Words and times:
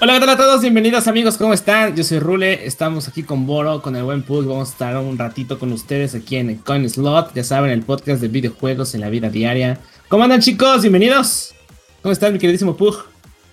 Hola, 0.00 0.14
¿qué 0.14 0.20
tal 0.20 0.28
a 0.30 0.36
todos? 0.36 0.60
Bienvenidos 0.60 1.08
amigos, 1.08 1.36
¿cómo 1.36 1.52
están? 1.52 1.96
Yo 1.96 2.04
soy 2.04 2.20
Rule, 2.20 2.66
estamos 2.66 3.08
aquí 3.08 3.24
con 3.24 3.46
Boro, 3.46 3.82
con 3.82 3.96
el 3.96 4.04
buen 4.04 4.22
Pug, 4.22 4.44
vamos 4.46 4.68
a 4.68 4.72
estar 4.72 4.96
un 4.98 5.18
ratito 5.18 5.58
con 5.58 5.72
ustedes 5.72 6.14
aquí 6.14 6.36
en 6.36 6.50
el 6.50 6.58
Coin 6.60 6.88
Slot, 6.88 7.34
ya 7.34 7.42
saben, 7.42 7.72
el 7.72 7.82
podcast 7.82 8.20
de 8.20 8.28
videojuegos 8.28 8.94
en 8.94 9.00
la 9.00 9.08
vida 9.10 9.28
diaria. 9.28 9.80
¿Cómo 10.08 10.22
andan 10.22 10.40
chicos? 10.40 10.82
Bienvenidos. 10.82 11.52
¿Cómo 12.00 12.12
están 12.12 12.32
mi 12.32 12.38
queridísimo 12.38 12.76
Pug? 12.76 12.96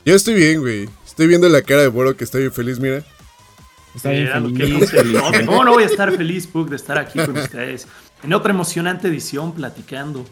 Yo 0.06 0.14
estoy 0.16 0.36
bien, 0.36 0.60
güey. 0.62 0.88
Estoy 1.06 1.26
viendo 1.26 1.50
la 1.50 1.64
cara 1.64 1.82
de 1.82 1.88
Boro 1.88 2.16
que 2.16 2.24
está 2.24 2.38
bien 2.38 2.52
feliz, 2.54 2.80
mira. 2.80 3.04
Está 3.96 4.12
bien 4.12 4.30
Mira, 4.54 4.86
feliz. 4.88 5.14
no, 5.14 5.46
¿Cómo 5.48 5.64
no 5.64 5.72
voy 5.74 5.84
a 5.84 5.88
estar 5.88 6.16
feliz, 6.16 6.46
Pug, 6.46 6.70
de 6.70 6.76
estar 6.76 7.00
aquí 7.00 7.18
con 7.18 7.36
ustedes? 7.38 7.88
En 8.22 8.34
otra 8.34 8.52
emocionante 8.54 9.08
edición, 9.08 9.52
platicando. 9.54 10.24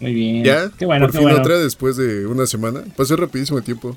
Muy 0.00 0.12
bien. 0.12 0.44
¿Ya? 0.44 0.70
Qué 0.78 0.84
bueno, 0.84 1.06
Por 1.06 1.12
qué 1.12 1.18
fin 1.18 1.28
bueno. 1.28 1.40
otra 1.40 1.58
después 1.58 1.96
de 1.96 2.26
una 2.26 2.46
semana. 2.46 2.82
Pasó 2.96 3.16
rapidísimo 3.16 3.56
el 3.58 3.64
tiempo. 3.64 3.96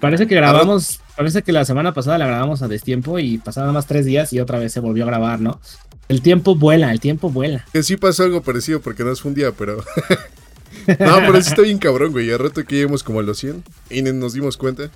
Parece 0.00 0.26
que 0.26 0.34
grabamos, 0.34 1.00
parece 1.16 1.42
que 1.42 1.52
la 1.52 1.64
semana 1.64 1.92
pasada 1.92 2.18
la 2.18 2.26
grabamos 2.26 2.62
a 2.62 2.68
destiempo 2.68 3.18
y 3.18 3.38
pasaron 3.38 3.68
nada 3.68 3.74
más 3.74 3.86
tres 3.86 4.04
días 4.04 4.32
y 4.32 4.40
otra 4.40 4.58
vez 4.58 4.72
se 4.72 4.80
volvió 4.80 5.04
a 5.04 5.06
grabar, 5.06 5.40
¿no? 5.40 5.60
El 6.08 6.22
tiempo 6.22 6.54
vuela, 6.54 6.92
el 6.92 7.00
tiempo 7.00 7.30
vuela. 7.30 7.64
Que 7.72 7.82
sí 7.82 7.96
pasó 7.96 8.24
algo 8.24 8.42
parecido 8.42 8.80
porque 8.80 9.04
no 9.04 9.14
fue 9.16 9.30
un 9.30 9.34
día, 9.34 9.52
pero... 9.52 9.76
no, 10.86 11.16
pero 11.26 11.40
sí 11.40 11.50
está 11.50 11.62
bien 11.62 11.78
cabrón, 11.78 12.12
güey. 12.12 12.30
A 12.30 12.38
rato 12.38 12.64
que 12.64 12.76
lleguemos 12.76 13.02
como 13.02 13.20
a 13.20 13.22
los 13.22 13.38
100 13.38 13.64
y 13.90 14.02
nos 14.02 14.34
dimos 14.34 14.56
cuenta. 14.56 14.90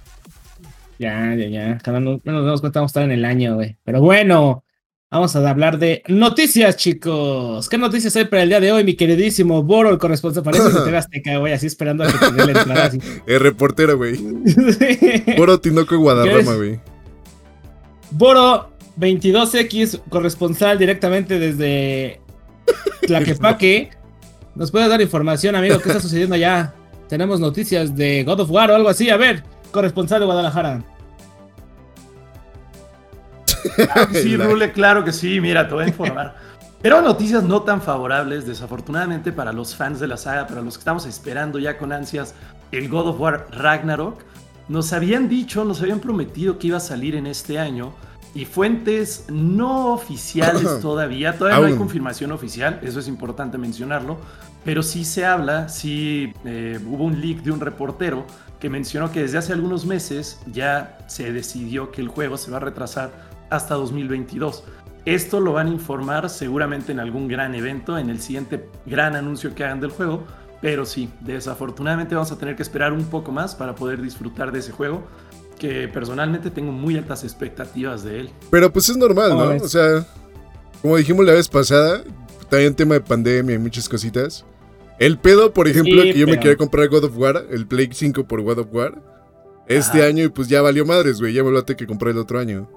Ya, 0.99 1.35
ya, 1.35 1.47
ya. 1.47 1.79
Cada 1.79 2.01
no 2.01 2.21
nos 2.25 2.45
damos 2.45 2.61
cuenta 2.61 2.81
vamos 2.81 2.91
a 2.91 2.93
estar 2.93 3.03
en 3.05 3.13
el 3.13 3.25
año, 3.25 3.55
güey. 3.55 3.77
Pero 3.85 4.01
bueno, 4.01 4.65
vamos 5.11 5.37
a 5.37 5.49
hablar 5.49 5.79
de 5.79 6.03
noticias, 6.09 6.77
chicos. 6.77 7.69
¿Qué 7.69 7.79
noticias 7.79 8.15
hay 8.17 8.25
para 8.25 8.43
el 8.43 8.49
día 8.49 8.61
de 8.61 8.73
hoy, 8.73 8.85
mi 8.85 8.95
queridísimo 8.95 9.63
Boro, 9.63 9.91
el 9.91 9.99
corresponsal? 9.99 10.43
Parece 10.43 10.69
que 10.69 10.81
te 10.81 10.91
veas 10.91 11.07
Azteca, 11.07 11.39
güey, 11.39 11.53
así 11.53 11.67
esperando 11.67 12.05
a 12.05 12.09
que 12.09 12.19
te 12.19 12.33
dé 12.33 12.53
la 12.53 12.59
entrada. 12.59 12.85
Así. 12.87 12.99
El 13.27 13.41
reportero, 13.41 13.97
güey. 13.97 14.17
Boro 15.37 15.61
Tinoco 15.61 15.95
y 15.95 15.99
Guadarrama, 15.99 16.53
¿Qué 16.53 16.57
güey. 16.57 16.81
Boro 18.11 18.71
22X, 18.99 20.03
corresponsal 20.09 20.79
directamente 20.79 21.39
desde 21.39 22.21
Tlaquepaque. 23.07 23.91
¿Nos 24.55 24.71
puede 24.71 24.89
dar 24.89 25.01
información, 25.01 25.55
amigo? 25.55 25.79
¿Qué 25.79 25.89
está 25.89 26.01
sucediendo 26.01 26.35
allá? 26.35 26.75
Tenemos 27.09 27.41
noticias 27.41 27.95
de 27.95 28.25
God 28.25 28.41
of 28.41 28.51
War 28.51 28.71
o 28.71 28.75
algo 28.75 28.89
así. 28.89 29.11
A 29.11 29.17
ver, 29.17 29.45
corresponsal 29.71 30.21
de 30.21 30.27
Guadalajara. 30.27 30.83
Claro 33.75 34.09
que 34.09 34.23
sí, 34.23 34.37
Rule, 34.37 34.73
claro 34.73 35.05
que 35.05 35.13
sí, 35.13 35.41
mira, 35.41 35.67
te 35.67 35.75
voy 35.75 35.85
a 35.85 35.89
informar. 35.89 36.37
Pero 36.83 37.03
noticias 37.03 37.43
no 37.43 37.63
tan 37.63 37.83
favorables, 37.83 38.47
desafortunadamente, 38.47 39.33
para 39.33 39.53
los 39.53 39.75
fans 39.75 39.99
de 39.99 40.07
la 40.07 40.17
saga, 40.17 40.47
para 40.47 40.63
los 40.63 40.75
que 40.75 40.81
estamos 40.81 41.07
esperando 41.07 41.59
ya 41.59 41.79
con 41.79 41.93
ansias 41.93 42.35
el 42.71 42.89
God 42.89 43.09
of 43.09 43.21
War 43.21 43.49
Ragnarok. 43.51 44.23
Nos 44.69 44.93
habían 44.93 45.29
dicho, 45.29 45.65
nos 45.65 45.81
habían 45.81 46.01
prometido 46.01 46.59
que 46.59 46.69
iba 46.69 46.77
a 46.77 46.81
salir 46.81 47.15
en 47.15 47.27
este 47.27 47.59
año. 47.59 47.93
Y 48.35 48.45
fuentes 48.45 49.25
no 49.31 49.95
oficiales 49.95 50.81
todavía, 50.83 51.39
todavía 51.39 51.61
no 51.61 51.67
hay 51.67 51.77
confirmación 51.77 52.33
oficial, 52.33 52.81
eso 52.83 53.01
es 53.01 53.09
importante 53.09 53.57
mencionarlo, 53.57 54.19
pero 54.63 54.83
sí 54.83 55.05
se 55.05 55.25
habla, 55.25 55.71
sí 55.71 56.35
eh, 56.45 56.79
hubo 56.87 57.05
un 57.05 57.21
leak 57.21 57.43
de 57.43 57.51
un 57.51 57.61
reportero 57.61 58.27
que 58.61 58.69
mencionó 58.69 59.11
que 59.11 59.23
desde 59.23 59.39
hace 59.39 59.53
algunos 59.53 59.87
meses 59.87 60.39
ya 60.53 60.99
se 61.07 61.33
decidió 61.33 61.91
que 61.93 62.03
el 62.03 62.09
juego 62.09 62.37
se 62.37 62.51
va 62.51 62.59
a 62.59 62.61
retrasar 62.61 63.11
hasta 63.51 63.75
2022. 63.75 64.65
Esto 65.05 65.41
lo 65.41 65.53
van 65.53 65.69
a 65.69 65.71
informar 65.71 66.29
seguramente 66.31 66.91
en 66.93 66.99
algún 67.01 67.29
gran 67.29 67.55
evento, 67.55 67.97
en 67.97 68.11
el 68.11 68.21
siguiente 68.21 68.69
gran 68.87 69.15
anuncio 69.15 69.55
que 69.55 69.65
hagan 69.65 69.81
del 69.81 69.91
juego, 69.91 70.25
pero 70.61 70.85
sí, 70.85 71.09
desafortunadamente 71.21 72.15
vamos 72.15 72.33
a 72.33 72.39
tener 72.39 72.57
que 72.57 72.63
esperar 72.63 72.93
un 72.93 73.05
poco 73.05 73.31
más 73.31 73.55
para 73.55 73.75
poder 73.75 74.03
disfrutar 74.03 74.51
de 74.51 74.59
ese 74.59 74.73
juego, 74.73 75.05
que 75.61 75.87
personalmente 75.89 76.51
tengo 76.51 76.73
muy 76.73 76.97
altas 76.97 77.23
expectativas 77.23 78.03
de 78.03 78.21
él. 78.21 78.31
Pero 78.51 78.73
pues 78.73 78.89
es 78.89 78.97
normal, 78.97 79.31
¿Cómo 79.31 79.45
¿no? 79.45 79.51
ves? 79.51 79.63
O 79.63 79.69
sea, 79.69 80.05
como 80.83 80.97
dijimos 80.97 81.25
la 81.25 81.35
vez 81.35 81.49
pasada, 81.49 82.03
también 82.49 82.75
tema 82.75 82.95
de 82.95 83.01
pandemia 83.01 83.55
y 83.55 83.59
muchas 83.59 83.89
cositas. 83.89 84.45
El 84.99 85.19
pedo, 85.19 85.53
por 85.53 85.69
ejemplo, 85.69 86.03
Sí, 86.03 86.13
que 86.13 86.19
yo 86.19 86.27
me 86.27 86.41
quería 86.41 86.57
comprar 86.57 86.89
God 86.89 87.05
of 87.05 87.17
War, 87.17 87.47
el 87.51 87.67
Play 87.67 87.91
5 87.93 88.27
por 88.27 88.43
God 88.43 88.59
of 88.61 88.69
War, 88.73 89.01
este 89.69 89.99
Ajá. 89.99 90.09
año 90.09 90.25
y 90.25 90.29
pues 90.29 90.49
ya 90.49 90.63
valió 90.63 90.85
madres, 90.87 91.21
güey. 91.21 91.33
Ya 91.33 91.45
me 91.45 91.51
lo 91.51 91.65
tengo 91.65 91.77
que 91.79 91.87
comprar 91.87 92.13
el 92.13 92.19
otro 92.19 92.39
año. 92.39 92.69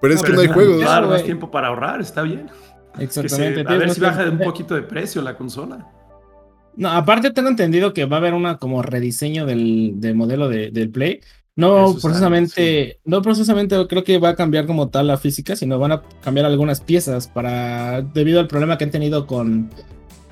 Pero 0.00 0.14
es 0.14 0.22
que 0.22 0.32
no 0.32 0.40
hay 0.40 0.46
es 0.46 0.52
juegos. 0.52 0.80
Claro, 0.82 1.08
más 1.08 1.24
tiempo 1.24 1.50
para 1.50 1.68
ahorrar, 1.68 2.00
está 2.00 2.22
bien. 2.22 2.48
Se- 2.96 3.04
Exactamente. 3.04 3.60
a 3.66 3.76
ver 3.76 3.90
si 3.90 4.00
baja 4.00 4.24
de 4.24 4.30
un 4.30 4.38
poquito 4.38 4.74
de 4.74 4.82
precio 4.82 5.20
la 5.22 5.36
consola. 5.36 5.86
No, 6.76 6.90
aparte 6.90 7.30
tengo 7.30 7.48
entendido 7.48 7.92
que 7.92 8.04
va 8.04 8.16
a 8.16 8.20
haber 8.20 8.34
una 8.34 8.58
como 8.58 8.82
rediseño 8.82 9.46
del, 9.46 9.92
del 9.96 10.14
modelo 10.14 10.48
de- 10.48 10.70
del 10.70 10.90
Play. 10.90 11.20
No 11.56 11.90
Eso 11.90 12.00
precisamente, 12.08 12.98
no 13.04 13.22
precisamente 13.22 13.76
creo 13.86 14.02
que 14.02 14.18
va 14.18 14.30
a 14.30 14.34
cambiar 14.34 14.66
como 14.66 14.88
tal 14.88 15.06
la 15.06 15.16
física, 15.16 15.54
sino 15.54 15.78
van 15.78 15.92
a 15.92 16.02
cambiar 16.22 16.46
algunas 16.46 16.80
piezas 16.80 17.28
para 17.28 18.02
debido 18.02 18.40
al 18.40 18.48
problema 18.48 18.76
que 18.76 18.82
han 18.84 18.90
tenido 18.90 19.24
con 19.28 19.70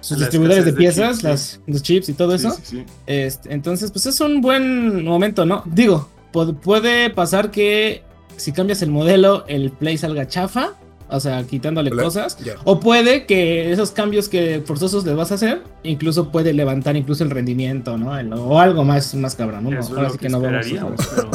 sus 0.01 0.19
distribuidores 0.19 0.65
de 0.65 0.73
piezas, 0.73 1.19
chips, 1.19 1.21
sí. 1.21 1.27
las, 1.29 1.61
los 1.69 1.83
chips 1.83 2.09
y 2.09 2.15
todo 2.15 2.37
Sí, 2.37 2.47
eso. 2.49 2.57
sí, 2.57 2.63
sí. 2.65 2.85
Este, 3.07 3.55
entonces, 3.55 3.93
pues 3.93 4.05
es 4.07 4.21
un 4.21 4.41
buen 4.41 5.05
momento, 5.05 5.47
¿no? 5.47 5.63
Digo, 5.67 6.09
pu- 6.33 6.59
puede 6.59 7.11
pasar 7.11 7.53
que 7.53 8.03
si 8.37 8.53
cambias 8.53 8.83
el 8.83 8.91
modelo, 8.91 9.45
el 9.49 9.71
Play 9.71 9.99
salga 9.99 10.27
chafa, 10.27 10.75
o 11.09 11.21
sea, 11.21 11.43
quitándole 11.45 11.91
Hola. 11.91 12.05
cosas. 12.05 12.39
O 12.65 12.81
puede 12.81 13.27
que 13.27 13.71
esos 13.73 13.91
cambios 13.91 14.29
que 14.29 14.63
forzosos 14.65 15.05
les 15.05 15.15
vas 15.15 15.31
a 15.31 15.35
hacer, 15.35 15.63
incluso 15.83 16.31
puede 16.31 16.53
levantar 16.53 16.97
incluso 16.97 17.23
el 17.25 17.31
rendimiento, 17.31 17.99
¿no? 17.99 18.19
El- 18.19 18.33
o 18.33 18.59
algo 18.59 18.85
más, 18.85 19.15
más 19.15 19.35
cabrón, 19.35 19.65
¿no? 19.65 19.71
Ahora 19.81 20.11
sí 20.11 20.19
que, 20.19 20.27
que 20.27 20.29
no 20.31 20.41
vamos 20.41 20.67
a 20.67 21.31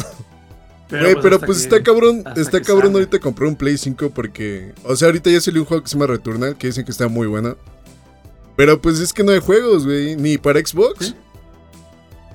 pero... 0.90 1.20
Pero 1.20 1.38
pues 1.40 1.58
que- 1.58 1.64
está 1.64 1.82
cabrón, 1.82 2.24
está 2.34 2.60
cabrón 2.62 2.94
ahorita 2.94 3.18
comprar 3.18 3.48
un 3.48 3.56
Play 3.56 3.76
5 3.76 4.10
porque, 4.10 4.72
o 4.84 4.96
sea, 4.96 5.06
ahorita 5.08 5.30
ya 5.30 5.40
salió 5.40 5.60
un 5.60 5.66
juego 5.66 5.82
que 5.82 5.88
se 5.90 5.94
llama 5.96 6.06
Returnal, 6.06 6.56
que 6.56 6.68
dicen 6.68 6.84
que 6.84 6.90
está 6.90 7.08
muy 7.08 7.26
bueno. 7.26 7.56
Pero 8.56 8.80
pues 8.80 8.98
es 8.98 9.12
que 9.12 9.22
no 9.22 9.32
hay 9.32 9.40
juegos, 9.40 9.84
güey, 9.84 10.16
ni 10.16 10.38
para 10.38 10.58
Xbox. 10.60 11.08
Sí. 11.08 11.14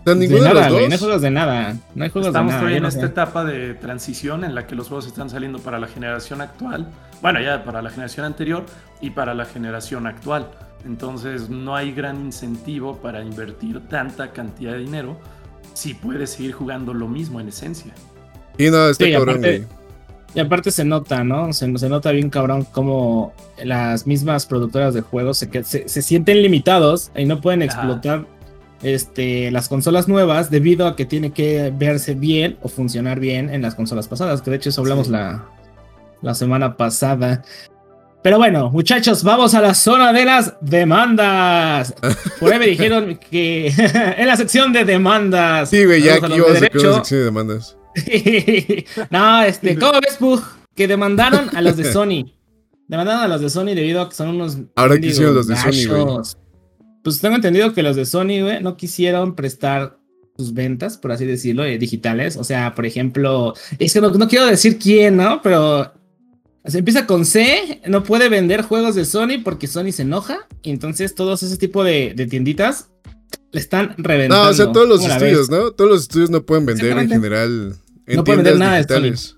O 0.05 0.11
sea, 0.11 0.15
De 0.15 0.19
ninguno 0.19 0.43
de, 0.43 0.53
nada, 0.53 0.69
los 0.69 0.73
güey, 0.73 0.87
no 0.87 0.93
hay 0.93 0.99
juegos 0.99 1.21
de 1.21 1.31
nada. 1.31 1.75
No 1.95 2.03
hay 2.03 2.09
juegos 2.09 2.27
Estamos 2.27 2.47
de 2.47 2.51
nada. 2.51 2.59
todavía 2.59 2.77
en 2.77 2.83
no 2.83 2.89
esta 2.89 3.01
sé. 3.01 3.05
etapa 3.07 3.43
de 3.45 3.73
transición 3.75 4.43
en 4.43 4.53
la 4.55 4.67
que 4.67 4.75
los 4.75 4.87
juegos 4.87 5.07
están 5.07 5.29
saliendo 5.29 5.59
para 5.59 5.79
la 5.79 5.87
generación 5.87 6.41
actual. 6.41 6.87
Bueno, 7.21 7.39
ya 7.41 7.63
para 7.63 7.81
la 7.81 7.89
generación 7.89 8.25
anterior 8.25 8.65
y 9.01 9.11
para 9.11 9.33
la 9.33 9.45
generación 9.45 10.07
actual. 10.07 10.49
Entonces 10.85 11.49
no 11.49 11.75
hay 11.75 11.93
gran 11.93 12.19
incentivo 12.19 12.97
para 12.97 13.21
invertir 13.23 13.79
tanta 13.87 14.31
cantidad 14.33 14.73
de 14.73 14.79
dinero 14.79 15.17
si 15.73 15.93
puedes 15.93 16.31
seguir 16.31 16.51
jugando 16.51 16.93
lo 16.93 17.07
mismo 17.07 17.39
en 17.39 17.47
esencia. 17.47 17.93
Y 18.57 18.69
no, 18.69 18.89
está 18.89 19.05
Sí, 19.05 19.11
cabrón, 19.13 19.37
aparte-. 19.37 19.67
Y 20.35 20.39
aparte 20.39 20.71
se 20.71 20.83
nota, 20.83 21.23
¿no? 21.23 21.53
Se, 21.53 21.77
se 21.77 21.89
nota 21.89 22.11
bien 22.11 22.29
cabrón 22.31 22.65
como 22.65 23.33
las 23.63 24.07
mismas 24.07 24.45
productoras 24.47 24.93
de 24.95 25.01
juegos 25.01 25.37
se, 25.37 25.63
se, 25.63 25.87
se 25.87 26.01
sienten 26.01 26.41
limitados 26.41 27.11
y 27.15 27.25
no 27.25 27.39
pueden 27.39 27.61
Ajá. 27.61 27.71
explotar 27.71 28.25
este, 28.83 29.49
las 29.51 29.67
consolas 29.69 30.07
nuevas 30.07 30.51
debido 30.51 30.85
a 30.87 30.95
que 30.95 31.05
tiene 31.05 31.31
que 31.31 31.73
verse 31.75 32.13
bien 32.15 32.57
o 32.61 32.67
funcionar 32.67 33.19
bien 33.19 33.49
en 33.49 33.61
las 33.61 33.75
consolas 33.75 34.07
pasadas, 34.07 34.41
que 34.41 34.51
de 34.51 34.57
hecho 34.57 34.69
eso 34.69 34.81
hablamos 34.81 35.07
Sí. 35.07 35.13
la, 35.13 35.45
la 36.21 36.35
semana 36.35 36.77
pasada. 36.77 37.43
Pero 38.21 38.37
bueno, 38.37 38.69
muchachos, 38.69 39.21
vamos 39.23 39.53
a 39.53 39.59
la 39.61 39.73
zona 39.73 40.13
de 40.13 40.23
las 40.23 40.53
demandas. 40.61 41.93
Por 42.39 42.53
ahí 42.53 42.59
me 42.59 42.67
dijeron 42.67 43.19
que 43.31 43.67
en 44.17 44.27
la 44.27 44.37
sección 44.37 44.71
de 44.71 44.85
demandas. 44.85 45.69
Sí, 45.69 45.83
güey, 45.85 46.01
ya 46.01 46.15
aquí 46.15 46.39
vamos 46.39 46.51
a 46.51 46.59
sacar 46.59 46.81
una 46.81 46.95
sección 46.95 47.19
de 47.19 47.25
demandas. 47.25 47.77
no, 49.11 49.41
este, 49.43 49.77
¿cómo 49.77 49.99
ves, 49.99 50.15
Pug? 50.17 50.41
Que 50.73 50.87
demandaron 50.87 51.55
a 51.55 51.61
los 51.61 51.75
de 51.77 51.91
Sony. 51.91 52.33
Demandaron 52.87 53.23
a 53.23 53.27
los 53.27 53.41
de 53.41 53.49
Sony 53.49 53.75
debido 53.75 54.01
a 54.01 54.09
que 54.09 54.15
son 54.15 54.29
unos. 54.29 54.57
Ahora 54.75 54.93
mendigos 54.93 55.13
quisieron 55.13 55.35
los 55.35 55.47
de 55.47 55.55
Sony, 55.57 55.89
güey. 55.89 56.23
Pues 57.03 57.19
tengo 57.19 57.35
entendido 57.35 57.73
que 57.73 57.83
los 57.83 57.95
de 57.95 58.05
Sony, 58.05 58.41
güey, 58.41 58.61
no 58.61 58.77
quisieron 58.77 59.35
prestar 59.35 59.97
sus 60.37 60.53
ventas, 60.53 60.97
por 60.97 61.11
así 61.11 61.25
decirlo, 61.25 61.63
eh, 61.63 61.77
digitales. 61.77 62.37
O 62.37 62.43
sea, 62.43 62.73
por 62.73 62.85
ejemplo, 62.85 63.53
es 63.77 63.93
que 63.93 64.01
no, 64.01 64.09
no 64.09 64.27
quiero 64.27 64.45
decir 64.45 64.79
quién, 64.79 65.17
¿no? 65.17 65.41
Pero 65.41 65.93
se 66.65 66.79
empieza 66.79 67.05
con 67.05 67.25
C, 67.25 67.81
no 67.87 68.03
puede 68.03 68.29
vender 68.29 68.61
juegos 68.61 68.95
de 68.95 69.05
Sony 69.05 69.41
porque 69.43 69.67
Sony 69.67 69.91
se 69.91 70.03
enoja. 70.03 70.47
Y 70.61 70.71
entonces 70.71 71.13
todos 71.13 71.43
ese 71.43 71.57
tipo 71.57 71.83
de, 71.83 72.13
de 72.15 72.25
tienditas 72.25 72.89
le 73.51 73.59
están 73.59 73.95
reventando. 73.97 74.45
No, 74.45 74.49
o 74.49 74.53
sea, 74.53 74.71
todos 74.71 74.87
los 74.87 74.99
¿Cómo 74.99 75.09
la 75.09 75.15
estudios? 75.15 75.49
¿no? 75.49 75.71
Todos 75.71 75.91
los 75.91 76.01
estudios 76.03 76.29
no 76.29 76.43
pueden 76.45 76.65
vender 76.65 76.97
en 76.97 77.09
general 77.09 77.75
en 78.07 78.15
No 78.15 78.23
pueden 78.23 78.43
vender 78.43 78.59
nada 78.59 78.73
de 78.73 78.79
digitales. 78.79 79.35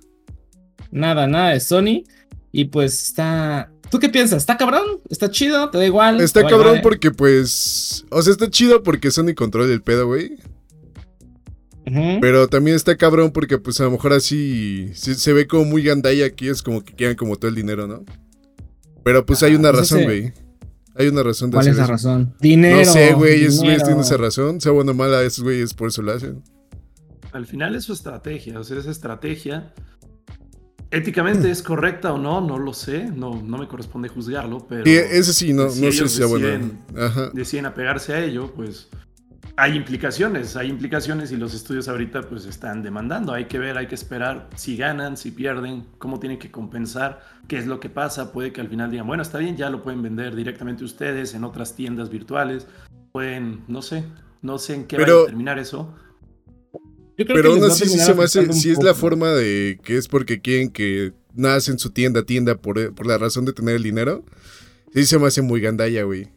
Nada, 0.91 1.27
nada 1.27 1.49
de 1.51 1.59
Sony. 1.59 2.03
Y 2.51 2.65
pues 2.65 3.03
está. 3.03 3.71
¿Tú 3.95 3.99
qué 3.99 4.09
piensas? 4.09 4.39
¿Está 4.39 4.57
cabrón? 4.57 4.99
¿Está 5.09 5.31
chido? 5.31 5.69
¿Te 5.69 5.77
da 5.77 5.85
igual? 5.85 6.19
Está 6.19 6.41
¿Te 6.41 6.43
vale 6.43 6.57
cabrón 6.57 6.79
porque, 6.83 7.11
pues. 7.11 8.03
O 8.09 8.21
sea, 8.21 8.33
está 8.33 8.49
chido 8.49 8.83
porque 8.83 9.09
Sony 9.09 9.33
controla 9.33 9.71
el 9.71 9.81
pedo, 9.81 10.05
güey. 10.05 10.35
Pero 12.19 12.49
también 12.49 12.75
está 12.75 12.97
cabrón 12.97 13.31
porque, 13.31 13.57
pues, 13.57 13.79
a 13.79 13.85
lo 13.85 13.91
mejor 13.91 14.11
así. 14.11 14.89
Se, 14.95 15.15
se 15.15 15.31
ve 15.31 15.47
como 15.47 15.63
muy 15.63 15.81
gandalla 15.81 16.25
aquí, 16.25 16.49
es 16.49 16.61
como 16.61 16.83
que 16.83 16.93
quieran 16.93 17.15
como 17.15 17.37
todo 17.37 17.47
el 17.47 17.55
dinero, 17.55 17.87
¿no? 17.87 18.03
Pero, 19.05 19.25
pues, 19.25 19.43
hay 19.43 19.55
una 19.55 19.71
pues 19.71 19.83
razón, 19.83 19.99
ese- 19.99 20.05
güey. 20.05 20.33
Hay 20.97 21.07
una 21.07 21.23
razón 21.23 21.51
de 21.51 21.55
¿Cuál 21.55 21.67
es 21.69 21.77
la 21.77 21.87
razón? 21.87 22.35
Dinero. 22.41 22.79
No 22.79 22.83
sé, 22.91 23.13
güey, 23.13 23.45
esos 23.45 23.61
güeyes 23.61 23.81
tienen 23.83 24.01
esa 24.01 24.17
razón. 24.17 24.59
Sea 24.59 24.73
bueno 24.73 24.91
o 24.91 24.95
mala, 24.95 25.23
esos 25.23 25.41
güeyes 25.45 25.73
por 25.73 25.87
eso 25.87 26.01
lo 26.01 26.11
hacen. 26.11 26.43
Al 27.31 27.45
final 27.45 27.75
es 27.75 27.85
su 27.85 27.93
estrategia, 27.93 28.59
o 28.59 28.63
sea, 28.65 28.77
esa 28.77 28.91
estrategia 28.91 29.73
éticamente 30.97 31.49
es 31.51 31.61
correcta 31.61 32.13
o 32.13 32.17
no, 32.17 32.41
no 32.41 32.57
lo 32.57 32.73
sé, 32.73 33.05
no, 33.05 33.41
no 33.41 33.57
me 33.57 33.67
corresponde 33.67 34.09
juzgarlo, 34.09 34.65
pero... 34.67 34.85
Sí, 34.85 34.91
ese 34.95 35.33
sí, 35.33 35.53
no, 35.53 35.69
si 35.69 35.81
no 35.85 35.91
sé 35.91 36.07
si 36.07 36.21
deciden- 36.21 36.79
Ajá. 36.97 37.29
deciden 37.33 37.65
apegarse 37.65 38.13
a 38.13 38.23
ello, 38.23 38.53
pues 38.55 38.89
hay 39.57 39.75
implicaciones, 39.75 40.55
hay 40.57 40.69
implicaciones 40.69 41.31
y 41.31 41.37
los 41.37 41.53
estudios 41.53 41.87
ahorita 41.87 42.23
pues 42.23 42.45
están 42.45 42.83
demandando. 42.83 43.31
Hay 43.33 43.45
que 43.45 43.57
ver, 43.57 43.77
hay 43.77 43.87
que 43.87 43.95
esperar 43.95 44.49
si 44.55 44.75
ganan, 44.75 45.15
si 45.15 45.31
pierden, 45.31 45.85
cómo 45.97 46.19
tienen 46.19 46.39
que 46.39 46.51
compensar, 46.51 47.21
qué 47.47 47.57
es 47.57 47.65
lo 47.65 47.79
que 47.79 47.89
pasa. 47.89 48.33
Puede 48.33 48.51
que 48.51 48.59
al 48.61 48.67
final 48.67 48.91
digan, 48.91 49.07
bueno, 49.07 49.23
está 49.23 49.37
bien, 49.37 49.55
ya 49.55 49.69
lo 49.69 49.81
pueden 49.81 50.01
vender 50.01 50.35
directamente 50.35 50.83
ustedes 50.83 51.33
en 51.35 51.43
otras 51.45 51.73
tiendas 51.75 52.09
virtuales. 52.09 52.67
Pueden, 53.13 53.63
no 53.69 53.81
sé, 53.81 54.03
no 54.41 54.57
sé 54.57 54.73
en 54.75 54.87
qué 54.87 54.97
Pero- 54.97 55.19
va 55.19 55.23
a 55.23 55.27
terminar 55.27 55.57
eso. 55.57 55.93
Yo 57.17 57.25
creo 57.25 57.37
Pero 57.37 57.53
que 57.53 57.59
aún 57.59 57.71
así 57.71 57.87
sí 57.87 57.97
se 57.97 58.13
me 58.13 58.23
hace, 58.23 58.51
si 58.53 58.71
es 58.71 58.83
la 58.83 58.93
forma 58.93 59.29
de 59.29 59.79
que 59.83 59.97
es 59.97 60.07
porque 60.07 60.41
quieren 60.41 60.69
que 60.69 61.13
nace 61.33 61.71
en 61.71 61.79
su 61.79 61.91
tienda, 61.91 62.23
tienda 62.23 62.55
por, 62.55 62.93
por 62.93 63.07
la 63.07 63.17
razón 63.17 63.45
de 63.45 63.53
tener 63.53 63.75
el 63.75 63.83
dinero. 63.83 64.23
Sí 64.93 65.05
se 65.05 65.19
me 65.19 65.27
hace 65.27 65.41
muy 65.41 65.61
gandalla, 65.61 66.03
güey. 66.03 66.27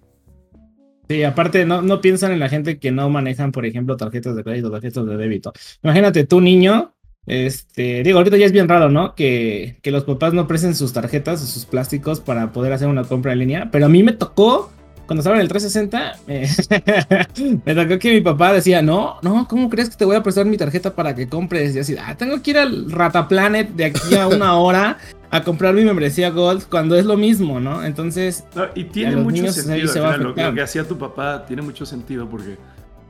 Sí, 1.09 1.23
aparte 1.23 1.65
no, 1.65 1.81
no 1.81 2.01
piensan 2.01 2.33
en 2.33 2.39
la 2.39 2.49
gente 2.49 2.79
que 2.79 2.91
no 2.91 3.09
manejan, 3.09 3.51
por 3.51 3.65
ejemplo, 3.65 3.97
tarjetas 3.97 4.37
de 4.37 4.45
crédito, 4.45 4.71
tarjetas 4.71 5.07
de 5.07 5.17
débito. 5.17 5.53
Imagínate, 5.83 6.25
tú 6.25 6.41
niño, 6.41 6.95
este, 7.27 8.03
digo, 8.03 8.19
ahorita 8.19 8.37
ya 8.37 8.47
es 8.47 8.53
bien 8.53 8.69
raro, 8.69 8.91
¿no? 8.91 9.15
Que, 9.15 9.79
que 9.83 9.91
los 9.91 10.05
papás 10.05 10.35
no 10.35 10.47
presten 10.47 10.75
sus 10.75 10.93
tarjetas 10.93 11.43
o 11.43 11.47
sus 11.47 11.65
plásticos 11.65 12.21
para 12.21 12.53
poder 12.53 12.73
hacer 12.73 12.89
una 12.89 13.05
compra 13.05 13.33
en 13.33 13.39
línea, 13.39 13.71
pero 13.71 13.87
a 13.87 13.89
mí 13.89 14.03
me 14.03 14.13
tocó, 14.13 14.71
cuando 15.09 15.23
estaba 15.23 15.37
en 15.37 15.43
el 15.43 15.49
360, 15.49 16.19
me, 16.27 17.63
me 17.65 17.75
tocó 17.75 17.99
que 17.99 18.13
mi 18.13 18.21
papá 18.21 18.53
decía, 18.53 18.83
no, 18.83 19.17
no, 19.23 19.49
¿cómo 19.49 19.71
crees 19.71 19.89
que 19.89 19.97
te 19.97 20.05
voy 20.05 20.15
a 20.15 20.23
prestar 20.23 20.45
mi 20.45 20.59
tarjeta 20.59 20.95
para 20.95 21.15
que 21.15 21.27
compres? 21.27 21.75
Y 21.75 21.79
así, 21.79 21.97
ah, 21.99 22.15
tengo 22.15 22.43
que 22.43 22.51
ir 22.51 22.59
al 22.59 22.91
Rataplanet 22.91 23.71
de 23.71 23.87
aquí 23.87 24.15
a 24.17 24.29
una 24.29 24.59
hora 24.59 24.99
a 25.31 25.43
comprar 25.43 25.73
mi 25.73 25.83
membresía 25.83 26.29
Gold 26.29 26.65
cuando 26.69 26.95
es 26.95 27.07
lo 27.07 27.17
mismo, 27.17 27.59
¿no? 27.59 27.83
Entonces, 27.83 28.45
No, 28.55 28.67
y 28.75 28.85
tiene 28.85 29.17
mucho 29.17 29.37
niños 29.37 29.55
sentido. 29.55 29.89
se 29.89 29.95
final, 29.95 30.23
lo 30.23 30.35
que 30.35 30.61
hacía 30.61 30.87
tu 30.87 30.99
papá 30.99 31.47
tiene 31.47 31.63
mucho 31.63 31.87
sentido 31.87 32.29
porque 32.29 32.59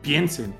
piensen 0.00 0.54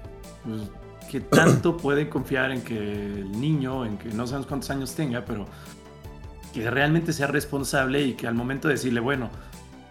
pues, 0.45 0.63
que 1.09 1.21
tanto 1.21 1.77
pueden 1.79 2.09
confiar 2.09 2.51
en 2.51 2.63
que 2.63 2.77
el 2.77 3.41
niño, 3.41 3.87
en 3.87 3.97
que 3.97 4.09
no 4.09 4.27
sabemos 4.27 4.49
cuántos 4.49 4.71
años 4.71 4.93
tenga, 4.97 5.25
pero 5.25 5.47
que 6.53 6.69
realmente 6.69 7.13
sea 7.13 7.29
responsable 7.29 8.03
y 8.03 8.15
que 8.15 8.27
al 8.27 8.35
momento 8.35 8.67
de 8.67 8.75
decirle, 8.75 8.99
bueno, 8.99 9.31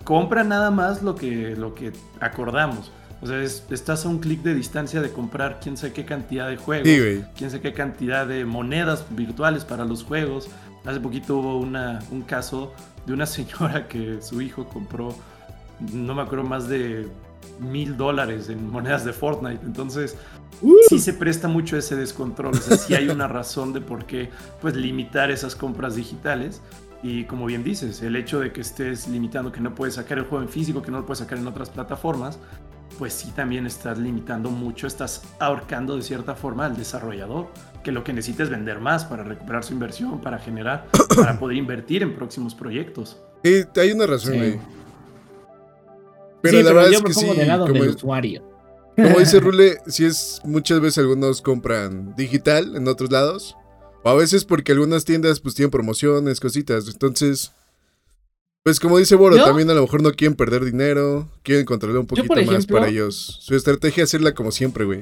compra 0.07 0.45
nada 0.45 0.71
más 0.71 1.03
lo 1.03 1.15
que, 1.15 1.53
lo 1.57 1.75
que 1.75 1.91
acordamos. 2.21 2.93
O 3.21 3.27
sea, 3.27 3.41
es- 3.41 3.65
estás 3.69 4.05
a 4.05 4.09
un 4.09 4.19
clic 4.19 4.41
de 4.41 4.55
distancia 4.55 5.01
de 5.01 5.11
comprar 5.11 5.59
quién 5.61 5.75
sabe 5.75 5.91
qué 5.91 6.05
cantidad 6.05 6.47
de 6.47 6.55
juegos 6.55 6.87
Sí, 6.87 7.23
quién 7.35 7.49
sabe 7.49 7.61
qué 7.61 7.73
cantidad 7.73 8.25
de 8.25 8.45
monedas 8.45 9.03
virtuales 9.09 9.65
para 9.65 9.83
los 9.83 10.05
juegos. 10.05 10.47
Hace 10.85 11.01
poquito 11.01 11.35
hubo 11.39 11.57
una, 11.57 11.99
un 12.09 12.21
caso 12.21 12.71
de 13.05 13.11
una 13.11 13.25
señora 13.37 13.89
que 13.89 14.21
su 14.21 14.41
hijo 14.41 14.69
compró, 14.69 15.13
no 15.91 16.15
me 16.15 16.21
acuerdo, 16.21 16.45
más 16.45 16.69
de 16.69 17.09
mil 17.59 17.97
dólares 17.97 18.47
en 18.47 18.71
monedas 18.71 19.03
de 19.03 19.11
Fortnite. 19.11 19.65
Entonces, 19.65 20.15
sí 20.87 20.99
se 20.99 21.11
presta 21.11 21.49
mucho 21.49 21.75
ese 21.75 21.97
descontrol. 21.97 22.53
O 22.55 22.57
sea, 22.61 22.77
sí 22.77 22.93
hay 22.95 23.09
una 23.09 23.27
razón 23.39 23.73
de 23.73 23.81
por 23.81 24.05
qué 24.05 24.29
pues, 24.61 24.73
limitar 24.73 25.31
esas 25.31 25.53
compras 25.53 25.95
digitales. 25.97 26.61
Y 27.03 27.25
como 27.25 27.45
bien 27.45 27.63
dices, 27.63 28.01
el 28.01 28.15
hecho 28.15 28.39
de 28.39 28.51
que 28.51 28.61
estés 28.61 29.07
limitando 29.07 29.51
que 29.51 29.61
no 29.61 29.75
puedes 29.75 29.95
sacar 29.95 30.17
el 30.17 30.25
juego 30.25 30.43
en 30.43 30.49
físico, 30.49 30.81
que 30.81 30.91
no 30.91 30.99
lo 30.99 31.05
puedes 31.05 31.19
sacar 31.19 31.37
en 31.37 31.45
otras 31.47 31.69
plataformas, 31.69 32.39
pues 32.97 33.13
sí 33.13 33.31
también 33.35 33.67
estás 33.67 33.99
limitando 33.99 34.49
mucho, 34.49 34.87
estás 34.87 35.21
ahorcando 35.39 35.95
de 35.95 36.01
cierta 36.01 36.33
forma 36.35 36.65
al 36.65 36.75
desarrollador, 36.75 37.47
que 37.83 37.91
lo 37.91 38.03
que 38.03 38.13
necesita 38.13 38.43
es 38.43 38.49
vender 38.49 38.79
más 38.79 39.05
para 39.05 39.23
recuperar 39.23 39.63
su 39.63 39.73
inversión, 39.73 40.19
para 40.21 40.39
generar, 40.39 40.87
para 41.15 41.37
poder 41.37 41.57
invertir 41.57 42.01
en 42.01 42.15
próximos 42.15 42.55
proyectos. 42.55 43.17
Sí, 43.43 43.63
hay 43.75 43.91
una 43.91 44.07
razón, 44.07 44.33
Sí. 44.33 44.37
güey. 44.39 44.59
Pero 46.41 46.57
sí, 46.57 46.63
la 46.63 46.69
pero 46.69 46.75
verdad 46.79 46.91
yo 46.91 46.97
es 46.97 47.03
me 47.03 47.09
que 47.09 47.13
pongo 47.15 47.33
sí, 47.33 47.39
del 47.39 47.47
lado 47.47 47.67
como, 47.67 47.81
del 47.83 47.89
usuario. 47.95 48.43
como 48.95 49.19
dice 49.19 49.39
Rule, 49.39 49.77
sí 49.87 50.05
es 50.05 50.41
muchas 50.43 50.79
veces 50.79 50.99
algunos 50.99 51.41
compran 51.41 52.15
digital 52.15 52.75
en 52.75 52.87
otros 52.87 53.11
lados. 53.11 53.55
O 54.03 54.09
a 54.09 54.15
veces 54.15 54.45
porque 54.45 54.71
algunas 54.71 55.05
tiendas 55.05 55.39
pues 55.39 55.55
tienen 55.55 55.71
promociones, 55.71 56.39
cositas. 56.39 56.87
Entonces, 56.87 57.51
pues 58.63 58.79
como 58.79 58.97
dice 58.97 59.15
Boro, 59.15 59.37
¿Yo? 59.37 59.45
también 59.45 59.69
a 59.69 59.73
lo 59.73 59.81
mejor 59.81 60.01
no 60.01 60.11
quieren 60.11 60.35
perder 60.35 60.63
dinero, 60.65 61.27
quieren 61.43 61.65
controlar 61.65 61.99
un 61.99 62.07
poquito 62.07 62.27
por 62.27 62.37
más 62.37 62.47
ejemplo- 62.47 62.77
para 62.77 62.89
ellos. 62.89 63.37
Su 63.41 63.55
estrategia 63.55 64.03
es 64.03 64.09
hacerla 64.09 64.33
como 64.33 64.51
siempre, 64.51 64.85
güey. 64.85 65.01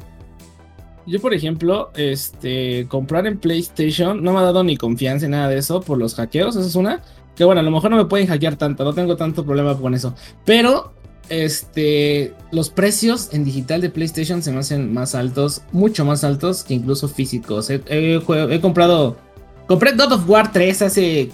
Yo, 1.08 1.20
por 1.22 1.36
ejemplo, 1.36 1.92
este, 1.96 2.88
comprar 2.90 3.28
en 3.28 3.38
PlayStation 3.38 4.24
no 4.24 4.34
me 4.34 4.40
ha 4.40 4.44
dado 4.44 4.64
ni 4.64 4.76
confianza 4.76 5.26
en 5.26 5.32
nada 5.32 5.50
de 5.50 5.60
eso 5.60 5.82
por 5.82 6.00
los 6.00 6.16
hackeos, 6.16 6.56
esa 6.56 6.68
es 6.68 6.76
una. 6.76 7.04
Que 7.36 7.44
bueno, 7.44 7.60
a 7.62 7.64
lo 7.64 7.70
mejor 7.70 7.92
no 7.92 7.98
me 7.98 8.06
pueden 8.06 8.26
hackear 8.28 8.56
tanto, 8.56 8.84
no 8.84 8.94
tengo 8.94 9.16
tanto 9.16 9.46
problema 9.46 9.78
con 9.78 9.94
eso. 9.94 10.16
Pero, 10.46 10.94
este, 11.30 12.34
los 12.52 12.70
precios 12.70 13.30
en 13.34 13.44
digital 13.44 13.82
de 13.82 13.90
PlayStation 13.90 14.42
se 14.42 14.52
me 14.52 14.60
hacen 14.60 14.94
más 14.94 15.16
altos, 15.16 15.62
mucho 15.72 16.06
más 16.06 16.24
altos 16.24 16.64
que 16.64 16.74
incluso 16.74 17.08
físicos. 17.08 17.70
He, 17.70 18.60
comprado, 18.62 19.18
compré 19.68 19.94
God 19.94 20.14
of 20.14 20.30
War 20.30 20.52
3 20.52 20.82
hace 20.82 21.30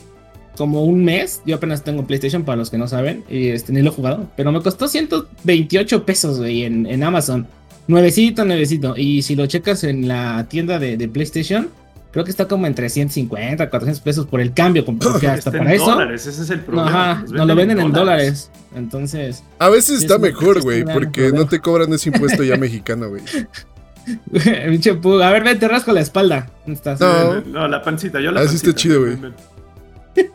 como 0.57 0.83
un 0.83 1.03
mes. 1.03 1.41
Yo 1.45 1.55
apenas 1.55 1.83
tengo 1.83 2.05
PlayStation 2.05 2.43
para 2.43 2.57
los 2.57 2.69
que 2.69 2.77
no 2.77 2.87
saben, 2.87 3.23
y 3.29 3.47
este, 3.47 3.73
ni 3.73 3.81
lo 3.81 3.91
he 3.91 3.93
jugado, 3.93 4.29
pero 4.35 4.51
me 4.51 4.61
costó 4.61 4.87
128 4.87 6.05
pesos, 6.05 6.39
en, 6.45 7.03
Amazon. 7.03 7.47
Nuevecito, 7.87 8.45
nuevecito. 8.45 8.95
Y 8.95 9.23
si 9.23 9.35
lo 9.35 9.47
checas 9.47 9.83
en 9.83 10.07
la 10.07 10.47
tienda 10.49 10.79
de 10.79 11.07
PlayStation, 11.09 11.69
creo 12.11 12.23
que 12.25 12.31
está 12.31 12.47
como 12.47 12.67
en 12.67 12.75
350, 12.75 13.69
400 13.69 14.01
pesos 14.01 14.25
por 14.27 14.41
el 14.41 14.53
cambio. 14.53 14.83
Porque 14.85 15.27
hasta 15.27 15.49
Está 15.49 15.51
para 15.51 15.69
en 15.69 15.75
eso. 15.75 15.85
dólares, 15.91 16.25
ese 16.27 16.41
es 16.43 16.49
el 16.49 16.59
No, 16.59 16.65
problema. 16.65 17.11
ajá, 17.11 17.23
nos 17.29 17.47
lo 17.47 17.55
venden 17.55 17.79
en 17.79 17.91
dólares. 17.91 18.51
Entonces, 18.75 19.43
A 19.59 19.69
veces 19.69 19.99
Sí, 19.99 20.05
está 20.05 20.15
es 20.15 20.21
mejor, 20.21 20.61
güey, 20.61 20.83
porque 20.83 21.21
problema. 21.23 21.39
no 21.39 21.47
te 21.47 21.59
cobran 21.59 21.91
ese 21.93 22.09
impuesto 22.09 22.43
ya 22.43 22.57
mexicano, 22.57 23.09
güey. 23.09 23.23
a 25.23 25.29
ver, 25.31 25.43
ven, 25.43 25.59
te 25.59 25.67
rasco 25.67 25.91
la 25.93 26.01
espalda. 26.01 26.49
¿Dónde 26.65 26.73
estás? 26.77 26.99
No. 26.99 27.41
No, 27.41 27.67
la 27.67 27.81
pancita, 27.81 28.19
yo 28.19 28.31
la 28.31 28.41
Así 28.41 28.55
está 28.55 28.69
pancita. 28.71 28.75
chido, 28.81 29.01
ven, 29.03 29.19
güey. 29.19 29.33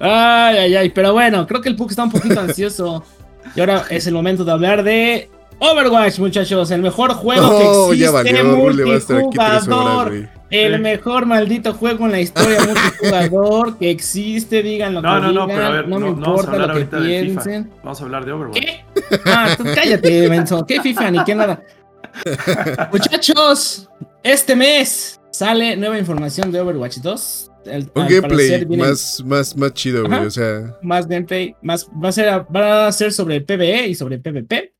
Ay, 0.00 0.56
ay, 0.58 0.76
ay. 0.76 0.90
Pero 0.90 1.12
bueno, 1.12 1.46
creo 1.46 1.60
que 1.60 1.68
el 1.68 1.76
Puck 1.76 1.90
está 1.90 2.04
un 2.04 2.10
poquito 2.12 2.38
ansioso. 2.40 3.04
Y 3.56 3.60
ahora 3.60 3.84
es 3.90 4.06
el 4.06 4.14
momento 4.14 4.44
de 4.44 4.52
hablar 4.52 4.82
de 4.84 5.28
Overwatch, 5.64 6.18
muchachos. 6.18 6.70
El 6.70 6.82
mejor 6.82 7.12
juego 7.14 7.42
No, 7.42 7.90
que 7.90 7.98
ya 7.98 8.08
existe. 8.08 8.32
valió, 8.42 8.56
Rule 8.56 8.84
va 8.84 8.94
a 8.94 8.96
estar 8.96 9.16
aquí 9.18 9.26
tres 9.30 9.38
horas, 9.46 9.68
multijugador. 9.68 10.08
güey. 10.08 10.28
El 10.50 10.74
Sí. 10.74 10.80
mejor 10.82 11.26
maldito 11.26 11.72
juego 11.74 12.04
en 12.06 12.12
la 12.12 12.20
historia 12.20 12.58
multijugador 12.66 13.78
que 13.78 13.90
existe, 13.90 14.62
digan 14.62 14.92
lo 14.94 15.00
No, 15.02 15.14
que 15.14 15.20
no, 15.20 15.32
no, 15.32 15.32
digan, 15.32 15.48
pero 15.48 15.64
a 15.66 15.70
ver, 15.70 15.88
no 15.88 15.98
me 15.98 16.06
no, 16.10 16.16
no 16.16 16.20
vamos 16.20 16.26
a 16.26 16.30
importa 16.30 16.52
hablar 16.52 16.68
lo 16.68 16.90
que 16.90 16.96
piensen. 17.24 17.70
Vamos 17.82 18.00
a 18.00 18.04
hablar 18.04 18.24
de 18.26 18.32
Overwatch. 18.32 18.60
¿Qué? 18.60 18.84
Ah, 19.24 19.54
tú 19.56 19.64
cállate, 19.74 20.28
menso. 20.28 20.66
¿Qué 20.66 20.80
FIFA 20.82 21.10
ni 21.12 21.24
qué 21.24 21.34
nada? 21.34 21.62
Muchachos, 22.92 23.88
este 24.22 24.56
mes 24.56 25.20
sale 25.30 25.76
nueva 25.76 25.98
información 25.98 26.52
de 26.52 26.60
Overwatch 26.60 26.98
2. 26.98 27.50
El- 27.64 27.90
Un 27.94 28.06
gameplay 28.08 28.64
viene 28.64 28.84
más, 28.88 29.22
más, 29.24 29.56
más 29.56 29.72
chido, 29.72 30.04
güey. 30.04 30.26
O 30.26 30.30
sea, 30.30 30.76
más 30.82 31.06
gameplay, 31.06 31.54
más 31.62 31.88
va 32.02 32.08
a 32.08 32.12
ser 32.12 32.44
va 32.54 32.88
a 32.88 32.92
ser 32.92 33.12
sobre 33.12 33.40
PvE 33.40 33.86
y 33.88 33.94
sobre 33.94 34.18
PvP. 34.18 34.72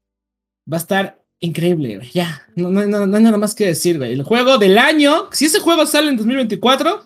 Va 0.71 0.77
a 0.77 0.81
estar 0.81 1.23
increíble, 1.41 1.97
güey. 1.97 2.11
Ya, 2.13 2.43
no, 2.55 2.71
no, 2.71 2.87
no, 2.87 3.07
no 3.07 3.17
hay 3.17 3.23
nada 3.23 3.39
más 3.39 3.55
que 3.55 3.67
decir, 3.67 3.99
güey. 3.99 4.13
El 4.13 4.23
juego 4.23 4.59
del 4.59 4.79
año, 4.79 5.29
si 5.33 5.47
ese 5.47 5.61
juego 5.61 5.87
sale 5.87 6.09
en 6.09 6.17
2024, 6.17 7.05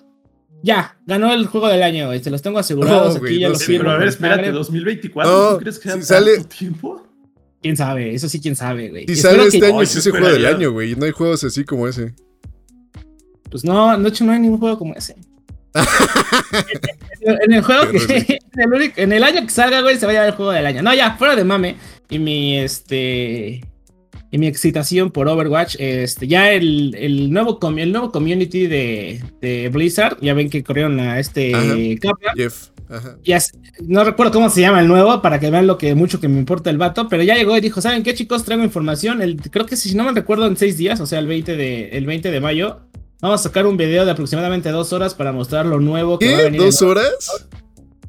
ya, 0.63 0.99
ganó 1.07 1.33
el 1.33 1.47
juego 1.47 1.69
del 1.69 1.83
año, 1.83 2.07
güey. 2.07 2.23
Se 2.23 2.31
los 2.31 2.43
tengo 2.43 2.59
asegurados 2.59 3.15
No, 3.21 3.25
aquí, 3.27 3.39
ya 3.41 3.49
no 3.49 3.53
lo 3.55 3.59
sé, 3.59 3.65
firmo 3.67 3.85
Pero 3.85 3.91
a 3.93 3.99
ver, 3.99 4.09
espérate, 4.09 4.43
sangre. 4.45 4.53
2024, 4.59 5.33
No, 5.33 5.51
¿tú 5.55 5.59
crees 5.61 5.79
que 5.79 5.89
sea 5.89 5.97
si 6.01 6.03
sale- 6.03 6.45
tiempo? 6.45 7.03
Quién 7.63 7.77
sabe, 7.77 8.15
eso 8.15 8.29
sí, 8.29 8.41
quién 8.41 8.55
sabe, 8.55 8.91
güey. 8.91 9.07
si 9.07 9.13
Espero 9.15 9.37
sale 9.39 9.51
que- 9.51 9.57
este 9.57 9.67
año, 9.69 9.81
Ay, 9.81 9.87
sí 9.87 9.99
es 9.99 10.07
el 10.07 10.13
juego 10.13 10.29
del 10.29 10.47
año, 10.47 10.73
güey. 10.73 10.95
No 10.97 11.05
hay 11.07 11.13
juegos 11.13 11.43
así 11.45 11.65
como 11.65 11.89
ese. 11.89 12.15
Pues 13.51 13.65
no, 13.65 13.97
de 13.99 14.09
hecho 14.09 14.25
no 14.25 14.33
hay 14.33 14.41
ningún 14.41 14.59
juego 14.59 14.79
como 14.79 14.95
ese. 14.95 15.17
en 17.21 17.53
el 17.53 17.63
juego 17.63 17.91
que. 17.91 18.39
En 18.55 18.61
el, 18.63 18.73
único- 18.73 19.01
en 19.01 19.13
el 19.13 19.23
año 19.25 19.43
que 19.43 19.51
salga, 19.51 19.81
güey, 19.83 19.97
se 19.97 20.07
va 20.07 20.13
a 20.13 20.27
el 20.27 20.33
juego 20.33 20.53
del 20.53 20.67
año. 20.67 20.83
No, 20.83 20.95
ya, 20.95 21.17
fuera 21.17 21.37
de 21.37 21.45
mame. 21.45 21.77
Y 22.11 22.19
mi 22.19 22.59
este. 22.59 23.63
Y 24.31 24.39
mi 24.39 24.47
excitación 24.47 25.11
por 25.11 25.29
Overwatch. 25.29 25.77
Este, 25.79 26.27
ya 26.27 26.51
el, 26.53 26.95
el 26.99 27.31
nuevo, 27.33 27.59
com- 27.61 27.79
el 27.79 27.93
nuevo 27.93 28.11
community 28.13 28.67
de, 28.67 29.23
de 29.41 29.69
Blizzard. 29.69 30.19
Ya 30.21 30.35
ven 30.35 30.51
que 30.51 30.63
corrieron 30.65 30.99
a 31.01 31.19
este. 31.19 31.99
Kaplan. 32.01 32.37
Jeff. 32.37 32.69
Ajá. 32.89 33.17
No 33.83 34.05
recuerdo 34.05 34.33
cómo 34.33 34.49
se 34.49 34.61
llama 34.61 34.81
el 34.81 34.87
nuevo 34.87 35.21
para 35.21 35.41
que 35.41 35.51
vean 35.51 35.67
lo 35.67 35.77
que 35.77 35.95
mucho 35.97 36.21
que 36.21 36.29
me 36.29 36.39
importa 36.39 36.71
el 36.71 36.79
vato, 36.79 37.09
pero 37.09 37.25
ya 37.25 37.35
llegó 37.35 37.57
y 37.57 37.61
dijo, 37.61 37.81
¿saben 37.81 38.05
qué 38.05 38.15
chicos? 38.15 38.45
Traigo 38.45 38.63
información, 38.63 39.23
el, 39.23 39.37
creo 39.51 39.67
que 39.67 39.75
si 39.75 39.93
no 39.97 40.05
me 40.05 40.13
recuerdo 40.13 40.47
en 40.47 40.57
seis 40.57 40.77
días, 40.79 41.01
o 41.01 41.07
sea, 41.07 41.19
el 41.19 41.27
20 41.27 41.57
de, 41.57 41.89
el 41.91 42.07
20 42.07 42.31
de 42.31 42.41
mayo, 42.41 42.83
vamos 43.21 43.41
a 43.41 43.43
sacar 43.45 43.67
un 43.67 43.77
video 43.77 44.05
de 44.05 44.11
aproximadamente 44.11 44.71
dos 44.71 44.93
horas 44.93 45.15
para 45.15 45.33
mostrar 45.33 45.67
lo 45.67 45.81
nuevo 45.81 46.19
que 46.19 46.27
va 46.31 46.35
a 46.35 46.37
¿Qué? 46.39 46.45
venir. 46.45 46.61
¿Dos 46.61 46.83
en- 46.83 46.89
horas? 46.89 47.47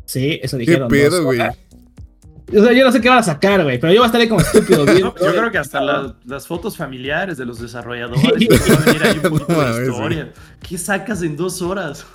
Sí, 0.06 0.40
eso 0.42 0.58
¿Qué 0.58 0.62
dijeron. 0.66 0.88
pedo, 0.88 1.18
dos 1.18 1.26
güey? 1.26 1.40
O 1.42 2.64
sea, 2.64 2.72
yo 2.72 2.86
no 2.86 2.92
sé 2.94 3.02
qué 3.02 3.10
van 3.10 3.18
a 3.18 3.24
sacar, 3.24 3.62
güey, 3.64 3.78
pero 3.78 3.92
yo 3.92 4.00
voy 4.00 4.06
a 4.06 4.08
estar 4.08 4.22
ahí 4.22 4.30
como 4.30 4.40
estúpido. 4.40 4.86
Yo 4.96 5.14
creo 5.14 5.52
que 5.52 5.58
hasta 5.58 5.82
la- 5.82 6.16
las 6.26 6.48
fotos 6.48 6.78
familiares 6.78 7.38
de 7.38 7.46
los 7.46 7.60
desarrolladores 7.60 8.24
va 8.72 8.76
a 8.76 8.86
venir 8.86 9.04
ahí 9.04 9.16
un 9.22 9.22
poquito 9.38 9.54
No 9.54 9.76
de 9.76 9.88
historia. 9.90 10.34
¿Qué 10.68 10.78
sacas 10.78 11.22
en 11.24 11.36
dos 11.36 11.62
horas? 11.62 12.06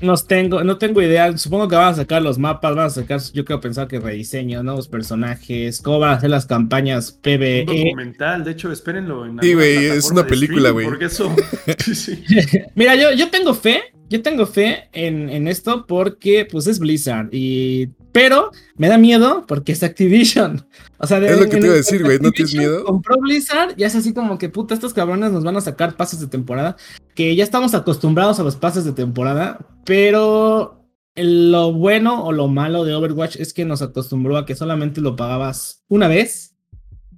No 0.00 0.14
tengo, 0.16 0.62
no 0.64 0.78
tengo 0.78 1.00
idea. 1.02 1.36
Supongo 1.38 1.68
que 1.68 1.76
van 1.76 1.92
a 1.92 1.94
sacar 1.94 2.22
los 2.22 2.38
mapas, 2.38 2.74
van 2.74 2.86
a 2.86 2.90
sacar, 2.90 3.20
yo 3.32 3.44
creo 3.44 3.60
pensar 3.60 3.88
que 3.88 3.98
rediseño, 4.00 4.62
nuevos 4.62 4.88
personajes, 4.88 5.80
cómo 5.80 6.00
van 6.00 6.10
a 6.10 6.14
hacer 6.14 6.30
las 6.30 6.46
campañas 6.46 7.12
Un 7.12 7.20
PvE. 7.22 7.64
documental, 7.64 8.44
de 8.44 8.52
hecho, 8.52 8.70
espérenlo 8.72 9.24
en 9.26 9.40
Sí, 9.40 9.54
güey, 9.54 9.86
es 9.86 10.10
una 10.10 10.26
película, 10.26 10.70
güey. 10.70 10.86
Porque 10.86 11.06
eso. 11.06 11.34
sí, 11.78 11.94
sí. 11.94 12.22
Mira, 12.74 12.94
yo, 12.94 13.12
yo 13.12 13.30
tengo 13.30 13.54
fe, 13.54 13.82
yo 14.08 14.22
tengo 14.22 14.46
fe 14.46 14.88
en, 14.92 15.28
en 15.30 15.48
esto 15.48 15.86
porque 15.86 16.46
pues 16.50 16.66
es 16.66 16.78
Blizzard 16.78 17.28
y 17.32 17.88
pero 18.16 18.50
me 18.76 18.88
da 18.88 18.96
miedo 18.98 19.44
porque 19.46 19.72
es 19.72 19.82
Activision. 19.82 20.66
O 20.98 21.06
sea, 21.06 21.20
de- 21.20 21.28
Es 21.30 21.38
lo 21.38 21.44
que 21.48 21.58
te 21.58 21.66
iba 21.66 21.74
a 21.74 21.76
decir, 21.76 22.02
güey, 22.02 22.18
¿no 22.18 22.30
tienes 22.30 22.54
miedo? 22.54 22.84
Compró 22.84 23.16
Blizzard 23.20 23.74
y 23.76 23.84
es 23.84 23.94
así 23.94 24.14
como 24.14 24.38
que 24.38 24.48
puta, 24.48 24.72
estos 24.74 24.94
cabrones 24.94 25.32
nos 25.32 25.44
van 25.44 25.56
a 25.56 25.60
sacar 25.60 25.96
pases 25.96 26.20
de 26.20 26.26
temporada, 26.26 26.76
que 27.14 27.36
ya 27.36 27.44
estamos 27.44 27.74
acostumbrados 27.74 28.40
a 28.40 28.42
los 28.42 28.56
pases 28.56 28.84
de 28.84 28.92
temporada, 28.92 29.58
pero 29.84 30.82
lo 31.14 31.72
bueno 31.72 32.24
o 32.24 32.32
lo 32.32 32.48
malo 32.48 32.84
de 32.84 32.94
Overwatch 32.94 33.36
es 33.36 33.52
que 33.52 33.64
nos 33.64 33.82
acostumbró 33.82 34.36
a 34.36 34.44
que 34.46 34.54
solamente 34.54 35.00
lo 35.00 35.16
pagabas 35.16 35.82
una 35.88 36.08
vez 36.08 36.54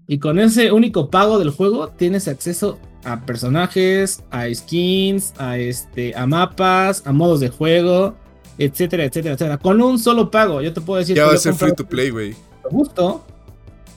y 0.07 0.19
con 0.19 0.39
ese 0.39 0.73
único 0.73 1.11
pago 1.11 1.39
del 1.39 1.51
juego 1.51 1.89
tienes 1.89 2.29
acceso 2.29 2.79
a 3.05 3.25
personajes, 3.27 4.23
a 4.31 4.47
skins, 4.53 5.33
a 5.39 5.59
este, 5.59 6.15
a 6.17 6.27
mapas, 6.27 7.03
a 7.07 7.13
modos 7.13 7.41
de 7.41 7.49
juego, 7.49 8.17
etcétera, 8.59 9.05
etcétera, 9.05 9.35
etcétera. 9.35 9.59
Con 9.59 9.81
un 9.81 9.99
solo 9.99 10.31
pago, 10.31 10.61
yo 10.61 10.73
te 10.73 10.81
puedo 10.81 10.99
decir 10.99 11.17
Ya 11.17 11.23
que 11.25 11.29
va 11.29 11.35
a 11.35 11.39
ser 11.39 11.55
free 11.55 11.73
to 11.75 11.87
play, 11.87 12.11
güey. 12.11 12.35
gusto. 12.71 13.25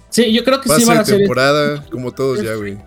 Sí, 0.10 0.32
yo 0.34 0.44
creo 0.44 0.60
que 0.60 0.68
sí 0.68 0.75
Pase 0.75 0.86
van 0.86 0.98
a 0.98 1.00
de 1.00 1.01
hacer 1.03 1.13
esto, 1.15 1.20
temporada, 1.24 1.86
como 1.89 2.12
todos 2.12 2.41
ya, 2.44 2.56
güey. 2.56 2.77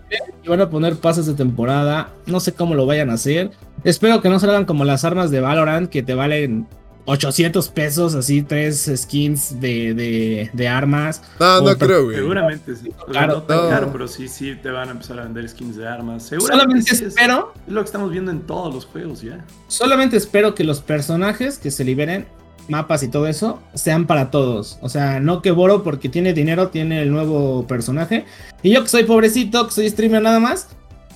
y 0.43 0.47
van 0.47 0.61
a 0.61 0.69
poner 0.69 0.95
pases 0.95 1.25
de 1.25 1.33
temporada. 1.33 2.09
No 2.27 2.39
sé 2.39 2.53
cómo 2.53 2.75
lo 2.75 2.85
vayan 2.85 3.09
a 3.09 3.13
hacer. 3.13 3.49
Espero 3.83 4.21
que 4.21 4.29
no 4.29 4.39
salgan 4.39 4.65
como 4.65 4.85
las 4.85 5.03
armas 5.05 5.31
de 5.31 5.39
Valorant 5.41 5.89
que 5.89 6.03
te 6.03 6.13
valen 6.13 6.67
800 7.05 7.69
pesos, 7.69 8.15
así 8.15 8.41
tres 8.41 8.91
skins 8.95 9.59
de, 9.61 9.93
de, 9.93 10.49
de 10.53 10.67
armas. 10.67 11.21
No, 11.39 11.61
no 11.61 11.77
creo, 11.77 12.05
güey. 12.05 12.15
Seguramente 12.17 12.75
sí. 12.75 12.89
O 12.89 12.95
sea, 13.03 13.05
Claro. 13.11 13.33
no 13.35 13.43
tan 13.43 13.57
No. 13.57 13.69
caro, 13.69 13.89
pero 13.91 14.07
sí, 14.07 14.27
sí 14.27 14.55
te 14.61 14.69
van 14.71 14.89
a 14.89 14.91
empezar 14.91 15.19
a 15.19 15.23
vender 15.23 15.47
skins 15.47 15.75
de 15.77 15.87
armas. 15.87 16.23
Seguramente 16.23 16.63
Solamente 16.63 16.95
sí 16.95 17.03
es, 17.05 17.09
espero 17.13 17.53
es 17.67 17.73
lo 17.73 17.81
que 17.81 17.85
estamos 17.85 18.11
viendo 18.11 18.31
en 18.31 18.41
todos 18.41 18.73
los 18.73 18.85
juegos 18.85 19.21
ya. 19.21 19.45
Solamente 19.67 20.17
espero 20.17 20.55
que 20.55 20.63
los 20.63 20.81
personajes 20.81 21.59
que 21.59 21.69
se 21.69 21.83
liberen, 21.83 22.25
mapas 22.69 23.03
y 23.03 23.07
todo 23.09 23.27
eso, 23.27 23.61
sean 23.75 24.07
para 24.07 24.31
todos. 24.31 24.79
O 24.81 24.89
sea, 24.89 25.19
no 25.19 25.43
que 25.43 25.51
Boro 25.51 25.83
porque 25.83 26.09
tiene 26.09 26.33
dinero, 26.33 26.69
tiene 26.69 27.03
el 27.03 27.11
nuevo 27.11 27.67
personaje. 27.67 28.25
Y 28.63 28.71
yo 28.73 28.81
que 28.81 28.89
soy 28.89 29.03
pobrecito, 29.03 29.67
que 29.67 29.73
soy 29.73 29.87
streamer 29.89 30.23
nada 30.23 30.39
más, 30.39 30.69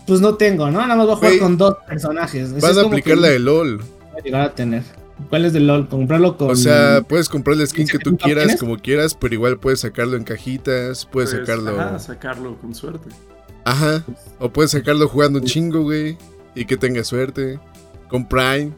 pues 0.06 0.22
no 0.22 0.36
tengo, 0.36 0.70
¿no? 0.70 0.82
Nada 0.82 0.96
más 0.96 1.08
voy 1.08 1.14
a 1.16 1.18
jugar 1.18 1.40
con 1.40 1.58
dos 1.58 1.78
personajes. 1.88 2.52
Eso 2.52 2.62
Vas 2.68 2.78
a 2.78 2.82
aplicar 2.82 3.18
la 3.18 3.30
de 3.30 3.40
LOL. 3.40 3.78
voy 3.78 4.20
a 4.20 4.24
llegar 4.24 4.42
a 4.42 4.54
tener. 4.54 4.84
¿Cuál 5.30 5.46
es 5.46 5.54
de 5.54 5.60
LOL? 5.60 5.88
Comprarlo 5.90 6.38
con... 6.38 6.52
O 6.52 6.56
sea, 6.56 7.02
puedes 7.08 7.28
comprar 7.30 7.58
el 7.58 7.68
skin 7.68 7.86
que 7.88 7.98
tú 8.00 8.12
¿Cincuenta 8.12 8.26
quieras, 8.26 8.44
tienes? 8.46 8.60
como 8.60 8.78
quieras, 8.78 9.14
pero 9.16 9.34
igual 9.34 9.60
puedes 9.60 9.82
sacarlo 9.82 10.16
en 10.16 10.24
cajitas, 10.24 11.06
puedes 11.06 11.32
Pues, 11.32 11.42
sacarlo. 11.46 11.80
Ajá, 11.80 12.00
sacarlo 12.00 12.58
con 12.58 12.74
suerte. 12.74 13.10
Ajá. 13.66 14.04
O 14.40 14.50
puedes 14.50 14.72
sacarlo 14.72 15.08
jugando 15.08 15.40
un 15.40 15.46
chingo, 15.46 15.82
güey. 15.84 16.18
Y 16.56 16.66
que 16.66 16.78
tenga 16.78 17.04
suerte. 17.04 17.60
Con 18.08 18.28
Prime. 18.28 18.72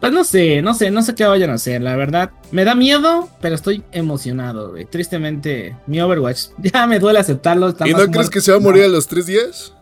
Pues 0.00 0.12
no 0.12 0.24
sé, 0.24 0.62
no 0.62 0.74
sé, 0.74 0.90
no 0.90 1.02
sé 1.02 1.14
qué 1.14 1.24
vayan 1.24 1.50
a 1.50 1.54
hacer, 1.54 1.80
la 1.82 1.96
verdad. 1.96 2.30
Me 2.52 2.64
da 2.64 2.74
miedo, 2.74 3.28
pero 3.40 3.54
estoy 3.54 3.82
emocionado, 3.92 4.70
güey. 4.70 4.84
Tristemente, 4.84 5.76
mi 5.86 6.00
Overwatch 6.00 6.48
ya 6.62 6.86
me 6.86 6.98
duele 6.98 7.18
aceptarlo. 7.18 7.68
¿Y 7.70 7.90
no 7.90 7.96
crees 7.96 8.08
muerto 8.10 8.30
que 8.30 8.40
se 8.40 8.52
va 8.52 8.58
a 8.58 8.60
morir 8.60 8.84
a 8.84 8.88
los 8.88 9.06
tres 9.06 9.26
días? 9.26 9.74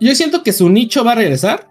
Yo 0.00 0.14
siento 0.14 0.42
que 0.42 0.52
su 0.52 0.68
nicho 0.68 1.04
va 1.04 1.12
a 1.12 1.16
regresar. 1.16 1.68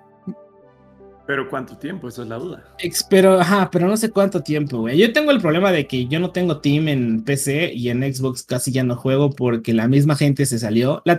Pero 1.31 1.49
¿cuánto 1.49 1.77
tiempo? 1.77 2.09
Esa 2.09 2.23
es 2.23 2.27
la 2.27 2.35
duda. 2.35 2.75
Pero, 3.09 3.39
ajá, 3.39 3.69
pero 3.71 3.87
no 3.87 3.95
sé 3.95 4.11
cuánto 4.11 4.43
tiempo, 4.43 4.79
güey. 4.79 4.97
Yo 4.97 5.13
tengo 5.13 5.31
el 5.31 5.39
problema 5.39 5.71
de 5.71 5.87
que 5.87 6.05
yo 6.07 6.19
no 6.19 6.31
tengo 6.31 6.59
team 6.59 6.89
en 6.89 7.23
PC 7.23 7.71
y 7.73 7.87
en 7.87 8.01
Xbox 8.13 8.43
casi 8.43 8.73
ya 8.73 8.83
no 8.83 8.97
juego 8.97 9.29
porque 9.29 9.73
la 9.73 9.87
misma 9.87 10.17
gente 10.17 10.45
se 10.45 10.59
salió. 10.59 11.01
La 11.05 11.17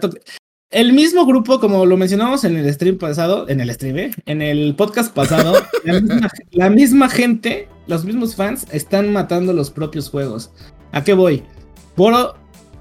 el 0.69 0.92
mismo 0.92 1.25
grupo, 1.25 1.61
como 1.61 1.87
lo 1.87 1.97
mencionamos 1.97 2.45
en 2.45 2.59
el 2.59 2.71
stream 2.75 2.99
pasado, 2.99 3.49
en 3.49 3.61
el 3.61 3.73
stream, 3.73 3.99
¿eh? 4.00 4.11
en 4.26 4.42
el 4.42 4.75
podcast 4.75 5.14
pasado, 5.14 5.54
la, 5.85 5.99
misma, 5.99 6.31
la 6.50 6.69
misma 6.69 7.09
gente, 7.09 7.69
los 7.87 8.04
mismos 8.04 8.37
fans 8.37 8.66
están 8.71 9.14
matando 9.14 9.54
los 9.54 9.71
propios 9.71 10.11
juegos. 10.11 10.52
¿A 10.92 11.02
qué 11.02 11.14
voy? 11.14 11.42
Boro 11.97 12.35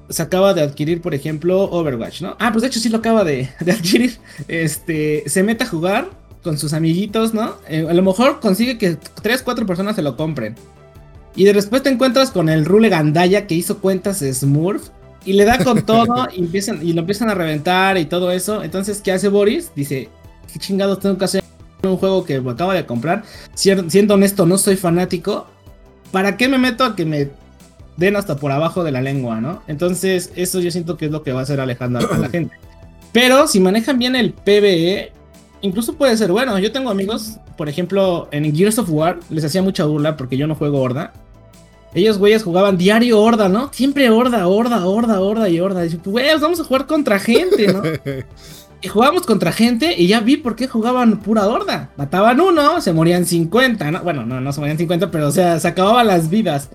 se 0.09 0.21
acaba 0.21 0.53
de 0.53 0.63
adquirir, 0.63 0.99
por 0.99 1.15
ejemplo, 1.15 1.63
Overwatch, 1.71 2.23
¿no? 2.23 2.35
Ah, 2.39 2.51
pues 2.51 2.63
de 2.63 2.67
hecho 2.67 2.81
sí 2.81 2.89
lo 2.89 2.97
acaba 2.97 3.23
de, 3.23 3.49
de 3.61 3.71
adquirir. 3.71 4.17
Este, 4.49 5.23
se 5.27 5.43
mete 5.43 5.63
a 5.63 5.67
jugar 5.67 6.20
con 6.43 6.57
sus 6.57 6.73
amiguitos, 6.73 7.33
¿no? 7.33 7.55
Eh, 7.67 7.85
a 7.89 7.93
lo 7.93 8.01
mejor 8.01 8.39
consigue 8.39 8.77
que 8.77 8.97
tres, 9.21 9.41
cuatro 9.41 9.65
personas 9.65 9.95
se 9.95 10.01
lo 10.01 10.17
compren. 10.17 10.55
Y 11.35 11.45
de 11.45 11.53
después 11.53 11.83
te 11.83 11.89
encuentras 11.89 12.31
con 12.31 12.49
el 12.49 12.65
Rule 12.65 12.89
Gandaya 12.89 13.47
que 13.47 13.55
hizo 13.55 13.77
cuentas 13.77 14.19
de 14.19 14.33
Smurf 14.33 14.89
y 15.23 15.33
le 15.33 15.45
da 15.45 15.63
con 15.63 15.81
todo 15.85 16.27
y, 16.35 16.39
empiezan, 16.39 16.85
y 16.85 16.93
lo 16.93 17.01
empiezan 17.01 17.29
a 17.29 17.35
reventar 17.35 17.97
y 17.97 18.05
todo 18.05 18.31
eso. 18.31 18.63
Entonces, 18.63 19.01
¿qué 19.01 19.11
hace 19.11 19.29
Boris? 19.29 19.71
Dice, 19.75 20.09
¿qué 20.51 20.59
chingados 20.59 20.99
tengo 20.99 21.17
que 21.17 21.25
hacer 21.25 21.43
un 21.83 21.97
juego 21.97 22.25
que 22.25 22.41
me 22.41 22.51
acabo 22.51 22.73
de 22.73 22.85
comprar? 22.85 23.23
Siendo 23.53 24.15
honesto, 24.15 24.45
no 24.45 24.57
soy 24.57 24.75
fanático. 24.75 25.47
¿Para 26.11 26.35
qué 26.35 26.49
me 26.49 26.57
meto 26.57 26.83
a 26.83 26.95
que 26.95 27.05
me 27.05 27.29
den 27.95 28.15
hasta 28.15 28.35
por 28.35 28.51
abajo 28.51 28.83
de 28.83 28.91
la 28.91 29.01
lengua, 29.01 29.39
no? 29.39 29.61
Entonces, 29.67 30.31
eso 30.35 30.59
yo 30.59 30.71
siento 30.71 30.97
que 30.97 31.05
es 31.05 31.11
lo 31.11 31.23
que 31.23 31.31
va 31.31 31.41
a 31.41 31.43
hacer 31.43 31.61
alejando 31.61 31.99
a 31.99 32.17
la 32.17 32.29
gente. 32.29 32.55
Pero 33.13 33.47
si 33.47 33.59
manejan 33.59 33.99
bien 33.99 34.15
el 34.15 34.33
PvE, 34.33 35.11
incluso 35.61 35.93
puede 35.95 36.17
ser 36.17 36.31
bueno. 36.31 36.57
Yo 36.59 36.71
tengo 36.71 36.89
amigos, 36.89 37.37
por 37.57 37.69
ejemplo, 37.69 38.27
en 38.31 38.55
Gears 38.55 38.79
of 38.79 38.89
War, 38.89 39.19
les 39.29 39.43
hacía 39.43 39.61
mucha 39.61 39.85
burla 39.85 40.17
porque 40.17 40.37
yo 40.37 40.47
no 40.47 40.55
juego 40.55 40.81
Horda. 40.81 41.13
Ellos, 41.93 42.17
güeyes, 42.17 42.43
jugaban 42.43 42.77
diario 42.77 43.21
Horda, 43.21 43.49
¿no? 43.49 43.69
Siempre 43.73 44.09
Horda, 44.09 44.47
Horda, 44.47 44.85
Horda, 44.85 45.19
Horda 45.19 45.49
y 45.49 45.59
Horda. 45.59 45.81
Y 45.81 45.89
dije, 45.89 45.99
güey, 46.05 46.29
pues 46.29 46.41
vamos 46.41 46.59
a 46.59 46.63
jugar 46.63 46.87
contra 46.87 47.19
gente, 47.19 47.73
¿no? 47.73 47.81
y 48.81 48.87
jugábamos 48.87 49.25
contra 49.25 49.51
gente 49.51 49.93
y 49.97 50.07
ya 50.07 50.21
vi 50.21 50.37
por 50.37 50.55
qué 50.55 50.67
jugaban 50.67 51.19
pura 51.19 51.47
Horda. 51.47 51.89
Mataban 51.97 52.39
uno, 52.39 52.79
se 52.79 52.93
morían 52.93 53.25
50, 53.25 53.91
¿no? 53.91 54.01
Bueno, 54.03 54.25
no, 54.25 54.39
no 54.39 54.53
se 54.53 54.59
morían 54.61 54.77
50, 54.77 55.11
pero 55.11 55.27
o 55.27 55.31
sea, 55.31 55.59
se 55.59 55.67
acababan 55.67 56.07
las 56.07 56.29
vidas. 56.29 56.69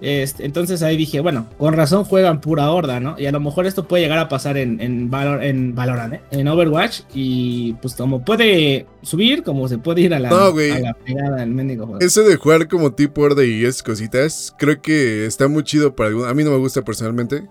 Este, 0.00 0.44
entonces 0.44 0.82
ahí 0.82 0.94
dije, 0.96 1.20
bueno, 1.20 1.46
con 1.56 1.72
razón 1.72 2.04
juegan 2.04 2.40
pura 2.42 2.70
horda, 2.70 3.00
¿no? 3.00 3.16
Y 3.18 3.24
a 3.26 3.32
lo 3.32 3.40
mejor 3.40 3.64
esto 3.66 3.88
puede 3.88 4.02
llegar 4.02 4.18
a 4.18 4.28
pasar 4.28 4.58
en, 4.58 4.78
en, 4.80 5.10
Valor, 5.10 5.42
en 5.42 5.74
Valorant, 5.74 6.14
¿eh? 6.14 6.20
En 6.32 6.46
Overwatch. 6.48 7.00
Y 7.14 7.72
pues 7.80 7.94
como 7.94 8.22
puede 8.24 8.86
subir, 9.02 9.42
como 9.42 9.66
se 9.68 9.78
puede 9.78 10.02
ir 10.02 10.12
a 10.14 10.18
la, 10.18 10.28
No, 10.28 10.52
güey. 10.52 10.70
a 10.70 10.78
la 10.80 10.92
pegada 10.94 11.36
del 11.36 11.50
mendigo 11.50 11.86
juego. 11.86 12.00
Eso 12.04 12.22
de 12.24 12.36
jugar 12.36 12.68
como 12.68 12.92
tipo 12.92 13.22
horda 13.22 13.42
y 13.44 13.64
esas 13.64 13.82
cositas, 13.82 14.54
creo 14.58 14.82
que 14.82 15.24
está 15.24 15.48
muy 15.48 15.62
chido 15.62 15.96
para 15.96 16.08
algunos. 16.10 16.28
A 16.30 16.34
mí 16.34 16.44
no 16.44 16.50
me 16.50 16.58
gusta 16.58 16.82
personalmente. 16.82 17.48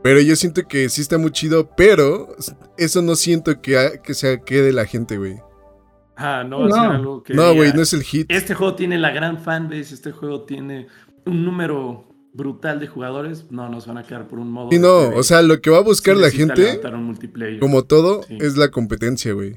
Pero 0.00 0.20
yo 0.20 0.36
siento 0.36 0.62
que 0.68 0.88
sí 0.88 1.00
está 1.00 1.18
muy 1.18 1.32
chido, 1.32 1.70
pero 1.76 2.36
eso 2.76 3.02
no 3.02 3.16
siento 3.16 3.60
que, 3.60 3.76
ha- 3.76 3.96
que 4.00 4.14
sea 4.14 4.38
que 4.38 4.62
de 4.62 4.72
la 4.72 4.86
gente, 4.86 5.18
güey. 5.18 5.36
Ah, 6.16 6.44
no 6.48 6.60
va 6.60 6.66
a 6.66 6.68
No. 6.68 6.74
ser 6.76 6.90
algo 6.92 7.22
que. 7.24 7.34
No, 7.34 7.52
güey, 7.54 7.72
no 7.72 7.82
es 7.82 7.92
el 7.92 8.02
hit. 8.04 8.26
Este 8.30 8.54
juego 8.54 8.74
tiene 8.76 8.96
la 8.98 9.10
gran 9.10 9.38
fanbase, 9.42 9.94
este 9.94 10.12
juego 10.12 10.42
tiene 10.42 10.86
un 11.28 11.44
número 11.44 12.04
brutal 12.34 12.80
de 12.80 12.86
jugadores. 12.86 13.46
No, 13.50 13.68
nos 13.68 13.86
van 13.86 13.98
a 13.98 14.02
quedar 14.04 14.28
por 14.28 14.38
un 14.38 14.50
modo. 14.50 14.68
Y 14.72 14.78
no, 14.78 15.10
o 15.10 15.22
sea, 15.22 15.42
lo 15.42 15.60
que 15.60 15.70
va 15.70 15.78
a 15.78 15.82
buscar 15.82 16.16
la 16.16 16.30
gente, 16.30 16.80
como 17.60 17.84
todo, 17.84 18.22
Sí. 18.24 18.38
es 18.40 18.56
la 18.56 18.70
competencia, 18.70 19.32
güey. 19.32 19.56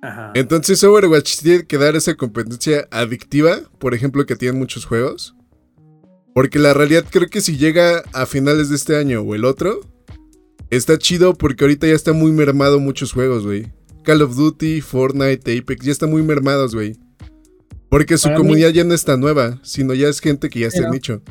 Ajá. 0.00 0.30
Entonces 0.34 0.82
Overwatch 0.84 1.38
tiene 1.40 1.66
que 1.66 1.76
dar 1.76 1.96
esa 1.96 2.14
competencia 2.14 2.86
adictiva, 2.90 3.58
por 3.78 3.94
ejemplo, 3.94 4.24
que 4.26 4.36
tienen 4.36 4.58
muchos 4.58 4.84
juegos. 4.84 5.34
Porque 6.34 6.60
la 6.60 6.72
realidad 6.72 7.04
creo 7.10 7.28
que 7.28 7.40
si 7.40 7.56
llega 7.56 8.02
a 8.12 8.24
finales 8.26 8.68
de 8.68 8.76
este 8.76 8.96
año 8.96 9.22
o 9.22 9.34
el 9.34 9.44
otro, 9.44 9.80
está 10.70 10.98
chido 10.98 11.34
porque 11.34 11.64
ahorita 11.64 11.88
ya 11.88 11.94
está 11.94 12.12
muy 12.12 12.30
mermado 12.30 12.78
muchos 12.78 13.12
juegos, 13.12 13.44
güey. 13.44 13.72
Call 14.04 14.22
of 14.22 14.36
Duty, 14.36 14.80
Fortnite, 14.80 15.58
Apex, 15.58 15.84
ya 15.84 15.90
están 15.92 16.10
muy 16.10 16.22
mermados, 16.22 16.74
güey. 16.74 16.96
Porque 17.90 18.18
su 18.18 18.28
mí- 18.28 18.36
comunidad 18.36 18.70
ya 18.70 18.84
no 18.84 18.94
es 18.94 19.04
tan 19.04 19.20
nueva, 19.20 19.58
sino 19.62 19.94
ya 19.94 20.08
es 20.08 20.20
gente 20.20 20.48
que 20.50 20.60
ya 20.60 20.66
está 20.68 20.78
en 20.78 20.84
Pero- 20.84 20.92
nicho. 20.94 21.22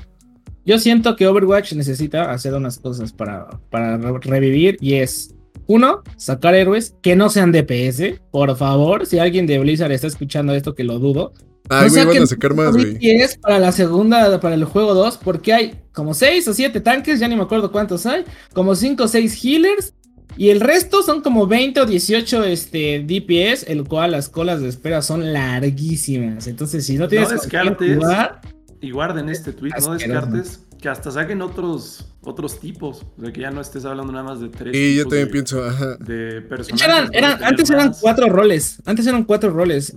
Yo 0.65 0.79
siento 0.79 1.15
que 1.15 1.25
Overwatch 1.27 1.73
necesita 1.73 2.31
hacer 2.31 2.53
unas 2.53 2.77
cosas 2.79 3.13
para, 3.13 3.47
para 3.69 3.97
re- 3.97 4.19
revivir 4.19 4.77
y 4.81 4.95
es, 4.95 5.33
uno, 5.67 6.03
sacar 6.17 6.55
héroes 6.55 6.93
que 7.01 7.15
no 7.15 7.29
sean 7.29 7.51
DPS, 7.53 8.19
por 8.31 8.53
favor, 8.57 9.05
si 9.05 9.17
alguien 9.19 9.47
de 9.47 9.59
Blizzard 9.59 9.91
está 9.93 10.07
escuchando 10.07 10.53
esto, 10.53 10.75
que 10.75 10.83
lo 10.83 10.99
dudo. 10.99 11.31
No 11.69 11.89
güey, 11.89 12.05
van 12.05 12.23
a 12.23 12.27
sacar 12.27 12.53
más, 12.53 12.73
güey. 12.73 12.93
DPS 12.97 13.37
para 13.39 13.59
la 13.59 13.71
segunda, 13.73 14.39
para 14.41 14.55
el 14.55 14.63
juego 14.65 14.93
2, 14.93 15.19
porque 15.23 15.53
hay 15.53 15.75
como 15.93 16.13
6 16.13 16.47
o 16.47 16.53
7 16.53 16.79
tanques, 16.81 17.19
ya 17.19 17.27
ni 17.29 17.35
me 17.35 17.43
acuerdo 17.43 17.71
cuántos 17.71 18.05
hay, 18.05 18.23
como 18.53 18.75
5 18.75 19.03
o 19.03 19.07
6 19.07 19.37
healers, 19.43 19.93
y 20.37 20.49
el 20.49 20.59
resto 20.61 21.03
son 21.03 21.21
como 21.21 21.47
20 21.47 21.81
o 21.81 21.85
18 21.85 22.43
este, 22.45 23.03
DPS, 23.05 23.63
el 23.67 23.83
cual 23.83 24.11
las 24.11 24.29
colas 24.29 24.61
de 24.61 24.69
espera 24.69 25.01
son 25.01 25.33
larguísimas. 25.33 26.47
Entonces, 26.47 26.85
si 26.85 26.97
no 26.97 27.07
tienes 27.07 27.29
quién 27.29 27.39
descartes. 27.41 27.95
jugar, 27.97 28.41
y 28.79 28.91
guarden 28.91 29.29
este 29.29 29.53
tweet, 29.53 29.71
no 29.81 29.93
descartes 29.93 30.63
que 30.81 30.89
hasta 30.89 31.09
saquen 31.11 31.41
otros, 31.41 32.05
otros 32.21 32.59
tipos. 32.59 33.03
O 33.17 33.21
sea, 33.21 33.31
que 33.31 33.41
ya 33.41 33.51
no 33.51 33.61
estés 33.61 33.85
hablando 33.85 34.11
nada 34.13 34.23
más 34.23 34.39
de 34.39 34.49
tres. 34.49 34.75
Y 34.75 34.95
yo 34.95 35.03
también 35.03 35.25
de- 35.25 35.31
pienso, 35.31 35.63
ajá. 35.63 35.95
De 35.97 36.41
personajes. 36.41 36.87
eran, 36.87 37.05
¿no? 37.05 37.11
eran- 37.13 37.43
antes 37.43 37.69
eran 37.69 37.87
más. 37.87 37.99
cuatro 37.99 38.29
roles. 38.29 38.81
Antes 38.85 39.07
eran 39.07 39.23
cuatro 39.23 39.49
roles. 39.49 39.93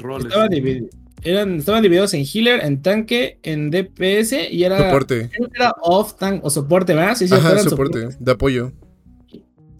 Eran, 1.22 1.58
estaban 1.58 1.82
divididos 1.82 2.14
en 2.14 2.24
healer, 2.24 2.64
en 2.64 2.80
tanque, 2.80 3.38
en 3.42 3.70
DPS 3.70 4.48
y 4.50 4.64
era. 4.64 4.78
Soporte. 4.78 5.30
off 5.82 6.16
tank 6.16 6.42
o 6.42 6.48
soporte, 6.48 6.94
¿verdad? 6.94 7.14
Sí, 7.14 7.28
sí, 7.28 7.34
Ajá, 7.34 7.52
eran 7.52 7.68
soporte, 7.68 8.08
de 8.18 8.32
apoyo. 8.32 8.72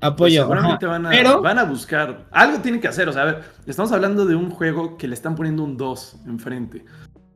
Pues 0.01 0.13
Apoyo. 0.13 0.43
seguramente 0.43 0.87
ajá. 0.87 0.93
van 0.93 1.07
a, 1.07 1.11
Pero- 1.11 1.43
van 1.43 1.59
a 1.59 1.65
buscar. 1.65 2.27
Algo 2.31 2.59
tienen 2.61 2.81
que 2.81 2.89
hacer. 2.89 3.09
O 3.09 3.13
sea, 3.13 3.23
a 3.23 3.25
ver, 3.27 3.45
estamos 3.67 3.93
hablando 3.93 4.25
de 4.25 4.35
un 4.35 4.51
juego 4.51 4.97
que 4.97 5.07
le 5.09 5.15
están 5.15 5.35
poniendo 5.35 5.63
un 5.63 5.77
2 5.77 6.17
enfrente. 6.27 6.85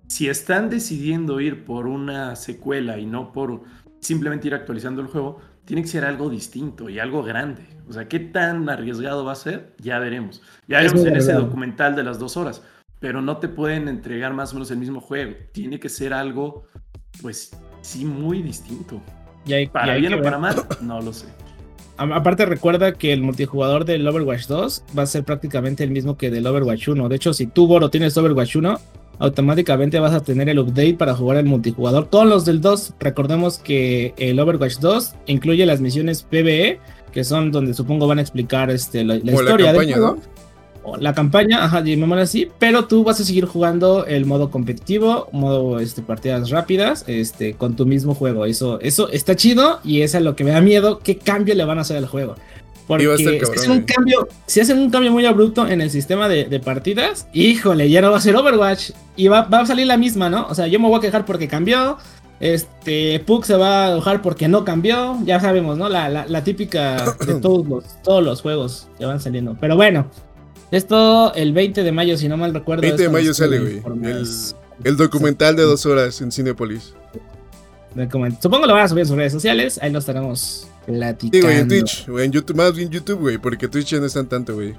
Si 0.08 0.28
están 0.28 0.70
decidiendo 0.70 1.40
ir 1.40 1.64
por 1.64 1.86
una 1.86 2.36
secuela 2.36 2.98
y 2.98 3.06
no 3.06 3.32
por 3.32 3.62
simplemente 4.00 4.48
ir 4.48 4.54
actualizando 4.54 5.00
el 5.02 5.08
juego, 5.08 5.40
tiene 5.64 5.82
que 5.82 5.88
ser 5.88 6.04
algo 6.04 6.28
distinto 6.30 6.88
y 6.88 6.98
algo 6.98 7.22
grande. 7.22 7.66
O 7.88 7.92
sea, 7.92 8.08
¿qué 8.08 8.18
tan 8.20 8.68
arriesgado 8.68 9.24
va 9.24 9.32
a 9.32 9.36
ser? 9.36 9.74
Ya 9.78 9.98
veremos. 9.98 10.40
Ya 10.68 10.78
Es 10.80 10.84
veremos 10.92 11.00
muy 11.02 11.08
en 11.10 11.16
ese 11.16 11.32
documental 11.34 11.96
de 11.96 12.04
las 12.04 12.18
dos 12.18 12.36
horas. 12.36 12.62
Pero 13.00 13.20
no 13.20 13.36
te 13.38 13.48
pueden 13.48 13.88
entregar 13.88 14.32
más 14.32 14.52
o 14.52 14.54
menos 14.54 14.70
el 14.70 14.78
mismo 14.78 15.00
juego. 15.00 15.34
Tiene 15.52 15.78
que 15.78 15.90
ser 15.90 16.14
algo, 16.14 16.64
pues, 17.20 17.50
sí, 17.82 18.04
muy 18.06 18.40
distinto. 18.42 19.02
Y 19.44 19.52
hay- 19.52 19.64
y 19.64 19.66
Para 19.66 19.92
hay 19.94 20.00
bien 20.00 20.14
o 20.14 20.22
para 20.22 20.38
mal, 20.38 20.54
no 20.80 21.00
lo 21.02 21.12
sé. 21.12 21.26
Aparte 21.96 22.44
recuerda 22.44 22.92
que 22.94 23.12
el 23.12 23.22
multijugador 23.22 23.84
del 23.84 24.06
Overwatch 24.06 24.46
2 24.46 24.84
va 24.98 25.02
a 25.04 25.06
ser 25.06 25.24
prácticamente 25.24 25.84
el 25.84 25.90
mismo 25.90 26.16
que 26.16 26.30
del 26.30 26.46
Overwatch 26.46 26.88
1. 26.88 27.08
De 27.08 27.16
hecho, 27.16 27.32
si 27.32 27.46
tú, 27.46 27.68
Boro, 27.68 27.88
tienes 27.88 28.16
Overwatch 28.16 28.56
1, 28.56 28.80
automáticamente 29.20 30.00
vas 30.00 30.12
a 30.12 30.20
tener 30.20 30.48
el 30.48 30.58
update 30.58 30.94
para 30.94 31.14
jugar 31.14 31.38
el 31.38 31.46
multijugador 31.46 32.08
con 32.10 32.28
los 32.28 32.44
del 32.44 32.60
2. 32.60 32.94
Recordemos 32.98 33.58
que 33.58 34.12
el 34.16 34.40
Overwatch 34.40 34.78
2 34.78 35.14
incluye 35.26 35.64
las 35.66 35.80
misiones 35.80 36.24
PvE, 36.24 36.80
que 37.12 37.22
son 37.22 37.52
donde 37.52 37.74
supongo 37.74 38.08
van 38.08 38.18
a 38.18 38.22
explicar 38.22 38.70
este, 38.70 39.04
la, 39.04 39.14
la 39.14 39.20
Como 39.20 39.42
la 39.42 39.42
historia 39.42 39.72
del 39.72 39.76
campaña, 39.76 39.96
juego. 39.96 40.16
¿no? 40.16 40.43
La 40.98 41.14
campaña, 41.14 41.64
ajá, 41.64 41.80
llamémoslo 41.80 42.22
así, 42.22 42.48
pero 42.58 42.86
tú 42.86 43.04
vas 43.04 43.20
a 43.20 43.24
seguir 43.24 43.46
jugando 43.46 44.06
el 44.06 44.26
modo 44.26 44.50
competitivo, 44.50 45.28
modo 45.32 45.80
este, 45.80 46.02
partidas 46.02 46.50
rápidas, 46.50 47.04
este, 47.06 47.54
con 47.54 47.76
tu 47.76 47.86
mismo 47.86 48.14
juego. 48.14 48.46
Eso, 48.46 48.80
eso 48.80 49.08
está 49.10 49.36
chido 49.36 49.80
y 49.82 50.02
es 50.02 50.14
a 50.14 50.20
lo 50.20 50.36
que 50.36 50.44
me 50.44 50.50
da 50.50 50.60
miedo, 50.60 50.98
qué 50.98 51.16
cambio 51.16 51.54
le 51.54 51.64
van 51.64 51.78
a 51.78 51.82
hacer 51.82 51.96
al 51.96 52.06
juego. 52.06 52.34
Porque 52.86 53.04
estar 53.04 53.32
si, 53.32 53.38
cabrón, 53.38 53.58
hacen 53.58 53.70
un 53.70 53.78
eh. 53.78 53.84
cambio, 53.86 54.28
si 54.46 54.60
hacen 54.60 54.78
un 54.78 54.90
cambio 54.90 55.10
muy 55.10 55.24
abrupto 55.24 55.66
en 55.66 55.80
el 55.80 55.90
sistema 55.90 56.28
de, 56.28 56.44
de 56.44 56.60
partidas, 56.60 57.26
híjole, 57.32 57.88
ya 57.88 58.02
no 58.02 58.10
va 58.10 58.18
a 58.18 58.20
ser 58.20 58.36
Overwatch 58.36 58.90
y 59.16 59.28
va, 59.28 59.42
va 59.42 59.60
a 59.60 59.66
salir 59.66 59.86
la 59.86 59.96
misma, 59.96 60.28
¿no? 60.28 60.46
O 60.48 60.54
sea, 60.54 60.66
yo 60.66 60.78
me 60.78 60.88
voy 60.88 60.98
a 60.98 61.00
quejar 61.00 61.24
porque 61.24 61.48
cambió. 61.48 61.96
Este, 62.40 63.20
Puck 63.20 63.44
se 63.44 63.56
va 63.56 63.86
a 63.86 63.92
enojar 63.92 64.20
porque 64.20 64.48
no 64.48 64.64
cambió. 64.66 65.18
Ya 65.24 65.40
sabemos, 65.40 65.78
¿no? 65.78 65.88
La, 65.88 66.10
la, 66.10 66.26
la 66.26 66.44
típica 66.44 67.16
de 67.26 67.34
todos 67.40 67.66
los, 67.66 68.02
todos 68.02 68.22
los 68.22 68.42
juegos 68.42 68.88
que 68.98 69.06
van 69.06 69.20
saliendo. 69.20 69.56
Pero 69.58 69.76
bueno, 69.76 70.10
esto 70.74 71.34
el 71.34 71.52
20 71.52 71.82
de 71.82 71.92
mayo, 71.92 72.16
si 72.16 72.28
no 72.28 72.36
mal 72.36 72.54
recuerdo. 72.54 72.82
20 72.82 73.02
de 73.02 73.08
mayo 73.08 73.34
sale 73.34 73.58
güey. 73.58 73.82
El 74.82 74.96
documental 74.96 75.56
de 75.56 75.62
dos 75.62 75.86
horas 75.86 76.20
en 76.20 76.32
Cinepolis. 76.32 76.94
Supongo 78.40 78.66
lo 78.66 78.74
van 78.74 78.84
a 78.84 78.88
subir 78.88 79.02
en 79.02 79.08
sus 79.08 79.16
redes 79.16 79.32
sociales. 79.32 79.78
Ahí 79.80 79.92
lo 79.92 80.00
estaremos 80.00 80.66
platicando. 80.84 81.36
Sí, 81.36 81.42
güey, 81.42 81.58
en 81.58 81.68
Twitch, 81.68 82.08
güey, 82.08 82.26
en 82.26 82.32
YouTube, 82.32 82.56
más 82.56 82.74
bien 82.74 82.90
YouTube, 82.90 83.20
güey, 83.20 83.38
porque 83.38 83.68
Twitch 83.68 83.90
ya 83.90 84.00
no 84.00 84.06
están 84.06 84.28
tanto, 84.28 84.54
güey. 84.54 84.74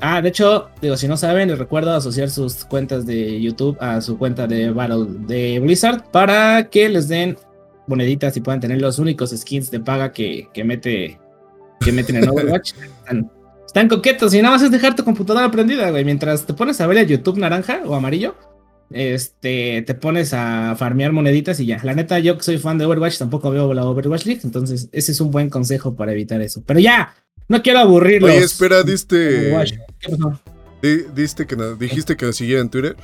Ah, 0.00 0.22
de 0.22 0.28
hecho, 0.28 0.68
digo, 0.80 0.96
si 0.96 1.08
no 1.08 1.16
saben, 1.16 1.48
les 1.48 1.58
recuerdo 1.58 1.92
asociar 1.92 2.30
sus 2.30 2.64
cuentas 2.64 3.04
de 3.04 3.40
YouTube 3.40 3.76
a 3.80 4.00
su 4.00 4.16
cuenta 4.16 4.46
de 4.46 4.70
Battle 4.70 5.06
de 5.26 5.58
Blizzard 5.58 6.04
para 6.10 6.68
que 6.70 6.88
les 6.88 7.08
den 7.08 7.36
moneditas 7.88 8.36
y 8.36 8.40
puedan 8.40 8.60
tener 8.60 8.80
los 8.80 8.98
únicos 8.98 9.30
skins 9.30 9.70
de 9.70 9.80
paga 9.80 10.12
que, 10.12 10.48
que 10.52 10.62
mete 10.62 11.18
que 11.80 11.92
meten 11.92 12.16
en 12.16 12.28
Overwatch. 12.28 12.74
Están, 12.74 13.30
están 13.68 13.86
coquetos 13.88 14.32
y 14.34 14.42
nada 14.42 14.54
más 14.54 14.62
es 14.62 14.70
dejar 14.70 14.96
tu 14.96 15.04
computadora 15.04 15.50
prendida, 15.50 15.90
güey. 15.90 16.04
Mientras 16.04 16.44
te 16.46 16.54
pones 16.54 16.80
a 16.80 16.86
ver 16.86 16.98
el 16.98 17.06
YouTube 17.06 17.38
naranja 17.38 17.82
o 17.84 17.94
amarillo, 17.94 18.34
este, 18.90 19.82
te 19.82 19.94
pones 19.94 20.32
a 20.32 20.74
farmear 20.76 21.12
moneditas 21.12 21.60
y 21.60 21.66
ya. 21.66 21.78
La 21.84 21.94
neta, 21.94 22.18
yo 22.18 22.36
que 22.38 22.42
soy 22.42 22.58
fan 22.58 22.78
de 22.78 22.86
Overwatch, 22.86 23.18
tampoco 23.18 23.50
veo 23.50 23.72
la 23.74 23.84
Overwatch 23.84 24.24
League, 24.24 24.40
entonces 24.42 24.88
ese 24.92 25.12
es 25.12 25.20
un 25.20 25.30
buen 25.30 25.50
consejo 25.50 25.94
para 25.94 26.12
evitar 26.12 26.40
eso. 26.40 26.62
Pero 26.66 26.80
ya, 26.80 27.14
no 27.46 27.62
quiero 27.62 27.80
aburrirlos. 27.80 28.30
Oye, 28.30 28.40
espera, 28.42 28.82
diste. 28.82 29.54
¿Qué 30.00 30.08
pasó? 30.16 30.40
diste 31.14 31.46
que 31.46 31.56
no- 31.56 31.74
dijiste 31.74 32.16
que 32.16 32.24
nos 32.26 32.36
siguiera 32.36 32.62
en 32.62 32.70
Twitter. 32.70 32.96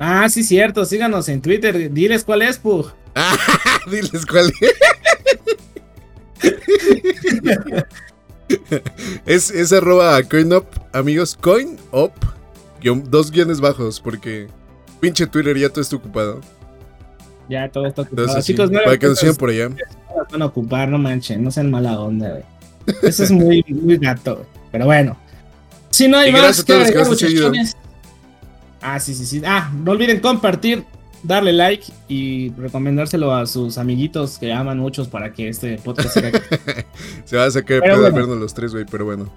Ah, 0.00 0.26
sí, 0.30 0.42
cierto. 0.42 0.84
Síganos 0.86 1.28
en 1.28 1.42
Twitter. 1.42 1.92
Diles 1.92 2.24
cuál 2.24 2.42
es, 2.42 2.58
Pug. 2.58 2.90
Diles 3.90 4.24
cuál 4.26 4.50
es. 4.60 4.72
es 9.26 9.72
arroba 9.72 10.22
coinup, 10.22 10.64
amigos, 10.92 11.36
coinup, 11.40 12.12
guión- 12.82 13.04
dos 13.04 13.30
guiones 13.30 13.60
bajos, 13.60 14.00
porque 14.00 14.48
pinche 15.00 15.26
Twitter 15.26 15.56
ya 15.58 15.68
todo 15.68 15.80
está 15.80 15.96
ocupado. 15.96 16.40
Ya 17.48 17.68
todo 17.68 17.86
está 17.86 18.02
ocupado. 18.02 18.22
Entonces, 18.28 18.44
sí, 18.44 18.52
Chicos, 18.52 18.70
no 18.70 18.80
para 18.84 18.98
que 18.98 19.06
nos 19.08 19.18
sigan 19.18 19.30
las 19.30 19.38
por 19.38 19.50
allá. 19.50 19.68
van 20.30 20.42
a 20.42 20.46
ocupar, 20.46 20.88
no 20.88 20.98
manchen. 20.98 21.42
No 21.42 21.50
sean 21.50 21.70
mala 21.70 21.98
onda, 22.00 22.30
güey. 22.30 22.42
Eso 23.02 23.24
es 23.24 23.30
muy, 23.30 23.64
muy 23.68 23.96
gato, 23.98 24.36
güey. 24.36 24.46
Pero 24.70 24.86
bueno. 24.86 25.16
Si 25.90 26.08
no 26.08 26.16
hay 26.18 26.30
Y 26.30 26.32
más 26.32 26.64
que 26.64 26.72
agregar, 26.72 27.06
muchachones. 27.06 27.76
Ah, 28.80 28.98
sí, 28.98 29.14
sí, 29.14 29.26
sí. 29.26 29.42
Ah, 29.44 29.70
no 29.84 29.92
olviden 29.92 30.20
compartir, 30.20 30.84
darle 31.22 31.52
like 31.52 31.84
y 32.08 32.50
recomendárselo 32.50 33.34
a 33.34 33.46
sus 33.46 33.78
amiguitos 33.78 34.38
que 34.38 34.52
aman 34.52 34.78
muchos 34.78 35.08
para 35.08 35.32
que 35.32 35.48
este 35.48 35.76
podcast 35.78 36.14
siga 36.14 36.32
Se 37.24 37.36
va 37.36 37.44
a 37.44 37.50
sacar 37.50 37.80
Pero 37.80 37.94
pedo 37.94 38.06
al 38.06 38.12
bueno. 38.12 38.26
vernos 38.26 38.38
los 38.38 38.54
tres, 38.54 38.72
güey, 38.72 38.84
pero 38.90 39.04
bueno. 39.04 39.32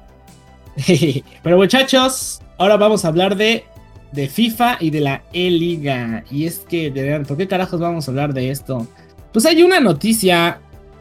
Pero 1.44 1.58
muchachos, 1.58 2.42
ahora 2.58 2.76
vamos 2.76 3.06
a 3.06 3.08
hablar 3.08 3.38
de, 3.38 3.64
de 4.12 4.28
FIFA 4.28 4.78
y 4.82 4.90
de 4.90 5.02
la 5.02 5.24
E-Liga. 5.32 6.26
Y 6.30 6.46
es 6.46 6.60
que, 6.60 6.92
de 6.92 7.20
¿por 7.22 7.38
qué 7.38 7.48
carajos 7.48 7.80
vamos 7.80 8.08
a 8.08 8.12
hablar 8.12 8.34
de 8.34 8.50
esto? 8.50 8.86
Pues 9.32 9.46
hay 9.46 9.64
una 9.64 9.80
noticia 9.80 10.60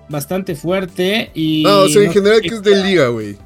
bastante 0.08 0.54
fuerte 0.54 1.30
y... 1.34 1.62
No, 1.64 1.80
o 1.80 1.88
sea, 1.88 2.02
en 2.02 2.12
general 2.12 2.40
que 2.40 2.48
es 2.48 2.62
de 2.62 2.82
liga, 2.84 3.08
güey. 3.08 3.36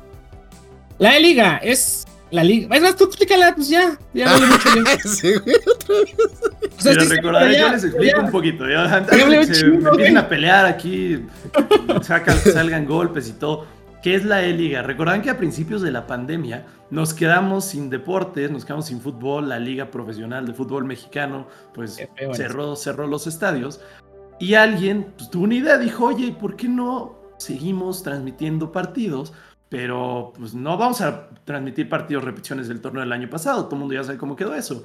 La 0.98 1.16
E-Liga 1.16 1.59
es 1.59 2.07
la 2.30 2.44
liga... 2.44 2.74
Es 2.74 2.82
más, 2.82 2.96
tú 2.96 3.04
explícala, 3.04 3.54
pues 3.54 3.68
ya. 3.68 3.98
Ya 4.14 4.34
hablé 4.34 4.46
mucho 4.46 4.68
yo. 4.76 5.08
Sí, 5.10 5.32
güey. 5.44 5.56
O 6.76 6.80
sea, 6.80 6.92
Mira, 6.92 7.04
sí, 7.04 7.08
recordaré, 7.10 7.52
ya, 7.54 7.60
yo 7.60 7.68
les 7.72 7.84
explico 7.84 8.16
ya. 8.18 8.24
un 8.24 8.30
poquito. 8.30 8.68
Ya, 8.68 8.94
antes 8.96 9.28
de 9.30 9.38
que 9.46 9.54
se 9.54 9.66
empiecen 9.66 10.18
a 10.18 10.28
pelear 10.28 10.66
aquí, 10.66 11.24
sacan- 12.02 12.38
salgan 12.52 12.84
golpes 12.86 13.28
y 13.28 13.32
todo. 13.32 13.66
¿Qué 14.02 14.14
es 14.14 14.24
la 14.24 14.44
E-Liga? 14.44 14.82
Recordarán 14.82 15.22
que 15.22 15.30
a 15.30 15.38
principios 15.38 15.82
de 15.82 15.90
la 15.90 16.06
pandemia 16.06 16.66
nos 16.90 17.12
quedamos 17.14 17.64
sin 17.64 17.90
deportes, 17.90 18.50
nos 18.50 18.64
quedamos 18.64 18.86
sin 18.86 19.00
fútbol, 19.00 19.48
la 19.48 19.58
Liga 19.58 19.90
Profesional 19.90 20.46
de 20.46 20.54
Fútbol 20.54 20.84
Mexicano 20.84 21.48
pues 21.74 21.98
cerró, 22.34 22.76
cerró 22.76 23.06
los 23.08 23.26
estadios 23.26 23.80
y 24.38 24.54
alguien 24.54 25.12
pues, 25.18 25.30
tuvo 25.30 25.44
una 25.44 25.56
idea, 25.56 25.78
dijo, 25.78 26.04
oye, 26.06 26.30
¿por 26.30 26.54
qué 26.54 26.68
no 26.68 27.18
seguimos 27.38 28.04
transmitiendo 28.04 28.70
partidos? 28.70 29.32
Pero 29.68 30.33
pues 30.37 30.54
no 30.54 30.76
vamos 30.78 31.00
a 31.00 31.28
transmitir 31.44 31.88
partidos 31.88 32.24
repeticiones 32.24 32.68
del 32.68 32.81
torneo 32.81 33.02
del 33.02 33.12
año 33.12 33.28
pasado, 33.28 33.64
todo 33.64 33.76
el 33.76 33.81
mundo 33.81 33.94
ya 33.94 34.04
sabe 34.04 34.18
cómo 34.18 34.37
quedó 34.37 34.54
eso. 34.54 34.83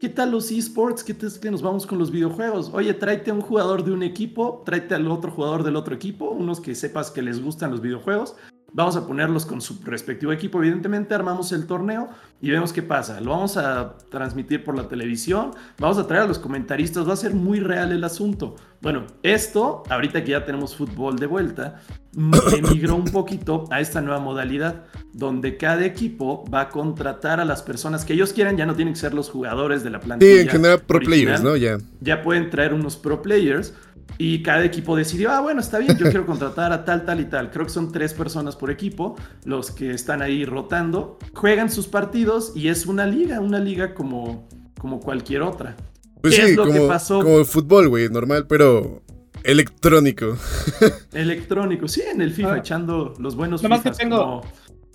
¿Qué 0.00 0.08
tal 0.08 0.30
los 0.30 0.50
esports? 0.50 1.04
¿Qué 1.04 1.12
tal 1.12 1.30
que 1.38 1.50
nos 1.50 1.60
vamos 1.60 1.86
con 1.86 1.98
los 1.98 2.10
videojuegos? 2.10 2.70
Oye, 2.72 2.94
tráete 2.94 3.32
a 3.32 3.34
un 3.34 3.42
jugador 3.42 3.84
de 3.84 3.92
un 3.92 4.02
equipo, 4.02 4.62
tráete 4.64 4.94
al 4.94 5.06
otro 5.08 5.30
jugador 5.30 5.62
del 5.62 5.76
otro 5.76 5.94
equipo, 5.94 6.30
unos 6.30 6.58
que 6.58 6.74
sepas 6.74 7.10
que 7.10 7.20
les 7.20 7.42
gustan 7.42 7.70
los 7.70 7.82
videojuegos. 7.82 8.34
Vamos 8.72 8.96
a 8.96 9.06
ponerlos 9.06 9.46
con 9.46 9.60
su 9.60 9.80
respectivo 9.84 10.32
equipo. 10.32 10.58
Evidentemente, 10.58 11.14
armamos 11.14 11.52
el 11.52 11.66
torneo 11.66 12.08
y 12.40 12.50
vemos 12.50 12.72
qué 12.72 12.82
pasa. 12.82 13.20
Lo 13.20 13.30
vamos 13.30 13.56
a 13.56 13.96
transmitir 14.10 14.64
por 14.64 14.76
la 14.76 14.88
televisión, 14.88 15.52
vamos 15.78 15.98
a 15.98 16.06
traer 16.06 16.24
a 16.24 16.26
los 16.26 16.38
comentaristas, 16.38 17.08
va 17.08 17.14
a 17.14 17.16
ser 17.16 17.34
muy 17.34 17.60
real 17.60 17.92
el 17.92 18.04
asunto. 18.04 18.56
Bueno, 18.80 19.06
esto, 19.22 19.82
ahorita 19.90 20.24
que 20.24 20.30
ya 20.30 20.44
tenemos 20.44 20.74
fútbol 20.74 21.18
de 21.18 21.26
vuelta, 21.26 21.82
emigró 22.56 22.96
un 22.96 23.04
poquito 23.04 23.64
a 23.70 23.80
esta 23.80 24.00
nueva 24.00 24.20
modalidad, 24.20 24.84
donde 25.12 25.56
cada 25.56 25.84
equipo 25.84 26.44
va 26.52 26.62
a 26.62 26.68
contratar 26.70 27.40
a 27.40 27.44
las 27.44 27.62
personas 27.62 28.04
que 28.04 28.14
ellos 28.14 28.32
quieran, 28.32 28.56
ya 28.56 28.66
no 28.66 28.74
tienen 28.74 28.94
que 28.94 29.00
ser 29.00 29.12
los 29.12 29.28
jugadores 29.28 29.84
de 29.84 29.90
la 29.90 30.00
plantilla. 30.00 30.32
Sí, 30.32 30.38
en 30.38 30.48
general 30.48 30.80
pro 30.80 30.96
original 30.96 31.18
players, 31.18 31.42
¿no? 31.42 31.56
Ya. 31.56 31.78
ya 32.00 32.22
pueden 32.22 32.48
traer 32.50 32.72
unos 32.72 32.96
pro 32.96 33.20
players 33.20 33.74
y 34.18 34.42
cada 34.42 34.64
equipo 34.64 34.96
decidió, 34.96 35.30
ah, 35.30 35.40
bueno, 35.40 35.60
está 35.60 35.78
bien, 35.78 35.96
yo 35.96 36.04
quiero 36.10 36.26
contratar 36.26 36.72
a 36.72 36.84
tal, 36.84 37.04
tal 37.04 37.20
y 37.20 37.24
tal. 37.24 37.50
Creo 37.50 37.64
que 37.66 37.72
son 37.72 37.90
tres 37.92 38.12
personas 38.14 38.56
por 38.56 38.70
equipo, 38.70 39.16
los 39.44 39.70
que 39.70 39.92
están 39.92 40.20
ahí 40.22 40.44
rotando, 40.44 41.18
juegan 41.34 41.70
sus 41.70 41.86
partidos 41.86 42.52
y 42.54 42.68
es 42.68 42.86
una 42.86 43.06
liga, 43.06 43.40
una 43.40 43.58
liga 43.58 43.94
como, 43.94 44.46
como 44.78 45.00
cualquier 45.00 45.42
otra. 45.42 45.76
Pues 46.20 46.34
¿Qué 46.36 46.42
sí, 46.44 46.50
es 46.50 46.56
lo 46.56 46.66
que 46.66 46.72
como, 46.72 46.88
pasó? 46.88 47.22
como 47.22 47.38
el 47.38 47.46
fútbol, 47.46 47.88
güey, 47.88 48.08
normal, 48.10 48.46
pero 48.46 49.02
electrónico. 49.42 50.36
Electrónico, 51.12 51.88
sí, 51.88 52.02
en 52.02 52.20
el 52.20 52.32
FIFA, 52.32 52.52
Ah. 52.54 52.58
echando 52.58 53.14
los 53.18 53.36
buenos 53.36 53.62
Nomás 53.62 53.80
que 53.82 53.90
tengo- 53.90 54.18
como, 54.18 54.42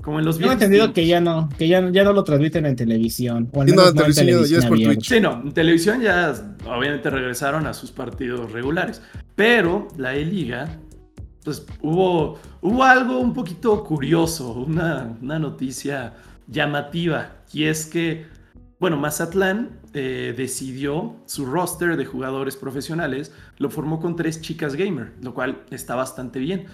Como 0.06 0.20
en 0.20 0.26
los 0.26 0.36
Tengo 0.38 0.50
viejos 0.50 0.62
entendido 0.64 0.84
tiempos. 0.86 0.96
que 0.96 1.08
ya 1.08 1.20
no, 1.20 1.50
que 1.58 1.68
ya, 1.68 1.90
ya 1.92 2.04
no 2.04 2.14
lo 2.14 2.24
transmiten 2.24 2.66
en 2.68 2.76
televisión. 2.76 3.50
O 3.54 3.62
al 3.62 3.68
Sí, 3.70 3.76
no, 3.76 3.82
menos 3.82 3.90
en 3.90 3.96
no 3.98 4.06
en 4.06 4.14
televisión 4.14 4.48
ya- 4.48 4.58
es 4.60 4.66
por. 4.68 4.78
Twitch. 4.78 5.08
Sí, 5.10 5.20
no, 5.20 5.42
en 5.44 5.52
televisión 5.52 6.02
ya 6.02 6.34
obviamente 6.68 7.10
regresaron 7.10 7.66
a 7.68 7.74
sus 7.74 7.92
partidos 7.92 8.52
regulares, 8.52 9.02
pero 9.36 9.88
la 9.98 10.16
E-Liga, 10.16 10.70
pues 11.44 11.66
hubo, 11.82 12.40
hubo 12.62 12.84
algo 12.84 13.20
un 13.20 13.34
poquito 13.34 13.84
curioso, 13.84 14.54
una, 14.54 15.18
una 15.22 15.40
noticia 15.40 16.14
llamativa, 16.48 17.32
y 17.52 17.64
es 17.66 17.86
que, 17.88 18.26
bueno, 18.80 18.98
Mazatlán 18.98 19.80
eh, 19.98 20.34
decidió 20.36 21.16
su 21.26 21.46
roster 21.46 21.96
de 21.96 22.04
jugadores 22.04 22.58
profesionales, 22.58 23.32
lo 23.60 23.70
formó 23.70 24.02
con 24.02 24.18
tres 24.18 24.42
chicas 24.42 24.76
gamer, 24.76 25.14
lo 25.22 25.34
cual 25.34 25.64
está 25.72 25.96
bastante 25.96 26.40
bien. 26.40 26.66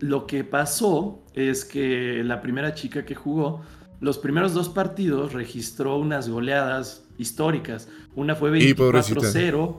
Lo 0.00 0.26
que 0.26 0.42
pasó 0.42 1.22
es 1.34 1.64
que 1.64 2.24
la 2.24 2.42
primera 2.42 2.74
chica 2.74 3.04
que 3.04 3.14
jugó, 3.14 3.62
los 4.00 4.18
primeros 4.18 4.54
dos 4.54 4.68
partidos 4.68 5.34
registró 5.34 5.98
unas 5.98 6.28
goleadas 6.28 7.06
históricas. 7.16 7.88
Una 8.16 8.34
fue 8.34 8.58
Y 8.58 8.74
pobrecita. 8.74 9.20
24-0. 9.20 9.78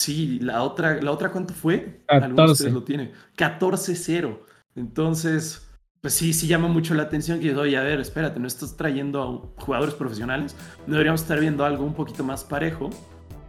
Sí, 0.00 0.40
la 0.40 0.64
otra, 0.64 1.00
¿la 1.00 1.12
otra 1.12 1.30
cuánto 1.30 1.54
fue? 1.54 2.02
Algunos 2.08 2.28
de 2.28 2.42
14. 2.42 2.52
ustedes 2.54 2.72
lo 2.72 2.82
tienen. 2.82 3.12
14-0. 3.36 4.40
Entonces, 4.74 5.68
pues 6.02 6.14
sí, 6.14 6.32
sí 6.32 6.48
llama 6.48 6.66
mucho 6.66 6.94
la 6.94 7.04
atención 7.04 7.38
que, 7.38 7.54
oye, 7.54 7.76
a 7.76 7.82
ver, 7.82 8.00
espérate, 8.00 8.40
no 8.40 8.48
estás 8.48 8.76
trayendo 8.76 9.22
a 9.56 9.62
jugadores 9.62 9.94
profesionales. 9.94 10.56
No 10.84 10.94
deberíamos 10.94 11.22
estar 11.22 11.38
viendo 11.38 11.64
algo 11.64 11.84
un 11.84 11.94
poquito 11.94 12.24
más 12.24 12.42
parejo. 12.42 12.90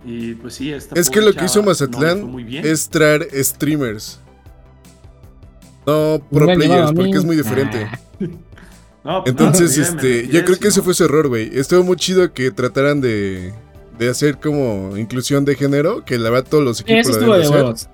Y 0.05 0.35
pues 0.35 0.53
sí, 0.53 0.71
esta 0.71 0.99
Es 0.99 1.09
que 1.09 1.19
lo 1.19 1.33
que 1.33 1.45
hizo 1.45 1.61
no 1.61 1.67
Mazatlán 1.67 2.19
fue 2.19 2.29
muy 2.29 2.43
bien. 2.43 2.63
es 2.63 2.87
traer 2.87 3.27
streamers. 3.43 4.19
No 5.87 6.21
pro 6.31 6.45
players, 6.45 6.91
porque 6.93 7.17
es 7.17 7.25
muy 7.25 7.35
diferente. 7.35 7.89
No, 9.05 9.21
Entonces, 9.25 9.77
no, 9.77 9.83
este, 9.83 10.29
yo 10.29 10.45
creo 10.45 10.57
que 10.57 10.69
ese 10.69 10.81
fue 10.81 10.93
su 10.93 11.03
error, 11.03 11.27
güey. 11.27 11.59
Estuvo 11.59 11.83
muy 11.83 11.97
chido 11.97 12.31
que 12.31 12.51
trataran 12.51 13.01
de, 13.01 13.53
de 13.99 14.07
hacer 14.07 14.39
como 14.39 14.95
inclusión 14.95 15.43
de 15.43 15.55
género, 15.55 16.05
que 16.05 16.17
la 16.17 16.29
verdad 16.29 16.47
todos 16.49 16.63
los 16.63 16.79
equipos 16.79 17.01
Eso 17.01 17.09
lo 17.09 17.15
estuvo 17.17 17.33
deben 17.33 17.51
de 17.51 17.73
hacer. 17.73 17.89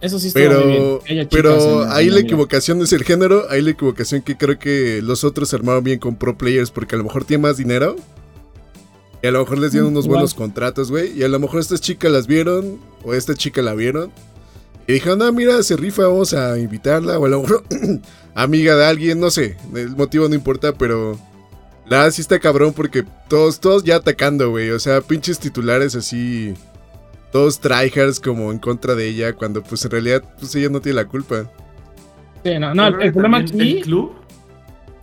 Eso 0.00 0.18
sí 0.18 0.28
estuvo 0.28 0.44
muy 0.44 0.72
bien. 0.72 0.82
Pero, 0.82 1.02
que 1.04 1.12
haya 1.12 1.22
chicas 1.24 1.42
pero 1.42 1.82
en 1.82 1.90
ahí 1.90 2.06
en 2.08 2.14
la 2.14 2.20
equivocación 2.20 2.80
es 2.82 2.92
el 2.92 3.04
género, 3.04 3.46
ahí 3.50 3.62
la 3.62 3.70
equivocación 3.70 4.22
que 4.22 4.36
creo 4.36 4.58
que 4.58 5.02
los 5.02 5.24
otros 5.24 5.48
se 5.48 5.56
armaron 5.56 5.82
bien 5.82 5.98
con 5.98 6.16
pro 6.16 6.38
players 6.38 6.70
porque 6.70 6.94
a 6.94 6.98
lo 6.98 7.04
mejor 7.04 7.24
tienen 7.24 7.42
más 7.42 7.56
dinero. 7.56 7.96
Y 9.22 9.26
a 9.26 9.30
lo 9.32 9.40
mejor 9.40 9.58
les 9.58 9.72
dieron 9.72 9.90
Mm, 9.90 9.92
unos 9.94 10.06
buenos 10.06 10.34
contratos, 10.34 10.90
güey. 10.90 11.18
Y 11.18 11.24
a 11.24 11.28
lo 11.28 11.38
mejor 11.40 11.60
estas 11.60 11.80
chicas 11.80 12.12
las 12.12 12.26
vieron, 12.26 12.78
o 13.02 13.14
esta 13.14 13.34
chica 13.34 13.62
la 13.62 13.74
vieron. 13.74 14.12
Y 14.86 14.94
dijeron, 14.94 15.18
no, 15.18 15.32
mira, 15.32 15.62
se 15.62 15.76
rifa, 15.76 16.06
vamos 16.06 16.32
a 16.34 16.58
invitarla. 16.58 17.18
O 17.18 17.26
a 17.26 17.28
lo 17.28 17.42
mejor 17.42 17.64
amiga 18.34 18.76
de 18.76 18.86
alguien, 18.86 19.18
no 19.18 19.30
sé. 19.30 19.56
El 19.74 19.96
motivo 19.96 20.28
no 20.28 20.34
importa, 20.34 20.72
pero... 20.72 21.18
La 21.86 22.10
sí 22.10 22.20
está 22.20 22.38
cabrón 22.38 22.74
porque 22.74 23.02
todos, 23.28 23.60
todos 23.60 23.82
ya 23.82 23.96
atacando, 23.96 24.50
güey. 24.50 24.70
O 24.70 24.78
sea, 24.78 25.00
pinches 25.00 25.38
titulares 25.38 25.94
así... 25.94 26.54
Todos 27.32 27.60
tryhards 27.60 28.20
como 28.20 28.50
en 28.52 28.58
contra 28.58 28.94
de 28.94 29.06
ella, 29.08 29.34
cuando 29.34 29.62
pues 29.62 29.84
en 29.84 29.90
realidad 29.90 30.22
pues 30.38 30.54
ella 30.54 30.68
no 30.70 30.80
tiene 30.80 30.96
la 30.96 31.04
culpa. 31.06 31.50
Sí, 32.44 32.58
no, 32.58 32.74
no, 32.74 32.86
el 32.86 33.12
problema 33.12 33.38
aquí. 33.38 33.78
El 33.78 33.82
club, 33.82 34.12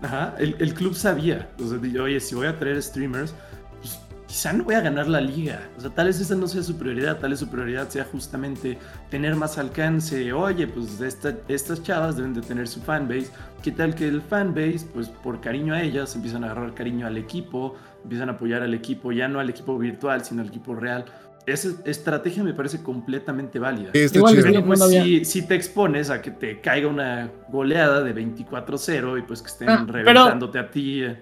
ajá, 0.02 0.36
el, 0.40 0.56
el 0.60 0.74
club 0.74 0.96
sabía. 0.96 1.50
O 1.64 1.68
sea, 1.68 1.78
dijo, 1.78 2.04
oye, 2.04 2.20
si 2.20 2.34
voy 2.34 2.48
a 2.48 2.58
traer 2.58 2.82
streamers, 2.82 3.36
pues 3.80 4.00
quizá 4.26 4.54
no 4.54 4.64
voy 4.64 4.74
a 4.74 4.82
ganar 4.82 5.08
la 5.08 5.22
liga. 5.22 5.62
O 5.78 5.82
sea, 5.82 5.92
tal 5.92 6.08
vez 6.08 6.20
esa 6.20 6.34
no 6.34 6.48
sea 6.48 6.64
su 6.64 6.76
prioridad, 6.78 7.20
tal 7.20 7.30
vez 7.32 7.40
su 7.40 7.48
prioridad 7.50 7.90
sea 7.90 8.06
justamente 8.06 8.80
tener 9.12 9.36
más 9.36 9.60
alcance. 9.60 10.34
Oye, 10.34 10.66
pues 10.66 11.00
esta- 11.02 11.36
estas 11.48 11.84
chavas 11.84 12.16
deben 12.18 12.34
de 12.34 12.42
tener 12.42 12.68
su 12.68 12.82
fanbase. 12.82 13.30
¿Qué 13.62 13.72
tal 13.72 13.94
que 13.94 14.08
el 14.08 14.22
fanbase, 14.24 14.88
pues 14.94 15.10
por 15.10 15.42
cariño 15.42 15.76
a 15.76 15.82
ellas, 15.84 16.16
empiezan 16.16 16.44
a 16.44 16.48
agarrar 16.52 16.74
cariño 16.74 17.06
al 17.06 17.18
equipo, 17.18 17.76
empiezan 18.02 18.30
a 18.30 18.32
apoyar 18.32 18.64
al 18.64 18.74
equipo, 18.74 19.12
ya 19.12 19.28
no 19.28 19.40
al 19.40 19.50
equipo 19.52 19.78
virtual, 19.78 20.26
sino 20.26 20.42
al 20.42 20.48
equipo 20.48 20.74
real? 20.74 21.06
Esa 21.48 21.70
estrategia 21.86 22.44
me 22.44 22.54
parece 22.54 22.82
completamente 22.82 23.60
válida. 23.60 23.92
Igual 23.94 24.36
Pero 24.42 24.66
pues 24.66 24.80
si, 24.90 25.26
si 25.26 25.42
te 25.44 25.56
expones 25.56 26.10
a 26.10 26.22
que 26.22 26.32
te 26.32 26.60
caiga 26.62 26.88
una 26.88 27.32
goleada 27.50 28.02
de 28.04 28.14
24-0 28.16 29.20
y 29.20 29.22
pues 29.24 29.42
que 29.42 29.48
estén 29.50 29.70
Ah, 29.70 29.84
pero- 29.86 29.94
reventándote 30.04 30.58
a 30.60 30.72
ti, 30.72 31.04
eh, 31.04 31.22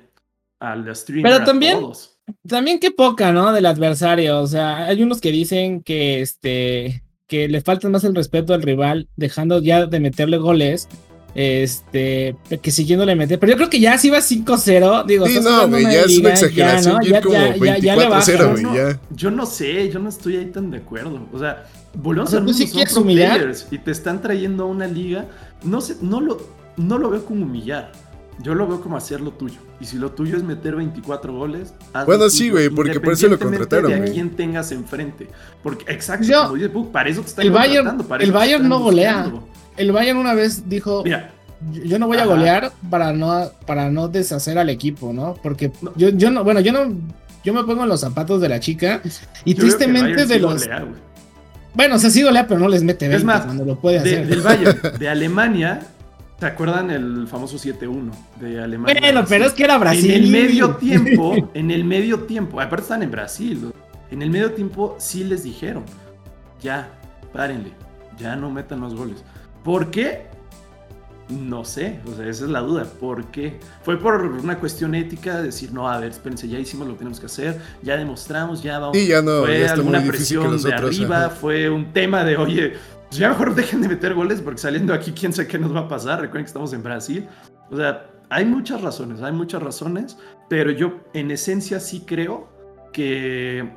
al 0.62 0.96
streamer, 0.96 1.32
Pero 1.32 1.44
a 1.44 1.46
también- 1.46 1.80
todos. 1.80 2.18
También 2.48 2.80
qué 2.80 2.90
poca, 2.92 3.34
¿no? 3.34 3.52
Del 3.52 3.66
adversario. 3.66 4.40
O 4.40 4.48
sea, 4.48 4.86
hay 4.86 5.04
unos 5.04 5.20
que 5.20 5.32
dicen 5.32 5.82
que 5.84 6.22
este 6.22 7.04
que 7.28 7.48
le 7.50 7.62
falta 7.62 7.90
más 7.90 8.04
el 8.04 8.14
respeto 8.16 8.54
al 8.54 8.62
rival, 8.62 9.10
dejando 9.18 9.60
ya 9.62 9.88
de 9.88 10.00
meterle 10.00 10.38
goles. 10.38 10.88
Este, 11.36 12.36
que 12.62 12.72
siguiéndole 12.72 13.16
meter. 13.16 13.40
Pero 13.40 13.52
yo 13.54 13.58
creo 13.58 13.70
que 13.70 13.80
ya 13.80 13.98
si 13.98 14.10
va 14.10 14.20
5-0, 14.20 15.06
digo, 15.06 15.26
Sí, 15.28 15.40
no, 15.42 15.68
güey, 15.68 15.84
ya 15.84 16.02
es 16.02 16.18
una 16.20 16.30
exageración 16.30 17.02
ya, 17.04 17.22
¿no? 17.22 17.32
ya, 17.32 17.56
ya, 17.56 17.78
ya 17.80 17.96
le 17.96 18.06
24-0, 18.06 18.10
bajas. 18.10 18.52
güey, 18.52 18.64
no, 18.64 18.76
ya. 18.76 19.00
Yo 19.12 19.32
no 19.32 19.46
sé, 19.46 19.90
yo 19.90 20.00
no 20.00 20.10
estoy 20.10 20.38
ahí 20.38 20.46
tan 20.46 20.70
de 20.72 20.78
acuerdo. 20.78 21.28
O 21.34 21.40
sea, 21.40 21.66
volvemos 21.96 22.30
O 22.30 22.32
sea, 22.32 22.40
a 22.42 22.46
¿tú 22.46 22.54
sí 22.54 22.68
son 22.68 22.84
pro 22.94 23.02
humillar? 23.02 23.38
players 23.40 23.68
y 23.72 23.78
te 23.80 23.92
están 23.92 24.22
trayendo 24.22 24.64
a 24.64 24.68
una 24.68 24.88
liga. 24.88 25.26
No, 25.64 25.82
sé, 25.82 25.98
no, 26.02 26.22
lo, 26.22 26.40
no 26.78 26.98
lo 27.00 27.10
veo 27.10 27.26
como 27.26 27.44
humillar. 27.46 27.92
Yo 28.42 28.56
lo 28.56 28.68
veo 28.68 28.82
como 28.82 28.98
hacer 28.98 29.22
lo 29.22 29.32
tuyo. 29.32 29.60
Y 29.80 29.86
si 29.86 29.98
lo 29.98 30.12
tuyo 30.12 30.38
es 30.38 30.44
meter 30.44 30.76
24 30.76 31.34
goles, 31.34 31.74
Bueno, 32.06 32.30
sí, 32.30 32.50
güey, 32.50 32.70
porque 32.70 33.00
por 33.00 33.14
eso 33.14 33.28
lo 33.28 33.38
contrataron, 33.38 33.90
De 33.92 33.96
a 33.96 34.00
güey. 34.00 34.12
quién 34.12 34.32
tengas 34.32 34.72
enfrente. 34.72 35.28
Porque, 35.62 35.92
exacto, 35.92 36.26
Yo- 36.56 36.74
como 36.74 36.92
para 36.92 37.10
eso 37.10 37.22
te 37.22 37.28
están 37.28 37.46
El 37.46 37.52
Bayern- 37.52 37.76
contratando, 37.86 38.04
para 38.08 38.24
el 38.24 38.32
Bayern 38.32 38.68
no 38.68 38.80
golea. 38.80 39.24
buscando. 39.24 39.48
El 39.78 39.92
Bayern 39.92 40.18
una 40.18 40.34
vez 40.34 40.68
dijo, 40.70 41.04
Mira, 41.04 41.32
yo 41.72 41.98
no 42.00 42.08
voy 42.08 42.18
a 42.18 42.26
golear 42.26 42.72
para 42.90 43.14
no, 43.14 43.50
para 43.66 43.90
no 43.90 44.08
deshacer 44.08 44.58
al 44.58 44.70
equipo, 44.70 45.14
¿no? 45.14 45.36
Porque 45.42 45.72
No. 45.82 45.92
yo, 45.96 46.10
yo 46.10 46.30
no, 46.32 46.44
bueno, 46.44 46.60
yo 46.60 46.72
no, 46.72 46.94
yo 47.44 47.54
me 47.54 47.64
pongo 47.64 47.84
en 47.84 47.90
los 47.90 48.02
zapatos 48.02 48.42
de 48.42 48.50
la 48.50 48.60
chica 48.60 49.02
y 49.46 49.54
yo 49.54 49.62
tristemente 49.62 50.26
de 50.26 50.36
sí 50.36 50.40
los, 50.40 50.64
golea, 50.66 50.86
bueno, 51.74 51.96
o 51.96 52.00
sea, 52.00 52.10
sí 52.10 52.22
golea, 52.22 52.48
pero 52.48 52.60
no 52.60 52.68
les 52.68 52.84
mete 52.84 53.08
20 53.08 53.18
Es 53.18 53.24
más, 53.26 53.46
cuando 53.46 53.66
lo 53.66 53.80
puede 53.80 54.00
De- 54.02 54.10
hacer. 54.18 54.28
del 54.28 54.42
Bayern, 54.42 54.80
de 55.00 55.10
Alemania, 55.10 55.80
¿se 56.40 56.46
acuerdan 56.46 56.92
el 56.92 57.28
famoso 57.28 57.58
7-1 57.58 58.12
de 58.40 58.62
Alemania? 58.62 59.00
Bueno, 59.02 59.26
pero 59.28 59.46
es 59.46 59.54
que 59.54 59.64
era 59.64 59.78
Brasil. 59.78 60.12
En 60.12 60.24
el 60.26 60.30
medio 60.30 60.76
tiempo, 60.76 61.50
en 61.54 61.72
el 61.72 61.84
medio 61.86 62.20
tiempo, 62.26 62.60
aparte 62.62 62.84
están 62.84 63.02
en 63.04 63.10
Brasil, 63.12 63.72
en 64.12 64.22
el 64.22 64.30
medio 64.30 64.52
tiempo 64.52 64.96
sí 65.00 65.24
les 65.24 65.44
dijeron, 65.44 65.84
ya, 66.62 66.90
párenle, 67.34 67.72
ya 68.20 68.36
no 68.36 68.52
metan 68.52 68.80
más 68.80 68.94
goles. 68.94 69.24
¿Por 69.64 69.92
qué? 69.92 70.28
No 71.30 71.64
sé, 71.64 72.02
o 72.06 72.16
sea, 72.16 72.28
esa 72.28 72.46
es 72.46 72.52
la 72.52 72.60
duda. 72.60 72.84
¿Por 72.84 73.26
qué? 73.32 73.60
Fue 73.82 73.98
por 73.98 74.22
una 74.22 74.60
cuestión 74.60 74.94
ética, 74.94 75.42
decir, 75.42 75.72
no, 75.72 75.90
a 75.90 76.00
ver, 76.00 76.12
espérense, 76.12 76.48
ya 76.48 76.60
hicimos 76.60 76.88
lo 76.88 76.94
que 76.94 77.00
tenemos 77.00 77.20
que 77.20 77.28
hacer, 77.28 77.60
ya 77.82 77.96
demostramos, 77.96 78.62
ya 78.62 78.80
vamos. 78.80 78.98
Sí, 78.98 79.08
ya 79.08 79.22
no, 79.22 79.42
fue 79.42 79.62
ya 79.62 79.74
alguna 79.74 80.04
presión 80.04 80.50
de 80.62 80.74
otros, 80.74 80.98
arriba, 80.98 81.26
ajá. 81.26 81.30
fue 81.30 81.70
un 81.70 81.94
tema 81.94 82.24
de, 82.24 82.36
oye, 82.36 82.74
pues 83.08 83.20
ya 83.20 83.30
mejor 83.30 83.56
dejen 83.56 83.82
de 83.82 83.88
meter 83.88 84.14
goles 84.14 84.42
porque 84.42 84.60
saliendo 84.60 84.94
aquí 84.94 85.12
quién 85.12 85.32
sabe 85.34 85.48
qué 85.48 85.58
nos 85.58 85.74
va 85.74 85.82
a 85.82 85.88
pasar. 85.88 86.20
Recuerden 86.20 86.44
que 86.46 86.50
estamos 86.50 86.74
en 86.74 86.84
Brasil. 86.84 87.28
O 87.72 87.78
sea, 87.78 88.08
hay 88.30 88.46
muchas 88.46 88.82
razones, 88.82 89.22
hay 89.22 89.32
muchas 89.32 89.62
razones, 89.62 90.18
pero 90.50 90.72
yo 90.72 91.00
en 91.14 91.32
esencia 91.32 91.80
sí 91.80 92.04
creo 92.06 92.50
que 92.92 93.72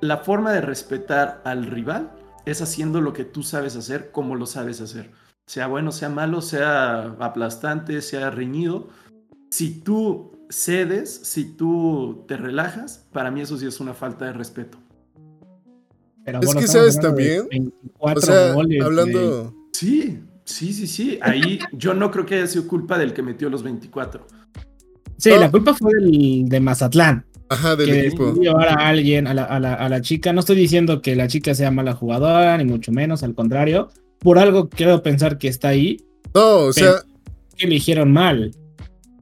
la 0.00 0.18
forma 0.18 0.52
de 0.52 0.60
respetar 0.60 1.40
al 1.44 1.66
rival 1.66 2.10
es 2.46 2.62
haciendo 2.62 3.00
lo 3.00 3.12
que 3.12 3.24
tú 3.24 3.42
sabes 3.42 3.76
hacer 3.76 4.10
como 4.10 4.34
lo 4.34 4.46
sabes 4.46 4.80
hacer. 4.80 5.10
Sea 5.50 5.66
bueno, 5.66 5.90
sea 5.90 6.08
malo, 6.08 6.42
sea 6.42 7.16
aplastante, 7.18 8.02
sea 8.02 8.30
reñido. 8.30 8.86
Si 9.50 9.80
tú 9.80 10.30
cedes, 10.48 11.12
si 11.24 11.56
tú 11.56 12.24
te 12.28 12.36
relajas, 12.36 13.08
para 13.12 13.32
mí 13.32 13.40
eso 13.40 13.58
sí 13.58 13.66
es 13.66 13.80
una 13.80 13.92
falta 13.92 14.26
de 14.26 14.32
respeto. 14.32 14.78
Pero 16.24 16.38
Es 16.38 16.46
bueno, 16.46 16.60
que 16.60 16.68
sabes 16.68 16.94
de 16.94 17.02
también, 17.02 17.48
24 17.50 18.18
O 18.18 18.24
sea, 18.24 18.52
goles, 18.52 18.80
hablando... 18.80 19.52
Sí, 19.72 20.20
sí, 20.44 20.72
sí, 20.72 20.86
sí. 20.86 21.18
Ahí 21.20 21.58
yo 21.72 21.94
no 21.94 22.12
creo 22.12 22.24
que 22.26 22.36
haya 22.36 22.46
sido 22.46 22.68
culpa 22.68 22.96
del 22.96 23.12
que 23.12 23.24
metió 23.24 23.50
los 23.50 23.64
24. 23.64 24.24
Sí, 25.16 25.30
No. 25.30 25.36
la 25.40 25.50
culpa 25.50 25.74
fue 25.74 25.90
del, 25.94 26.48
de 26.48 26.60
Mazatlán. 26.60 27.26
Ajá, 27.48 27.74
del 27.74 27.90
que 27.90 28.06
equipo. 28.06 28.34
llevar 28.34 28.68
a 28.68 28.86
alguien, 28.88 29.26
a 29.26 29.34
la, 29.34 29.42
a 29.46 29.58
la- 29.58 29.74
a 29.74 29.88
la 29.88 30.00
chica. 30.00 30.32
No 30.32 30.38
estoy 30.38 30.54
diciendo 30.54 31.02
que 31.02 31.16
la 31.16 31.26
chica 31.26 31.56
sea 31.56 31.72
mala 31.72 31.94
jugadora, 31.94 32.56
ni 32.56 32.64
mucho 32.66 32.92
menos, 32.92 33.24
al 33.24 33.34
contrario. 33.34 33.88
Por 34.20 34.38
algo 34.38 34.68
quiero 34.68 35.02
pensar 35.02 35.38
que 35.38 35.48
está 35.48 35.68
ahí, 35.68 36.04
No, 36.34 36.58
o 36.66 36.72
sea, 36.72 37.02
que 37.56 37.66
eligieron 37.66 38.12
mal. 38.12 38.54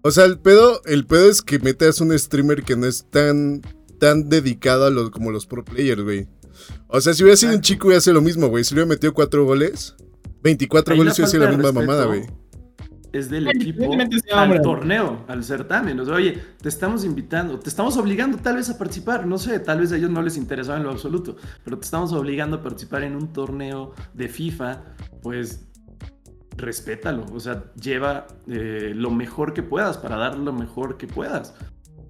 o 0.03 0.11
sea, 0.11 0.25
el 0.25 0.39
pedo, 0.39 0.81
el 0.85 1.07
pedo 1.07 1.31
es 1.31 1.43
que 1.43 1.59
metas 1.59 2.01
un 2.01 2.17
streamer 2.19 2.63
que 2.63 2.77
no 2.77 2.87
es 2.87 3.07
tan, 3.11 3.63
tan 3.99 4.29
dedicado 4.29 4.87
a 4.87 4.91
los, 4.91 5.11
como 5.11 5.31
los 5.31 5.47
pro 5.47 5.65
players, 5.65 6.03
güey. 6.03 6.27
O 6.89 7.01
sea, 7.01 7.15
si 7.15 7.23
hubiera 7.23 7.37
sido 7.37 7.55
un 7.55 7.61
chico, 7.61 7.87
hubiera 7.87 8.01
sido 8.01 8.15
lo 8.15 8.23
mismo, 8.23 8.49
güey. 8.49 8.65
Si 8.65 8.75
hubiera 8.75 8.89
metido 8.89 9.15
cuatro 9.15 9.45
goles, 9.45 9.95
24 10.43 10.93
Ahí 10.93 10.99
goles 10.99 11.15
hubiera 11.15 11.31
sido 11.31 11.45
la 11.45 11.51
misma 11.53 11.73
mamada, 11.73 12.07
güey. 12.07 12.23
Es 13.13 13.31
del 13.31 13.49
equipo 13.49 13.91
al 14.33 14.61
torneo, 14.61 15.25
al 15.29 15.43
certamen. 15.43 15.99
O 16.01 16.05
sea, 16.05 16.15
oye, 16.15 16.39
te 16.61 16.69
estamos 16.69 17.05
invitando, 17.05 17.59
te 17.59 17.69
estamos 17.69 17.97
obligando 17.97 18.39
tal 18.39 18.57
vez 18.57 18.69
a 18.69 18.77
participar. 18.77 19.27
No 19.27 19.39
sé, 19.39 19.61
tal 19.61 19.81
vez 19.81 19.93
a 19.93 19.97
ellos 19.97 20.11
no 20.11 20.21
les 20.21 20.37
interesaba 20.37 20.79
en 20.79 20.85
lo 20.85 20.91
absoluto, 20.91 21.37
pero 21.65 21.79
te 21.79 21.85
estamos 21.85 22.13
obligando 22.13 22.57
a 22.57 22.63
participar 22.63 23.05
en 23.05 23.17
un 23.17 23.33
torneo 23.33 23.95
de 24.13 24.29
FIFA. 24.29 24.85
Pues 25.23 25.69
respétalo. 26.59 27.25
O 27.33 27.41
sea, 27.41 27.73
lleva 27.81 28.27
eh, 28.47 28.93
lo 28.95 29.11
mejor 29.11 29.55
que 29.55 29.63
puedas 29.63 29.97
para 29.97 30.17
dar 30.17 30.37
lo 30.37 30.53
mejor 30.53 30.99
que 30.99 31.07
puedas. 31.07 31.55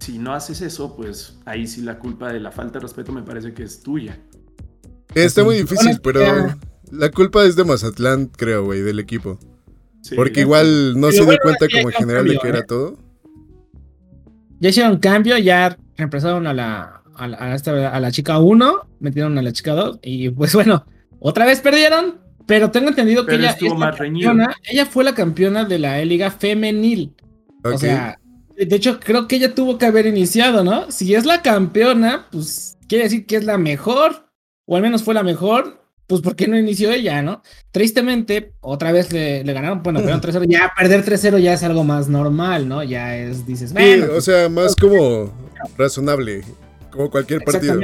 Si 0.00 0.18
no 0.18 0.32
haces 0.32 0.60
eso, 0.62 0.96
pues 0.96 1.38
ahí 1.44 1.66
sí 1.66 1.82
la 1.82 1.98
culpa 1.98 2.32
de 2.32 2.40
la 2.40 2.50
falta 2.50 2.74
de 2.74 2.80
respeto 2.80 3.12
me 3.12 3.22
parece 3.22 3.52
que 3.52 3.62
es 3.62 3.82
tuya. 3.82 4.18
Está 5.14 5.44
muy 5.44 5.56
difícil, 5.56 6.00
pero 6.02 6.54
la 6.90 7.10
culpa 7.10 7.44
es 7.44 7.56
de 7.56 7.64
Mazatlán, 7.64 8.26
creo, 8.26 8.64
güey, 8.64 8.80
del 8.80 8.98
equipo. 8.98 9.38
Porque 10.16 10.40
igual 10.40 10.98
no 10.98 11.10
se 11.10 11.24
dio 11.24 11.38
cuenta 11.42 11.66
como 11.72 11.90
en 11.90 11.94
general 11.94 12.26
de 12.26 12.38
que 12.38 12.48
era 12.48 12.58
¿eh? 12.60 12.64
todo. 12.66 12.98
Ya 14.60 14.70
hicieron 14.70 14.98
cambio, 14.98 15.38
ya 15.38 15.76
reemplazaron 15.96 16.46
a 16.46 16.54
la, 16.54 17.02
a 17.14 18.00
la, 18.00 18.10
chica 18.10 18.38
1, 18.38 18.88
metieron 19.00 19.36
a 19.38 19.42
la 19.42 19.52
chica 19.52 19.72
2 19.72 20.00
y 20.02 20.30
pues 20.30 20.54
bueno, 20.54 20.84
otra 21.20 21.46
vez 21.46 21.60
perdieron, 21.60 22.18
pero 22.46 22.70
tengo 22.70 22.88
entendido 22.88 23.26
que 23.26 23.36
ella, 23.36 23.56
ella 24.64 24.86
fue 24.86 25.04
la 25.04 25.14
campeona 25.14 25.64
de 25.64 25.78
la 25.78 26.04
liga 26.04 26.30
femenil. 26.30 27.14
O 27.62 27.76
sea, 27.76 28.18
de 28.56 28.74
hecho 28.74 28.98
creo 29.00 29.28
que 29.28 29.36
ella 29.36 29.54
tuvo 29.54 29.78
que 29.78 29.86
haber 29.86 30.06
iniciado, 30.06 30.64
¿no? 30.64 30.90
Si 30.90 31.14
es 31.14 31.26
la 31.26 31.42
campeona, 31.42 32.26
pues 32.30 32.78
quiere 32.88 33.04
decir 33.04 33.26
que 33.26 33.36
es 33.36 33.44
la 33.44 33.58
mejor, 33.58 34.30
o 34.64 34.76
al 34.76 34.82
menos 34.82 35.02
fue 35.02 35.14
la 35.14 35.22
mejor, 35.22 35.84
pues 36.08 36.22
¿por 36.22 36.34
qué 36.34 36.48
no 36.48 36.58
inició 36.58 36.90
ella, 36.90 37.22
no? 37.22 37.42
Tristemente, 37.70 38.54
otra 38.60 38.92
vez 38.92 39.12
le, 39.12 39.42
ganaron, 39.44 39.82
bueno, 39.82 40.00
perdieron 40.00 40.22
3-0, 40.22 40.46
ya 40.48 40.72
perder 40.76 41.04
3-0 41.04 41.38
ya 41.38 41.52
es 41.52 41.62
algo 41.62 41.84
más 41.84 42.08
normal, 42.08 42.66
¿no? 42.66 42.82
Ya 42.82 43.16
es, 43.16 43.46
dices, 43.46 43.74
bueno. 43.74 44.06
Sí, 44.06 44.12
o 44.16 44.20
sea, 44.22 44.48
más 44.48 44.74
como 44.74 45.30
razonable, 45.76 46.42
como 46.90 47.10
cualquier 47.10 47.44
partido. 47.44 47.78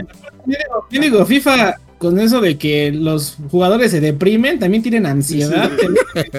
Yo 0.91 1.01
digo, 1.01 1.25
FIFA 1.25 1.77
con 1.99 2.19
eso 2.19 2.41
de 2.41 2.57
que 2.57 2.93
los 2.93 3.37
jugadores 3.51 3.91
se 3.91 4.01
deprimen, 4.01 4.59
también 4.59 4.83
tienen 4.83 5.07
ansiedad, 5.07 5.71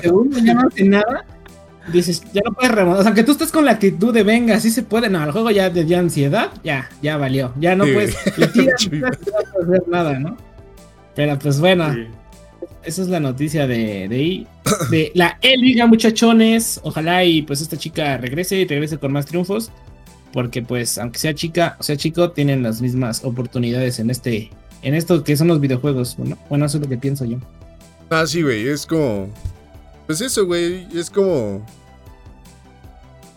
segundo 0.01 0.39
ya 0.39 0.55
no 0.55 0.67
hace 0.67 0.83
nada, 0.83 1.25
dices, 1.93 2.23
ya 2.33 2.41
no 2.45 2.53
puedes 2.53 2.71
remontar, 2.71 3.01
o 3.01 3.03
sea, 3.03 3.13
que 3.13 3.23
tú 3.23 3.31
estés 3.31 3.51
con 3.51 3.65
la 3.65 3.71
actitud 3.71 4.13
de 4.13 4.23
venga, 4.23 4.55
así 4.55 4.71
se 4.71 4.83
puede, 4.83 5.09
no, 5.09 5.23
el 5.23 5.31
juego 5.31 5.51
ya 5.51 5.71
te 5.71 5.83
dio 5.83 5.99
ansiedad, 5.99 6.51
ya, 6.63 6.89
ya 7.01 7.17
valió, 7.17 7.53
ya 7.59 7.75
no 7.75 7.85
puedes, 7.85 8.15
le 8.37 8.47
tiras, 8.47 8.91
no 8.91 9.07
puedes 9.07 9.69
hacer 9.69 9.83
nada, 9.87 10.19
¿no? 10.19 10.37
Pero 11.15 11.39
pues 11.39 11.59
bueno, 11.59 11.95
esa 12.83 13.01
es 13.01 13.07
la 13.07 13.19
noticia 13.19 13.67
de, 13.67 14.07
de, 14.07 14.47
de 14.89 15.11
la 15.15 15.39
Liga, 15.57 15.87
muchachones. 15.87 16.79
Ojalá 16.83 17.23
y 17.23 17.41
pues 17.41 17.61
esta 17.61 17.77
chica 17.77 18.17
regrese 18.17 18.57
y 18.57 18.67
regrese 18.67 18.97
con 18.97 19.11
más 19.11 19.25
triunfos. 19.25 19.71
Porque 20.33 20.61
pues 20.61 20.97
aunque 20.97 21.17
sea 21.17 21.33
chica 21.33 21.77
o 21.79 21.83
sea 21.83 21.95
chico, 21.95 22.31
tienen 22.31 22.61
las 22.61 22.81
mismas 22.81 23.23
oportunidades 23.23 23.99
en 23.99 24.09
este, 24.09 24.49
en 24.81 24.93
esto 24.93 25.23
que 25.23 25.37
son 25.37 25.47
los 25.47 25.59
videojuegos. 25.59 26.17
Bueno, 26.17 26.37
bueno, 26.49 26.65
eso 26.65 26.77
es 26.77 26.83
lo 26.83 26.89
que 26.89 26.97
pienso 26.97 27.25
yo. 27.25 27.37
Ah, 28.09 28.25
sí, 28.27 28.43
güey, 28.43 28.67
es 28.67 28.85
como... 28.85 29.29
Pues 30.05 30.21
eso, 30.21 30.45
güey, 30.45 30.87
es 30.93 31.09
como... 31.09 31.65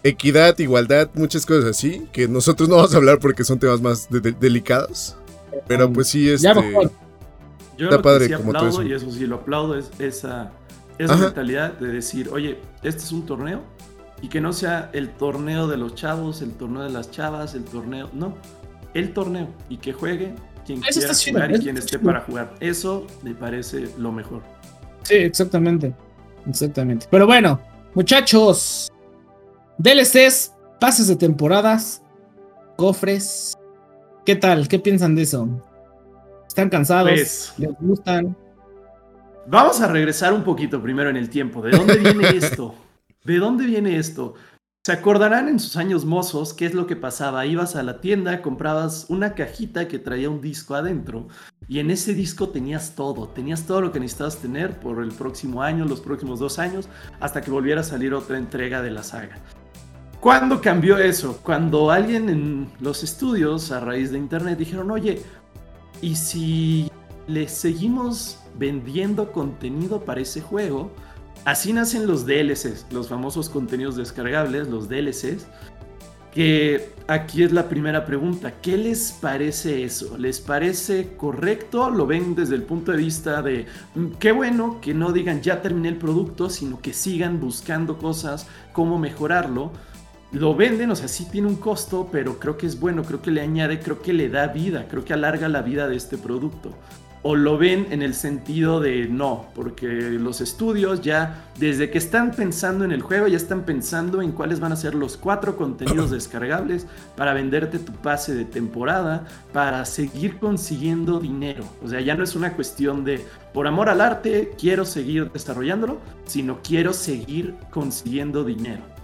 Equidad, 0.02 0.58
igualdad, 0.58 1.10
muchas 1.14 1.44
cosas 1.46 1.70
así, 1.70 2.06
que 2.12 2.28
nosotros 2.28 2.68
no 2.68 2.76
vamos 2.76 2.94
a 2.94 2.98
hablar 2.98 3.18
porque 3.18 3.44
son 3.44 3.58
temas 3.58 3.80
más 3.80 4.08
delicados. 4.10 5.16
Pero 5.66 5.92
pues 5.92 6.08
sí, 6.08 6.28
este... 6.28 6.48
Yo 7.78 7.88
Está 7.88 8.02
padre, 8.02 8.26
sí 8.26 8.32
como 8.34 8.50
aplaudo, 8.50 8.82
y 8.82 8.92
eso 8.92 9.08
sí 9.10 9.24
lo 9.24 9.36
aplaudo, 9.36 9.78
es 9.78 9.90
esa, 10.00 10.50
esa 10.98 11.16
mentalidad 11.16 11.74
de 11.74 11.86
decir, 11.88 12.28
oye, 12.32 12.58
este 12.82 13.02
es 13.02 13.12
un 13.12 13.24
torneo 13.24 13.62
y 14.20 14.28
que 14.28 14.40
no 14.40 14.52
sea 14.52 14.90
el 14.92 15.10
torneo 15.10 15.68
de 15.68 15.76
los 15.76 15.94
chavos, 15.94 16.42
el 16.42 16.52
torneo 16.52 16.82
de 16.82 16.90
las 16.90 17.12
chavas, 17.12 17.54
el 17.54 17.64
torneo, 17.64 18.10
no, 18.12 18.34
el 18.94 19.12
torneo 19.12 19.48
y 19.68 19.76
que 19.76 19.92
juegue 19.92 20.34
quien 20.66 20.80
quiera 20.80 21.14
jugar 21.14 21.54
y 21.54 21.58
quien 21.60 21.76
esté 21.78 22.00
para 22.00 22.20
jugar. 22.22 22.54
Eso 22.58 23.06
me 23.22 23.32
parece 23.32 23.88
lo 23.96 24.10
mejor. 24.10 24.42
Sí, 25.04 25.14
exactamente, 25.14 25.94
exactamente. 26.48 27.06
Pero 27.08 27.26
bueno, 27.26 27.60
muchachos, 27.94 28.90
DLCs, 29.78 30.52
pases 30.80 31.06
de 31.06 31.14
temporadas, 31.14 32.02
cofres, 32.76 33.54
¿qué 34.26 34.34
tal? 34.34 34.66
¿Qué 34.66 34.80
piensan 34.80 35.14
de 35.14 35.22
eso? 35.22 35.48
¿Están 36.58 36.70
cansados? 36.70 37.12
Pues, 37.12 37.54
¿Les 37.56 37.70
gustan? 37.78 38.36
Vamos 39.46 39.80
a 39.80 39.86
regresar 39.86 40.32
un 40.32 40.42
poquito 40.42 40.82
primero 40.82 41.08
en 41.08 41.16
el 41.16 41.30
tiempo. 41.30 41.62
¿De 41.62 41.70
dónde 41.70 41.98
viene 41.98 42.28
esto? 42.36 42.74
¿De 43.22 43.38
dónde 43.38 43.64
viene 43.64 43.96
esto? 43.96 44.34
¿Se 44.82 44.90
acordarán 44.90 45.48
en 45.48 45.60
sus 45.60 45.76
años 45.76 46.04
mozos 46.04 46.54
qué 46.54 46.66
es 46.66 46.74
lo 46.74 46.88
que 46.88 46.96
pasaba? 46.96 47.46
Ibas 47.46 47.76
a 47.76 47.84
la 47.84 48.00
tienda, 48.00 48.42
comprabas 48.42 49.06
una 49.08 49.34
cajita 49.34 49.86
que 49.86 50.00
traía 50.00 50.30
un 50.30 50.40
disco 50.40 50.74
adentro 50.74 51.28
y 51.68 51.78
en 51.78 51.92
ese 51.92 52.12
disco 52.12 52.48
tenías 52.48 52.96
todo, 52.96 53.28
tenías 53.28 53.64
todo 53.64 53.80
lo 53.80 53.92
que 53.92 54.00
necesitabas 54.00 54.38
tener 54.38 54.80
por 54.80 55.00
el 55.00 55.12
próximo 55.12 55.62
año, 55.62 55.84
los 55.84 56.00
próximos 56.00 56.40
dos 56.40 56.58
años, 56.58 56.88
hasta 57.20 57.40
que 57.40 57.52
volviera 57.52 57.82
a 57.82 57.84
salir 57.84 58.12
otra 58.14 58.36
entrega 58.36 58.82
de 58.82 58.90
la 58.90 59.04
saga. 59.04 59.38
¿Cuándo 60.20 60.60
cambió 60.60 60.98
eso? 60.98 61.38
Cuando 61.44 61.92
alguien 61.92 62.28
en 62.28 62.68
los 62.80 63.04
estudios, 63.04 63.70
a 63.70 63.78
raíz 63.78 64.10
de 64.10 64.18
internet, 64.18 64.58
dijeron, 64.58 64.90
oye, 64.90 65.22
y 66.00 66.14
si 66.14 66.90
le 67.26 67.48
seguimos 67.48 68.38
vendiendo 68.58 69.32
contenido 69.32 70.04
para 70.04 70.20
ese 70.20 70.40
juego, 70.40 70.90
así 71.44 71.72
nacen 71.72 72.06
los 72.06 72.26
DLCs, 72.26 72.86
los 72.90 73.08
famosos 73.08 73.48
contenidos 73.48 73.96
descargables, 73.96 74.68
los 74.68 74.88
DLCs. 74.88 75.46
Que 76.32 76.92
aquí 77.08 77.42
es 77.42 77.52
la 77.52 77.68
primera 77.68 78.04
pregunta. 78.04 78.52
¿Qué 78.60 78.76
les 78.76 79.12
parece 79.12 79.82
eso? 79.82 80.16
¿Les 80.18 80.40
parece 80.40 81.14
correcto? 81.16 81.90
¿Lo 81.90 82.06
ven 82.06 82.34
desde 82.34 82.54
el 82.54 82.62
punto 82.62 82.92
de 82.92 82.98
vista 82.98 83.42
de 83.42 83.66
mm, 83.94 84.10
qué 84.20 84.30
bueno 84.30 84.78
que 84.80 84.94
no 84.94 85.10
digan 85.10 85.40
ya 85.40 85.62
terminé 85.62 85.88
el 85.88 85.96
producto, 85.96 86.50
sino 86.50 86.80
que 86.80 86.92
sigan 86.92 87.40
buscando 87.40 87.98
cosas, 87.98 88.46
cómo 88.72 88.98
mejorarlo? 88.98 89.72
Lo 90.32 90.54
venden, 90.54 90.90
o 90.90 90.96
sea, 90.96 91.08
sí 91.08 91.26
tiene 91.30 91.48
un 91.48 91.56
costo, 91.56 92.08
pero 92.12 92.38
creo 92.38 92.58
que 92.58 92.66
es 92.66 92.78
bueno, 92.78 93.02
creo 93.02 93.22
que 93.22 93.30
le 93.30 93.40
añade, 93.40 93.80
creo 93.80 94.02
que 94.02 94.12
le 94.12 94.28
da 94.28 94.48
vida, 94.48 94.86
creo 94.88 95.04
que 95.04 95.14
alarga 95.14 95.48
la 95.48 95.62
vida 95.62 95.88
de 95.88 95.96
este 95.96 96.18
producto. 96.18 96.74
O 97.22 97.34
lo 97.34 97.58
ven 97.58 97.88
en 97.90 98.00
el 98.00 98.14
sentido 98.14 98.78
de 98.80 99.08
no, 99.08 99.46
porque 99.54 99.86
los 99.86 100.40
estudios 100.40 101.00
ya, 101.00 101.46
desde 101.58 101.90
que 101.90 101.98
están 101.98 102.30
pensando 102.30 102.84
en 102.84 102.92
el 102.92 103.02
juego, 103.02 103.26
ya 103.26 103.36
están 103.36 103.64
pensando 103.64 104.22
en 104.22 104.30
cuáles 104.30 104.60
van 104.60 104.70
a 104.70 104.76
ser 104.76 104.94
los 104.94 105.16
cuatro 105.16 105.56
contenidos 105.56 106.12
descargables 106.12 106.86
para 107.16 107.34
venderte 107.34 107.80
tu 107.80 107.92
pase 107.92 108.34
de 108.34 108.44
temporada, 108.44 109.26
para 109.52 109.84
seguir 109.84 110.38
consiguiendo 110.38 111.18
dinero. 111.18 111.64
O 111.82 111.88
sea, 111.88 112.00
ya 112.00 112.14
no 112.14 112.22
es 112.22 112.36
una 112.36 112.52
cuestión 112.52 113.02
de, 113.04 113.26
por 113.52 113.66
amor 113.66 113.88
al 113.88 114.00
arte, 114.00 114.52
quiero 114.56 114.84
seguir 114.84 115.32
desarrollándolo, 115.32 115.98
sino 116.24 116.60
quiero 116.62 116.92
seguir 116.92 117.56
consiguiendo 117.70 118.44
dinero. 118.44 118.97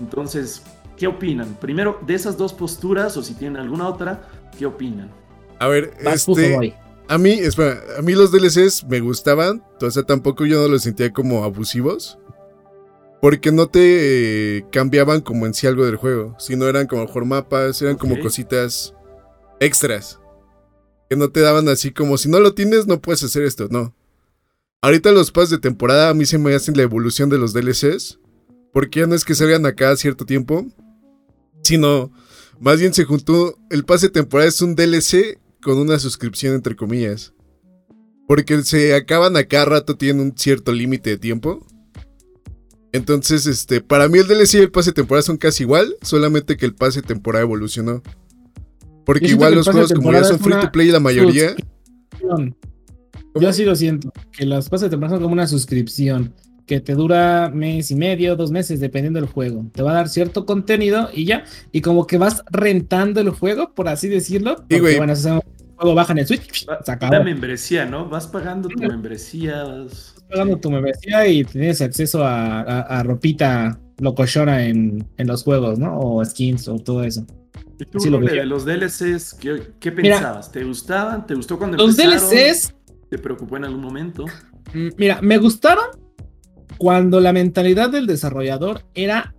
Entonces, 0.00 0.62
¿qué 0.96 1.06
opinan? 1.06 1.56
Primero, 1.60 2.00
de 2.06 2.14
esas 2.14 2.36
dos 2.36 2.52
posturas, 2.52 3.16
o 3.16 3.22
si 3.22 3.34
tienen 3.34 3.58
alguna 3.58 3.86
otra, 3.86 4.22
¿qué 4.58 4.66
opinan? 4.66 5.10
A 5.60 5.68
ver, 5.68 5.92
este, 6.00 6.74
a 7.08 7.18
mí, 7.18 7.32
espera, 7.32 7.82
a 7.98 8.02
mí 8.02 8.12
los 8.12 8.32
DLCs 8.32 8.84
me 8.84 9.00
gustaban, 9.00 9.62
o 9.80 9.90
sea, 9.90 10.04
tampoco 10.04 10.46
yo 10.46 10.62
no 10.62 10.68
los 10.68 10.82
sentía 10.82 11.12
como 11.12 11.44
abusivos. 11.44 12.18
Porque 13.20 13.52
no 13.52 13.66
te 13.66 14.58
eh, 14.58 14.66
cambiaban 14.70 15.20
como 15.20 15.44
en 15.44 15.52
sí 15.52 15.66
algo 15.66 15.84
del 15.84 15.96
juego, 15.96 16.36
sino 16.38 16.66
eran 16.66 16.86
como 16.86 17.04
mejor 17.04 17.24
mapas, 17.24 17.82
eran 17.82 17.96
como 17.96 18.18
cositas 18.18 18.94
extras. 19.58 20.20
Que 21.10 21.16
no 21.16 21.30
te 21.30 21.40
daban 21.40 21.68
así 21.68 21.90
como 21.90 22.16
si 22.16 22.28
no 22.28 22.38
lo 22.38 22.54
tienes 22.54 22.86
no 22.86 23.00
puedes 23.02 23.24
hacer 23.24 23.42
esto, 23.42 23.66
no. 23.70 23.92
Ahorita 24.80 25.10
los 25.10 25.32
pases 25.32 25.50
de 25.50 25.58
temporada 25.58 26.08
a 26.08 26.14
mí 26.14 26.24
se 26.26 26.38
me 26.38 26.54
hacen 26.54 26.76
la 26.76 26.84
evolución 26.84 27.28
de 27.28 27.38
los 27.38 27.52
DLCs. 27.52 28.19
Porque 28.72 29.00
ya 29.00 29.06
no 29.06 29.14
es 29.14 29.24
que 29.24 29.34
salgan 29.34 29.66
acá 29.66 29.90
a 29.90 29.96
cierto 29.96 30.24
tiempo, 30.24 30.66
sino 31.62 32.12
más 32.60 32.78
bien 32.78 32.94
se 32.94 33.04
juntó. 33.04 33.58
El 33.70 33.84
pase 33.84 34.08
temporal 34.08 34.48
es 34.48 34.60
un 34.62 34.74
DLC 34.74 35.38
con 35.62 35.78
una 35.78 35.98
suscripción, 35.98 36.54
entre 36.54 36.76
comillas. 36.76 37.32
Porque 38.28 38.62
se 38.62 38.94
acaban 38.94 39.36
a 39.36 39.44
cada 39.44 39.64
rato, 39.64 39.96
tienen 39.96 40.22
un 40.22 40.36
cierto 40.36 40.72
límite 40.72 41.10
de 41.10 41.18
tiempo. 41.18 41.66
Entonces, 42.92 43.46
este, 43.46 43.80
para 43.80 44.08
mí 44.08 44.18
el 44.18 44.26
DLC 44.26 44.54
y 44.54 44.58
el 44.58 44.70
pase 44.70 44.92
temporal 44.92 45.22
son 45.22 45.36
casi 45.36 45.62
igual, 45.62 45.96
solamente 46.02 46.56
que 46.56 46.66
el 46.66 46.74
pase 46.74 47.02
temporal 47.02 47.42
evolucionó. 47.42 48.02
Porque 49.04 49.28
igual 49.28 49.54
los 49.54 49.68
juegos 49.68 49.92
como 49.92 50.12
ya 50.12 50.24
son 50.24 50.38
free 50.38 50.60
to 50.60 50.70
play 50.70 50.88
la 50.88 51.00
mayoría. 51.00 51.54
Yo 53.34 53.48
así 53.48 53.64
lo 53.64 53.74
siento, 53.74 54.12
que 54.32 54.44
los 54.44 54.68
pases 54.68 54.86
de 54.86 54.90
temporada 54.90 55.16
son 55.16 55.22
como 55.22 55.32
una 55.32 55.46
suscripción 55.46 56.34
que 56.70 56.80
te 56.80 56.94
dura 56.94 57.50
mes 57.52 57.90
y 57.90 57.96
medio, 57.96 58.36
dos 58.36 58.52
meses, 58.52 58.78
dependiendo 58.78 59.20
del 59.20 59.28
juego. 59.28 59.66
Te 59.72 59.82
va 59.82 59.90
a 59.90 59.94
dar 59.94 60.08
cierto 60.08 60.46
contenido 60.46 61.10
y 61.12 61.24
ya. 61.24 61.42
Y 61.72 61.80
como 61.80 62.06
que 62.06 62.16
vas 62.16 62.44
rentando 62.48 63.20
el 63.20 63.30
juego, 63.30 63.74
por 63.74 63.88
así 63.88 64.06
decirlo. 64.06 64.54
Porque, 64.54 64.92
sí, 64.92 64.96
bueno, 64.96 65.14
ese 65.14 65.40
juego 65.74 65.96
baja 65.96 66.12
en 66.12 66.18
el 66.20 66.28
Switch, 66.28 66.68
se 66.84 66.92
acabó. 66.92 67.12
La 67.12 67.24
membresía, 67.24 67.86
¿no? 67.86 68.08
Vas 68.08 68.28
pagando 68.28 68.68
tu 68.68 68.78
membresía. 68.78 69.64
Vas... 69.64 70.14
pagando 70.30 70.58
tu 70.58 70.70
membresía 70.70 71.26
y 71.26 71.42
tienes 71.42 71.80
acceso 71.80 72.24
a, 72.24 72.60
a, 72.60 73.02
ropita 73.02 73.80
locochona 73.98 74.64
en, 74.64 75.04
en 75.16 75.26
los 75.26 75.42
juegos, 75.42 75.76
¿no? 75.76 75.98
O 75.98 76.24
skins 76.24 76.68
o 76.68 76.78
todo 76.78 77.02
eso. 77.02 77.26
¿Y 77.80 77.84
tú, 77.84 77.98
de 77.98 78.46
los 78.46 78.64
DLCs, 78.64 79.34
¿qué, 79.40 79.72
qué 79.80 79.90
pensabas? 79.90 80.52
¿Te 80.52 80.62
gustaban? 80.62 81.26
¿Te 81.26 81.34
gustó 81.34 81.58
cuando 81.58 81.78
los 81.78 81.96
DLCs? 81.96 82.72
¿Te 83.08 83.18
preocupó 83.18 83.56
en 83.56 83.64
algún 83.64 83.82
momento? 83.82 84.24
Mm, 84.72 84.90
mira, 84.96 85.18
me 85.20 85.36
gustaron 85.38 85.86
cuando 86.80 87.20
la 87.20 87.34
mentalidad 87.34 87.90
del 87.90 88.06
desarrollador 88.06 88.84
era, 88.94 89.34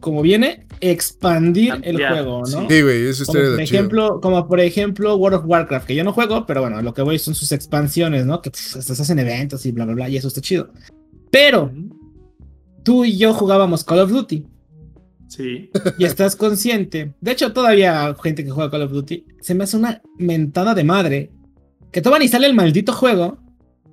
como 0.00 0.22
viene, 0.22 0.66
expandir 0.80 1.78
el 1.84 1.96
juego, 2.04 2.40
¿no? 2.40 2.68
sí. 2.68 2.82
Güey, 2.82 3.06
eso 3.06 3.24
Como 3.26 3.38
por, 3.38 3.44
chido. 3.46 3.58
ejemplo, 3.60 4.20
como 4.20 4.48
por 4.48 4.58
ejemplo 4.58 5.14
World 5.14 5.38
of 5.38 5.44
Warcraft, 5.46 5.86
que 5.86 5.94
yo 5.94 6.02
no 6.02 6.12
juego, 6.12 6.46
pero 6.46 6.62
bueno, 6.62 6.82
lo 6.82 6.92
que 6.92 7.02
voy 7.02 7.20
son 7.20 7.36
sus 7.36 7.52
expansiones, 7.52 8.26
¿no? 8.26 8.42
Que 8.42 8.50
pues, 8.50 8.74
hasta 8.74 8.96
se 8.96 9.02
hacen 9.02 9.20
eventos 9.20 9.64
y 9.66 9.70
bla, 9.70 9.84
bla, 9.84 9.94
bla, 9.94 10.08
y 10.08 10.16
eso 10.16 10.26
está 10.26 10.40
chido. 10.40 10.68
Pero 11.30 11.70
tú 12.82 13.04
y 13.04 13.18
yo 13.18 13.32
jugábamos 13.34 13.84
Call 13.84 14.00
of 14.00 14.10
Duty 14.10 14.44
Sí. 15.28 15.70
y 15.96 16.04
estás 16.04 16.34
consciente. 16.34 17.14
De 17.20 17.30
hecho, 17.30 17.52
todavía 17.52 18.14
gente 18.20 18.44
que 18.44 18.50
juega 18.50 18.68
Call 18.72 18.82
of 18.82 18.90
Duty 18.90 19.24
se 19.40 19.54
me 19.54 19.62
hace 19.62 19.76
una 19.76 20.02
mentada 20.18 20.74
de 20.74 20.82
madre 20.82 21.30
que 21.92 22.02
todavía 22.02 22.24
ni 22.24 22.28
sale 22.28 22.48
el 22.48 22.54
maldito 22.54 22.92
juego. 22.92 23.38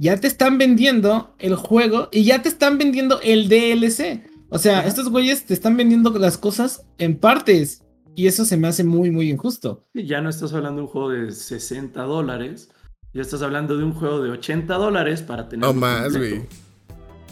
Ya 0.01 0.17
te 0.17 0.25
están 0.25 0.57
vendiendo 0.57 1.35
el 1.37 1.53
juego 1.53 2.09
y 2.11 2.23
ya 2.23 2.41
te 2.41 2.49
están 2.49 2.79
vendiendo 2.79 3.21
el 3.21 3.47
DLC. 3.47 4.23
O 4.49 4.57
sea, 4.57 4.79
Ajá. 4.79 4.87
estos 4.87 5.09
güeyes 5.11 5.45
te 5.45 5.53
están 5.53 5.77
vendiendo 5.77 6.09
las 6.17 6.39
cosas 6.39 6.87
en 6.97 7.19
partes. 7.19 7.83
Y 8.15 8.25
eso 8.25 8.43
se 8.43 8.57
me 8.57 8.67
hace 8.67 8.83
muy, 8.83 9.11
muy 9.11 9.29
injusto. 9.29 9.85
Y 9.93 10.07
ya 10.07 10.19
no 10.19 10.31
estás 10.31 10.53
hablando 10.53 10.77
de 10.77 10.87
un 10.87 10.91
juego 10.91 11.09
de 11.11 11.31
60 11.31 12.01
dólares. 12.01 12.71
Ya 13.13 13.21
estás 13.21 13.43
hablando 13.43 13.77
de 13.77 13.83
un 13.83 13.93
juego 13.93 14.23
de 14.23 14.31
80 14.31 14.73
dólares 14.73 15.21
para 15.21 15.47
tener. 15.47 15.67
No 15.67 15.71
más, 15.71 16.17
güey. 16.17 16.47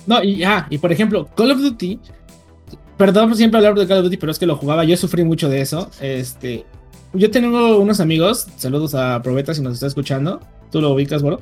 No, 0.05 0.23
y, 0.23 0.43
ah, 0.43 0.67
y 0.69 0.77
por 0.77 0.91
ejemplo, 0.91 1.27
Call 1.35 1.49
of 1.49 1.61
Duty. 1.61 1.99
Perdón 2.99 3.29
por 3.29 3.37
siempre 3.37 3.57
hablar 3.57 3.73
de 3.79 3.87
Call 3.87 3.97
of 3.97 4.03
Duty, 4.03 4.17
pero 4.17 4.31
es 4.31 4.37
que 4.37 4.45
lo 4.45 4.55
jugaba. 4.55 4.83
Yo 4.83 4.95
sufrí 4.95 5.23
mucho 5.23 5.49
de 5.49 5.61
eso. 5.61 5.89
Este. 5.99 6.67
Yo 7.13 7.31
tengo 7.31 7.79
unos 7.79 7.99
amigos. 7.99 8.45
Saludos 8.57 8.93
a 8.93 9.19
Probeta 9.23 9.55
si 9.55 9.63
nos 9.63 9.73
está 9.73 9.87
escuchando. 9.87 10.39
Tú 10.71 10.81
lo 10.81 10.91
ubicas, 10.91 11.23
bro. 11.23 11.41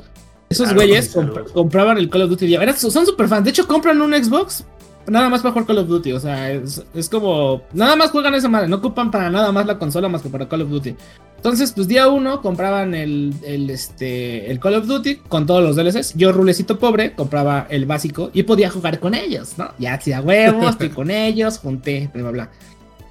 Esos 0.50 0.68
Claro, 0.70 0.82
güeyes 0.82 1.16
comp- 1.16 1.52
compraban 1.52 1.98
el 1.98 2.10
Call 2.10 2.22
of 2.24 2.30
Duty. 2.30 2.56
Eran- 2.56 2.76
son 2.78 3.06
super 3.06 3.28
fans. 3.28 3.44
De 3.44 3.50
hecho, 3.50 3.68
compran 3.68 4.02
un 4.02 4.14
Xbox 4.14 4.64
nada 5.08 5.30
más 5.30 5.42
para 5.42 5.52
jugar 5.54 5.68
Call 5.68 5.78
of 5.80 5.88
Duty. 5.88 6.12
O 6.14 6.20
sea, 6.20 6.52
es, 6.52 6.84
es 6.94 7.10
como. 7.10 7.62
Nada 7.74 7.96
más 7.96 8.12
juegan 8.12 8.34
esa 8.36 8.48
madre. 8.48 8.68
No 8.68 8.78
ocupan 8.78 9.12
para 9.12 9.30
nada 9.30 9.52
más 9.52 9.66
la 9.66 9.78
consola 9.78 10.08
más 10.08 10.22
que 10.22 10.30
para 10.30 10.48
Call 10.48 10.62
of 10.62 10.70
Duty. 10.70 10.96
Entonces, 11.36 11.72
pues 11.74 11.88
día 11.88 12.08
uno 12.08 12.42
compraban 12.42 12.96
el, 12.96 13.34
el, 13.44 13.70
este, 13.70 14.50
el 14.50 14.60
Call 14.60 14.76
of 14.76 14.88
Duty 14.88 15.18
con 15.28 15.46
todos 15.46 15.62
los 15.62 15.76
DLCs. 15.76 16.16
Yo, 16.16 16.32
rulecito 16.32 16.80
pobre, 16.80 17.14
compraba 17.14 17.68
el 17.70 17.86
básico 17.86 18.32
y 18.34 18.44
podía 18.44 18.70
jugar 18.72 19.00
con 19.00 19.14
ellos, 19.14 19.54
¿no? 19.58 19.70
Ya 19.78 19.94
hacía 19.94 20.20
huevos, 20.22 20.72
estoy 20.72 20.90
con 20.90 21.12
ellos, 21.12 21.60
junté, 21.60 22.10
bla, 22.14 22.24
bla, 22.24 22.32
bla. 22.32 22.50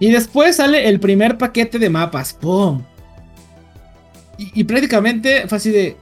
Y 0.00 0.10
después 0.10 0.56
sale 0.56 0.88
el 0.88 0.98
primer 1.00 1.38
paquete 1.38 1.78
de 1.78 1.88
mapas, 1.88 2.32
¡pum! 2.34 2.82
Y, 4.38 4.60
y 4.60 4.64
prácticamente 4.64 5.46
fue 5.48 5.56
así 5.58 5.70
de. 5.70 5.96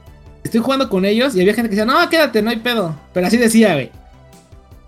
Estoy 0.45 0.61
jugando 0.61 0.89
con 0.89 1.03
ellos 1.05 1.35
y 1.35 1.41
había 1.41 1.53
gente 1.55 1.69
que 1.69 1.75
decía, 1.75 1.91
no, 1.91 2.07
quédate, 2.07 2.41
no 2.41 2.51
hay 2.51 2.57
pedo. 2.57 2.95
Pero 3.13 3.27
así 3.27 3.35
decía, 3.35 3.73
güey. 3.73 3.91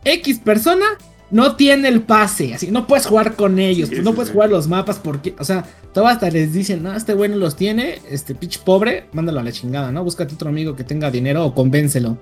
X 0.06 0.39
persona 0.39 0.86
no 1.32 1.56
tiene 1.56 1.89
el 1.89 2.02
pase, 2.02 2.54
así, 2.54 2.72
no 2.72 2.88
puedes 2.88 3.06
jugar 3.08 3.36
con 3.36 3.60
ellos, 3.60 3.89
Sí, 3.89 3.96
pues, 3.96 4.06
no 4.06 4.12
sí, 4.12 4.15
puedes 4.15 4.30
sí. 4.30 4.34
jugar 4.34 4.50
los 4.50 4.67
mapas 4.70 4.98
porque, 5.00 5.36
o 5.39 5.43
sea, 5.43 5.65
todo 5.93 6.08
hasta 6.08 6.30
les 6.30 6.54
dicen, 6.54 6.84
no, 6.84 6.93
este 6.96 7.13
güey 7.13 7.30
no 7.30 7.36
los 7.36 7.56
tiene, 7.58 8.00
este 8.10 8.34
pitch 8.34 8.60
pobre, 8.60 9.08
mándalo 9.12 9.39
a 9.39 9.43
la 9.43 9.52
chingada, 9.52 9.91
¿no? 9.91 10.04
Búscate 10.04 10.36
otro 10.36 10.48
amigo 10.48 10.76
que 10.76 10.86
tenga 10.86 11.12
dinero 11.12 11.43
o 11.43 11.54
convéncelo. 11.54 12.17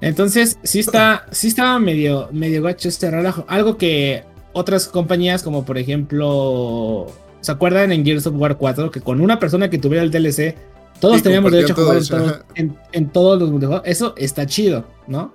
Entonces, 0.00 0.56
sí 0.62 0.78
está, 0.78 1.26
sí 1.30 1.48
estaba 1.48 1.78
medio, 1.78 2.30
medio 2.32 2.62
gacho 2.62 2.88
este 2.88 3.10
relajo. 3.10 3.44
Algo 3.48 3.76
que 3.76 4.24
otras 4.54 4.86
compañías, 4.88 5.42
como 5.42 5.64
por 5.66 5.76
ejemplo, 5.76 7.06
¿se 7.40 7.52
acuerdan 7.52 7.92
en 7.92 8.04
Gears 8.04 8.26
of 8.26 8.34
War 8.36 8.56
4? 8.56 8.90
Que 8.90 9.00
con 9.02 9.20
una 9.20 9.38
persona 9.38 9.68
que 9.68 9.76
tuviera 9.78 10.02
el 10.02 10.10
DLC, 10.10 10.54
todos 11.00 11.16
Sí, 11.16 11.22
teníamos 11.22 11.50
derecho 11.52 11.72
a 11.72 11.76
jugar 11.76 11.96
en, 11.98 12.06
todos- 12.06 12.22
todos, 12.32 12.44
en, 12.54 12.76
en 12.92 13.10
todos 13.10 13.38
los 13.40 13.50
multijugador. 13.50 13.88
Eso 13.88 14.14
está 14.16 14.46
chido, 14.46 14.86
¿no? 15.08 15.34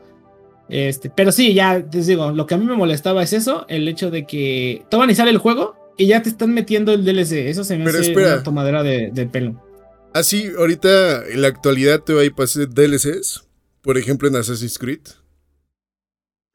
Este, 0.70 1.10
pero 1.10 1.32
sí, 1.32 1.54
ya 1.54 1.86
les 1.92 2.08
digo, 2.08 2.32
lo 2.32 2.46
que 2.48 2.56
a 2.56 2.58
mí 2.58 2.66
me 2.66 2.76
molestaba 2.76 3.22
es 3.24 3.34
eso, 3.34 3.66
el 3.68 3.88
hecho 3.88 4.10
de 4.12 4.26
que 4.26 4.84
todavía 4.90 5.08
ni 5.12 5.16
sale 5.16 5.30
el 5.32 5.38
juego 5.38 5.76
y 5.98 6.08
ya 6.08 6.22
te 6.24 6.30
están 6.30 6.54
metiendo 6.54 6.92
el 6.94 7.04
DLC. 7.06 7.50
Eso 7.50 7.64
se 7.64 7.78
me 7.78 7.86
Pero 7.86 8.00
hace 8.00 8.10
espera. 8.10 8.34
una 8.36 8.44
tomadera 8.44 8.82
de, 8.84 9.12
de 9.14 9.26
pelo. 9.28 9.62
Así, 10.14 10.50
ahorita 10.58 11.26
en 11.28 11.42
la 11.42 11.50
actualidad 11.50 12.00
te 12.02 12.18
hay 12.20 12.30
pases 12.30 12.74
DLCs. 12.74 13.44
Por 13.82 13.98
ejemplo, 13.98 14.28
en 14.28 14.36
Assassin's 14.38 14.80
Creed. 14.80 15.02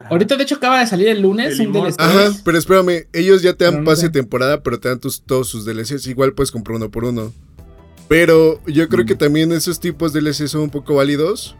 Ahorita, 0.08 0.36
de 0.36 0.44
hecho, 0.44 0.54
acaba 0.56 0.80
de 0.80 0.86
salir 0.86 1.08
el 1.08 1.20
lunes 1.20 1.60
El 1.60 1.66
un. 1.68 1.72
DLC. 1.74 1.94
Ajá, 2.00 2.32
pero 2.42 2.56
espérame, 2.58 3.06
ellos 3.12 3.42
ya 3.42 3.52
te 3.52 3.58
Pero 3.58 3.72
dan 3.72 3.80
no 3.80 3.84
pase 3.90 4.00
sé. 4.02 4.06
de 4.08 4.12
temporada, 4.14 4.62
pero 4.62 4.80
te 4.80 4.88
dan 4.88 4.98
tus- 4.98 5.22
todos 5.22 5.48
sus 5.48 5.66
DLCs. 5.66 6.06
Igual 6.06 6.32
puedes 6.32 6.50
comprar 6.50 6.76
uno 6.76 6.90
por 6.90 7.04
uno. 7.04 7.32
Pero 8.10 8.60
yo 8.66 8.88
creo 8.88 9.06
que 9.06 9.14
también 9.14 9.52
esos 9.52 9.78
tipos 9.78 10.12
de 10.12 10.20
DLCs 10.20 10.50
son 10.50 10.62
un 10.62 10.70
poco 10.70 10.96
válidos. 10.96 11.54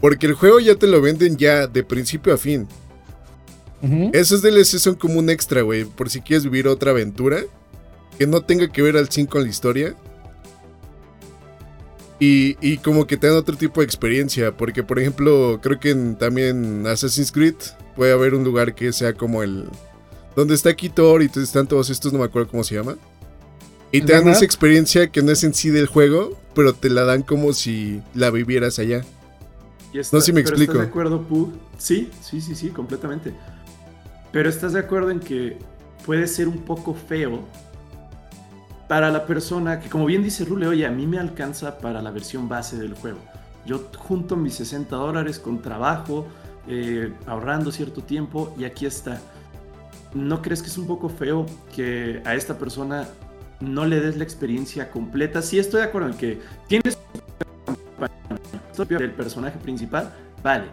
Porque 0.00 0.26
el 0.26 0.34
juego 0.34 0.58
ya 0.58 0.74
te 0.74 0.88
lo 0.88 1.00
venden 1.00 1.36
ya 1.36 1.68
de 1.68 1.84
principio 1.84 2.34
a 2.34 2.36
fin. 2.36 2.66
Esos 4.12 4.42
DLCs 4.42 4.82
son 4.82 4.96
como 4.96 5.20
un 5.20 5.30
extra, 5.30 5.62
güey. 5.62 5.84
Por 5.84 6.10
si 6.10 6.20
quieres 6.22 6.42
vivir 6.42 6.66
otra 6.66 6.90
aventura. 6.90 7.44
Que 8.18 8.26
no 8.26 8.40
tenga 8.40 8.66
que 8.66 8.82
ver 8.82 8.96
al 8.96 9.08
5 9.08 9.30
con 9.30 9.44
la 9.44 9.48
historia. 9.48 9.94
Y, 12.18 12.56
y 12.60 12.78
como 12.78 13.06
que 13.06 13.16
te 13.16 13.28
dan 13.28 13.36
otro 13.36 13.56
tipo 13.56 13.80
de 13.80 13.84
experiencia. 13.84 14.56
Porque, 14.56 14.82
por 14.82 14.98
ejemplo, 14.98 15.60
creo 15.62 15.78
que 15.78 15.90
en, 15.90 16.18
también 16.18 16.64
en 16.64 16.86
Assassin's 16.88 17.30
Creed 17.30 17.54
puede 17.94 18.12
haber 18.12 18.34
un 18.34 18.42
lugar 18.42 18.74
que 18.74 18.92
sea 18.92 19.12
como 19.12 19.44
el. 19.44 19.68
Donde 20.34 20.56
está 20.56 20.74
Kitor 20.74 21.22
y 21.22 21.30
están 21.32 21.68
todos 21.68 21.90
estos, 21.90 22.12
no 22.12 22.18
me 22.18 22.24
acuerdo 22.24 22.50
cómo 22.50 22.64
se 22.64 22.74
llama. 22.74 22.96
Y 23.92 24.00
te 24.02 24.12
dan 24.12 24.24
¿Verdad? 24.24 24.36
esa 24.38 24.44
experiencia 24.44 25.08
que 25.10 25.22
no 25.22 25.32
es 25.32 25.42
en 25.44 25.54
sí 25.54 25.70
del 25.70 25.86
juego, 25.86 26.36
pero 26.54 26.74
te 26.74 26.90
la 26.90 27.04
dan 27.04 27.22
como 27.22 27.52
si 27.52 28.02
la 28.14 28.30
vivieras 28.30 28.78
allá. 28.78 29.02
Está- 29.94 30.16
No 30.16 30.20
sé 30.20 30.26
si 30.26 30.32
me 30.32 30.42
pero 30.42 30.50
explico. 30.50 30.72
¿Estás 30.72 30.86
de 30.86 30.90
acuerdo, 30.90 31.22
Pug? 31.22 31.52
Sí, 31.78 32.10
sí, 32.20 32.40
sí, 32.40 32.54
sí, 32.54 32.68
completamente. 32.70 33.32
Pero 34.32 34.48
estás 34.50 34.72
de 34.74 34.80
acuerdo 34.80 35.10
en 35.10 35.20
que 35.20 35.58
puede 36.04 36.26
ser 36.26 36.48
un 36.48 36.58
poco 36.58 36.94
feo 36.94 37.40
para 38.88 39.10
la 39.10 39.26
persona 39.26 39.80
que, 39.80 39.88
como 39.88 40.06
bien 40.06 40.22
dice 40.22 40.44
Rule, 40.44 40.66
oye, 40.68 40.86
a 40.86 40.90
mí 40.90 41.06
me 41.06 41.18
alcanza 41.18 41.78
para 41.78 42.02
la 42.02 42.10
versión 42.10 42.48
base 42.48 42.76
del 42.76 42.94
juego. 42.94 43.18
Yo 43.64 43.88
junto 43.96 44.36
mis 44.36 44.54
60 44.54 44.94
dólares 44.94 45.38
con 45.38 45.60
trabajo, 45.62 46.26
eh, 46.68 47.12
ahorrando 47.26 47.72
cierto 47.72 48.02
tiempo 48.02 48.54
y 48.58 48.64
aquí 48.64 48.86
está. 48.86 49.20
¿No 50.14 50.40
crees 50.42 50.62
que 50.62 50.68
es 50.68 50.78
un 50.78 50.86
poco 50.86 51.08
feo 51.08 51.46
que 51.74 52.20
a 52.24 52.34
esta 52.34 52.58
persona 52.58 53.08
no 53.60 53.86
le 53.86 54.00
des 54.00 54.16
la 54.16 54.24
experiencia 54.24 54.90
completa? 54.90 55.42
Sí 55.42 55.58
estoy 55.58 55.80
de 55.80 55.86
acuerdo 55.86 56.08
en 56.10 56.16
que 56.16 56.40
tienes 56.68 56.98
del 58.88 59.12
personaje 59.12 59.58
principal, 59.58 60.12
vale, 60.42 60.66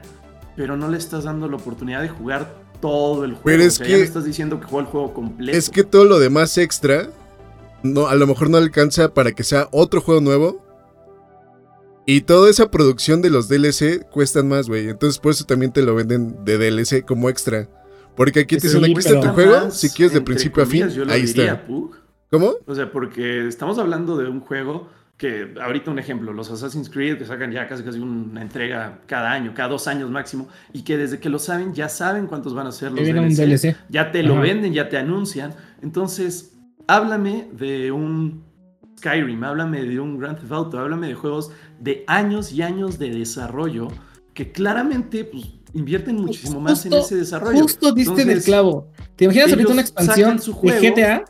pero 0.56 0.76
no 0.76 0.89
le 0.89 0.98
estás 0.98 1.24
dando 1.24 1.48
la 1.48 1.56
oportunidad 1.56 2.02
de 2.02 2.10
jugar 2.10 2.54
todo 2.82 3.24
el 3.24 3.32
juego. 3.32 3.43
Pero 3.46 3.63
es 3.63 3.76
o 3.76 3.78
sea, 3.78 3.88
que- 3.88 3.91
ya 3.93 3.98
estás 4.04 4.26
diciendo 4.26 4.60
que 4.60 4.65
juega 4.65 4.86
el 4.86 4.91
juego 4.91 5.13
completo. 5.13 5.58
Es 5.58 5.69
que 5.69 5.84
todo 5.84 6.04
lo 6.04 6.19
demás 6.19 6.58
extra, 6.58 7.10
no, 7.82 8.08
a 8.08 8.15
lo 8.15 8.28
mejor 8.28 8.50
no 8.50 8.58
alcanza 8.58 9.13
para 9.13 9.32
que 9.32 9.43
sea 9.43 9.69
otro 9.72 10.02
juego 10.02 10.19
nuevo. 10.22 10.62
Y 12.06 12.22
toda 12.22 12.50
esa 12.50 12.69
producción 12.69 13.22
de 13.22 13.30
los 13.30 13.48
DLC 13.48 14.06
cuestan 14.12 14.50
más, 14.50 14.67
güey. 14.67 14.89
Entonces 14.89 15.19
por 15.19 15.32
eso 15.32 15.46
también 15.46 15.72
te 15.72 15.82
lo 15.82 15.96
venden 15.96 16.43
de 16.43 16.58
DLC 16.58 17.06
como 17.06 17.30
extra. 17.30 17.69
Porque 18.17 18.41
aquí 18.41 18.58
te 18.58 18.67
dicen, 18.67 18.84
aquí 18.84 18.93
está 18.98 19.22
tu 19.22 19.30
juego, 19.30 19.72
si 19.72 19.89
quieres 19.89 20.13
de 20.13 20.22
principio 20.22 20.63
a 20.63 20.65
fin, 20.65 20.84
ahí 21.10 21.22
diría, 21.26 21.54
está. 21.54 21.65
Pug. 21.65 21.96
¿Cómo? 22.34 22.54
O 22.65 22.74
sea, 22.74 22.91
porque 22.91 23.48
estamos 23.48 23.78
hablando 23.78 24.17
de 24.17 24.28
un 24.28 24.39
juego 24.39 24.89
que, 25.17 25.54
ahorita 25.62 25.91
un 25.91 26.00
ejemplo, 26.00 26.34
los 26.34 26.50
Assassin's 26.50 26.89
Creed 26.89 27.19
que 27.19 27.26
sacan 27.26 27.52
ya 27.52 27.67
casi 27.67 27.84
casi 27.84 28.00
una 28.00 28.41
entrega 28.41 29.02
cada 29.06 29.32
año, 29.32 29.54
cada 29.54 29.69
dos 29.69 29.88
años 29.88 30.10
máximo, 30.10 30.48
y 30.74 30.82
que 30.82 30.98
desde 30.98 31.19
que 31.19 31.30
lo 31.30 31.38
saben 31.38 31.76
ya 31.76 31.89
saben 31.89 32.26
cuántos 32.26 32.56
van 32.56 32.65
a 32.65 32.72
ser 32.72 32.91
los 32.91 33.06
DLC, 33.06 33.36
DLC. 33.36 33.78
ya 33.88 34.12
te 34.12 34.24
lo 34.24 34.34
Ajá. 34.34 34.41
venden, 34.41 34.74
ya 34.74 34.89
te 34.89 34.98
anuncian. 34.98 35.54
Entonces, 35.84 36.58
háblame 36.88 37.50
de 37.52 37.91
un 37.91 38.43
Skyrim, 38.98 39.43
háblame 39.43 39.84
de 39.84 40.00
un 40.00 40.17
Grand 40.17 40.39
Theft 40.39 40.52
Auto, 40.52 40.80
háblame 40.80 41.10
de 41.10 41.13
juegos 41.13 41.52
de 41.80 42.04
años 42.08 42.52
y 42.52 42.63
años 42.63 42.98
de 42.98 43.12
desarrollo 43.12 43.89
que 44.34 44.52
claramente 44.52 45.24
pues, 45.26 45.54
invierten 45.74 46.15
muchísimo 46.15 46.60
más 46.60 46.84
en 46.88 46.93
ese 46.93 47.16
desarrollo. 47.16 47.62
Justo 47.62 47.91
diste 47.91 48.14
en 48.14 48.20
el 48.22 48.28
Entonces, 48.30 48.45
clavo. 48.45 48.91
¿Te 49.16 49.26
imaginas 49.26 49.51
ahorita 49.51 49.72
una 49.72 49.82
expansión 49.82 50.38
de. 50.38 50.89
GTA? 50.89 51.26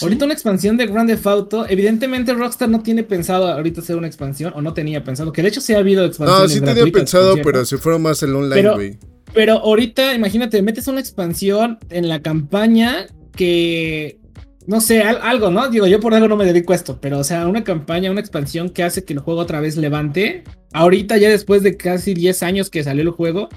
Sí, 0.00 0.04
Ahorita 0.06 0.24
una 0.24 0.34
expansión 0.34 0.76
de 0.76 0.86
Grand 0.86 1.08
Theft 1.08 1.26
Auto. 1.26 1.66
Evidentemente 1.68 2.32
Rockstar 2.34 2.68
no 2.68 2.82
tiene 2.82 3.02
pensado 3.04 3.46
ahorita 3.48 3.80
hacer 3.80 3.96
una 3.96 4.06
expansión, 4.06 4.52
o 4.56 4.62
no 4.62 4.74
tenía 4.74 5.04
pensado, 5.04 5.32
que 5.32 5.42
de 5.42 5.48
hecho 5.48 5.60
sí 5.60 5.74
ha 5.74 5.78
habido 5.78 6.02
No, 6.02 6.08
expansiones 6.08 6.52
sí 6.52 6.60
tenía 6.60 6.92
pensado, 6.92 7.36
pero 7.42 7.64
se 7.64 7.78
fueron 7.78 8.02
más 8.02 8.22
al 8.22 8.34
online, 8.34 8.54
Pero- 8.56 8.74
güey. 8.74 8.98
Pero 9.32 9.58
ahorita, 9.58 10.12
imagínate, 10.14 10.60
metes 10.60 10.88
una 10.88 10.98
expansión 10.98 11.78
en 11.88 12.08
la 12.08 12.20
campaña 12.20 13.06
que. 13.36 14.18
No 14.66 14.80
sé, 14.80 15.02
al- 15.02 15.20
algo, 15.22 15.50
¿no? 15.50 15.68
Digo, 15.68 15.86
yo 15.86 15.98
por 16.00 16.14
algo 16.14 16.28
no 16.28 16.36
me 16.36 16.44
dedico 16.44 16.72
a 16.72 16.76
esto, 16.76 16.98
pero 17.00 17.18
o 17.18 17.24
sea, 17.24 17.48
una 17.48 17.64
campaña, 17.64 18.10
una 18.10 18.20
expansión 18.20 18.70
que 18.70 18.82
hace 18.84 19.04
que 19.04 19.14
el 19.14 19.18
juego 19.20 19.40
otra 19.40 19.60
vez 19.60 19.76
levante. 19.76 20.44
Ahorita, 20.72 21.16
ya 21.16 21.28
después 21.28 21.62
de 21.62 21.76
casi 21.76 22.12
10 22.14 22.42
años 22.42 22.70
que 22.70 22.84
salió 22.84 23.02
el 23.02 23.10
juego, 23.10 23.48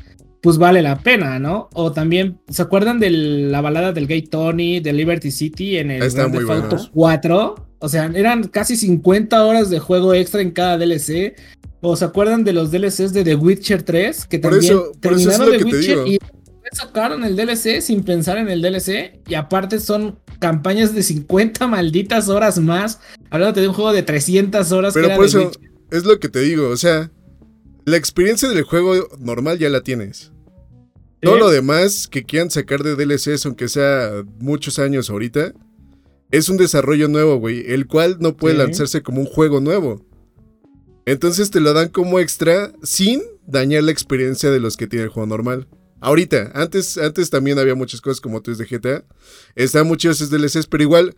pues 0.43 0.57
vale 0.57 0.81
la 0.81 0.99
pena, 0.99 1.39
¿no? 1.39 1.69
O 1.73 1.93
también, 1.93 2.37
¿se 2.49 2.61
acuerdan 2.61 2.99
de 2.99 3.09
la 3.09 3.61
balada 3.61 3.93
del 3.93 4.07
Gay 4.07 4.23
Tony, 4.23 4.81
de 4.81 4.91
Liberty 4.91 5.31
City 5.31 5.77
en 5.77 5.89
el 5.89 5.99
Grand 6.11 6.33
Theft 6.33 6.49
Auto 6.49 6.75
buena. 6.75 6.89
4? 6.93 7.55
O 7.79 7.89
sea, 7.89 8.11
eran 8.13 8.43
casi 8.49 8.75
50 8.75 9.45
horas 9.45 9.69
de 9.69 9.79
juego 9.79 10.13
extra 10.13 10.41
en 10.41 10.51
cada 10.51 10.77
DLC. 10.77 11.35
¿O 11.79 11.95
se 11.95 12.03
acuerdan 12.05 12.43
de 12.43 12.51
los 12.53 12.71
DLCs 12.71 13.13
de 13.13 13.23
The 13.23 13.35
Witcher 13.35 13.83
3? 13.83 14.25
Que 14.25 14.39
Por 14.39 14.51
también 14.51 14.73
eso- 14.73 14.91
terminaron 14.99 15.49
The 15.49 15.63
Witcher 15.63 16.07
y 16.07 16.19
sacaron 16.73 17.23
el 17.23 17.35
DLC 17.37 17.81
sin 17.81 18.03
pensar 18.03 18.37
en 18.37 18.49
el 18.49 18.61
DLC. 18.61 19.21
Y 19.27 19.35
aparte 19.35 19.79
son 19.79 20.19
campañas 20.39 20.93
de 20.93 21.03
50 21.03 21.67
malditas 21.67 22.27
horas 22.27 22.59
más. 22.59 22.99
Hablándote 23.29 23.61
de 23.61 23.69
un 23.69 23.73
juego 23.73 23.93
de 23.93 24.03
300 24.03 24.71
horas. 24.73 24.93
Pero 24.93 25.07
que 25.07 25.13
era 25.13 25.15
por 25.17 25.25
The 25.25 25.29
eso 25.37 25.47
Witcher. 25.47 25.71
es 25.91 26.03
lo 26.03 26.19
que 26.19 26.27
te 26.29 26.39
digo, 26.39 26.67
o 26.69 26.77
sea, 26.77 27.11
la 27.85 27.97
experiencia 27.97 28.47
del 28.49 28.63
juego 28.63 29.07
normal 29.19 29.57
ya 29.59 29.69
la 29.69 29.81
tienes. 29.81 30.31
Todo 31.23 31.37
lo 31.37 31.49
demás 31.49 32.07
que 32.07 32.23
quieran 32.23 32.51
sacar 32.51 32.83
de 32.83 32.95
DLCs, 32.95 33.45
aunque 33.45 33.69
sea 33.69 34.23
muchos 34.39 34.77
años 34.79 35.09
ahorita, 35.09 35.53
es 36.31 36.49
un 36.49 36.57
desarrollo 36.57 37.07
nuevo, 37.07 37.37
güey, 37.37 37.63
el 37.71 37.87
cual 37.87 38.17
no 38.19 38.35
puede 38.35 38.55
Sí. 38.55 38.59
lanzarse 38.61 39.01
como 39.03 39.21
un 39.21 39.27
juego 39.27 39.61
nuevo. 39.61 40.05
Entonces 41.05 41.51
te 41.51 41.59
lo 41.59 41.73
dan 41.73 41.89
como 41.89 42.19
extra 42.19 42.71
sin 42.81 43.21
dañar 43.45 43.83
la 43.83 43.91
experiencia 43.91 44.49
de 44.51 44.59
los 44.59 44.77
que 44.77 44.87
tiene 44.87 45.05
el 45.05 45.09
juego 45.11 45.27
normal. 45.27 45.67
Ahorita, 45.99 46.51
antes, 46.53 46.97
antes 46.97 47.29
también 47.29 47.59
había 47.59 47.75
muchas 47.75 48.01
cosas 48.01 48.19
como 48.19 48.41
tú 48.41 48.53
de 48.55 48.65
GTA. 48.65 49.05
Estaban 49.55 49.87
muchos 49.87 50.17
esos 50.17 50.29
DLCs, 50.29 50.67
pero 50.67 50.83
igual, 50.83 51.15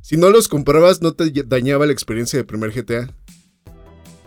si 0.00 0.16
no 0.16 0.30
los 0.30 0.48
comprabas, 0.48 1.02
no 1.02 1.12
te 1.12 1.30
dañaba 1.46 1.86
la 1.86 1.92
experiencia 1.92 2.36
del 2.38 2.46
primer 2.46 2.70
GTA. 2.72 3.12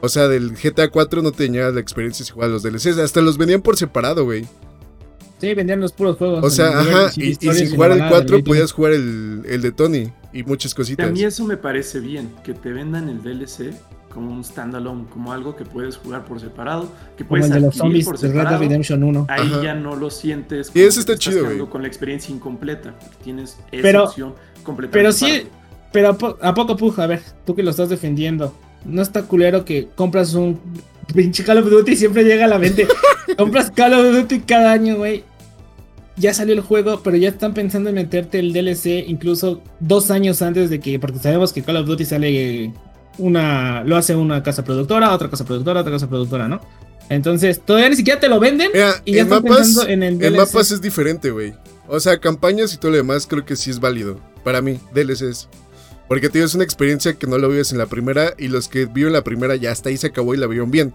O 0.02 0.10
sea, 0.10 0.28
del 0.28 0.52
GTA 0.56 0.90
4 0.90 1.22
no 1.22 1.32
te 1.32 1.44
dañaba 1.46 1.72
la 1.72 1.80
experiencia 1.80 2.26
si 2.26 2.32
jugabas 2.32 2.54
los 2.54 2.64
DLCs. 2.64 2.98
Hasta 2.98 3.22
los 3.22 3.38
vendían 3.38 3.62
por 3.62 3.78
separado, 3.78 4.26
güey. 4.26 4.46
Sí, 5.42 5.54
vendían 5.56 5.82
los 5.82 5.92
puros 5.92 6.18
juegos. 6.18 6.44
O 6.46 6.50
sea, 6.50 6.68
ajá, 6.80 7.10
y, 7.18 7.34
sin 7.36 7.72
jugar 7.72 7.92
el 7.92 7.98
nada 7.98 8.12
del 8.12 8.20
4 8.22 8.36
Witcher. 8.38 8.44
podías 8.44 8.72
jugar 8.72 8.94
el, 8.94 9.42
el 9.50 9.62
de 9.62 9.72
Tony 9.72 10.12
y 10.32 10.44
muchas 10.44 10.72
A 10.74 10.76
cositas. 10.76 11.12
mí 11.12 11.24
eso 11.24 11.44
me 11.46 11.58
parece 11.58 12.00
bien, 12.00 12.30
que 12.44 12.54
te 12.54 12.72
vendan 12.72 13.10
el 13.10 13.22
DLC 13.24 13.74
como 14.14 14.32
un 14.32 14.44
standalone, 14.44 15.06
como 15.12 15.32
algo 15.34 15.56
que 15.56 15.64
puedes 15.66 15.96
jugar 15.98 16.26
por 16.26 16.40
separado, 16.40 16.84
que 17.18 17.24
Como 17.24 17.30
puedes 17.30 17.48
el 17.48 17.54
de 17.54 17.60
los 17.62 17.76
zombies 17.76 18.06
por 18.06 18.20
de 18.20 18.28
Red 18.28 18.34
Dead 18.34 18.42
separado. 18.44 18.64
Redemption 18.64 19.04
1. 19.04 19.26
Ahí 19.30 19.48
Ajá. 19.52 19.64
ya 19.64 19.74
no 19.74 19.96
lo 19.96 20.10
sientes. 20.10 20.68
Y 20.70 20.74
como 20.74 20.86
eso 20.86 21.00
está 21.00 21.18
chido, 21.18 21.46
güey. 21.46 21.60
Con 21.70 21.82
la 21.82 21.88
experiencia 21.88 22.34
incompleta, 22.36 22.94
tienes 23.24 23.58
esa 23.72 23.82
Pero- 23.82 24.04
opción 24.06 24.36
completa. 24.64 24.92
Pero 24.92 25.12
sí, 25.14 25.48
pero 25.94 26.10
¿a, 26.10 26.18
po- 26.18 26.38
a 26.42 26.54
poco 26.54 26.76
puja, 26.78 27.04
a 27.04 27.08
ver, 27.08 27.22
tú 27.46 27.56
que 27.56 27.64
lo 27.64 27.72
estás 27.72 27.90
defendiendo. 27.90 28.54
No 28.86 29.02
está 29.02 29.24
culero 29.24 29.64
que 29.66 29.88
compras 29.96 30.34
un 30.34 30.60
pinche 31.16 31.44
Call 31.44 31.60
of 31.60 31.70
Duty 31.70 31.92
y 31.94 31.96
siempre 31.96 32.24
llega 32.24 32.46
a 32.46 32.48
la 32.50 32.60
mente. 32.60 32.88
compras 33.38 33.72
Call 33.72 33.94
of 33.94 34.14
Duty 34.22 34.42
cada 34.42 34.72
año, 34.74 34.98
güey. 34.98 35.24
Ya 36.18 36.34
salió 36.34 36.54
el 36.54 36.62
juego, 36.62 37.02
pero 37.04 37.18
ya 37.18 37.30
están 37.30 37.54
pensando 37.54 37.90
en 37.90 37.96
meterte 37.96 38.40
el 38.40 38.54
DLC 38.54 39.08
incluso 39.08 39.62
dos 39.80 40.12
años 40.12 40.42
antes 40.42 40.70
de 40.70 40.80
que, 40.80 41.00
porque 41.00 41.20
sabemos 41.20 41.54
que 41.54 41.64
Call 41.64 41.78
of 41.78 41.88
Duty 41.88 42.06
sale 42.06 42.74
una, 43.18 43.84
lo 43.84 43.96
hace 43.96 44.16
una 44.16 44.44
casa 44.44 44.64
productora, 44.64 45.14
otra 45.14 45.30
casa 45.30 45.46
productora, 45.46 45.82
otra 45.82 45.94
casa 45.94 46.10
productora, 46.10 46.48
¿no? 46.48 46.62
Entonces, 47.10 47.60
todavía 47.60 47.90
ni 47.90 47.96
siquiera 47.96 48.20
te 48.20 48.30
lo 48.30 48.40
venden 48.40 48.72
Mira, 48.74 49.02
y 49.04 49.14
ya 49.14 49.22
en 49.22 49.28
están 49.28 49.44
mapas, 49.44 49.58
pensando 49.58 49.88
en 49.90 50.04
el 50.04 50.14
en 50.14 50.20
DLC. 50.20 50.38
mapas 50.38 50.72
es 50.72 50.82
diferente, 50.82 51.32
güey. 51.32 51.54
O 51.88 52.00
sea, 52.00 52.20
campañas 52.20 52.74
y 52.74 52.78
todo 52.78 52.92
lo 52.92 52.98
demás 52.98 53.28
creo 53.28 53.46
que 53.46 53.56
sí 53.56 53.70
es 53.70 53.80
válido. 53.80 54.18
Para 54.44 54.62
mí, 54.62 54.80
DLCs. 54.94 55.50
Porque 56.08 56.30
tienes 56.30 56.56
una 56.56 56.64
experiencia 56.64 57.14
que 57.14 57.28
no 57.28 57.38
lo 57.38 57.50
vives 57.50 57.72
en 57.72 57.78
la 57.78 57.86
primera 57.86 58.34
y 58.38 58.48
los 58.48 58.68
que 58.68 58.86
vieron 58.86 59.14
la 59.14 59.24
primera 59.24 59.56
ya 59.56 59.72
hasta 59.72 59.90
ahí 59.90 59.98
se 59.98 60.08
acabó 60.08 60.34
y 60.34 60.38
la 60.38 60.48
vieron 60.48 60.72
bien. 60.72 60.94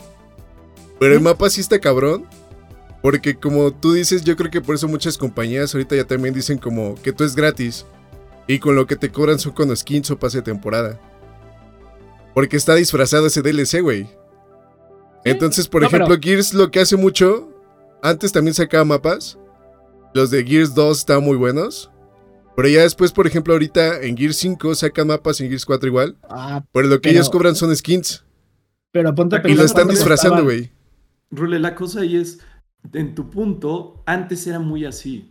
Pero 0.99 1.15
en 1.15 1.23
mapas 1.23 1.55
sí 1.55 1.61
está 1.61 1.79
cabrón. 1.79 2.25
Porque 3.03 3.37
como 3.37 3.73
tú 3.73 3.93
dices, 3.93 4.25
yo 4.25 4.37
creo 4.37 4.51
que 4.51 4.61
por 4.61 4.75
eso 4.75 4.89
muchas 4.89 5.17
compañías 5.19 5.75
ahorita 5.75 5.95
ya 5.97 6.05
también 6.05 6.35
dicen 6.35 6.59
como 6.59 6.95
que 7.03 7.13
tú 7.13 7.25
es 7.25 7.37
gratis. 7.37 7.87
Y 8.49 8.59
con 8.59 8.75
lo 8.77 8.87
que 8.87 8.97
te 8.97 9.11
cobran 9.11 9.39
son 9.39 9.53
con 9.53 9.77
skins 9.77 10.11
o 10.11 10.19
pase 10.19 10.39
de 10.39 10.43
temporada. 10.43 11.01
Porque 12.35 12.57
está 12.57 12.75
disfrazado 12.75 13.27
ese 13.27 13.43
DLC, 13.43 13.81
güey. 13.81 14.09
Entonces, 15.25 15.67
por 15.69 15.83
No, 15.83 15.89
pero- 15.91 16.05
ejemplo, 16.05 16.23
Gears 16.23 16.55
lo 16.55 16.71
que 16.71 16.81
hace 16.81 16.97
mucho, 16.97 17.49
antes 18.03 18.33
también 18.33 18.55
sacaba 18.55 18.85
mapas. 18.85 19.39
Los 20.15 20.31
de 20.31 20.45
Gears 20.45 20.75
2 20.75 20.99
estaban 20.99 21.25
muy 21.25 21.37
buenos. 21.37 21.91
Pero 22.57 22.69
ya 22.69 22.83
después, 22.83 23.13
por 23.13 23.27
ejemplo, 23.27 23.53
ahorita 23.53 24.01
en 24.03 24.17
Gears 24.17 24.37
5 24.37 24.75
sacan 24.75 25.09
mapas 25.09 25.41
en 25.41 25.49
Gears 25.49 25.67
4 25.67 25.89
igual. 25.89 26.17
Ah, 26.29 26.65
Pero 26.73 26.87
lo 26.89 26.97
que 26.97 27.09
Pero- 27.09 27.15
ellos 27.17 27.31
cobran 27.31 27.55
son 27.55 27.75
skins. 27.77 28.25
pero 28.93 29.15
ponte 29.15 29.37
a 29.37 29.43
Y 29.47 29.55
lo 29.55 29.65
están 29.65 29.89
disfrazando, 29.89 30.43
güey. 30.45 30.73
Rule, 31.31 31.59
la 31.59 31.75
cosa 31.75 32.01
ahí 32.01 32.17
es, 32.17 32.39
en 32.93 33.15
tu 33.15 33.31
punto, 33.31 34.03
antes 34.07 34.47
era 34.47 34.59
muy 34.59 34.85
así. 34.85 35.31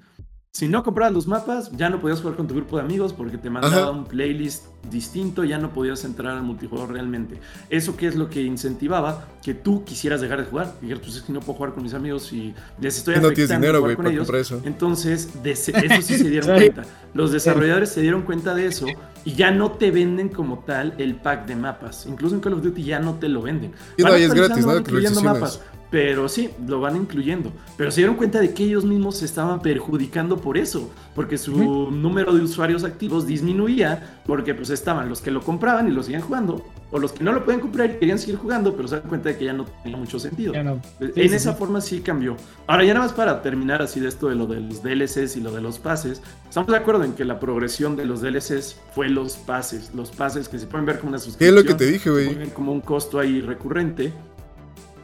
Si 0.56 0.70
no 0.70 0.84
comprabas 0.84 1.14
los 1.14 1.28
mapas, 1.28 1.70
ya 1.74 1.90
no 1.90 2.00
podías 2.00 2.22
jugar 2.22 2.38
con 2.38 2.48
tu 2.48 2.56
grupo 2.56 2.78
de 2.78 2.84
amigos 2.84 3.12
porque 3.12 3.38
te 3.38 3.50
mandaba 3.50 3.90
Ajá. 3.90 3.92
un 3.92 4.06
playlist 4.06 4.68
distinto, 4.90 5.44
ya 5.44 5.58
no 5.58 5.74
podías 5.74 6.06
entrar 6.06 6.38
al 6.38 6.44
multijugador 6.44 6.94
realmente. 6.94 7.42
Eso 7.70 7.98
que 7.98 8.08
es 8.08 8.16
lo 8.16 8.30
que 8.30 8.42
incentivaba 8.42 9.28
que 9.44 9.54
tú 9.54 9.84
quisieras 9.84 10.22
dejar 10.22 10.40
de 10.40 10.46
jugar. 10.46 10.76
Y 10.80 10.84
dijeras, 10.86 11.04
pues 11.04 11.18
es 11.18 11.24
que 11.24 11.34
no 11.34 11.42
puedo 11.42 11.58
jugar 11.58 11.74
con 11.74 11.84
mis 11.84 11.94
amigos 11.94 12.32
y 12.32 12.54
les 12.80 12.98
estoy 12.98 13.16
no 13.16 13.32
tienes 13.32 13.50
dinero, 13.50 13.80
jugar 13.80 13.82
güey, 13.82 13.96
con 13.98 14.06
para 14.06 14.14
ellos. 14.14 14.28
comprar 14.28 14.42
eso. 14.42 14.62
Entonces, 14.64 15.44
de 15.44 15.52
eso 15.52 15.74
sí 16.02 16.18
se 16.20 16.30
dieron 16.30 16.50
cuenta. 16.56 16.84
Los 17.14 17.34
desarrolladores 17.34 17.90
se 17.90 18.00
dieron 18.00 18.22
cuenta 18.22 18.56
de 18.56 18.68
eso 18.68 18.86
y 19.26 19.34
ya 19.34 19.52
no 19.52 19.72
te 19.72 19.92
venden 19.92 20.30
como 20.30 20.60
tal 20.60 20.94
el 21.00 21.16
pack 21.16 21.48
de 21.48 21.58
mapas. 21.58 22.06
Incluso 22.06 22.34
en 22.34 22.40
Call 22.40 22.54
of 22.54 22.64
Duty 22.64 22.82
ya 22.82 23.02
no 23.02 23.16
te 23.16 23.28
lo 23.28 23.42
venden. 23.42 23.74
Y 23.98 24.04
no, 24.04 24.18
y 24.18 24.22
es 24.22 24.34
gratis, 24.34 24.66
¿no? 24.66 25.22
mapas. 25.22 25.62
Pero 25.96 26.28
sí, 26.28 26.50
lo 26.68 26.82
van 26.82 26.98
incluyendo. 26.98 27.54
Pero 27.78 27.90
se 27.90 28.02
dieron 28.02 28.18
cuenta 28.18 28.42
de 28.42 28.54
que 28.54 28.66
ellos 28.66 28.84
mismos 28.84 29.16
se 29.20 29.24
estaban 29.24 29.62
perjudicando 29.62 30.36
por 30.42 30.58
eso. 30.58 30.92
Porque 31.16 31.38
su 31.38 31.90
número 31.90 32.34
de 32.34 32.42
usuarios 32.44 32.84
activos 32.84 33.26
disminuía. 33.26 34.20
Porque 34.26 34.54
pues 34.54 34.70
estaban 34.72 35.08
los 35.08 35.22
que 35.22 35.32
lo 35.32 35.42
compraban 35.42 35.88
y 35.88 35.92
lo 35.92 36.04
seguían 36.04 36.22
jugando. 36.22 36.66
O 36.92 37.00
los 37.00 37.14
que 37.14 37.24
no 37.24 37.32
lo 37.32 37.46
pueden 37.46 37.62
comprar 37.62 37.92
y 37.92 37.94
querían 37.98 38.20
seguir 38.20 38.36
jugando. 38.36 38.76
Pero 38.76 38.90
se 38.90 39.00
dan 39.00 39.08
cuenta 39.08 39.30
de 39.30 39.38
que 39.38 39.46
ya 39.46 39.54
no 39.54 39.64
tenía 39.84 39.98
mucho 39.98 40.20
sentido. 40.20 40.52
Ya 40.54 40.64
no. 40.64 40.82
En 41.00 41.14
Sí, 41.14 41.22
esa 41.34 41.54
sí. 41.54 41.58
forma 41.58 41.80
sí 41.80 42.02
cambió. 42.02 42.36
Ahora, 42.68 42.84
ya 42.84 42.94
nada 42.94 43.06
más 43.06 43.14
para 43.16 43.42
terminar 43.42 43.82
así 43.82 44.02
de 44.02 44.10
esto 44.10 44.28
de 44.28 44.36
lo 44.36 44.48
de 44.48 44.60
los 44.60 44.84
DLCs 44.84 45.38
y 45.38 45.40
lo 45.40 45.52
de 45.52 45.62
los 45.62 45.80
pases, 45.80 46.22
estamos 46.50 46.70
de 46.72 46.76
acuerdo 46.78 47.06
en 47.06 47.14
que 47.14 47.24
la 47.24 47.40
progresión 47.40 47.96
de 47.96 48.04
los 48.04 48.20
DLCs 48.20 48.76
fue 48.94 49.08
los 49.08 49.38
pases. 49.38 49.92
Los 49.96 50.12
pases 50.12 50.50
que 50.50 50.60
se 50.60 50.68
pueden 50.68 50.86
ver 50.86 51.00
como 51.00 51.12
una 51.12 51.20
¿Qué 51.20 51.22
es 51.22 51.24
suscripción. 51.24 51.56
lo 51.56 51.64
que 51.64 51.74
te 51.74 51.86
dije, 51.90 52.10
güey? 52.10 52.50
como 52.50 52.74
un 52.74 52.82
costo 52.82 53.18
ahí 53.18 53.40
recurrente. 53.40 54.12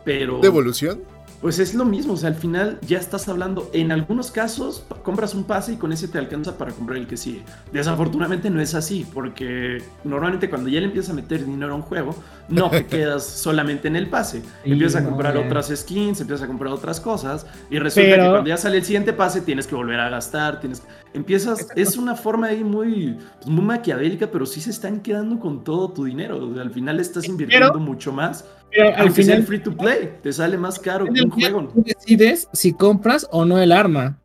Pero. 0.04 0.40
¿De 0.40 0.48
evolución? 0.48 1.02
Pues 1.42 1.58
es 1.58 1.74
lo 1.74 1.86
mismo, 1.86 2.14
o 2.14 2.18
sea, 2.18 2.30
al 2.30 2.36
final 2.36 2.78
ya 2.88 3.00
estás 3.00 3.28
hablando, 3.28 3.68
en 3.74 3.92
algunos 3.92 4.30
casos 4.30 4.86
compras 5.02 5.34
un 5.34 5.44
pase 5.46 5.74
y 5.74 5.76
con 5.78 5.92
ese 5.92 6.08
te 6.08 6.20
alcanza 6.20 6.56
para 6.56 6.72
comprar 6.72 7.00
el 7.00 7.08
que 7.08 7.18
sigue. 7.18 7.42
Desafortunadamente 7.74 8.52
no 8.52 8.62
es 8.62 8.76
así, 8.76 9.08
porque 9.12 9.82
normalmente 10.04 10.52
cuando 10.52 10.70
ya 10.70 10.80
le 10.80 10.86
empiezas 10.86 11.10
a 11.10 11.14
meter 11.16 11.44
dinero 11.44 11.74
a 11.74 11.76
un 11.78 11.82
juego, 11.82 12.16
no 12.48 12.70
te 12.70 12.86
quedas 12.86 13.26
solamente 13.26 13.88
en 13.88 13.96
el 13.96 14.08
pase. 14.08 14.42
Sí, 14.64 14.72
empiezas 14.72 14.98
a 14.98 15.02
no, 15.02 15.10
comprar 15.10 15.34
ya. 15.34 15.40
otras 15.40 15.74
skins, 15.76 16.22
empiezas 16.22 16.44
a 16.44 16.48
comprar 16.48 16.72
otras 16.72 17.00
cosas 17.00 17.48
y 17.72 17.80
resulta 17.80 18.08
Pero- 18.12 18.24
que 18.24 18.30
cuando 18.30 18.48
ya 18.50 18.58
sale 18.58 18.78
el 18.78 18.84
siguiente 18.84 19.12
pase 19.12 19.42
tienes 19.42 19.66
que 19.66 19.74
volver 19.74 20.00
a 20.00 20.10
gastar, 20.10 20.60
tienes 20.60 20.84
empiezas, 21.16 21.68
es 21.76 21.98
una 21.98 22.14
forma 22.16 22.48
ahí 22.48 22.64
muy, 22.64 23.18
pues, 23.38 23.48
muy 23.48 23.66
maquiavélica, 23.66 24.30
pero 24.30 24.46
sí 24.46 24.62
se 24.62 24.70
están 24.70 25.00
quedando 25.00 25.40
con 25.40 25.64
todo 25.64 25.90
tu 25.92 26.06
dinero. 26.06 26.38
o 26.38 26.54
sea, 26.54 26.62
al 26.62 26.72
final 26.72 27.00
estás 27.00 27.28
invirtiendo 27.28 27.80
mucho 27.80 28.14
más. 28.14 28.46
Pero 28.72 28.88
al 28.90 29.02
Aunque 29.02 29.16
sea 29.16 29.24
final 29.24 29.38
el 29.42 29.48
free 29.48 29.60
to 29.64 29.76
play, 29.78 30.18
te 30.24 30.32
sale 30.34 30.58
más 30.58 30.80
caro 30.80 31.06
que 31.06 31.22
un 31.22 31.30
juego. 31.30 31.68
tú 31.74 31.84
decides 31.86 32.48
si 32.54 32.74
compras 32.74 33.28
o 33.32 33.46
no 33.46 33.60
el 33.60 33.72
arma. 33.72 34.20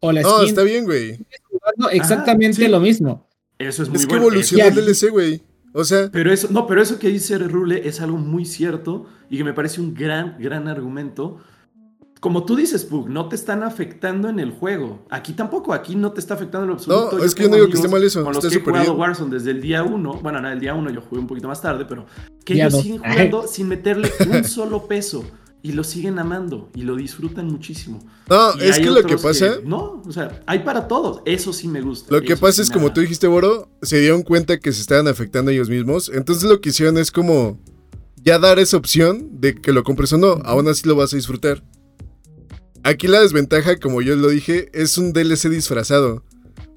O 0.00 0.12
la 0.12 0.22
No, 0.22 0.36
skin. 0.38 0.48
está 0.48 0.62
bien, 0.62 0.84
güey. 0.84 1.18
jugando 1.50 1.90
exactamente 1.90 2.56
sí. 2.64 2.68
lo 2.68 2.80
mismo. 2.80 3.26
Eso 3.58 3.82
es 3.82 3.88
muy 3.88 3.96
Es 3.98 4.06
que 4.06 4.10
bueno. 4.14 4.26
evolucionó 4.26 4.64
el 4.66 4.74
DLC, 4.74 5.10
güey. 5.10 5.42
O 5.74 5.84
sea, 5.84 6.08
Pero 6.12 6.32
eso, 6.32 6.48
no, 6.50 6.66
pero 6.66 6.80
eso 6.80 6.98
que 6.98 7.08
dice 7.08 7.36
Rule 7.38 7.86
es 7.86 8.00
algo 8.00 8.16
muy 8.16 8.44
cierto 8.44 9.06
y 9.28 9.36
que 9.36 9.44
me 9.44 9.52
parece 9.52 9.80
un 9.80 9.94
gran, 9.94 10.36
gran 10.38 10.68
argumento. 10.68 11.38
Como 12.20 12.44
tú 12.44 12.56
dices, 12.56 12.84
Pug, 12.84 13.08
no 13.08 13.28
te 13.28 13.36
están 13.36 13.62
afectando 13.62 14.28
en 14.28 14.40
el 14.40 14.50
juego. 14.50 15.06
Aquí 15.10 15.34
tampoco, 15.34 15.72
aquí 15.72 15.94
no 15.94 16.12
te 16.12 16.20
está 16.20 16.34
afectando 16.34 16.64
en 16.64 16.68
lo 16.70 16.74
absoluto. 16.74 17.18
No, 17.18 17.24
es 17.24 17.34
que 17.34 17.44
yo 17.44 17.48
no 17.48 17.56
digo 17.56 17.68
que 17.68 17.74
esté 17.74 17.88
mal 17.88 18.02
eso, 18.02 18.24
Con 18.24 18.34
los 18.34 18.46
que 18.46 18.56
he 18.56 18.60
jugado 18.60 18.84
bien. 18.86 18.98
Warzone 18.98 19.34
desde 19.34 19.52
el 19.52 19.60
día 19.60 19.84
1, 19.84 20.20
bueno, 20.22 20.40
no, 20.40 20.50
el 20.50 20.58
día 20.58 20.74
1 20.74 20.90
yo 20.90 21.00
jugué 21.00 21.20
un 21.20 21.26
poquito 21.26 21.46
más 21.46 21.62
tarde, 21.62 21.84
pero 21.88 22.06
que 22.44 22.54
ellos 22.54 22.80
siguen 22.80 22.98
jugando 22.98 23.46
sin 23.48 23.68
meterle 23.68 24.12
un 24.28 24.44
solo 24.44 24.86
peso 24.86 25.24
y 25.62 25.72
lo 25.72 25.84
siguen 25.84 26.18
amando 26.18 26.70
y 26.74 26.82
lo 26.82 26.96
disfrutan 26.96 27.46
muchísimo. 27.46 28.00
no, 28.28 28.54
Y 28.56 28.68
es 28.68 28.78
que 28.78 28.90
lo 28.90 29.02
que 29.02 29.16
pasa, 29.16 29.58
no, 29.64 30.02
o 30.06 30.12
sea, 30.12 30.40
hay 30.46 30.60
para 30.60 30.88
todos. 30.88 31.20
Eso 31.24 31.52
sí 31.52 31.68
me 31.68 31.80
gusta. 31.80 32.14
lo 32.14 32.22
que 32.22 32.36
pasa 32.36 32.54
sí 32.54 32.62
es 32.62 32.68
me 32.70 32.74
como 32.74 32.92
tú 32.92 33.00
dijiste, 33.00 33.26
Boro, 33.26 33.68
se 33.82 33.98
dieron 33.98 34.22
cuenta 34.22 34.58
que 34.58 34.72
se 34.72 34.80
estaban 34.80 35.08
afectando 35.08 35.50
ellos 35.50 35.68
mismos. 35.68 36.10
Entonces 36.12 36.48
lo 36.48 36.60
que 36.60 36.70
hicieron 36.70 36.98
es 36.98 37.10
como 37.10 37.58
ya 38.22 38.38
dar 38.38 38.58
esa 38.58 38.76
opción 38.76 39.40
de 39.40 39.54
que 39.54 39.72
lo 39.72 39.82
compres 39.82 40.12
o 40.12 40.18
no. 40.18 40.40
Aún 40.44 40.68
así 40.68 40.86
lo 40.86 40.96
vas 40.96 41.12
a 41.12 41.16
disfrutar. 41.16 41.62
Aquí 42.84 43.06
la 43.08 43.20
desventaja, 43.20 43.76
como 43.78 44.00
yo 44.02 44.16
lo 44.16 44.28
dije, 44.28 44.68
es 44.72 44.96
un 44.98 45.12
DLC 45.12 45.48
disfrazado. 45.50 46.22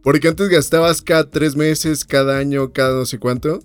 Porque 0.03 0.27
antes 0.27 0.49
gastabas 0.49 1.01
cada 1.01 1.29
tres 1.29 1.55
meses, 1.55 2.05
cada 2.05 2.37
año, 2.37 2.71
cada 2.73 2.93
no 2.99 3.05
sé 3.05 3.19
cuánto. 3.19 3.59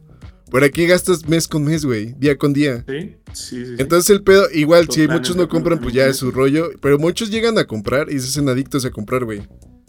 Pero 0.50 0.64
aquí 0.64 0.86
gastas 0.86 1.26
mes 1.28 1.48
con 1.48 1.64
mes, 1.64 1.84
güey, 1.84 2.14
día 2.18 2.36
con 2.38 2.52
día. 2.52 2.84
Sí, 2.86 3.16
sí, 3.32 3.56
sí. 3.56 3.66
sí. 3.66 3.74
Entonces 3.78 4.10
el 4.10 4.22
pedo, 4.22 4.46
igual, 4.52 4.84
Los 4.86 4.94
si 4.94 5.08
muchos 5.08 5.34
no 5.34 5.48
compran, 5.48 5.80
pues 5.80 5.92
ya 5.94 6.06
es 6.06 6.18
su 6.18 6.30
rollo. 6.30 6.70
Pero 6.80 6.98
muchos 6.98 7.30
llegan 7.30 7.58
a 7.58 7.64
comprar 7.64 8.10
y 8.12 8.20
se 8.20 8.28
hacen 8.28 8.48
adictos 8.48 8.84
a 8.84 8.90
comprar, 8.90 9.24
güey. 9.24 9.42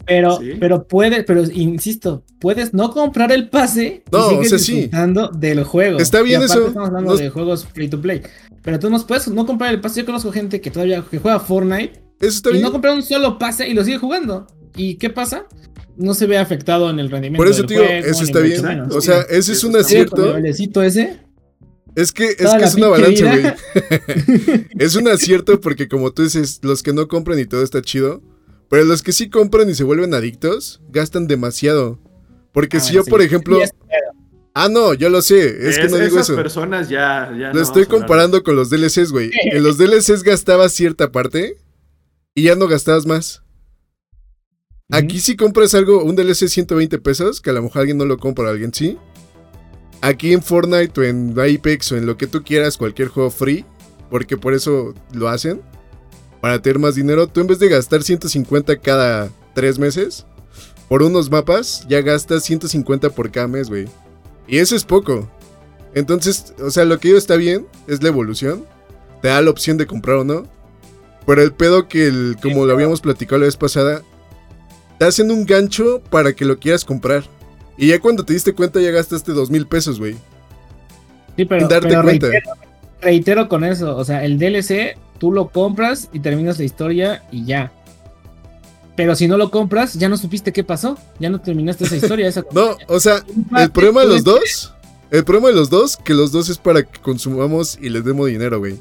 Pero, 0.04 0.38
Sí. 0.40 0.52
pero 0.58 0.88
puedes, 0.88 1.22
pero 1.24 1.44
insisto, 1.52 2.24
puedes 2.40 2.72
no 2.72 2.90
comprar 2.92 3.30
el 3.30 3.50
pase 3.50 4.02
No, 4.10 4.26
y 4.26 4.30
sigues 4.30 4.46
o 4.46 4.48
sea, 4.48 4.58
sí. 4.58 4.72
disfrutando 4.72 5.28
del 5.28 5.62
juego. 5.64 5.98
Está 5.98 6.22
bien 6.22 6.40
Y 6.40 6.44
aparte 6.44 6.60
eso. 6.60 6.68
Estamos 6.68 6.88
hablando 6.88 7.10
No- 7.12 7.16
de 7.18 7.28
juegos 7.30 7.66
free 7.66 7.88
to 7.88 8.00
play. 8.00 8.22
Pero 8.62 8.78
tú 8.78 8.88
no 8.90 9.06
puedes 9.06 9.28
no 9.28 9.44
comprar 9.46 9.72
el 9.72 9.80
pase. 9.80 10.00
Yo 10.00 10.06
conozco 10.06 10.32
gente 10.32 10.60
que 10.62 10.70
todavía 10.70 11.04
que 11.08 11.18
juega 11.18 11.38
Fortnite 11.38 12.00
Eso 12.20 12.36
está 12.36 12.50
y 12.50 12.52
bien. 12.54 12.64
no 12.64 12.72
compra 12.72 12.92
un 12.94 13.02
solo 13.02 13.38
pase 13.38 13.68
y 13.68 13.74
lo 13.74 13.84
sigue 13.84 13.98
jugando. 13.98 14.46
¿Y 14.76 14.96
qué 14.96 15.10
pasa? 15.10 15.46
No 15.96 16.14
se 16.14 16.26
ve 16.26 16.38
afectado 16.38 16.88
en 16.90 16.98
el 17.00 17.10
rendimiento. 17.10 17.42
Por 17.42 17.48
eso, 17.48 17.58
del 17.62 17.66
tío, 17.66 17.78
juego, 17.78 17.92
eso 18.06 18.22
está 18.22 18.40
bien. 18.40 18.62
menos. 18.64 18.94
O 18.94 19.00
sea, 19.00 19.22
ese 19.28 19.52
es 19.52 19.64
un 19.64 19.76
está 19.76 19.88
Sí, 19.88 19.94
bien. 19.96 20.08
con 20.08 20.44
el 20.44 20.50
acierto. 20.52 20.82
ese. 20.82 21.20
Es 21.96 22.12
que 22.12 22.26
es, 22.28 22.36
que 22.36 22.64
es 22.64 22.74
una 22.76 22.88
balanza, 22.88 23.24
güey. 23.24 23.54
Es 24.78 24.94
un 24.94 25.08
acierto 25.08 25.60
porque 25.60 25.88
como 25.88 26.12
tú 26.12 26.22
dices, 26.22 26.60
los 26.62 26.82
que 26.84 26.92
no 26.92 27.08
compran 27.08 27.38
y 27.40 27.46
todo 27.46 27.62
está 27.64 27.82
chido, 27.82 28.22
pero 28.70 28.84
los 28.84 29.02
que 29.02 29.12
sí 29.12 29.28
compran 29.30 29.68
y 29.68 29.74
se 29.74 29.82
vuelven 29.82 30.14
adictos, 30.14 30.80
gastan 30.90 31.26
demasiado. 31.26 31.98
Porque 32.52 32.76
Ah, 32.76 32.80
si 32.80 32.94
yo, 32.94 33.02
sí. 33.02 33.10
por 33.10 33.20
ejemplo... 33.22 33.58
Ah, 34.54 34.68
no, 34.68 34.94
yo 34.94 35.08
lo 35.08 35.22
sé, 35.22 35.68
es, 35.68 35.78
que 35.78 35.88
no 35.88 35.96
digo 35.96 36.16
esas 36.16 36.30
eso. 36.30 36.36
personas 36.36 36.88
ya, 36.88 37.30
ya 37.38 37.48
Lo 37.48 37.54
no 37.54 37.60
estoy 37.60 37.86
comparando 37.86 38.42
con 38.42 38.54
los 38.56 38.70
DLCs, 38.70 39.10
güey. 39.12 39.30
En 39.52 39.62
los 39.62 39.78
DLCs 39.78 40.22
gastabas 40.24 40.72
cierta 40.72 41.12
parte 41.12 41.56
y 42.38 42.42
ya 42.42 42.54
no 42.54 42.68
gastabas 42.68 43.04
más. 43.04 43.42
Aquí 44.92 45.18
si 45.18 45.34
compras 45.34 45.74
algo, 45.74 46.04
un 46.04 46.14
DLC 46.14 46.46
120 46.46 46.98
pesos, 47.00 47.40
que 47.40 47.50
a 47.50 47.52
lo 47.52 47.62
mejor 47.62 47.80
alguien 47.80 47.98
no 47.98 48.04
lo 48.04 48.16
compra, 48.16 48.48
alguien 48.48 48.72
sí. 48.72 48.96
Aquí 50.02 50.32
en 50.32 50.40
Fortnite 50.40 51.00
o 51.00 51.02
en 51.02 51.32
Apex 51.32 51.90
o 51.90 51.96
en 51.96 52.06
lo 52.06 52.16
que 52.16 52.28
tú 52.28 52.44
quieras, 52.44 52.78
cualquier 52.78 53.08
juego 53.08 53.32
free, 53.32 53.64
porque 54.08 54.36
por 54.36 54.54
eso 54.54 54.94
lo 55.12 55.28
hacen, 55.28 55.60
para 56.40 56.62
tener 56.62 56.78
más 56.78 56.94
dinero, 56.94 57.26
tú 57.26 57.40
en 57.40 57.48
vez 57.48 57.58
de 57.58 57.68
gastar 57.68 58.04
150 58.04 58.76
cada 58.76 59.30
3 59.56 59.80
meses, 59.80 60.24
por 60.88 61.02
unos 61.02 61.32
mapas, 61.32 61.84
ya 61.88 62.02
gastas 62.02 62.44
150 62.44 63.10
por 63.10 63.32
cada 63.32 63.48
mes, 63.48 63.68
güey. 63.68 63.86
Y 64.46 64.58
eso 64.58 64.76
es 64.76 64.84
poco. 64.84 65.28
Entonces, 65.92 66.54
o 66.60 66.70
sea, 66.70 66.84
lo 66.84 67.00
que 67.00 67.08
yo 67.08 67.16
está 67.16 67.34
bien 67.34 67.66
es 67.88 68.00
la 68.00 68.10
evolución. 68.10 68.64
Te 69.22 69.26
da 69.26 69.42
la 69.42 69.50
opción 69.50 69.76
de 69.76 69.88
comprar 69.88 70.18
o 70.18 70.24
no. 70.24 70.57
Pero 71.28 71.42
el 71.42 71.52
pedo 71.52 71.88
que, 71.88 72.06
el, 72.06 72.38
como 72.42 72.64
lo 72.64 72.72
habíamos 72.72 73.02
platicado 73.02 73.38
la 73.38 73.44
vez 73.44 73.56
pasada, 73.58 74.00
te 74.98 75.04
hacen 75.04 75.30
un 75.30 75.44
gancho 75.44 76.00
para 76.08 76.32
que 76.32 76.46
lo 76.46 76.58
quieras 76.58 76.86
comprar. 76.86 77.22
Y 77.76 77.88
ya 77.88 78.00
cuando 78.00 78.24
te 78.24 78.32
diste 78.32 78.54
cuenta 78.54 78.80
ya 78.80 78.90
gastaste 78.92 79.32
dos 79.32 79.50
mil 79.50 79.66
pesos, 79.66 79.98
güey. 79.98 80.14
Sí, 81.36 81.44
pero, 81.44 81.60
Sin 81.60 81.68
darte 81.68 81.88
pero 81.88 82.02
cuenta. 82.02 82.28
Reitero, 82.28 82.52
reitero 83.02 83.48
con 83.50 83.62
eso. 83.62 83.94
O 83.94 84.06
sea, 84.06 84.24
el 84.24 84.38
DLC, 84.38 84.96
tú 85.18 85.30
lo 85.30 85.50
compras 85.50 86.08
y 86.14 86.20
terminas 86.20 86.58
la 86.58 86.64
historia 86.64 87.22
y 87.30 87.44
ya. 87.44 87.72
Pero 88.96 89.14
si 89.14 89.28
no 89.28 89.36
lo 89.36 89.50
compras, 89.50 89.92
ya 89.92 90.08
no 90.08 90.16
supiste 90.16 90.54
qué 90.54 90.64
pasó. 90.64 90.96
Ya 91.18 91.28
no 91.28 91.42
terminaste 91.42 91.84
esa 91.84 91.96
historia. 91.96 92.26
Esa 92.26 92.42
No, 92.52 92.74
o 92.86 93.00
sea, 93.00 93.22
el 93.58 93.70
problema 93.70 94.00
de 94.00 94.06
los 94.08 94.24
dos, 94.24 94.72
el 95.10 95.24
problema 95.24 95.48
de 95.48 95.56
los 95.56 95.68
dos, 95.68 95.98
que 95.98 96.14
los 96.14 96.32
dos 96.32 96.48
es 96.48 96.56
para 96.56 96.84
que 96.84 96.98
consumamos 97.00 97.78
y 97.78 97.90
les 97.90 98.02
demos 98.02 98.28
dinero, 98.28 98.60
güey. 98.60 98.78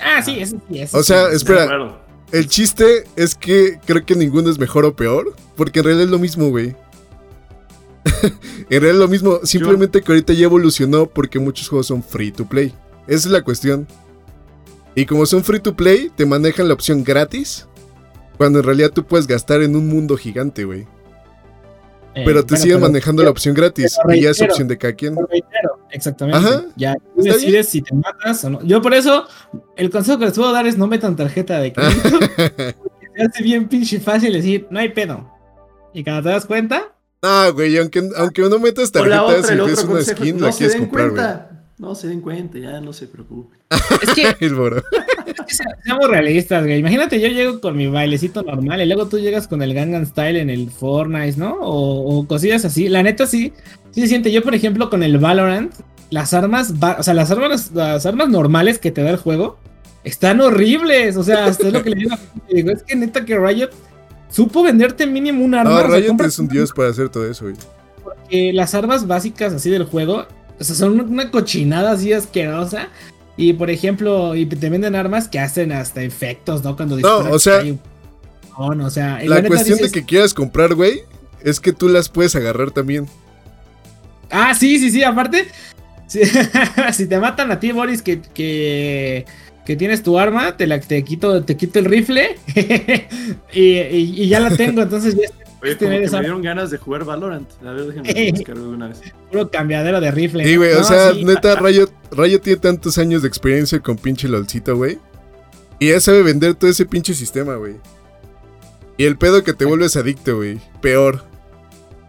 Ah, 0.00 0.22
sí, 0.22 0.38
eso 0.38 0.56
sí. 0.68 0.80
eso 0.80 0.98
O 0.98 1.02
sea, 1.02 1.30
sí. 1.30 1.36
Espera, 1.36 2.00
el 2.32 2.48
chiste 2.48 3.04
es 3.16 3.34
que 3.34 3.78
creo 3.84 4.04
que 4.04 4.14
ninguno 4.14 4.50
es 4.50 4.58
mejor 4.58 4.84
o 4.84 4.96
peor, 4.96 5.34
porque 5.56 5.80
en 5.80 5.84
realidad 5.84 6.06
es 6.06 6.10
lo 6.10 6.18
mismo, 6.18 6.48
güey. 6.50 6.74
en 8.22 8.80
realidad 8.80 8.94
es 8.94 8.98
lo 8.98 9.08
mismo, 9.08 9.40
simplemente 9.44 10.02
que 10.02 10.12
ahorita 10.12 10.32
ya 10.32 10.44
evolucionó 10.44 11.06
porque 11.06 11.38
muchos 11.38 11.68
juegos 11.68 11.86
son 11.86 12.02
free 12.02 12.32
to 12.32 12.46
play. 12.46 12.74
Esa 13.06 13.28
es 13.28 13.32
la 13.32 13.42
cuestión. 13.42 13.86
Y 14.94 15.06
como 15.06 15.26
son 15.26 15.44
free 15.44 15.60
to 15.60 15.76
play, 15.76 16.10
te 16.14 16.26
manejan 16.26 16.68
la 16.68 16.74
opción 16.74 17.04
gratis, 17.04 17.66
cuando 18.36 18.60
en 18.60 18.64
realidad 18.64 18.90
tú 18.90 19.04
puedes 19.04 19.26
gastar 19.26 19.62
en 19.62 19.76
un 19.76 19.86
mundo 19.88 20.16
gigante, 20.16 20.64
güey. 20.64 20.86
Eh, 22.16 22.22
Pero 22.24 22.44
te 22.46 22.54
bueno, 22.54 22.62
siguen 22.62 22.78
pero- 22.78 22.88
manejando 22.88 23.22
la 23.22 23.30
opción 23.30 23.54
gratis, 23.54 23.96
pero 24.04 24.16
y 24.18 24.22
ya 24.22 24.30
es 24.30 24.38
reitero, 24.38 24.52
opción 24.54 24.68
de 24.68 24.78
cada 24.78 24.94
quien. 24.94 25.14
pero 25.14 25.26
reitero, 25.28 25.78
exactamente. 25.90 26.38
Ajá. 26.38 26.64
Ya 26.74 26.94
tú 27.14 27.22
decides 27.22 27.68
si 27.68 27.82
te 27.82 27.94
matas 27.94 28.42
o 28.44 28.50
no. 28.50 28.62
Yo 28.64 28.80
por 28.80 28.94
eso, 28.94 29.26
el 29.76 29.90
consejo 29.90 30.18
que 30.18 30.24
les 30.24 30.34
puedo 30.34 30.50
dar 30.52 30.66
es 30.66 30.78
no 30.78 30.86
metan 30.86 31.14
tarjeta 31.14 31.58
de 31.60 31.72
crédito. 31.74 32.18
porque 32.18 33.06
se 33.14 33.22
hace 33.22 33.42
bien 33.42 33.68
pinche 33.68 34.00
fácil 34.00 34.32
decir, 34.32 34.66
no 34.70 34.78
hay 34.80 34.88
pedo. 34.88 35.30
Y 35.92 36.02
cuando 36.04 36.22
te 36.22 36.28
das 36.30 36.46
cuenta, 36.46 36.92
Ah, 37.22 37.50
güey, 37.52 37.76
aunque, 37.78 38.08
aunque 38.16 38.42
no 38.42 38.58
metas 38.60 38.92
tarjetas 38.92 39.20
otra, 39.20 39.54
y 39.54 39.58
ves 39.66 39.82
una 39.84 39.92
consejo, 39.92 40.20
skin, 40.22 40.38
no 40.38 40.46
la 40.46 40.52
se 40.52 40.58
quieres 40.58 40.74
den 40.74 40.82
comprar, 40.84 41.10
güey. 41.10 41.22
cuenta. 41.22 41.50
No 41.78 41.94
se 41.94 42.08
den 42.08 42.20
cuenta, 42.22 42.58
ya 42.58 42.80
no 42.80 42.92
se 42.94 43.06
preocupen. 43.08 43.58
es 44.02 44.14
que 44.14 44.36
El 44.46 44.54
boro. 44.54 44.82
Que 45.44 45.54
Seamos 45.54 46.08
realistas, 46.08 46.64
güey. 46.64 46.78
Imagínate, 46.78 47.20
yo 47.20 47.28
llego 47.28 47.60
con 47.60 47.76
mi 47.76 47.86
bailecito 47.86 48.42
normal 48.42 48.80
y 48.80 48.86
luego 48.86 49.06
tú 49.06 49.18
llegas 49.18 49.46
con 49.46 49.62
el 49.62 49.74
Gangnam 49.74 50.06
Style 50.06 50.38
en 50.38 50.50
el 50.50 50.70
Fortnite, 50.70 51.38
¿no? 51.38 51.54
O, 51.60 52.18
o 52.18 52.26
cosillas 52.26 52.64
así. 52.64 52.88
La 52.88 53.02
neta 53.02 53.26
sí, 53.26 53.52
sí 53.90 54.00
se 54.00 54.08
siente. 54.08 54.32
Yo, 54.32 54.42
por 54.42 54.54
ejemplo, 54.54 54.88
con 54.88 55.02
el 55.02 55.18
Valorant, 55.18 55.74
las 56.10 56.32
armas, 56.34 56.72
o 56.98 57.02
sea, 57.02 57.14
las 57.14 57.30
armas, 57.30 57.72
las 57.74 58.06
armas 58.06 58.28
normales 58.28 58.78
que 58.78 58.90
te 58.90 59.02
da 59.02 59.10
el 59.10 59.16
juego 59.16 59.58
están 60.04 60.40
horribles. 60.40 61.16
O 61.16 61.22
sea, 61.22 61.48
es 61.48 61.60
lo 61.60 61.82
que 61.82 61.90
le 61.90 61.96
digo. 61.96 62.16
digo, 62.48 62.70
es 62.70 62.82
que 62.82 62.96
neta 62.96 63.24
que 63.24 63.38
Riot 63.38 63.70
supo 64.30 64.62
venderte 64.62 65.06
mínimo 65.06 65.44
un 65.44 65.54
arma. 65.54 65.70
No, 65.70 65.76
o 65.76 65.90
sea, 65.90 66.00
Riot 66.00 66.16
es 66.24 66.38
un 66.38 66.48
dios 66.48 66.72
para 66.72 66.90
hacer 66.90 67.08
todo 67.08 67.28
eso, 67.30 67.44
güey. 67.44 67.56
porque 68.02 68.52
las 68.52 68.74
armas 68.74 69.06
básicas 69.06 69.52
así 69.52 69.70
del 69.70 69.84
juego, 69.84 70.26
o 70.58 70.64
sea, 70.64 70.74
son 70.74 71.00
una 71.00 71.30
cochinada 71.30 71.92
así 71.92 72.12
asquerosa. 72.12 72.88
Y 73.36 73.52
por 73.52 73.68
ejemplo, 73.70 74.34
y 74.34 74.46
te 74.46 74.70
venden 74.70 74.94
armas 74.96 75.28
que 75.28 75.38
hacen 75.38 75.72
hasta 75.72 76.02
efectos, 76.02 76.64
¿no? 76.64 76.74
Cuando 76.76 76.96
disparan, 76.96 77.32
o 77.32 77.38
sea, 77.38 77.58
hay 77.58 77.70
un- 77.72 77.80
no, 78.76 78.86
o 78.86 78.90
sea, 78.90 79.20
La 79.24 79.42
cuestión 79.44 79.76
dices, 79.78 79.92
de 79.92 80.00
que 80.00 80.06
quieras 80.06 80.32
comprar, 80.32 80.74
güey, 80.74 81.00
es 81.44 81.60
que 81.60 81.72
tú 81.74 81.88
las 81.88 82.08
puedes 82.08 82.34
agarrar 82.34 82.70
también. 82.70 83.06
Ah, 84.30 84.54
sí, 84.54 84.78
sí, 84.78 84.90
sí, 84.90 85.02
aparte, 85.04 85.46
si, 86.06 86.20
si 86.94 87.06
te 87.06 87.18
matan 87.18 87.50
a 87.52 87.60
ti, 87.60 87.72
Boris, 87.72 88.00
que, 88.00 88.22
que, 88.22 89.26
que 89.66 89.76
tienes 89.76 90.02
tu 90.02 90.18
arma, 90.18 90.56
te 90.56 90.66
la 90.66 90.80
te 90.80 91.04
quito, 91.04 91.44
te 91.44 91.56
quito 91.58 91.78
el 91.78 91.84
rifle 91.84 92.36
y, 93.52 93.60
y- 93.60 94.14
y 94.22 94.28
ya 94.28 94.40
la 94.40 94.56
tengo, 94.56 94.80
entonces 94.82 95.14
ya 95.14 95.28
Oye, 95.62 95.74
tener 95.74 95.94
como 95.94 96.00
que 96.00 96.04
esa- 96.06 96.16
me 96.18 96.22
dieron 96.22 96.42
ganas 96.42 96.70
de 96.70 96.78
jugar 96.78 97.04
Valorant. 97.04 97.48
A 97.64 97.72
ver, 97.72 97.86
déjenme 97.86 98.32
descargar 98.32 98.62
de 98.64 98.68
una 98.68 98.88
vez. 98.88 99.00
puro 99.30 99.50
cambiadero 99.50 100.00
de 100.00 100.10
rifle. 100.10 100.44
Sí, 100.44 100.56
güey, 100.56 100.72
o 100.74 100.84
sea, 100.84 101.12
sí, 101.12 101.24
neta, 101.24 101.56
Rayo, 101.56 101.88
Rayo 102.12 102.40
tiene 102.40 102.60
tantos 102.60 102.98
años 102.98 103.22
de 103.22 103.28
experiencia 103.28 103.80
con 103.80 103.96
pinche 103.96 104.28
LOLcito, 104.28 104.76
güey. 104.76 104.98
Y 105.78 105.88
ya 105.90 106.00
sabe 106.00 106.22
vender 106.22 106.54
todo 106.54 106.70
ese 106.70 106.86
pinche 106.86 107.14
sistema, 107.14 107.56
güey. 107.56 107.76
Y 108.98 109.04
el 109.04 109.16
pedo 109.18 109.44
que 109.44 109.52
te 109.52 109.64
vuelves 109.66 109.96
adicto, 109.96 110.36
güey. 110.36 110.58
Peor. 110.80 111.22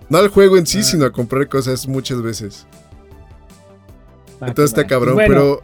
No 0.09 0.17
al 0.19 0.29
juego 0.29 0.55
en 0.57 0.65
sí, 0.65 0.79
Ah. 0.79 0.83
sino 0.83 1.05
a 1.05 1.11
comprar 1.11 1.49
cosas 1.49 1.85
muchas 1.87 2.21
veces. 2.21 2.65
va, 4.41 4.47
Entonces 4.47 4.71
está 4.77 4.87
cabrón, 4.87 5.15
Bueno, 5.15 5.27
pero. 5.33 5.61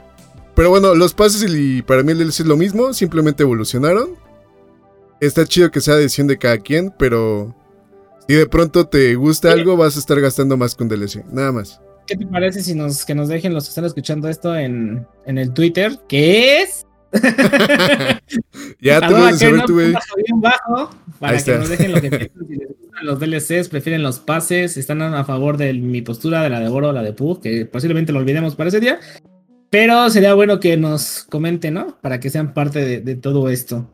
Pero 0.56 0.70
bueno, 0.70 0.94
los 0.94 1.14
pases 1.14 1.52
y 1.52 1.82
para 1.82 2.04
mí 2.04 2.12
el 2.12 2.20
DLC 2.20 2.42
es 2.42 2.46
lo 2.48 2.58
mismo, 2.58 2.94
simplemente 2.94 3.42
evolucionaron. 3.44 4.12
Está 5.20 5.46
chido 5.46 5.72
que 5.72 5.82
sea 5.82 5.96
decisión 5.96 6.28
de 6.28 6.38
cada 6.38 6.58
quien, 6.60 6.94
pero. 7.00 7.56
Si 8.28 8.34
de 8.36 8.46
pronto 8.48 8.88
te 8.88 9.16
gusta 9.16 9.52
Sí. 9.54 9.60
algo, 9.60 9.76
vas 9.78 9.96
a 9.96 10.00
estar 10.00 10.20
gastando 10.20 10.58
más 10.58 10.76
con 10.76 10.88
DLC. 10.88 11.24
Nada 11.32 11.52
más. 11.52 11.80
¿Qué 12.08 12.16
te 12.18 12.26
parece 12.26 12.62
si 12.62 12.76
nos, 12.76 13.06
que 13.06 13.16
nos 13.16 13.30
dejen 13.30 13.54
los 13.54 13.64
que 13.66 13.70
están 13.70 13.86
escuchando 13.86 14.28
esto 14.30 14.56
en, 14.56 15.06
en 15.26 15.38
el 15.38 15.54
Twitter? 15.54 15.98
¿Qué 16.08 16.62
es? 16.62 16.86
Ya 18.82 19.00
te 19.08 19.14
vas 19.14 19.36
a 19.36 19.38
saber 19.38 19.64
tú, 19.66 19.74
güey. 19.76 19.94
para 19.94 20.58
Ahí 21.22 21.32
que 21.32 21.36
está. 21.38 21.58
nos 21.60 21.70
dejen 21.70 21.92
lo 21.92 22.02
que 22.02 22.10
piensan, 22.10 22.48
si 22.48 22.56
les 22.56 22.68
gustan 22.70 23.06
los 23.06 23.20
DLCs, 23.20 23.70
prefieren 23.70 24.04
los 24.04 24.20
pases, 24.20 24.76
están 24.78 25.02
a 25.02 25.24
favor 25.24 25.58
de 25.58 25.74
mi 25.74 26.02
postura, 26.02 26.42
de 26.44 26.50
la 26.50 26.60
de 26.60 26.68
Boro, 26.70 26.92
la 26.92 27.02
de 27.04 27.14
Pug, 27.14 27.42
que 27.42 27.66
posiblemente 27.66 28.12
lo 28.12 28.20
olvidemos 28.20 28.56
para 28.56 28.70
ese 28.70 28.80
día. 28.80 29.00
Pero 29.70 30.10
sería 30.10 30.34
bueno 30.34 30.60
que 30.60 30.76
nos 30.78 31.24
comenten, 31.30 31.76
¿no? 31.76 31.98
Para 32.02 32.20
que 32.20 32.30
sean 32.30 32.54
parte 32.54 32.80
de, 32.84 33.00
de 33.02 33.16
todo 33.16 33.50
esto. 33.50 33.90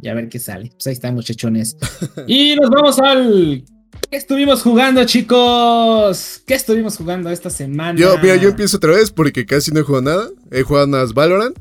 Y 0.00 0.08
a 0.08 0.14
ver 0.14 0.28
qué 0.28 0.38
sale. 0.38 0.70
Pues 0.70 0.86
ahí 0.86 0.92
están, 0.92 1.14
muchachones. 1.14 1.76
y 2.26 2.54
nos 2.56 2.70
vamos 2.70 2.98
al. 2.98 3.64
¿Qué 4.10 4.16
estuvimos 4.16 4.62
jugando, 4.62 5.04
chicos? 5.04 6.42
¿Qué 6.46 6.54
estuvimos 6.54 6.96
jugando 6.96 7.30
esta 7.30 7.50
semana? 7.50 7.98
Yo, 7.98 8.16
mira, 8.18 8.36
yo 8.36 8.50
empiezo 8.50 8.76
otra 8.76 8.92
vez 8.92 9.10
porque 9.10 9.44
casi 9.44 9.70
no 9.70 9.80
he 9.80 9.82
jugado 9.82 10.02
nada. 10.02 10.28
He 10.50 10.62
jugado 10.62 10.86
más 10.86 11.14
Valorant. 11.14 11.58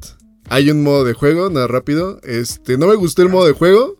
Hay 0.49 0.69
un 0.69 0.83
modo 0.83 1.03
de 1.03 1.13
juego, 1.13 1.49
nada 1.49 1.67
rápido. 1.67 2.21
Este, 2.23 2.77
no 2.77 2.87
me 2.87 2.95
gustó 2.95 3.21
el 3.21 3.29
modo 3.29 3.47
de 3.47 3.53
juego. 3.53 3.97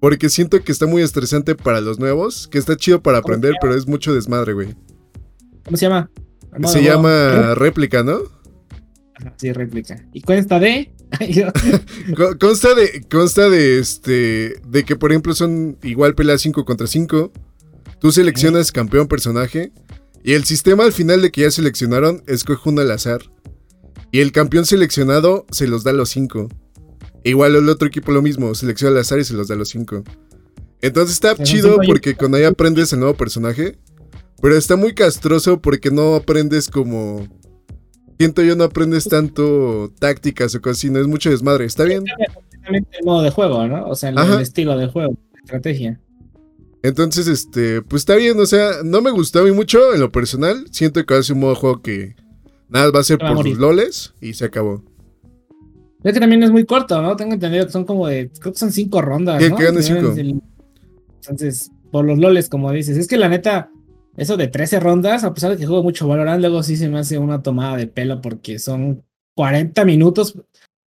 Porque 0.00 0.28
siento 0.28 0.62
que 0.62 0.72
está 0.72 0.86
muy 0.86 1.02
estresante 1.02 1.54
para 1.54 1.80
los 1.80 1.98
nuevos. 1.98 2.46
Que 2.46 2.58
está 2.58 2.76
chido 2.76 3.02
para 3.02 3.20
¿Cómo 3.20 3.32
se 3.32 3.38
aprender, 3.38 3.58
pero 3.60 3.74
es 3.74 3.86
mucho 3.86 4.14
desmadre, 4.14 4.52
güey. 4.52 4.74
¿Cómo 5.64 5.76
se 5.76 5.86
llama? 5.86 6.10
Se 6.66 6.82
llama 6.82 7.54
réplica, 7.54 8.02
¿no? 8.02 8.20
Ajá, 9.14 9.34
Sí, 9.36 9.52
réplica. 9.52 10.04
¿Y 10.12 10.22
cuesta 10.22 10.58
de? 10.58 10.92
Consta 12.40 12.74
de, 12.74 13.04
consta 13.10 13.48
de 13.48 13.78
este. 13.78 14.60
De 14.66 14.84
que, 14.84 14.96
por 14.96 15.10
ejemplo, 15.10 15.34
son 15.34 15.78
igual 15.82 16.14
peleas 16.14 16.40
5 16.42 16.64
contra 16.64 16.86
5. 16.86 17.32
Tú 18.00 18.12
seleccionas 18.12 18.72
campeón 18.72 19.08
personaje. 19.08 19.72
Y 20.22 20.34
el 20.34 20.44
sistema 20.44 20.84
al 20.84 20.92
final 20.92 21.22
de 21.22 21.30
que 21.30 21.42
ya 21.42 21.50
seleccionaron, 21.50 22.22
escoge 22.26 22.68
uno 22.68 22.82
al 22.82 22.90
azar. 22.90 23.22
Y 24.12 24.20
el 24.20 24.32
campeón 24.32 24.66
seleccionado 24.66 25.46
se 25.50 25.66
los 25.66 25.84
da 25.84 25.92
a 25.92 25.94
los 25.94 26.10
5. 26.10 26.48
Igual 27.24 27.56
el 27.56 27.68
otro 27.68 27.88
equipo 27.88 28.12
lo 28.12 28.22
mismo, 28.22 28.54
selecciona 28.54 28.92
al 28.92 29.00
azar 29.00 29.18
y 29.18 29.24
se 29.24 29.34
los 29.34 29.48
da 29.48 29.54
a 29.54 29.58
los 29.58 29.68
5. 29.70 30.02
Entonces 30.82 31.14
está 31.14 31.36
chido 31.42 31.78
porque 31.86 32.14
con 32.16 32.34
ahí 32.34 32.44
aprendes 32.44 32.92
el 32.92 33.00
nuevo 33.00 33.14
personaje. 33.14 33.78
Pero 34.42 34.56
está 34.56 34.76
muy 34.76 34.94
castroso 34.94 35.60
porque 35.60 35.90
no 35.90 36.14
aprendes 36.14 36.68
como. 36.68 37.28
Siento 38.20 38.42
yo 38.42 38.54
no 38.54 38.64
aprendes 38.64 39.08
tanto 39.08 39.90
tácticas 39.98 40.54
o 40.54 40.60
cosas 40.60 40.76
así, 40.76 40.90
no 40.90 40.98
es 40.98 41.06
mucho 41.06 41.30
desmadre. 41.30 41.64
Está 41.64 41.84
bien. 41.84 42.04
El 42.70 42.84
modo 43.02 43.22
de 43.22 43.30
juego, 43.30 43.66
¿no? 43.66 43.86
O 43.86 43.94
sea, 43.94 44.10
el, 44.10 44.42
estilo 44.42 44.76
de 44.76 44.88
juego, 44.88 45.14
la 45.32 45.40
estrategia. 45.40 45.98
Entonces, 46.82 47.26
este, 47.28 47.80
pues 47.80 48.02
está 48.02 48.16
bien, 48.16 48.38
o 48.38 48.44
sea, 48.44 48.82
no 48.84 49.00
me 49.00 49.10
gustó 49.10 49.38
a 49.38 49.44
mí 49.44 49.52
mucho 49.52 49.94
en 49.94 50.00
lo 50.00 50.12
personal. 50.12 50.66
Siento 50.70 51.06
que 51.06 51.14
va 51.14 51.20
a 51.20 51.22
ser 51.22 51.32
un 51.32 51.40
modo 51.40 51.54
de 51.54 51.60
juego 51.60 51.80
que 51.80 52.14
nada 52.68 52.90
va 52.90 53.00
a 53.00 53.04
ser 53.04 53.22
Va 53.22 53.30
a 53.30 53.34
por 53.34 53.48
los 53.48 53.56
loles 53.56 54.12
y 54.20 54.34
se 54.34 54.44
acabó. 54.44 54.84
Es 56.04 56.12
que 56.12 56.20
también 56.20 56.42
es 56.42 56.50
muy 56.50 56.66
corto, 56.66 57.00
¿no? 57.00 57.16
Tengo 57.16 57.32
entendido 57.32 57.64
que 57.64 57.72
son 57.72 57.86
como 57.86 58.06
de. 58.06 58.30
Creo 58.38 58.52
que 58.52 58.58
son 58.58 58.70
cinco 58.70 59.00
rondas. 59.00 59.42
¿no? 59.48 59.56
que 59.56 59.82
cinco. 59.82 60.14
Entonces, 61.22 61.72
por 61.90 62.04
los 62.04 62.18
loles, 62.18 62.50
como 62.50 62.70
dices. 62.70 62.98
Es 62.98 63.08
que 63.08 63.16
la 63.16 63.30
neta, 63.30 63.70
eso 64.20 64.36
de 64.36 64.48
13 64.48 64.80
rondas, 64.80 65.24
a 65.24 65.32
pesar 65.32 65.52
de 65.52 65.56
que 65.56 65.66
juego 65.66 65.82
mucho 65.82 66.06
Valorant, 66.06 66.42
luego 66.42 66.62
sí 66.62 66.76
se 66.76 66.90
me 66.90 66.98
hace 66.98 67.16
una 67.16 67.42
tomada 67.42 67.78
de 67.78 67.86
pelo 67.86 68.20
porque 68.20 68.58
son 68.58 69.02
40 69.34 69.82
minutos. 69.86 70.36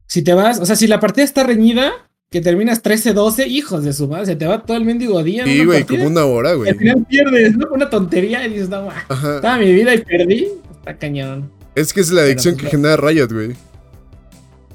Si 0.05 0.21
te 0.21 0.35
vas, 0.35 0.59
o 0.59 0.67
sea, 0.67 0.75
si 0.75 0.85
la 0.85 0.99
partida 0.99 1.25
está 1.25 1.43
reñida, 1.43 1.93
que 2.29 2.41
terminas 2.41 2.83
13-12, 2.83 3.47
hijos 3.47 3.83
de 3.83 3.91
su 3.93 4.07
madre, 4.07 4.27
se 4.27 4.35
te 4.35 4.45
va 4.45 4.63
todo 4.63 4.77
el 4.77 4.85
mendigo 4.85 5.23
día. 5.23 5.45
Sí, 5.45 5.65
güey, 5.65 5.83
como 5.83 6.05
una 6.05 6.25
hora, 6.25 6.53
güey. 6.53 6.69
Al 6.69 6.77
final 6.77 7.05
pierdes, 7.09 7.57
¿no? 7.57 7.69
Una 7.71 7.89
tontería 7.89 8.45
y 8.45 8.51
dices, 8.51 8.69
no, 8.69 8.85
ma, 8.85 9.03
toda 9.07 9.57
mi 9.57 9.73
vida 9.73 9.95
y 9.95 9.97
perdí. 10.03 10.49
Está 10.77 10.95
cañón. 10.95 11.49
Es 11.73 11.91
que 11.91 12.01
es 12.01 12.11
la 12.11 12.21
adicción 12.21 12.55
que 12.55 12.67
genera 12.67 12.97
Riot, 12.97 13.31
güey. 13.31 13.55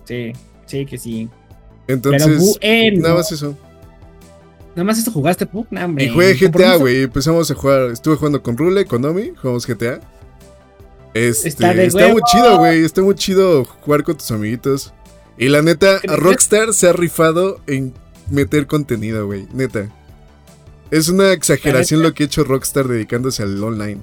Sí, 0.05 0.33
sí 0.67 0.85
que 0.85 0.99
sí. 0.99 1.29
Entonces, 1.87 2.59
Pero 2.61 2.81
bueno. 2.83 3.03
nada 3.03 3.15
más 3.15 3.31
eso. 3.31 3.57
Nada 4.79 4.85
más 4.87 4.99
esto 5.01 5.11
jugaste, 5.11 5.45
Pug, 5.45 5.67
nah, 5.71 5.87
hombre. 5.87 6.05
Y 6.05 6.09
jugué 6.09 6.35
GTA, 6.35 6.77
güey. 6.77 7.03
Empezamos 7.03 7.51
a 7.51 7.55
jugar. 7.57 7.91
Estuve 7.91 8.15
jugando 8.15 8.41
con 8.45 8.57
Rule, 8.57 8.85
con 8.85 9.05
Omi. 9.05 9.33
Jugamos 9.35 9.67
GTA. 9.67 9.99
Este, 11.15 11.49
Está 11.49 11.73
está, 11.73 12.07
muy 12.13 12.23
chido, 12.31 12.59
güey. 12.59 12.85
Está 12.85 13.03
muy 13.03 13.17
chido 13.17 13.65
jugar 13.65 14.05
con 14.05 14.17
tus 14.17 14.31
amiguitos. 14.31 14.93
Y 15.37 15.49
la 15.49 15.63
neta. 15.63 15.99
Rockstar 16.05 16.73
se 16.73 16.89
ha 16.89 16.93
rifado 16.93 17.61
en 17.67 17.93
meter 18.31 18.69
contenido, 18.69 19.27
güey. 19.27 19.49
Neta. 19.53 19.89
Es 20.93 21.09
una 21.09 21.33
exageración 21.33 22.01
lo 22.05 22.15
que 22.15 22.23
ha 22.23 22.27
hecho 22.27 22.45
Rockstar 22.45 22.87
dedicándose 22.87 23.43
al 23.43 23.61
online. 23.61 23.99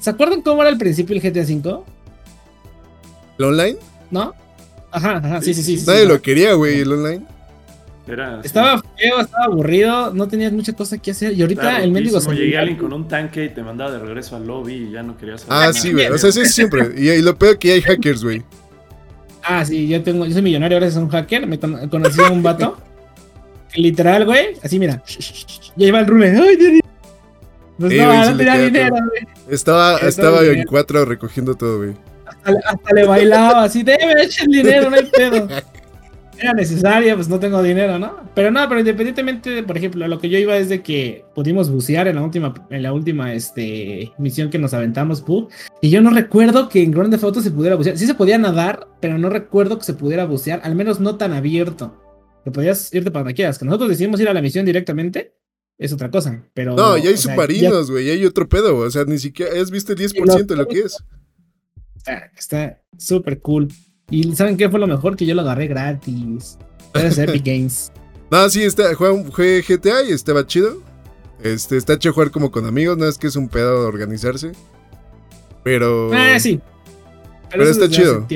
¿Se 0.00 0.08
acuerdan 0.08 0.40
cómo 0.40 0.62
era 0.62 0.70
al 0.70 0.78
principio 0.78 1.14
el 1.14 1.20
GTA 1.20 1.42
V? 1.42 1.84
¿El 3.36 3.44
online? 3.44 3.76
¿No? 4.10 4.32
Ajá, 4.90 5.18
ajá, 5.18 5.42
sí, 5.42 5.52
sí, 5.52 5.62
sí. 5.62 5.84
Nadie 5.86 6.04
sí. 6.04 6.08
lo 6.08 6.22
quería, 6.22 6.54
güey, 6.54 6.80
el 6.80 6.90
online. 6.90 7.26
Era, 8.06 8.40
Estaba 8.42 8.82
feo, 8.96 9.20
estaba 9.20 9.44
aburrido, 9.44 10.12
no 10.12 10.26
tenías 10.26 10.52
mucha 10.52 10.72
cosa 10.72 10.98
que 10.98 11.12
hacer. 11.12 11.32
Y 11.32 11.42
ahorita 11.42 11.82
el 11.82 11.92
mendigo 11.92 12.16
rotísimo. 12.16 12.34
Llegué 12.36 12.58
alguien 12.58 12.78
con 12.78 12.92
un 12.92 13.06
tanque 13.06 13.44
y 13.44 13.48
te 13.50 13.62
mandaba 13.62 13.92
de 13.92 13.98
regreso 14.00 14.34
al 14.36 14.46
lobby 14.46 14.74
y 14.74 14.90
ya 14.92 15.02
no 15.02 15.16
querías 15.16 15.46
Ah, 15.48 15.72
sí, 15.72 15.92
güey. 15.92 16.06
O 16.08 16.18
sea, 16.18 16.32
sí, 16.32 16.44
siempre. 16.46 16.92
Y, 16.96 17.08
y 17.10 17.22
lo 17.22 17.36
peor 17.36 17.58
que 17.58 17.72
hay 17.72 17.82
hackers, 17.82 18.24
güey. 18.24 18.42
Ah, 19.42 19.64
sí, 19.64 19.86
yo 19.88 20.02
tengo, 20.02 20.26
yo 20.26 20.32
soy 20.32 20.42
millonario, 20.42 20.78
ahora 20.78 20.90
soy 20.90 21.02
un 21.04 21.08
hacker. 21.10 21.46
Me 21.46 21.58
con- 21.60 21.88
conocí 21.88 22.20
a 22.20 22.30
un 22.30 22.42
vato. 22.42 22.76
literal, 23.74 24.24
güey. 24.24 24.54
Así, 24.62 24.78
mira. 24.78 25.02
Ya 25.76 25.86
iba 25.86 26.00
el 26.00 26.06
rule. 26.06 26.30
¡Ay, 26.30 26.56
Dios! 26.56 26.80
Pues 27.78 27.96
no, 27.96 28.24
se 28.24 28.34
tenía 28.34 28.58
dinero, 28.58 28.96
güey. 28.96 29.26
Estaba, 29.48 29.98
estaba 29.98 30.42
es 30.42 30.48
en 30.48 30.64
cuatro 30.64 31.04
recogiendo 31.04 31.54
todo, 31.54 31.78
güey. 31.78 31.94
Hasta, 32.26 32.52
hasta 32.68 32.94
le 32.94 33.04
bailaba 33.06 33.64
así, 33.64 33.82
debe 33.82 34.22
echar 34.24 34.46
el 34.46 34.52
dinero, 34.52 34.90
no 34.90 34.96
hay 34.96 35.04
pedo. 35.06 35.48
Era 36.40 36.54
necesario, 36.54 37.14
pues 37.16 37.28
no 37.28 37.38
tengo 37.38 37.62
dinero, 37.62 37.98
¿no? 37.98 38.16
Pero 38.34 38.50
no, 38.50 38.66
pero 38.68 38.80
independientemente, 38.80 39.50
de, 39.50 39.62
por 39.62 39.76
ejemplo, 39.76 40.08
lo 40.08 40.18
que 40.18 40.30
yo 40.30 40.38
iba 40.38 40.56
es 40.56 40.68
de 40.70 40.82
que 40.82 41.24
pudimos 41.34 41.70
bucear 41.70 42.08
en 42.08 42.16
la 42.16 42.22
última, 42.22 42.54
en 42.70 42.82
la 42.82 42.92
última 42.94 43.34
este, 43.34 44.12
misión 44.18 44.48
que 44.48 44.58
nos 44.58 44.72
aventamos, 44.72 45.20
Pug. 45.20 45.50
Y 45.82 45.90
yo 45.90 46.00
no 46.00 46.10
recuerdo 46.10 46.68
que 46.70 46.82
en 46.82 46.92
Grand 46.92 47.10
Theft 47.10 47.24
Auto 47.24 47.40
se 47.42 47.50
pudiera 47.50 47.76
bucear. 47.76 47.98
Sí 47.98 48.06
se 48.06 48.14
podía 48.14 48.38
nadar, 48.38 48.88
pero 49.00 49.18
no 49.18 49.28
recuerdo 49.28 49.78
que 49.78 49.84
se 49.84 49.92
pudiera 49.92 50.24
bucear, 50.24 50.60
al 50.64 50.74
menos 50.74 50.98
no 50.98 51.16
tan 51.16 51.32
abierto. 51.34 52.00
Que 52.44 52.50
podías 52.50 52.92
irte 52.94 53.10
para 53.10 53.24
donde 53.24 53.34
quieras. 53.34 53.58
Que 53.58 53.66
nosotros 53.66 53.90
decidimos 53.90 54.18
ir 54.20 54.28
a 54.30 54.32
la 54.32 54.40
misión 54.40 54.64
directamente, 54.64 55.34
es 55.76 55.92
otra 55.92 56.10
cosa. 56.10 56.42
Pero. 56.54 56.74
No, 56.74 56.96
ya 56.96 57.10
hay 57.10 57.16
submarinos, 57.18 57.90
güey. 57.90 58.06
Ya 58.06 58.12
hay 58.14 58.24
otro 58.24 58.48
pedo. 58.48 58.78
O 58.78 58.90
sea, 58.90 59.04
ni 59.04 59.18
siquiera 59.18 59.60
has 59.60 59.70
visto 59.70 59.92
el 59.92 59.98
10% 59.98 60.46
de 60.46 60.56
lo 60.56 60.66
que 60.66 60.78
es. 60.80 60.96
Está- 61.96 62.30
Está 62.34 62.82
súper 62.96 63.40
cool. 63.40 63.68
Y 64.10 64.34
¿saben 64.34 64.56
qué 64.56 64.68
fue 64.68 64.80
lo 64.80 64.86
mejor? 64.86 65.16
Que 65.16 65.24
yo 65.26 65.34
lo 65.34 65.42
agarré 65.42 65.66
gratis. 65.68 66.58
Gracias 66.92 67.18
a 67.18 67.24
Epic 67.30 67.44
Games. 67.44 67.92
No, 68.30 68.48
sí, 68.48 68.62
está, 68.62 68.94
jugué, 68.94 69.62
GTA 69.66 70.02
y 70.04 70.12
estaba 70.12 70.46
chido. 70.46 70.76
Este, 71.42 71.76
está 71.76 71.98
chido 71.98 72.12
jugar 72.14 72.30
como 72.30 72.50
con 72.50 72.66
amigos, 72.66 72.98
no 72.98 73.06
es 73.06 73.16
que 73.18 73.26
es 73.28 73.36
un 73.36 73.48
pedo 73.48 73.86
organizarse. 73.88 74.52
Pero 75.64 76.10
Ah, 76.12 76.38
sí. 76.38 76.60
Pero 77.50 77.64
está 77.64 77.88
chido. 77.88 78.26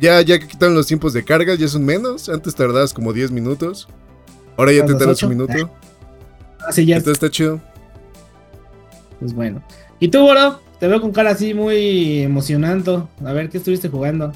ya, 0.00 0.20
ya 0.22 0.38
que 0.38 0.48
quitaron 0.48 0.74
los 0.74 0.86
tiempos 0.86 1.12
de 1.12 1.22
carga, 1.24 1.54
ya 1.54 1.68
son 1.68 1.84
menos. 1.84 2.28
Antes 2.28 2.54
tardabas 2.54 2.94
como 2.94 3.12
10 3.12 3.30
minutos. 3.30 3.88
Ahora 4.56 4.72
ya 4.72 4.84
te 4.84 4.92
¿Los 4.92 4.98
tardas 4.98 5.22
un 5.22 5.28
minuto. 5.30 5.70
Así 6.66 6.86
ya, 6.86 6.96
Entonces 6.96 7.14
está 7.22 7.30
chido. 7.30 7.60
pues 9.20 9.34
bueno. 9.34 9.62
¿Y 10.00 10.08
tú, 10.08 10.20
Boro? 10.20 10.60
Te 10.80 10.88
veo 10.88 11.00
con 11.00 11.12
cara 11.12 11.30
así 11.30 11.52
muy 11.54 12.22
emocionando. 12.22 13.08
A 13.24 13.32
ver, 13.32 13.50
¿qué 13.50 13.58
estuviste 13.58 13.88
jugando? 13.88 14.32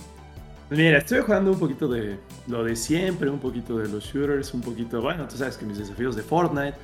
Mira, 0.68 0.98
estuve 0.98 1.20
jugando 1.20 1.52
un 1.52 1.58
poquito 1.60 1.86
de 1.86 2.18
lo 2.48 2.64
de 2.64 2.74
siempre, 2.74 3.30
un 3.30 3.38
poquito 3.38 3.78
de 3.78 3.88
los 3.88 4.04
shooters, 4.04 4.52
un 4.52 4.62
poquito, 4.62 5.00
bueno, 5.00 5.28
tú 5.28 5.36
sabes 5.36 5.56
que 5.56 5.64
mis 5.64 5.78
desafíos 5.78 6.16
de 6.16 6.22
Fortnite. 6.22 6.74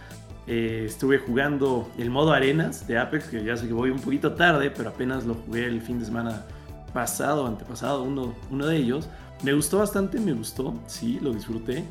Eh, 0.46 0.84
estuve 0.86 1.18
jugando 1.18 1.88
el 1.98 2.10
modo 2.10 2.32
arenas 2.32 2.86
de 2.86 2.98
Apex, 2.98 3.26
que 3.26 3.44
ya 3.44 3.56
sé 3.56 3.66
que 3.66 3.72
voy 3.72 3.90
un 3.90 4.00
poquito 4.00 4.32
tarde, 4.34 4.70
pero 4.70 4.90
apenas 4.90 5.24
lo 5.24 5.34
jugué 5.34 5.66
el 5.66 5.80
fin 5.80 5.98
de 5.98 6.04
semana 6.04 6.44
pasado, 6.92 7.46
antepasado, 7.46 8.02
uno, 8.04 8.34
uno 8.50 8.66
de 8.66 8.76
ellos. 8.76 9.08
Me 9.42 9.52
gustó 9.52 9.78
bastante, 9.78 10.20
me 10.20 10.32
gustó, 10.32 10.74
sí, 10.86 11.18
lo 11.20 11.32
disfruté. 11.32 11.84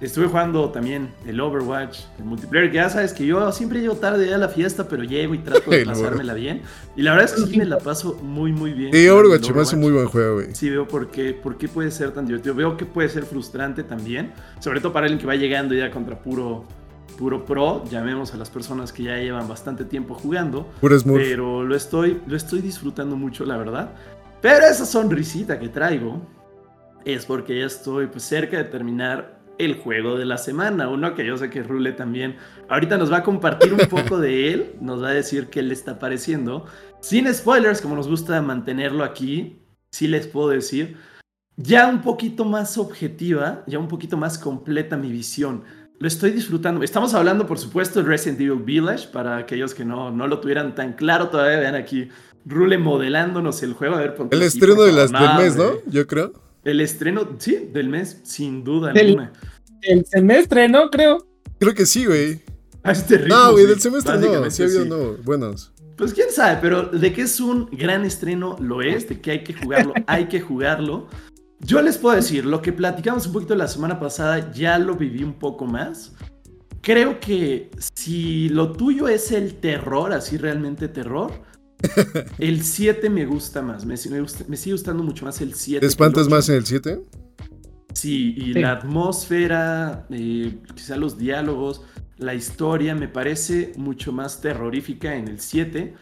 Estuve 0.00 0.26
jugando 0.26 0.70
también 0.70 1.12
el 1.26 1.40
Overwatch, 1.40 1.98
el 2.18 2.24
multiplayer, 2.24 2.70
que 2.70 2.76
ya 2.76 2.88
sabes 2.88 3.12
que 3.12 3.26
yo 3.26 3.50
siempre 3.50 3.80
llego 3.80 3.96
tarde 3.96 4.32
a 4.32 4.38
la 4.38 4.48
fiesta, 4.48 4.86
pero 4.86 5.02
llego 5.02 5.34
y 5.34 5.38
trato 5.38 5.68
de 5.70 5.84
pasármela 5.86 6.34
bien. 6.34 6.62
Y 6.94 7.02
la 7.02 7.12
verdad 7.12 7.26
es 7.26 7.32
que 7.32 7.50
sí 7.50 7.58
me 7.58 7.64
la 7.64 7.78
paso 7.80 8.14
muy, 8.22 8.52
muy 8.52 8.72
bien. 8.72 8.94
El 8.94 9.10
Overwatch 9.10 9.50
me 9.50 9.60
hace 9.62 9.76
muy 9.76 9.90
buen 9.90 10.06
juego, 10.06 10.34
güey. 10.36 10.54
Sí, 10.54 10.70
veo 10.70 10.86
por 10.86 11.10
qué, 11.10 11.32
por 11.32 11.58
qué 11.58 11.66
puede 11.66 11.90
ser 11.90 12.12
tan 12.12 12.26
divertido. 12.26 12.54
Veo 12.54 12.76
que 12.76 12.84
puede 12.84 13.08
ser 13.08 13.24
frustrante 13.24 13.82
también. 13.82 14.32
Sobre 14.60 14.80
todo 14.80 14.92
para 14.92 15.06
alguien 15.06 15.18
que 15.18 15.26
va 15.26 15.34
llegando 15.34 15.74
ya 15.74 15.90
contra 15.90 16.16
puro, 16.22 16.64
puro 17.18 17.44
pro. 17.44 17.82
Llamemos 17.90 18.32
a 18.34 18.36
las 18.36 18.50
personas 18.50 18.92
que 18.92 19.02
ya 19.02 19.16
llevan 19.16 19.48
bastante 19.48 19.84
tiempo 19.84 20.14
jugando. 20.14 20.68
Pero 20.80 21.64
lo 21.64 21.74
estoy, 21.74 22.20
lo 22.24 22.36
estoy 22.36 22.60
disfrutando 22.60 23.16
mucho, 23.16 23.44
la 23.44 23.56
verdad. 23.56 23.90
Pero 24.40 24.64
esa 24.64 24.86
sonrisita 24.86 25.58
que 25.58 25.68
traigo 25.68 26.22
es 27.04 27.24
porque 27.26 27.58
ya 27.58 27.66
estoy 27.66 28.06
pues, 28.06 28.22
cerca 28.22 28.58
de 28.58 28.64
terminar 28.64 29.37
el 29.58 29.76
juego 29.76 30.16
de 30.16 30.24
la 30.24 30.38
semana. 30.38 30.88
Uno 30.88 31.14
que 31.14 31.26
yo 31.26 31.36
sé 31.36 31.50
que 31.50 31.62
Rule 31.62 31.92
también 31.92 32.36
ahorita 32.68 32.96
nos 32.96 33.12
va 33.12 33.18
a 33.18 33.22
compartir 33.22 33.72
un 33.74 33.86
poco 33.88 34.18
de 34.18 34.52
él. 34.52 34.76
Nos 34.80 35.02
va 35.02 35.08
a 35.08 35.14
decir 35.14 35.48
qué 35.48 35.62
le 35.62 35.74
está 35.74 35.98
pareciendo. 35.98 36.66
Sin 37.00 37.32
spoilers, 37.32 37.80
como 37.80 37.94
nos 37.94 38.08
gusta 38.08 38.40
mantenerlo 38.42 39.04
aquí, 39.04 39.62
sí 39.90 40.08
les 40.08 40.26
puedo 40.26 40.48
decir. 40.48 40.96
Ya 41.56 41.88
un 41.88 42.02
poquito 42.02 42.44
más 42.44 42.78
objetiva, 42.78 43.64
ya 43.66 43.78
un 43.78 43.88
poquito 43.88 44.16
más 44.16 44.38
completa 44.38 44.96
mi 44.96 45.10
visión. 45.10 45.64
Lo 45.98 46.06
estoy 46.06 46.30
disfrutando. 46.30 46.84
Estamos 46.84 47.12
hablando, 47.14 47.46
por 47.46 47.58
supuesto, 47.58 47.98
del 47.98 48.08
Resident 48.08 48.40
Evil 48.40 48.62
Village. 48.62 49.08
Para 49.08 49.36
aquellos 49.38 49.74
que 49.74 49.84
no, 49.84 50.12
no 50.12 50.28
lo 50.28 50.38
tuvieran 50.38 50.76
tan 50.76 50.92
claro 50.92 51.28
todavía, 51.28 51.58
vean 51.58 51.74
aquí 51.74 52.08
Rule 52.46 52.78
modelándonos 52.78 53.62
el 53.64 53.74
juego. 53.74 53.96
A 53.96 53.98
ver, 53.98 54.14
El 54.30 54.42
estreno 54.42 54.82
de 54.82 54.92
las, 54.92 55.10
del 55.10 55.34
mes, 55.36 55.56
¿no? 55.56 55.72
Yo 55.86 56.06
creo. 56.06 56.32
El 56.64 56.80
estreno, 56.80 57.36
sí, 57.38 57.70
del 57.72 57.88
mes, 57.88 58.20
sin 58.24 58.64
duda 58.64 58.92
Del- 58.92 59.08
alguna. 59.08 59.32
El 59.82 60.04
semestre, 60.06 60.68
¿no? 60.68 60.90
Creo. 60.90 61.26
Creo 61.58 61.74
que 61.74 61.86
sí, 61.86 62.04
güey. 62.04 62.42
A 62.82 62.92
este 62.92 63.18
ritmo, 63.18 63.36
No, 63.36 63.52
güey, 63.52 63.66
del 63.66 63.80
semestre 63.80 64.18
no. 64.18 64.50
Sí 64.50 64.62
ha 64.62 64.66
habido 64.66 64.82
sí. 64.84 64.88
no, 64.88 65.12
buenos. 65.24 65.72
Pues 65.96 66.14
quién 66.14 66.30
sabe, 66.30 66.58
pero 66.60 66.84
de 66.84 67.12
que 67.12 67.22
es 67.22 67.40
un 67.40 67.66
gran 67.72 68.04
estreno, 68.04 68.56
lo 68.60 68.82
es, 68.82 69.08
de 69.08 69.20
que 69.20 69.32
hay 69.32 69.44
que 69.44 69.52
jugarlo, 69.52 69.92
hay 70.06 70.26
que 70.26 70.40
jugarlo. 70.40 71.08
Yo 71.60 71.82
les 71.82 71.98
puedo 71.98 72.14
decir, 72.14 72.44
lo 72.44 72.62
que 72.62 72.72
platicamos 72.72 73.26
un 73.26 73.32
poquito 73.32 73.54
la 73.56 73.66
semana 73.66 73.98
pasada, 73.98 74.52
ya 74.52 74.78
lo 74.78 74.94
viví 74.94 75.24
un 75.24 75.34
poco 75.34 75.66
más. 75.66 76.14
Creo 76.82 77.18
que 77.18 77.70
si 77.96 78.48
lo 78.50 78.72
tuyo 78.72 79.08
es 79.08 79.32
el 79.32 79.54
terror, 79.54 80.12
así 80.12 80.36
realmente 80.36 80.86
terror, 80.86 81.32
el 82.38 82.62
7 82.62 83.08
me 83.10 83.24
gusta 83.26 83.62
más, 83.62 83.84
me, 83.86 83.94
me 84.10 84.20
gusta- 84.20 84.44
me 84.48 84.56
sigue 84.56 84.72
gustando 84.74 85.02
mucho 85.02 85.24
más 85.24 85.40
el 85.40 85.54
7. 85.54 85.80
¿Te 85.80 85.86
espantas 85.86 86.28
más 86.28 86.48
en 86.48 86.56
el 86.56 86.66
7? 86.66 87.00
Sí, 87.94 88.34
y 88.36 88.52
Sí. 88.52 88.60
la 88.60 88.72
atmósfera, 88.72 90.06
eh, 90.10 90.58
quizá 90.74 90.96
los 90.96 91.18
diálogos, 91.18 91.82
la 92.16 92.34
historia 92.34 92.94
me 92.94 93.08
parece 93.08 93.72
mucho 93.76 94.12
más 94.12 94.40
terrorífica 94.40 95.14
en 95.16 95.28
el 95.28 95.40
7. 95.40 95.94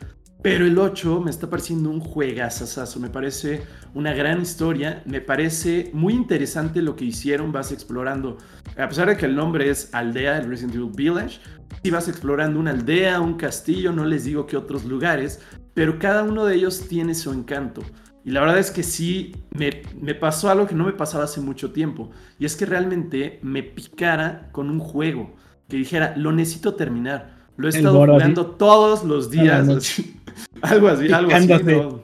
Pero 0.43 0.66
el 0.66 0.79
8 0.79 1.20
me 1.22 1.31
está 1.31 1.49
pareciendo 1.51 1.91
un 1.91 1.99
juegazazazo, 1.99 3.01
me 3.01 3.09
parece 3.09 3.62
una 3.95 4.12
gran 4.12 4.41
historia, 4.43 5.03
me 5.07 5.20
parece 5.20 5.91
muy 5.93 6.12
interesante 6.12 6.83
lo 6.83 6.95
que 6.95 7.07
hicieron, 7.07 7.51
vas 7.53 7.72
explorando, 7.72 8.37
a 8.77 8.89
pesar 8.89 9.09
de 9.09 9.16
que 9.16 9.27
el 9.27 9.35
nombre 9.35 9.70
es 9.70 9.89
Aldea, 9.93 10.39
el 10.39 10.49
Resident 10.49 10.74
Evil 10.77 10.91
Village, 10.95 11.41
si 11.83 11.91
vas 11.91 12.07
explorando 12.07 12.61
una 12.61 12.70
aldea, 12.72 13.20
un 13.20 13.35
castillo, 13.35 13.91
no 13.93 14.05
les 14.05 14.24
digo 14.24 14.47
que 14.47 14.57
otros 14.57 14.85
lugares, 14.85 15.41
pero 15.77 15.99
cada 15.99 16.22
uno 16.22 16.47
de 16.47 16.55
ellos 16.55 16.89
tiene 16.89 17.14
su 17.14 17.31
encanto. 17.31 17.83
Y 18.24 18.31
la 18.31 18.41
verdad 18.41 18.57
es 18.59 18.70
que 18.70 18.83
sí, 18.83 19.37
me, 19.51 19.83
me, 20.01 20.14
pasó 20.14 20.49
algo 20.49 20.66
que 20.66 20.74
no 20.74 20.87
me 20.87 20.95
pasaba 20.95 21.24
hace 21.24 21.43
mucho 21.43 21.72
tiempo. 21.72 22.11
Y 22.39 22.47
es 22.47 22.57
que 22.57 22.64
realmente 22.64 23.39
me 23.43 23.62
picara 23.62 24.49
con 24.53 24.70
un 24.70 24.79
juego. 24.79 25.37
Que 25.68 25.77
dijera, 25.77 26.14
lo 26.16 26.33
necesito 26.33 26.77
terminar. 26.77 27.37
Lo 27.59 27.68
he 27.68 27.70
estado 27.70 28.07
jugando 28.07 28.47
todos 28.47 29.05
los 29.05 29.31
días. 29.31 29.68
algo 30.62 30.89
así, 30.89 31.12
algo 31.12 31.35
así. 31.35 31.47
No, 31.47 32.03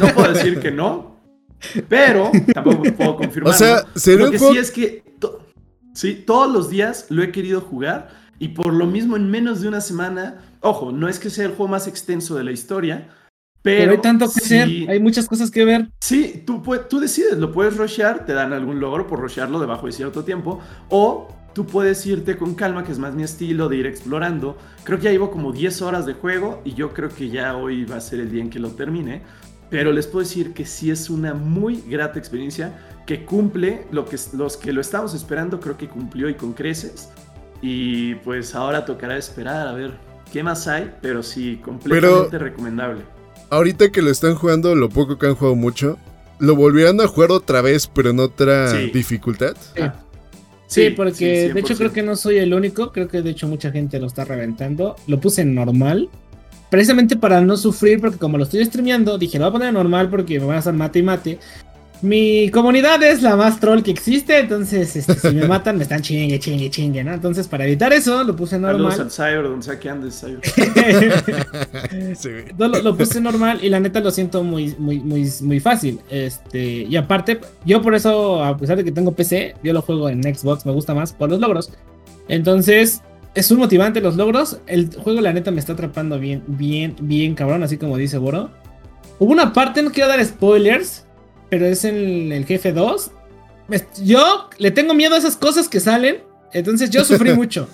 no, 0.00 0.14
puedo 0.14 0.32
decir 0.32 0.58
que 0.58 0.72
no, 0.72 1.20
pero 1.88 2.32
tampoco 2.52 2.82
puedo 2.96 3.16
confirmar. 3.18 3.54
O 3.54 3.56
sea, 3.56 3.86
lo 4.16 4.30
que 4.32 4.38
sí 4.40 4.58
es 4.58 4.72
que 4.72 5.04
sí, 5.94 6.24
todos 6.26 6.52
los 6.52 6.68
días 6.68 7.06
lo 7.10 7.22
he 7.22 7.30
querido 7.30 7.60
jugar 7.60 8.08
y 8.40 8.48
por 8.48 8.74
lo 8.74 8.86
mismo 8.86 9.16
en 9.16 9.30
menos 9.30 9.60
de 9.60 9.68
una 9.68 9.80
semana, 9.80 10.42
ojo, 10.60 10.92
no 10.92 11.08
es 11.08 11.18
que 11.18 11.30
sea 11.30 11.46
el 11.46 11.52
juego 11.52 11.68
más 11.68 11.86
extenso 11.86 12.34
de 12.34 12.44
la 12.44 12.52
historia, 12.52 13.08
pero, 13.66 13.90
hay 13.90 13.98
tanto 13.98 14.26
que 14.26 14.38
hacer, 14.44 14.68
hay 14.88 15.00
muchas 15.00 15.26
cosas 15.26 15.50
que 15.50 15.64
ver. 15.64 15.88
Sí, 16.00 16.44
tú, 16.46 16.62
tú 16.88 17.00
decides, 17.00 17.36
lo 17.36 17.50
puedes 17.50 17.76
rushear, 17.76 18.24
te 18.24 18.32
dan 18.32 18.52
algún 18.52 18.78
logro 18.78 19.08
por 19.08 19.18
rushearlo 19.18 19.58
debajo 19.58 19.86
de 19.86 19.92
cierto 19.92 20.22
tiempo, 20.22 20.60
o 20.88 21.26
tú 21.52 21.66
puedes 21.66 22.06
irte 22.06 22.36
con 22.36 22.54
calma, 22.54 22.84
que 22.84 22.92
es 22.92 23.00
más 23.00 23.14
mi 23.14 23.24
estilo 23.24 23.68
de 23.68 23.78
ir 23.78 23.86
explorando. 23.86 24.56
Creo 24.84 24.98
que 24.98 25.06
ya 25.06 25.10
llevo 25.10 25.32
como 25.32 25.50
10 25.50 25.82
horas 25.82 26.06
de 26.06 26.12
juego 26.12 26.60
y 26.64 26.74
yo 26.74 26.92
creo 26.92 27.08
que 27.08 27.28
ya 27.28 27.56
hoy 27.56 27.84
va 27.84 27.96
a 27.96 28.00
ser 28.00 28.20
el 28.20 28.30
día 28.30 28.42
en 28.42 28.50
que 28.50 28.60
lo 28.60 28.70
termine. 28.70 29.22
Pero 29.68 29.90
les 29.90 30.06
puedo 30.06 30.24
decir 30.24 30.52
que 30.52 30.64
sí 30.64 30.92
es 30.92 31.10
una 31.10 31.34
muy 31.34 31.82
grata 31.88 32.20
experiencia 32.20 32.78
que 33.04 33.24
cumple 33.24 33.86
lo 33.90 34.04
que 34.04 34.16
los 34.34 34.56
que 34.56 34.72
lo 34.72 34.80
estamos 34.80 35.12
esperando, 35.12 35.58
creo 35.58 35.76
que 35.76 35.88
cumplió 35.88 36.28
y 36.28 36.34
con 36.34 36.52
creces. 36.52 37.10
Y 37.62 38.14
pues 38.16 38.54
ahora 38.54 38.84
tocará 38.84 39.16
esperar 39.16 39.66
a 39.66 39.72
ver 39.72 40.05
qué 40.32 40.42
más 40.42 40.66
hay, 40.68 40.92
pero 41.00 41.22
sí, 41.22 41.60
completamente 41.62 42.38
recomendable. 42.38 43.02
Ahorita 43.50 43.90
que 43.90 44.02
lo 44.02 44.10
están 44.10 44.34
jugando, 44.34 44.74
lo 44.74 44.88
poco 44.88 45.18
que 45.18 45.26
han 45.26 45.34
jugado 45.34 45.54
mucho, 45.54 45.98
¿lo 46.38 46.56
volvieran 46.56 47.00
a 47.00 47.06
jugar 47.06 47.30
otra 47.30 47.60
vez, 47.60 47.86
pero 47.86 48.10
en 48.10 48.20
otra 48.20 48.72
dificultad? 48.72 49.56
Ah. 49.80 49.94
Sí, 50.66 50.90
porque 50.90 51.52
de 51.52 51.60
hecho 51.60 51.76
creo 51.76 51.92
que 51.92 52.02
no 52.02 52.16
soy 52.16 52.38
el 52.38 52.52
único, 52.52 52.90
creo 52.90 53.06
que 53.08 53.22
de 53.22 53.30
hecho 53.30 53.46
mucha 53.46 53.70
gente 53.70 54.00
lo 54.00 54.08
está 54.08 54.24
reventando. 54.24 54.96
Lo 55.06 55.20
puse 55.20 55.42
en 55.42 55.54
normal, 55.54 56.08
precisamente 56.70 57.16
para 57.16 57.40
no 57.40 57.56
sufrir, 57.56 58.00
porque 58.00 58.18
como 58.18 58.36
lo 58.36 58.44
estoy 58.44 58.64
streameando, 58.64 59.16
dije, 59.18 59.38
lo 59.38 59.44
voy 59.44 59.50
a 59.50 59.52
poner 59.52 59.68
en 59.68 59.74
normal 59.74 60.10
porque 60.10 60.40
me 60.40 60.46
van 60.46 60.56
a 60.56 60.58
hacer 60.58 60.74
mate 60.74 60.98
y 60.98 61.02
mate. 61.02 61.38
Mi 62.02 62.50
comunidad 62.50 63.02
es 63.02 63.22
la 63.22 63.36
más 63.36 63.58
troll 63.58 63.82
que 63.82 63.90
existe, 63.90 64.38
entonces 64.38 64.94
este, 64.96 65.14
si 65.14 65.34
me 65.34 65.46
matan 65.48 65.76
me 65.76 65.84
están 65.84 66.02
chingue, 66.02 66.38
chingue, 66.38 66.68
chingue, 66.70 67.02
¿no? 67.02 67.14
Entonces 67.14 67.48
para 67.48 67.64
evitar 67.64 67.92
eso 67.92 68.22
lo 68.22 68.36
puse 68.36 68.58
normal. 68.58 68.92
Saludos 68.92 69.18
al 69.18 69.28
Cyber, 69.28 69.42
donde 69.44 69.64
sea 69.64 69.80
que 69.80 69.88
andes, 69.88 70.20
Cyber. 70.20 70.40
lo, 72.58 72.68
lo, 72.68 72.96
puse 72.96 73.20
normal 73.20 73.60
y 73.62 73.68
la 73.68 73.80
neta 73.80 74.00
lo 74.00 74.10
siento 74.10 74.44
muy, 74.44 74.74
muy, 74.78 75.00
muy, 75.00 75.30
muy 75.40 75.60
fácil. 75.60 76.00
Este, 76.10 76.82
y 76.82 76.96
aparte, 76.96 77.40
yo 77.64 77.80
por 77.80 77.94
eso, 77.94 78.44
a 78.44 78.56
pesar 78.56 78.76
de 78.76 78.84
que 78.84 78.92
tengo 78.92 79.12
PC, 79.12 79.54
yo 79.62 79.72
lo 79.72 79.82
juego 79.82 80.08
en 80.08 80.22
Xbox, 80.22 80.66
me 80.66 80.72
gusta 80.72 80.94
más 80.94 81.12
por 81.12 81.30
los 81.30 81.40
logros. 81.40 81.72
Entonces, 82.28 83.02
es 83.34 83.50
un 83.50 83.58
motivante 83.58 84.00
los 84.00 84.16
logros. 84.16 84.60
El 84.66 84.94
juego, 84.94 85.20
la 85.20 85.32
neta, 85.32 85.50
me 85.50 85.60
está 85.60 85.74
atrapando 85.74 86.18
bien, 86.18 86.42
bien, 86.46 86.96
bien 87.00 87.34
cabrón, 87.34 87.62
así 87.62 87.76
como 87.76 87.96
dice 87.96 88.18
Boro. 88.18 88.50
Hubo 89.18 89.32
una 89.32 89.52
parte, 89.52 89.82
no 89.82 89.92
quiero 89.92 90.08
dar 90.08 90.22
spoilers, 90.24 91.05
pero 91.50 91.66
es 91.66 91.84
en 91.84 92.32
el 92.32 92.44
jefe 92.44 92.72
2. 92.72 93.10
Yo 94.04 94.48
le 94.58 94.70
tengo 94.70 94.94
miedo 94.94 95.14
a 95.14 95.18
esas 95.18 95.36
cosas 95.36 95.68
que 95.68 95.80
salen, 95.80 96.22
entonces 96.52 96.90
yo 96.90 97.04
sufrí 97.04 97.32
mucho. 97.34 97.68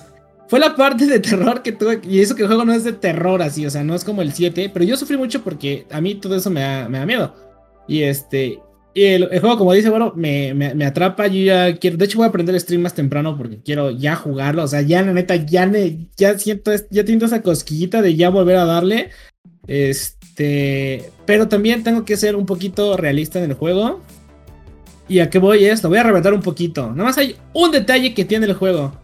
Fue 0.49 0.61
la 0.61 0.77
parte 0.77 1.07
de 1.07 1.18
terror 1.18 1.62
que 1.62 1.73
tuve, 1.73 2.01
y 2.05 2.20
eso 2.20 2.35
que 2.35 2.43
el 2.43 2.49
juego 2.49 2.64
no 2.64 2.75
es 2.75 2.85
de 2.85 2.93
terror 2.93 3.43
así, 3.43 3.64
o 3.64 3.70
sea, 3.70 3.85
no 3.85 3.95
es 3.95 4.05
como 4.05 4.23
el 4.23 4.33
7, 4.33 4.70
pero 4.73 4.85
yo 4.85 4.97
sufrí 4.97 5.16
mucho 5.16 5.43
porque 5.43 5.87
a 5.91 6.01
mí 6.01 6.14
todo 6.14 6.37
eso 6.37 6.51
me 6.51 6.61
da, 6.61 6.89
me 6.89 6.99
da 6.99 7.07
miedo. 7.07 7.35
Y 7.89 8.03
este, 8.03 8.61
y 8.95 9.05
el, 9.05 9.41
juego, 9.41 9.57
como 9.57 9.73
dice, 9.73 9.89
bueno, 9.89 10.12
me, 10.14 10.53
me, 10.53 10.85
atrapa. 10.85 11.27
Yo 11.27 11.43
ya 11.43 11.77
quiero. 11.77 11.97
De 11.97 12.05
hecho, 12.05 12.18
voy 12.18 12.27
a 12.27 12.29
aprender 12.29 12.55
el 12.55 12.61
stream 12.61 12.83
más 12.83 12.95
temprano 12.95 13.37
porque 13.39 13.61
quiero 13.62 13.91
ya 13.91 14.16
jugarlo. 14.16 14.64
O 14.64 14.68
sea, 14.68 14.83
ya 14.83 15.03
la 15.03 15.12
neta, 15.12 15.35
ya, 15.37 15.70
ya 16.16 16.39
siento, 16.39 16.73
ya 16.91 17.05
tengo 17.05 17.25
esa 17.25 17.43
cosquillita 17.43 18.03
de 18.03 18.14
ya 18.16 18.29
volver 18.29 18.57
a 18.57 18.66
darle. 18.66 19.11
Este, 19.66 20.22
pero 20.37 21.49
también 21.49 21.83
tengo 21.83 22.05
que 22.05 22.16
ser 22.16 22.37
un 22.37 22.47
poquito 22.47 22.97
realista 22.97 23.39
en 23.43 23.51
el 23.51 23.57
juego. 23.57 24.01
¿Y 25.09 25.18
a 25.18 25.28
qué 25.28 25.39
voy 25.39 25.64
esto? 25.64 25.89
Voy 25.89 25.99
a 25.99 26.03
reventar 26.03 26.33
un 26.33 26.41
poquito. 26.41 26.91
Nada 26.91 27.05
más 27.05 27.18
hay 27.18 27.37
un 27.53 27.70
detalle 27.70 28.14
que 28.14 28.24
tiene 28.24 28.47
el 28.47 28.55
juego. 28.55 28.95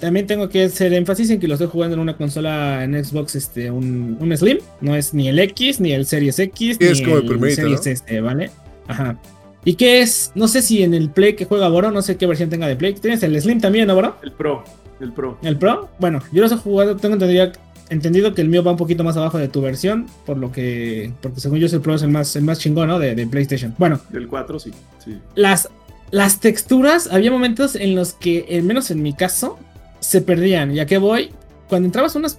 También 0.00 0.26
tengo 0.26 0.50
que 0.50 0.64
hacer 0.64 0.92
énfasis 0.92 1.30
en 1.30 1.40
que 1.40 1.48
lo 1.48 1.54
estoy 1.54 1.68
jugando 1.68 1.94
en 1.94 2.00
una 2.00 2.16
consola 2.16 2.84
en 2.84 3.02
Xbox, 3.02 3.34
este, 3.34 3.70
un, 3.70 4.18
un 4.20 4.36
Slim. 4.36 4.58
No 4.82 4.94
es 4.94 5.14
ni 5.14 5.28
el 5.28 5.38
X, 5.38 5.80
ni 5.80 5.92
el 5.92 6.04
Series 6.04 6.38
X, 6.38 6.78
ni 6.78 6.86
es 6.86 7.00
como 7.00 7.16
el, 7.16 7.44
el 7.44 7.52
Series 7.52 7.86
este, 7.86 8.20
¿vale? 8.20 8.50
Ajá. 8.88 9.18
¿Y 9.64 9.74
qué 9.74 10.00
es? 10.00 10.32
No 10.34 10.46
sé 10.48 10.60
si 10.60 10.82
en 10.82 10.92
el 10.92 11.10
Play 11.10 11.34
que 11.34 11.46
juega 11.46 11.68
Boro, 11.68 11.90
no 11.90 12.02
sé 12.02 12.16
qué 12.16 12.26
versión 12.26 12.50
tenga 12.50 12.68
de 12.68 12.76
Play. 12.76 12.94
¿Tienes 12.94 13.22
el 13.22 13.40
Slim 13.40 13.60
también, 13.60 13.86
no, 13.86 13.94
Boro? 13.94 14.16
El 14.22 14.32
Pro. 14.32 14.62
El 15.00 15.12
Pro. 15.12 15.38
¿El 15.42 15.56
Pro? 15.56 15.88
Bueno, 15.98 16.22
yo 16.30 16.42
los 16.42 16.52
he 16.52 16.56
jugado, 16.56 16.96
tengo 16.96 17.14
entendido, 17.14 17.50
entendido 17.88 18.34
que 18.34 18.42
el 18.42 18.48
mío 18.48 18.62
va 18.62 18.72
un 18.72 18.76
poquito 18.76 19.04
más 19.04 19.16
abajo 19.16 19.38
de 19.38 19.48
tu 19.48 19.60
versión, 19.60 20.06
por 20.24 20.36
lo 20.36 20.52
que, 20.52 21.12
porque 21.20 21.40
según 21.40 21.58
yo 21.58 21.66
el 21.66 21.80
Pro 21.80 21.94
es 21.94 22.02
el 22.02 22.10
más, 22.10 22.34
el 22.36 22.42
más 22.44 22.58
chingón, 22.58 22.88
¿no? 22.88 22.98
De, 22.98 23.26
PlayStation. 23.26 23.74
Bueno. 23.78 24.00
Del 24.10 24.28
4, 24.28 24.58
sí, 24.58 24.72
sí. 25.04 25.18
Las, 25.34 25.68
las 26.10 26.40
texturas, 26.40 27.08
había 27.12 27.30
momentos 27.30 27.74
en 27.76 27.94
los 27.94 28.12
que, 28.12 28.46
al 28.50 28.62
menos 28.62 28.90
en 28.90 29.02
mi 29.02 29.12
caso, 29.12 29.58
se 30.00 30.20
perdían. 30.20 30.74
¿Y 30.74 30.80
a 30.80 30.86
qué 30.86 30.98
voy? 30.98 31.30
Cuando 31.68 31.86
entrabas 31.86 32.14
a 32.16 32.18
unas 32.18 32.38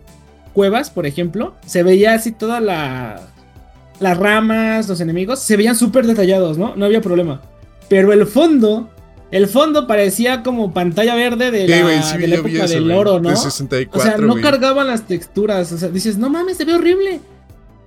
cuevas, 0.54 0.89
por 0.89 1.06
ejemplo, 1.06 1.56
se 1.66 1.84
veía 1.84 2.14
así 2.14 2.32
toda 2.32 2.60
la... 2.60 3.22
Las 4.00 4.16
ramas, 4.16 4.88
los 4.88 5.02
enemigos, 5.02 5.39
se 5.39 5.58
veían 5.58 5.76
súper 5.76 6.06
detallados, 6.06 6.60
¿no? 6.60 6.76
No 6.76 6.86
había 6.86 7.02
problema. 7.02 7.41
Pero 7.89 8.14
el 8.14 8.28
fondo 8.28 8.91
el 9.32 9.48
fondo 9.48 9.88
parecía 9.88 10.42
como 10.42 10.74
pantalla 10.74 11.16
verde 11.16 11.52
de 11.52 11.68
la, 11.68 12.16
época 12.16 12.66
del 12.66 12.92
oro, 12.92 13.20
¿no? 13.20 13.30
o 13.30 14.00
sea, 14.00 14.18
no 14.18 14.36
cargaban 14.36 14.88
las 14.88 15.04
texturas. 15.04 15.72
O 15.72 15.78
sea, 15.78 15.90
dices, 15.90 16.18
no 16.18 16.30
mames, 16.30 16.58
se 16.58 16.66
ve 16.66 16.74
horrible. 16.74 17.20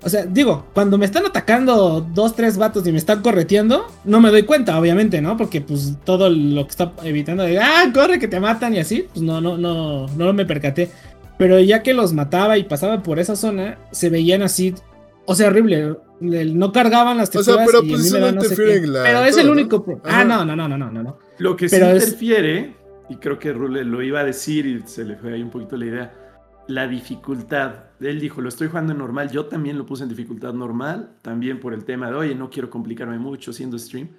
O 0.03 0.09
sea, 0.09 0.25
digo, 0.25 0.67
cuando 0.73 0.97
me 0.97 1.05
están 1.05 1.27
atacando 1.27 2.07
dos, 2.15 2.35
tres 2.35 2.57
vatos 2.57 2.87
y 2.87 2.93
me 2.93 2.99
están 2.99 3.21
correteando, 3.23 3.87
no 4.05 4.21
me 4.21 4.31
doy 4.31 4.45
cuenta, 4.45 4.79
obviamente, 4.79 5.21
¿no? 5.21 5.37
Porque 5.37 5.61
pues 5.61 5.95
todo 6.05 6.31
lo 6.31 6.65
que 6.65 6.71
está 6.71 6.93
evitando 7.05 7.43
de, 7.43 7.59
ah, 7.59 7.91
corre 7.93 8.19
que 8.19 8.29
te 8.29 8.41
matan 8.41 8.75
y 8.75 8.79
así, 8.79 9.07
pues 9.13 9.23
no, 9.23 9.41
no, 9.41 9.59
no, 9.59 10.07
no 10.09 10.33
me 10.33 10.47
percaté. 10.47 10.91
Pero 11.37 11.59
ya 11.61 11.83
que 11.83 11.95
los 11.95 12.13
mataba 12.13 12.59
y 12.59 12.65
pasaba 12.65 13.03
por 13.03 13.19
esa 13.19 13.37
zona, 13.37 13.79
se 13.93 14.11
veían 14.11 14.43
así 14.43 14.75
o 15.31 15.35
sea, 15.37 15.47
horrible. 15.47 15.97
No 16.19 16.73
cargaban 16.73 17.17
las 17.17 17.31
texturas. 17.31 17.69
O 17.69 17.71
sea, 17.71 17.81
pero 17.81 17.89
pues 17.89 18.13
no 18.13 18.29
interfiere 18.29 18.85
la. 18.85 19.05
Pero 19.05 19.25
es 19.25 19.37
el 19.37 19.49
único. 19.49 19.85
Ah, 20.03 20.25
no, 20.25 20.45
no, 20.45 20.57
no, 20.57 20.67
no, 20.67 20.77
no, 20.77 20.91
no. 20.91 21.19
Lo 21.41 21.57
que 21.57 21.69
sí 21.69 21.77
interfiere, 21.77 22.77
y 23.09 23.17
creo 23.17 23.39
que 23.39 23.53
Rule 23.53 23.85
lo 23.85 24.03
iba 24.03 24.21
a 24.21 24.25
decir 24.25 24.67
y 24.67 24.83
se 24.87 25.05
le 25.05 25.17
fue 25.17 25.33
ahí 25.33 25.43
un 25.43 25.51
poquito 25.51 25.77
la 25.77 25.87
idea. 25.87 26.15
La 26.69 26.87
dificultad. 26.87 27.87
Él 27.99 28.21
dijo, 28.21 28.41
lo 28.41 28.49
estoy 28.49 28.69
jugando 28.69 28.93
en 28.93 28.99
normal. 28.99 29.31
Yo 29.31 29.47
también 29.47 29.77
lo 29.77 29.87
puse 29.87 30.05
en 30.05 30.09
dificultad 30.09 30.53
normal. 30.53 31.17
También 31.23 31.59
por 31.59 31.75
el 31.75 31.85
tema 31.85 32.09
de, 32.09 32.15
oye, 32.15 32.35
no 32.35 32.51
quiero 32.51 32.71
complicarme 32.71 33.19
mucho 33.19 33.53
siendo 33.53 33.79
stream. 33.79 34.11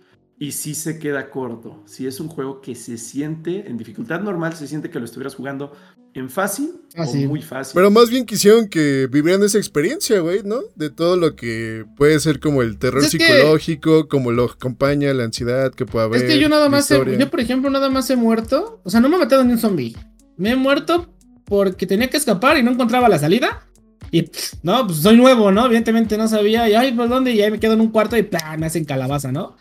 Y 0.42 0.54
sí 0.54 0.74
se 0.74 0.98
queda 0.98 1.30
corto. 1.30 1.84
Si 1.86 2.08
es 2.08 2.20
un 2.20 2.28
juego 2.28 2.62
que 2.62 2.74
se 2.74 2.98
siente 2.98 3.70
en 3.70 3.78
dificultad 3.78 4.22
normal, 4.22 4.56
se 4.56 4.68
siente 4.68 4.90
que 4.90 4.98
lo 4.98 5.06
estuvieras 5.06 5.36
jugando 5.36 5.72
en 6.16 6.32
fácil 6.32 6.82
o 6.98 7.14
muy 7.28 7.44
fácil. 7.44 7.74
Pero 7.76 7.92
más 7.92 8.10
bien 8.10 8.26
quisieron 8.26 8.68
que 8.68 9.06
vivieran 9.06 9.44
esa 9.44 9.60
experiencia, 9.60 10.20
güey, 10.20 10.42
¿no? 10.44 10.62
De 10.76 10.90
todo 10.90 11.16
lo 11.16 11.36
que 11.36 11.86
puede 11.96 12.20
ser 12.20 12.40
como 12.40 12.64
el 12.64 12.80
terror 12.80 13.04
psicológico, 13.04 14.08
como 14.08 14.32
lo 14.32 14.46
acompaña 14.46 15.14
la 15.14 15.26
ansiedad 15.26 15.72
que 15.76 15.86
puede 15.86 16.06
haber. 16.06 16.24
Es 16.24 16.28
que 16.28 16.40
yo 16.40 16.50
nada 16.50 16.70
más, 16.70 16.90
he, 16.90 17.18
yo 17.20 17.30
por 17.30 17.40
ejemplo, 17.40 17.70
nada 17.70 17.90
más 17.90 18.10
he 18.10 18.16
muerto. 18.16 18.82
O 18.84 18.90
sea, 18.90 19.00
no 19.00 19.10
me 19.10 19.18
he 19.18 19.20
matado 19.20 19.44
ni 19.44 19.52
un 19.54 19.60
zombie. 19.60 19.96
Me 20.38 20.54
he 20.54 20.56
muerto 20.56 21.14
porque 21.46 21.86
tenía 21.86 22.10
que 22.10 22.18
escapar 22.18 22.58
y 22.58 22.64
no 22.64 22.72
encontraba 22.72 23.08
la 23.10 23.20
salida. 23.20 23.68
Y 24.10 24.26
no, 24.64 24.88
pues 24.88 25.02
soy 25.02 25.18
nuevo, 25.18 25.52
¿no? 25.52 25.68
Evidentemente 25.68 26.18
no 26.18 26.28
sabía. 26.28 26.68
Y 26.68 26.74
ay, 26.74 26.94
¿por 26.94 27.10
dónde? 27.10 27.32
Y 27.32 27.44
ahí 27.44 27.52
me 27.52 27.60
quedo 27.60 27.74
en 27.74 27.82
un 27.82 27.92
cuarto 27.92 28.18
y 28.18 28.28
me 28.58 28.66
hacen 28.66 28.86
calabaza, 28.86 29.32
¿no? 29.32 29.56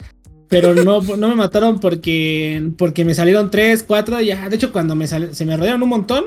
Pero 0.51 0.75
no, 0.75 1.01
no 1.01 1.29
me 1.29 1.35
mataron 1.37 1.79
porque, 1.81 2.71
porque 2.77 3.05
me 3.05 3.15
salieron 3.15 3.51
tres, 3.51 3.83
cuatro. 3.87 4.21
Y 4.21 4.27
ya, 4.27 4.49
de 4.49 4.57
hecho, 4.57 4.73
cuando 4.73 4.95
me 4.95 5.07
se 5.07 5.47
me 5.47 5.57
rodearon 5.57 5.83
un 5.83 5.89
montón, 5.89 6.25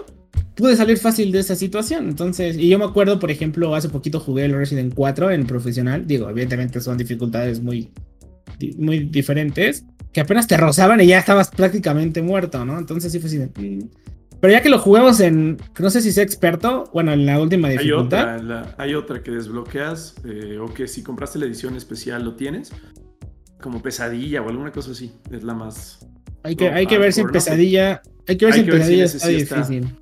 pude 0.55 0.75
salir 0.75 0.97
fácil 0.97 1.31
de 1.31 1.39
esa 1.39 1.55
situación. 1.55 2.07
Entonces, 2.07 2.57
y 2.57 2.69
yo 2.69 2.79
me 2.79 2.85
acuerdo, 2.85 3.19
por 3.19 3.29
ejemplo, 3.29 3.75
hace 3.75 3.89
poquito 3.89 4.19
jugué 4.19 4.45
el 4.45 4.53
Resident 4.53 4.93
4 4.95 5.29
en 5.31 5.45
profesional. 5.45 6.07
Digo, 6.07 6.29
evidentemente 6.29 6.79
son 6.79 6.97
dificultades 6.97 7.61
muy, 7.61 7.89
muy 8.77 8.99
diferentes. 8.99 9.85
Que 10.13 10.21
apenas 10.21 10.47
te 10.47 10.55
rozaban 10.57 11.01
y 11.01 11.07
ya 11.07 11.19
estabas 11.19 11.49
prácticamente 11.49 12.21
muerto, 12.21 12.63
¿no? 12.65 12.77
Entonces 12.79 13.11
sí 13.11 13.19
fue 13.19 13.27
así 13.27 13.39
mm. 13.39 13.89
Pero 14.39 14.51
ya 14.53 14.61
que 14.61 14.69
lo 14.69 14.77
jugamos 14.77 15.19
en, 15.21 15.57
no 15.79 15.89
sé 15.89 16.01
si 16.01 16.11
sea 16.11 16.23
experto, 16.23 16.89
bueno, 16.93 17.13
en 17.13 17.25
la 17.25 17.39
última 17.41 17.69
Hay 17.69 17.77
dificultad. 17.77 18.35
otra, 18.35 18.43
la- 18.43 18.75
hay 18.77 18.93
otra 18.93 19.23
que 19.23 19.31
desbloqueas, 19.31 20.15
eh, 20.25 20.59
o 20.59 20.73
que 20.73 20.87
si 20.87 21.01
compraste 21.01 21.39
la 21.39 21.45
edición 21.45 21.75
especial 21.77 22.23
lo 22.25 22.35
tienes, 22.35 22.71
como 23.63 23.81
pesadilla 23.81 24.41
o 24.41 24.49
alguna 24.49 24.71
cosa 24.71 24.91
así. 24.91 25.13
Es 25.31 25.43
la 25.43 25.53
más. 25.55 26.05
Hay 26.43 26.55
que, 26.55 26.69
hay 26.69 26.85
que 26.85 26.97
ver 26.97 27.13
si 27.13 27.21
en 27.21 27.29
pesadilla, 27.29 28.01
hay 28.27 28.37
que 28.37 28.45
ver 28.45 28.53
si 28.53 28.59
en 28.59 28.65
pesadilla 28.67 29.05
está 29.05 29.27
difícil. 29.29 29.97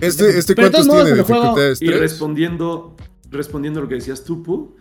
Este, 0.00 0.38
este 0.38 0.54
Pero 0.54 0.70
de 0.70 0.72
¿cuántos 0.72 0.94
tiene? 0.94 1.18
¿Dificultades 1.18 1.82
Y 1.82 1.86
3? 1.86 2.00
respondiendo, 2.00 2.96
respondiendo 3.30 3.80
a 3.80 3.82
lo 3.82 3.88
que 3.90 3.96
decías 3.96 4.24
tú, 4.24 4.42
Pu, 4.42 4.74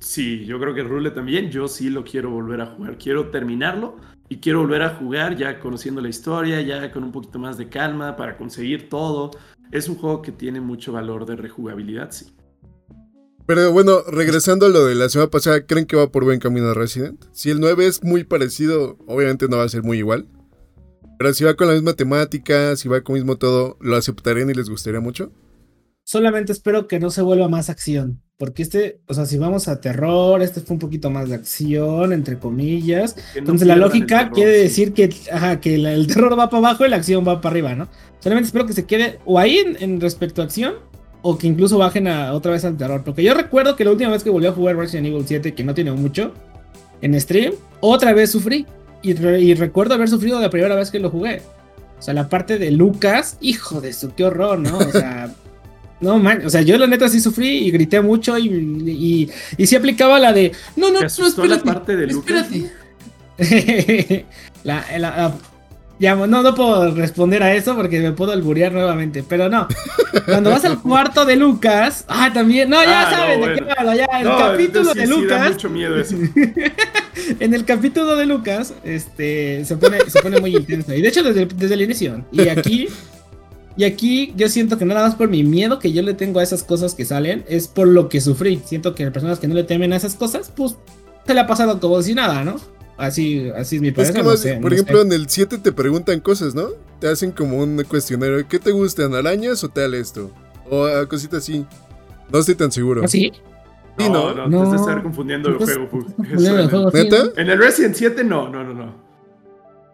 sí, 0.00 0.46
yo 0.46 0.58
creo 0.58 0.74
que 0.74 0.82
Rule 0.82 1.10
también, 1.10 1.50
yo 1.50 1.68
sí 1.68 1.90
lo 1.90 2.02
quiero 2.04 2.30
volver 2.30 2.62
a 2.62 2.66
jugar. 2.66 2.96
Quiero 2.96 3.28
terminarlo 3.28 3.98
y 4.30 4.38
quiero 4.38 4.60
volver 4.60 4.82
a 4.82 4.94
jugar 4.94 5.36
ya 5.36 5.60
conociendo 5.60 6.00
la 6.00 6.08
historia, 6.08 6.62
ya 6.62 6.90
con 6.90 7.04
un 7.04 7.12
poquito 7.12 7.38
más 7.38 7.58
de 7.58 7.68
calma 7.68 8.16
para 8.16 8.38
conseguir 8.38 8.88
todo. 8.88 9.30
Es 9.70 9.88
un 9.90 9.96
juego 9.96 10.22
que 10.22 10.32
tiene 10.32 10.60
mucho 10.60 10.92
valor 10.92 11.26
de 11.26 11.36
rejugabilidad, 11.36 12.10
sí. 12.10 12.26
Pero 13.46 13.70
bueno, 13.72 14.02
regresando 14.08 14.66
a 14.66 14.68
lo 14.70 14.84
de 14.86 14.94
la 14.96 15.08
semana 15.08 15.30
pasada, 15.30 15.64
¿creen 15.66 15.86
que 15.86 15.96
va 15.96 16.10
por 16.10 16.24
buen 16.24 16.40
camino 16.40 16.74
Resident? 16.74 17.24
Si 17.32 17.50
el 17.50 17.60
9 17.60 17.86
es 17.86 18.02
muy 18.02 18.24
parecido, 18.24 18.96
obviamente 19.06 19.48
no 19.48 19.58
va 19.58 19.62
a 19.64 19.68
ser 19.68 19.82
muy 19.84 19.98
igual. 19.98 20.26
Pero 21.18 21.32
si 21.32 21.44
va 21.44 21.54
con 21.54 21.68
la 21.68 21.74
misma 21.74 21.94
temática, 21.94 22.74
si 22.76 22.88
va 22.88 23.00
con 23.02 23.16
el 23.16 23.22
mismo 23.22 23.36
todo, 23.36 23.76
¿lo 23.80 23.96
aceptarían 23.96 24.50
y 24.50 24.54
les 24.54 24.68
gustaría 24.68 25.00
mucho? 25.00 25.30
Solamente 26.04 26.52
espero 26.52 26.88
que 26.88 26.98
no 27.00 27.10
se 27.10 27.22
vuelva 27.22 27.48
más 27.48 27.70
acción. 27.70 28.20
Porque 28.36 28.62
este, 28.62 29.00
o 29.06 29.14
sea, 29.14 29.24
si 29.24 29.38
vamos 29.38 29.66
a 29.66 29.80
terror, 29.80 30.42
este 30.42 30.60
fue 30.60 30.74
un 30.74 30.78
poquito 30.78 31.08
más 31.10 31.28
de 31.28 31.36
acción, 31.36 32.12
entre 32.12 32.38
comillas. 32.38 33.16
No 33.16 33.38
Entonces 33.38 33.66
la 33.66 33.76
lógica 33.76 34.18
terror, 34.18 34.32
quiere 34.34 34.56
sí. 34.56 34.62
decir 34.64 34.92
que, 34.92 35.08
ajá, 35.32 35.58
que 35.60 35.78
la- 35.78 35.94
el 35.94 36.06
terror 36.06 36.32
va 36.38 36.50
para 36.50 36.58
abajo 36.58 36.84
y 36.84 36.90
la 36.90 36.96
acción 36.96 37.26
va 37.26 37.40
para 37.40 37.52
arriba, 37.52 37.74
¿no? 37.74 37.88
Solamente 38.20 38.48
espero 38.48 38.66
que 38.66 38.74
se 38.74 38.84
quede 38.84 39.20
o 39.24 39.38
ahí 39.38 39.56
en, 39.58 39.82
en 39.82 40.00
respecto 40.00 40.42
a 40.42 40.44
acción 40.44 40.74
o 41.28 41.36
que 41.38 41.46
incluso 41.46 41.78
bajen 41.78 42.06
a, 42.08 42.32
otra 42.32 42.52
vez 42.52 42.64
al 42.64 42.76
terror. 42.76 43.02
Porque 43.04 43.22
yo 43.22 43.34
recuerdo 43.34 43.74
que 43.76 43.84
la 43.84 43.90
última 43.90 44.10
vez 44.10 44.22
que 44.22 44.30
volví 44.30 44.46
a 44.46 44.52
jugar 44.52 44.76
Resident 44.76 45.06
Evil 45.08 45.24
7, 45.26 45.54
que 45.54 45.64
no 45.64 45.74
tiene 45.74 45.92
mucho, 45.92 46.32
en 47.02 47.20
stream, 47.20 47.54
otra 47.80 48.12
vez 48.12 48.30
sufrí. 48.30 48.66
Y, 49.02 49.14
re- 49.14 49.40
y 49.40 49.54
recuerdo 49.54 49.94
haber 49.94 50.08
sufrido 50.08 50.40
la 50.40 50.50
primera 50.50 50.74
vez 50.74 50.90
que 50.90 50.98
lo 50.98 51.10
jugué. 51.10 51.42
O 51.98 52.02
sea, 52.02 52.14
la 52.14 52.28
parte 52.28 52.58
de 52.58 52.70
Lucas, 52.70 53.38
hijo 53.40 53.80
de 53.80 53.92
su, 53.92 54.14
qué 54.14 54.24
horror, 54.24 54.58
¿no? 54.58 54.78
O 54.78 54.90
sea... 54.92 55.30
No, 55.98 56.18
man, 56.18 56.42
o 56.44 56.50
sea, 56.50 56.60
yo 56.60 56.76
la 56.76 56.86
neta 56.86 57.08
sí 57.08 57.20
sufrí 57.20 57.48
y 57.66 57.70
grité 57.70 58.02
mucho 58.02 58.36
y, 58.36 58.48
y, 58.50 59.30
y 59.56 59.66
sí 59.66 59.76
aplicaba 59.76 60.18
la 60.18 60.30
de, 60.34 60.52
no, 60.76 60.90
no, 60.90 60.98
¿Te 60.98 61.06
no, 61.06 61.22
la 61.22 61.28
espérate, 61.28 61.64
parte 61.64 61.96
de 61.96 62.06
Lucas? 62.08 62.46
espérate. 63.40 64.26
la, 64.64 64.84
la- 64.92 64.98
la- 64.98 65.34
ya, 65.98 66.14
no, 66.14 66.26
no 66.26 66.54
puedo 66.54 66.94
responder 66.94 67.42
a 67.42 67.54
eso 67.54 67.74
porque 67.74 68.00
me 68.00 68.12
puedo 68.12 68.32
alburear 68.32 68.72
nuevamente, 68.72 69.24
pero 69.26 69.48
no. 69.48 69.66
Cuando 70.26 70.50
vas 70.50 70.64
al 70.64 70.80
cuarto 70.82 71.24
de 71.24 71.36
Lucas, 71.36 72.04
ah, 72.08 72.30
también, 72.34 72.68
no, 72.68 72.82
ya 72.84 73.02
Ah, 73.02 73.10
no, 73.10 73.16
saben 73.16 73.40
de 73.40 73.46
bueno. 73.46 73.66
qué 73.66 73.72
hablo, 73.80 73.94
ya, 73.94 74.04
el 74.18 74.24
No, 74.24 74.38
capítulo 74.38 74.92
sí, 74.92 74.98
de 74.98 75.06
sí, 75.06 75.12
da 75.12 75.18
Lucas, 75.18 75.50
mucho 75.52 75.70
miedo 75.70 75.98
eso. 75.98 76.16
en 77.40 77.54
el 77.54 77.64
capítulo 77.64 78.14
de 78.16 78.26
Lucas, 78.26 78.74
este, 78.84 79.64
se 79.64 79.76
pone, 79.76 79.98
se 80.08 80.20
pone 80.20 80.38
muy 80.40 80.54
intenso. 80.54 80.94
Y 80.94 81.00
de 81.00 81.08
hecho, 81.08 81.22
desde, 81.22 81.46
desde 81.46 81.74
el 81.74 81.82
inicio. 81.82 82.24
Y 82.30 82.48
aquí, 82.48 82.88
y 83.78 83.84
aquí 83.84 84.34
yo 84.36 84.48
siento 84.50 84.76
que 84.76 84.84
no 84.84 84.92
nada 84.94 85.06
más 85.06 85.16
por 85.16 85.28
mi 85.28 85.44
miedo 85.44 85.78
que 85.78 85.92
yo 85.92 86.02
le 86.02 86.12
tengo 86.14 86.40
a 86.40 86.42
esas 86.42 86.62
cosas 86.62 86.94
que 86.94 87.04
salen, 87.06 87.44
es 87.48 87.68
por 87.68 87.88
lo 87.88 88.08
que 88.10 88.20
sufrí. 88.20 88.60
Siento 88.64 88.94
que 88.94 89.04
las 89.04 89.12
personas 89.12 89.38
que 89.38 89.48
no 89.48 89.54
le 89.54 89.64
temen 89.64 89.92
a 89.92 89.96
esas 89.96 90.14
cosas, 90.14 90.52
pues 90.54 90.76
se 91.26 91.34
le 91.34 91.40
ha 91.40 91.46
pasado 91.46 91.80
como 91.80 92.00
si 92.02 92.14
nada, 92.14 92.44
¿no? 92.44 92.56
Así, 92.96 93.50
así 93.54 93.76
es 93.76 93.82
mi 93.82 93.88
Es 93.88 93.94
parecer. 93.94 94.16
que 94.16 94.22
no 94.22 94.36
sé, 94.36 94.54
por 94.54 94.70
no 94.70 94.74
ejemplo, 94.74 95.00
sé. 95.02 95.06
en 95.06 95.12
el 95.12 95.28
7 95.28 95.58
te 95.58 95.72
preguntan 95.72 96.20
cosas, 96.20 96.54
¿no? 96.54 96.68
Te 96.98 97.08
hacen 97.08 97.30
como 97.30 97.58
un 97.58 97.82
cuestionario. 97.84 98.46
¿Qué 98.48 98.58
te 98.58 98.70
gustan, 98.72 99.14
arañas 99.14 99.62
o 99.64 99.68
tal 99.68 99.92
esto? 99.94 100.30
O 100.70 100.84
ah, 100.86 101.06
cositas 101.06 101.42
así. 101.42 101.66
No 102.32 102.38
estoy 102.38 102.54
tan 102.54 102.72
seguro. 102.72 103.02
¿Ah, 103.04 103.08
sí? 103.08 103.30
Sí, 103.98 104.08
No, 104.08 104.32
¿no? 104.32 104.34
no, 104.34 104.48
No. 104.48 104.58
te 104.60 104.64
estás 104.64 104.80
estar 104.80 105.02
confundiendo 105.02 105.48
el 105.50 105.56
Estás 105.56 105.76
juego, 105.76 106.90
¿Neta? 106.92 107.24
¿no? 107.24 107.30
En 107.36 107.50
el 107.50 107.58
Resident 107.58 107.94
7 107.94 108.24
no, 108.24 108.48
no, 108.48 108.64
no, 108.64 108.72
no. 108.74 109.06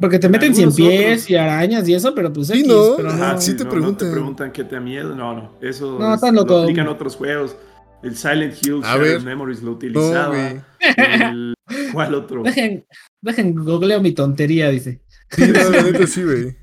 Porque 0.01 0.19
te 0.19 0.29
meten 0.29 0.53
cien 0.55 0.73
pies 0.75 1.23
otros. 1.23 1.31
y 1.31 1.37
arañas 1.37 1.89
y 1.89 1.95
eso, 1.95 2.13
pero 2.15 2.33
pues 2.33 2.49
Sí, 2.49 2.61
X, 2.61 2.67
¿no? 2.67 2.95
pero 2.97 3.11
Ajá, 3.11 3.35
no. 3.35 3.41
sí 3.41 3.57
te 3.57 3.63
no, 3.65 3.71
preguntan. 3.71 4.09
No 4.09 4.11
te 4.11 4.17
preguntan 4.21 4.53
qué 4.53 4.65
te 4.65 4.75
da 4.77 4.81
miedo. 4.81 5.15
No, 5.15 5.35
no. 5.35 5.53
Eso 5.61 5.97
No, 5.99 6.09
es- 6.09 6.15
estás 6.17 6.33
loco. 6.33 6.55
lo 6.55 6.63
aplican 6.63 6.89
otros 6.89 7.15
juegos. 7.17 7.55
El 8.03 8.17
Silent 8.17 8.55
Hill, 8.65 8.81
A 8.83 8.95
Shattered 8.95 9.13
ver. 9.13 9.23
Memories 9.23 9.63
lo 9.63 9.71
No, 9.71 9.77
utilizaba. 9.77 10.27
güey. 10.29 10.61
El- 10.97 11.55
¿Cuál 11.93 12.15
otro? 12.15 12.43
Dejen, 12.43 12.85
dejen 13.21 13.55
googleo 13.55 14.01
mi 14.01 14.13
tontería, 14.13 14.69
dice. 14.71 15.01
Sí, 15.31 15.43
no, 15.47 15.71
la 15.71 15.83
neta 15.83 16.07
sí, 16.07 16.23
güey. 16.23 16.57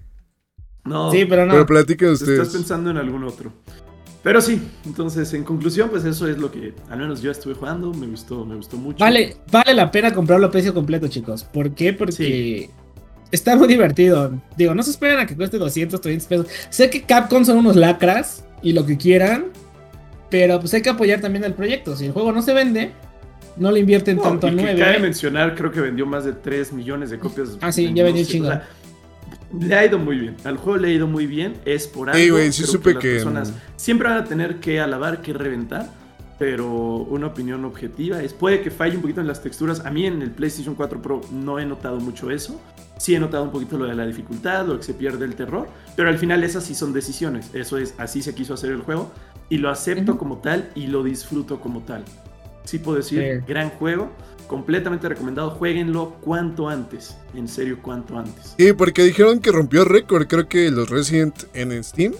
No, 0.86 1.12
Sí, 1.12 1.26
pero 1.26 1.46
no. 1.46 1.54
Pero 1.54 1.66
platiquen 1.66 2.10
estás 2.14 2.28
ustedes. 2.30 2.50
pensando 2.50 2.90
en 2.92 2.98
algún 2.98 3.24
otro. 3.24 3.52
Pero 4.22 4.42
sí, 4.42 4.62
entonces 4.86 5.34
en 5.34 5.44
conclusión, 5.46 5.90
pues 5.90 6.04
eso 6.04 6.28
es 6.28 6.38
lo 6.38 6.52
que 6.52 6.74
al 6.90 7.00
menos 7.00 7.22
yo 7.22 7.32
estuve 7.32 7.54
jugando. 7.54 7.94
Me 7.94 8.06
gustó, 8.08 8.46
me 8.46 8.56
gustó 8.56 8.76
mucho. 8.76 8.98
Vale, 9.00 9.38
vale 9.52 9.74
la 9.74 9.90
pena 9.92 10.14
comprarlo 10.14 10.48
a 10.48 10.52
precio 10.52 10.74
completo, 10.74 11.08
chicos. 11.08 11.44
¿Por 11.46 11.74
qué? 11.74 11.94
Porque 11.94 12.70
está 13.32 13.56
muy 13.56 13.68
divertido. 13.70 14.34
Digo, 14.58 14.76
no 14.76 14.84
se 14.84 14.92
esperen 14.92 15.20
a 15.20 15.26
que 15.26 15.36
cueste 15.38 15.58
200, 15.58 16.02
300 16.02 16.28
pesos. 16.28 16.48
Sé 16.70 16.90
que 16.90 17.04
Capcom 17.04 17.46
son 17.46 17.58
unos 17.60 17.78
lacras 17.78 18.44
y 18.62 18.74
lo 18.74 18.86
que 18.86 18.98
quieran, 18.98 19.46
pero 20.30 20.60
pues 20.60 20.74
hay 20.74 20.82
que 20.82 20.90
apoyar 20.90 21.22
también 21.22 21.44
el 21.44 21.54
proyecto. 21.54 21.96
Si 21.96 22.06
el 22.06 22.12
juego 22.12 22.32
no 22.32 22.42
se 22.42 22.54
vende, 22.54 22.92
no 23.58 23.72
le 23.72 23.80
invierten 23.80 24.18
No, 24.18 24.24
tanto 24.24 24.48
al 24.48 24.56
que 24.56 24.62
9. 24.62 24.80
cabe 24.80 25.00
mencionar, 25.00 25.56
creo 25.56 25.72
que 25.72 25.82
vendió 25.82 26.06
más 26.06 26.26
de 26.26 26.34
3 26.34 26.72
millones 26.74 27.10
de 27.10 27.20
copias. 27.20 27.58
Ah, 27.62 27.72
sí, 27.72 27.92
ya 27.94 28.04
vendió 28.04 28.26
sea, 28.26 28.68
le 29.60 29.76
ha 29.76 29.86
ido 29.86 29.98
muy 29.98 30.18
bien. 30.20 30.36
Al 30.44 30.58
juego 30.58 30.78
le 30.78 30.90
ha 30.90 30.92
ido 30.92 31.08
muy 31.08 31.26
bien. 31.26 31.56
Es 31.66 31.88
por 31.88 32.10
algo. 32.10 32.22
Sí, 32.22 32.30
güey, 32.30 32.52
sí 32.52 32.62
Creo 32.64 32.72
supe 32.74 32.94
las 32.94 33.02
que- 33.02 33.12
personas 33.14 33.54
siempre 33.76 34.08
van 34.10 34.18
a 34.20 34.24
tener 34.26 34.56
que 34.60 34.80
alabar, 34.80 35.22
que 35.22 35.34
reventar. 35.34 35.90
Pero 36.40 36.68
una 36.74 37.28
opinión 37.28 37.66
objetiva 37.66 38.24
es, 38.24 38.34
puede 38.34 38.62
que 38.62 38.72
falle 38.72 38.96
un 38.96 39.02
poquito 39.02 39.20
en 39.20 39.28
las 39.28 39.44
texturas. 39.44 39.86
A 39.86 39.92
mí 39.92 40.06
en 40.06 40.22
el 40.22 40.32
PlayStation 40.32 40.74
4 40.74 41.02
Pro 41.02 41.20
no 41.32 41.60
he 41.60 41.66
notado 41.66 42.00
mucho 42.00 42.32
eso. 42.32 42.60
Sí 42.98 43.14
he 43.14 43.20
notado 43.20 43.44
un 43.44 43.52
poquito 43.52 43.78
lo 43.78 43.86
de 43.86 43.94
la 43.96 44.06
dificultad, 44.06 44.66
lo 44.66 44.78
que 44.78 44.84
se 44.84 44.94
pierde 44.94 45.26
el 45.26 45.36
terror. 45.36 45.68
Pero 45.98 46.08
al 46.10 46.18
final 46.18 46.44
esas 46.46 46.64
sí 46.64 46.76
son 46.76 46.94
decisiones. 46.94 47.50
Eso 47.54 47.78
es, 47.78 47.94
así 47.98 48.22
se 48.22 48.34
quiso 48.34 48.54
hacer 48.54 48.72
el 48.72 48.82
juego. 48.82 49.12
Y 49.50 49.58
lo 49.58 49.70
acepto 49.70 50.18
como 50.18 50.38
tal 50.38 50.70
y 50.76 50.88
lo 50.88 51.04
disfruto 51.04 51.60
como 51.60 51.82
tal. 51.82 52.06
Sí 52.64 52.80
puedo 52.80 52.98
decir, 52.98 53.20
Sí. 53.40 53.46
gran 53.46 53.70
juego. 53.72 54.10
Completamente 54.48 55.10
recomendado. 55.10 55.50
Jueguenlo 55.52 56.16
cuanto 56.22 56.70
antes. 56.70 57.18
En 57.36 57.48
serio, 57.50 57.80
cuanto 57.82 58.18
antes. 58.18 58.56
Sí, 58.58 58.72
porque 58.74 59.04
dijeron 59.04 59.40
que 59.40 59.52
rompió 59.52 59.84
récord, 59.86 60.26
creo 60.28 60.48
que 60.48 60.72
los 60.72 60.90
Resident 60.90 61.36
en 61.54 61.84
Steam. 61.84 62.14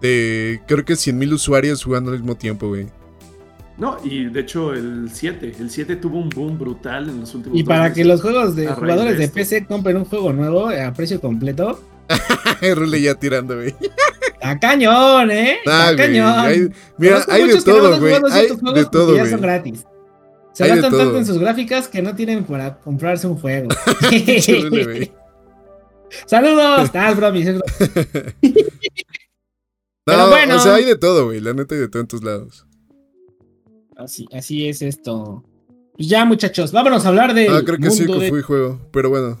De 0.00 0.62
creo 0.66 0.84
que 0.84 0.94
100.000 0.94 1.32
usuarios 1.34 1.84
jugando 1.84 2.10
al 2.10 2.18
mismo 2.18 2.34
tiempo, 2.36 2.68
güey. 2.68 2.86
No, 3.80 3.96
y 4.04 4.26
de 4.26 4.40
hecho 4.40 4.72
el 4.74 5.08
7. 5.12 5.54
El 5.58 5.70
7 5.70 5.96
tuvo 5.96 6.18
un 6.18 6.28
boom 6.28 6.58
brutal 6.58 7.08
en 7.08 7.20
los 7.20 7.34
últimos 7.34 7.58
Y 7.58 7.64
para 7.64 7.84
meses. 7.84 7.96
que 7.96 8.04
los 8.04 8.20
juegos 8.20 8.54
de 8.54 8.68
a 8.68 8.74
jugadores 8.74 9.16
de. 9.18 9.28
PC 9.28 9.64
compren 9.66 9.96
un 9.96 10.04
juego 10.04 10.32
nuevo 10.34 10.68
a 10.68 10.92
precio 10.92 11.18
completo, 11.20 11.80
Rule 12.74 13.00
ya 13.00 13.14
tirando, 13.14 13.56
güey. 13.56 13.74
está 14.34 14.58
cañón, 14.60 15.30
¿eh? 15.30 15.56
Ah, 15.66 15.90
Está 15.90 15.94
güey, 15.94 15.96
cañón. 15.96 16.38
hay- 16.38 16.70
mira, 16.98 17.24
hay 17.28 17.48
de 17.48 17.62
todo, 17.62 17.98
güey. 17.98 18.14
Hay 18.30 18.48
de 18.48 18.54
porque 18.56 18.84
todo, 18.84 19.16
ya 19.16 19.26
son 19.26 19.40
gratis. 19.40 19.84
Se 20.52 20.64
Hay 20.64 20.70
gastan 20.70 20.90
tanto 20.98 21.16
en 21.16 21.24
sus 21.24 21.38
gráficas 21.38 21.88
que 21.88 22.02
no 22.02 22.14
tienen 22.14 22.44
para 22.44 22.76
comprarse 22.80 23.26
un 23.28 23.38
juego. 23.38 23.68
Saludos. 26.26 26.90
Ah, 26.94 27.12
bromis, 27.14 27.46
es 27.46 27.58
bromis. 27.58 28.54
Pero 30.04 30.18
No, 30.18 30.28
bueno. 30.28 30.56
o 30.56 30.58
sea, 30.58 30.74
hay 30.74 30.84
de 30.84 30.96
todo, 30.96 31.26
güey. 31.26 31.40
La 31.40 31.52
neta 31.54 31.74
hay 31.74 31.80
de 31.82 31.88
todo 31.88 32.02
en 32.02 32.08
tus 32.08 32.22
lados. 32.24 32.66
Así, 34.04 34.26
así 34.32 34.68
es 34.68 34.82
esto. 34.82 35.44
Pues 35.96 36.08
ya, 36.08 36.24
muchachos, 36.24 36.72
vámonos 36.72 37.04
a 37.04 37.08
hablar 37.08 37.34
del 37.34 37.52
Ah, 37.52 37.62
creo 37.64 37.78
que 37.78 37.90
sí 37.90 38.06
que 38.06 38.18
de... 38.18 38.28
fui 38.30 38.42
juego. 38.42 38.80
Pero 38.92 39.10
bueno. 39.10 39.38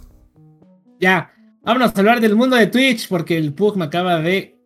Ya, 1.00 1.32
vámonos 1.62 1.92
a 1.94 1.98
hablar 1.98 2.20
del 2.20 2.36
mundo 2.36 2.56
de 2.56 2.66
Twitch 2.66 3.08
porque 3.08 3.38
el 3.38 3.54
Pug 3.54 3.76
me 3.76 3.84
acaba 3.86 4.20
de 4.20 4.58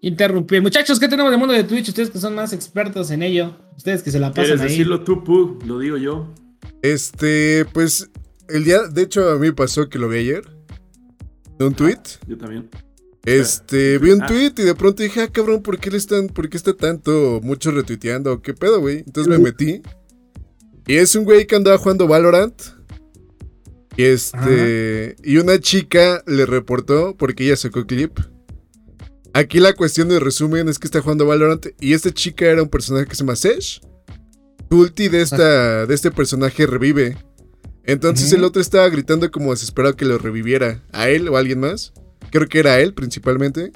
interrumpir. 0.00 0.62
Muchachos, 0.62 0.98
¿qué 0.98 1.08
tenemos 1.08 1.30
del 1.30 1.38
mundo 1.38 1.54
de 1.54 1.64
Twitch? 1.64 1.88
Ustedes 1.88 2.10
que 2.10 2.18
son 2.18 2.34
más 2.34 2.52
expertos 2.52 3.10
en 3.10 3.22
ello. 3.22 3.56
Ustedes 3.76 4.02
que 4.02 4.10
se 4.10 4.18
la 4.18 4.30
pasan 4.30 4.44
¿Quieres 4.44 4.60
ahí. 4.62 4.68
decirlo 4.68 5.02
tú, 5.04 5.22
Pug? 5.24 5.62
Lo 5.64 5.78
digo 5.78 5.96
yo. 5.96 6.32
Este, 6.82 7.66
pues. 7.72 8.10
El 8.48 8.64
día. 8.64 8.82
De 8.90 9.02
hecho, 9.02 9.30
a 9.30 9.38
mí 9.38 9.50
pasó 9.52 9.88
que 9.88 9.98
lo 9.98 10.08
vi 10.08 10.18
ayer. 10.18 10.44
De 11.58 11.66
un 11.66 11.74
tweet. 11.74 11.98
Yo 12.26 12.36
también. 12.36 12.68
Este, 13.24 13.98
vi 13.98 14.10
un 14.10 14.22
Ah. 14.22 14.26
tweet 14.26 14.52
y 14.58 14.62
de 14.62 14.74
pronto 14.74 15.02
dije, 15.02 15.22
ah, 15.22 15.28
cabrón, 15.28 15.62
¿por 15.62 15.78
qué 15.78 15.90
le 15.90 15.96
están, 15.96 16.28
por 16.28 16.48
qué 16.48 16.56
está 16.56 16.74
tanto, 16.74 17.40
mucho 17.42 17.70
retuiteando? 17.70 18.42
¿Qué 18.42 18.52
pedo, 18.54 18.80
güey? 18.80 18.98
Entonces 18.98 19.28
me 19.30 19.38
metí. 19.38 19.80
Y 20.86 20.96
es 20.96 21.14
un 21.16 21.24
güey 21.24 21.46
que 21.46 21.56
andaba 21.56 21.78
jugando 21.78 22.06
Valorant. 22.06 22.54
Y 23.96 24.02
este, 24.04 25.16
y 25.22 25.36
una 25.38 25.58
chica 25.60 26.22
le 26.26 26.46
reportó 26.46 27.16
porque 27.16 27.44
ella 27.44 27.56
sacó 27.56 27.86
clip. 27.86 28.18
Aquí 29.32 29.58
la 29.60 29.72
cuestión 29.72 30.08
de 30.08 30.20
resumen 30.20 30.68
es 30.68 30.78
que 30.78 30.86
está 30.86 31.00
jugando 31.00 31.26
Valorant 31.26 31.66
y 31.80 31.94
esta 31.94 32.12
chica 32.12 32.44
era 32.46 32.62
un 32.62 32.68
personaje 32.68 33.06
que 33.06 33.14
se 33.14 33.20
llama 33.20 33.36
Sesh. 33.36 33.80
Su 34.68 34.78
ulti 34.80 35.08
de, 35.08 35.22
esta, 35.22 35.86
de 35.86 35.94
este 35.94 36.10
personaje 36.10 36.66
revive. 36.66 37.16
Entonces 37.84 38.32
el 38.32 38.42
otro 38.44 38.60
estaba 38.60 38.88
gritando 38.88 39.30
como 39.30 39.52
desesperado 39.52 39.94
que 39.96 40.04
lo 40.04 40.18
reviviera. 40.18 40.82
A 40.92 41.08
él 41.08 41.28
o 41.28 41.36
a 41.36 41.40
alguien 41.40 41.60
más. 41.60 41.92
Creo 42.34 42.48
que 42.48 42.58
era 42.58 42.80
él 42.80 42.94
principalmente. 42.94 43.70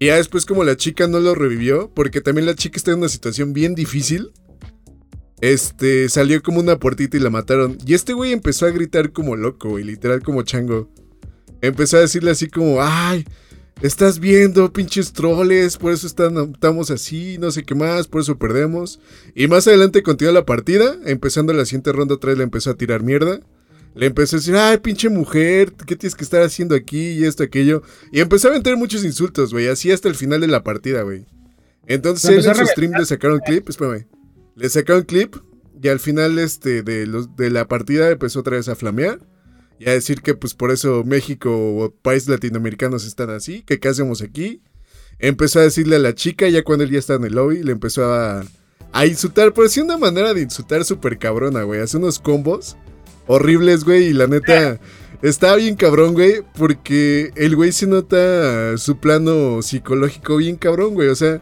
Y 0.00 0.06
ya 0.06 0.16
después 0.16 0.46
como 0.46 0.64
la 0.64 0.76
chica 0.76 1.06
no 1.06 1.20
lo 1.20 1.36
revivió, 1.36 1.92
porque 1.94 2.20
también 2.20 2.44
la 2.44 2.56
chica 2.56 2.76
está 2.76 2.90
en 2.90 2.98
una 2.98 3.08
situación 3.08 3.52
bien 3.52 3.76
difícil. 3.76 4.32
Este, 5.40 6.08
salió 6.08 6.42
como 6.42 6.58
una 6.58 6.80
puertita 6.80 7.16
y 7.16 7.20
la 7.20 7.30
mataron. 7.30 7.78
Y 7.86 7.94
este 7.94 8.14
güey 8.14 8.32
empezó 8.32 8.66
a 8.66 8.70
gritar 8.70 9.12
como 9.12 9.36
loco, 9.36 9.68
güey, 9.68 9.84
literal 9.84 10.24
como 10.24 10.42
chango. 10.42 10.90
Empezó 11.60 11.98
a 11.98 12.00
decirle 12.00 12.32
así 12.32 12.48
como, 12.48 12.82
ay, 12.82 13.24
estás 13.80 14.18
viendo, 14.18 14.72
pinches 14.72 15.12
troles, 15.12 15.76
por 15.76 15.92
eso 15.92 16.08
estamos 16.08 16.90
así, 16.90 17.38
no 17.38 17.52
sé 17.52 17.62
qué 17.62 17.76
más, 17.76 18.08
por 18.08 18.22
eso 18.22 18.38
perdemos. 18.38 18.98
Y 19.36 19.46
más 19.46 19.68
adelante 19.68 20.02
continuó 20.02 20.32
la 20.32 20.44
partida, 20.44 20.96
empezando 21.04 21.52
la 21.52 21.64
siguiente 21.64 21.92
ronda 21.92 22.16
otra 22.16 22.30
vez 22.30 22.38
le 22.38 22.44
empezó 22.44 22.70
a 22.70 22.76
tirar 22.76 23.04
mierda. 23.04 23.38
Le 23.94 24.06
empezó 24.06 24.36
a 24.36 24.38
decir, 24.38 24.56
ay, 24.56 24.78
pinche 24.78 25.08
mujer, 25.08 25.72
¿qué 25.86 25.96
tienes 25.96 26.14
que 26.14 26.24
estar 26.24 26.42
haciendo 26.42 26.74
aquí? 26.74 27.10
Y 27.10 27.24
esto, 27.24 27.42
aquello. 27.42 27.82
Y 28.10 28.20
empezó 28.20 28.48
a 28.48 28.52
meter 28.52 28.76
muchos 28.76 29.04
insultos, 29.04 29.52
güey, 29.52 29.68
así 29.68 29.90
hasta 29.90 30.08
el 30.08 30.14
final 30.14 30.40
de 30.40 30.46
la 30.46 30.64
partida, 30.64 31.02
güey. 31.02 31.26
Entonces 31.86 32.30
él 32.30 32.46
en 32.46 32.54
su 32.54 32.66
stream 32.66 32.92
le 32.92 33.04
sacaron 33.04 33.40
clip, 33.44 33.68
espérame. 33.68 34.06
Le 34.54 34.68
sacaron 34.68 35.02
clip 35.02 35.36
y 35.82 35.88
al 35.88 35.98
final 35.98 36.38
este, 36.38 36.82
de, 36.82 37.06
los, 37.06 37.36
de 37.36 37.50
la 37.50 37.66
partida 37.68 38.10
empezó 38.10 38.40
otra 38.40 38.56
vez 38.56 38.68
a 38.68 38.76
flamear. 38.76 39.20
Y 39.78 39.88
a 39.88 39.92
decir 39.92 40.22
que 40.22 40.34
pues 40.34 40.54
por 40.54 40.70
eso 40.70 41.02
México 41.04 41.50
o 41.50 41.90
países 41.90 42.28
latinoamericanos 42.28 43.04
están 43.04 43.30
así, 43.30 43.62
que 43.62 43.80
qué 43.80 43.88
hacemos 43.88 44.22
aquí. 44.22 44.62
Empezó 45.18 45.58
a 45.58 45.62
decirle 45.62 45.96
a 45.96 45.98
la 45.98 46.14
chica, 46.14 46.48
ya 46.48 46.62
cuando 46.62 46.84
él 46.84 46.90
ya 46.90 47.00
está 47.00 47.14
en 47.14 47.24
el 47.24 47.34
lobby, 47.34 47.62
le 47.64 47.72
empezó 47.72 48.12
a, 48.12 48.44
a 48.92 49.06
insultar, 49.06 49.52
pero 49.52 49.68
sí 49.68 49.80
una 49.80 49.98
manera 49.98 50.34
de 50.34 50.42
insultar 50.42 50.84
súper 50.84 51.18
cabrona, 51.18 51.64
güey. 51.64 51.80
Hace 51.80 51.96
unos 51.96 52.20
combos 52.20 52.76
horribles, 53.26 53.84
güey. 53.84 54.06
Y 54.08 54.12
la 54.12 54.26
neta, 54.26 54.78
está 55.22 55.56
bien 55.56 55.76
cabrón, 55.76 56.14
güey. 56.14 56.42
Porque 56.56 57.32
el 57.36 57.56
güey 57.56 57.72
se 57.72 57.86
nota 57.86 58.76
su 58.78 58.98
plano 58.98 59.62
psicológico 59.62 60.36
bien 60.36 60.56
cabrón, 60.56 60.94
güey. 60.94 61.08
O 61.08 61.14
sea, 61.14 61.40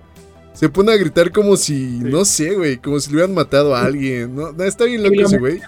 se 0.52 0.68
pone 0.68 0.92
a 0.92 0.96
gritar 0.96 1.32
como 1.32 1.56
si, 1.56 2.00
no 2.00 2.24
sé, 2.24 2.54
güey, 2.54 2.76
como 2.76 3.00
si 3.00 3.10
le 3.10 3.16
hubieran 3.16 3.34
matado 3.34 3.74
a 3.74 3.84
alguien. 3.84 4.34
No, 4.34 4.50
está 4.64 4.84
bien 4.84 5.02
loco 5.02 5.20
ese 5.22 5.38
güey. 5.38 5.60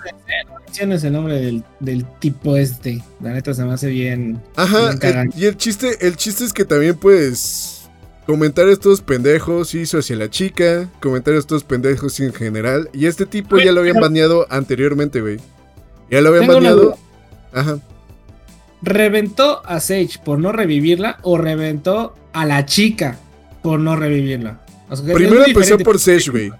No 0.80 0.94
el 0.94 1.12
nombre 1.12 1.62
del, 1.80 2.04
tipo 2.18 2.56
este. 2.56 3.02
La 3.20 3.32
neta 3.32 3.52
se 3.54 3.64
me 3.64 3.72
hace 3.72 3.88
bien. 3.88 4.40
Ajá, 4.56 4.94
y 5.36 5.44
el 5.44 5.56
chiste, 5.56 6.06
el 6.06 6.16
chiste 6.16 6.44
es 6.44 6.52
que 6.52 6.64
también, 6.64 6.96
pues. 6.96 7.78
Comentar 8.26 8.68
estos 8.68 9.00
pendejos 9.00 9.74
hizo 9.74 9.98
hacia 9.98 10.14
la 10.14 10.30
chica, 10.30 10.88
comentar 11.00 11.34
estos 11.34 11.64
pendejos 11.64 12.20
en 12.20 12.32
general. 12.32 12.88
Y 12.92 13.06
este 13.06 13.26
tipo 13.26 13.58
ya 13.58 13.72
lo 13.72 13.80
habían 13.80 14.00
baneado 14.00 14.46
anteriormente, 14.48 15.20
güey. 15.20 15.38
Ya 16.12 16.20
lo 16.20 16.28
habían 16.28 16.46
baneado. 16.46 16.98
Ajá. 17.54 17.78
¿Reventó 18.82 19.62
a 19.64 19.80
Sage 19.80 20.20
por 20.22 20.38
no 20.38 20.52
revivirla 20.52 21.18
o 21.22 21.38
reventó 21.38 22.14
a 22.34 22.44
la 22.44 22.66
chica 22.66 23.18
por 23.62 23.80
no 23.80 23.96
revivirla? 23.96 24.60
Primero 25.14 25.46
empezó 25.46 25.78
por 25.78 25.98
Sage, 25.98 26.30
güey. 26.30 26.52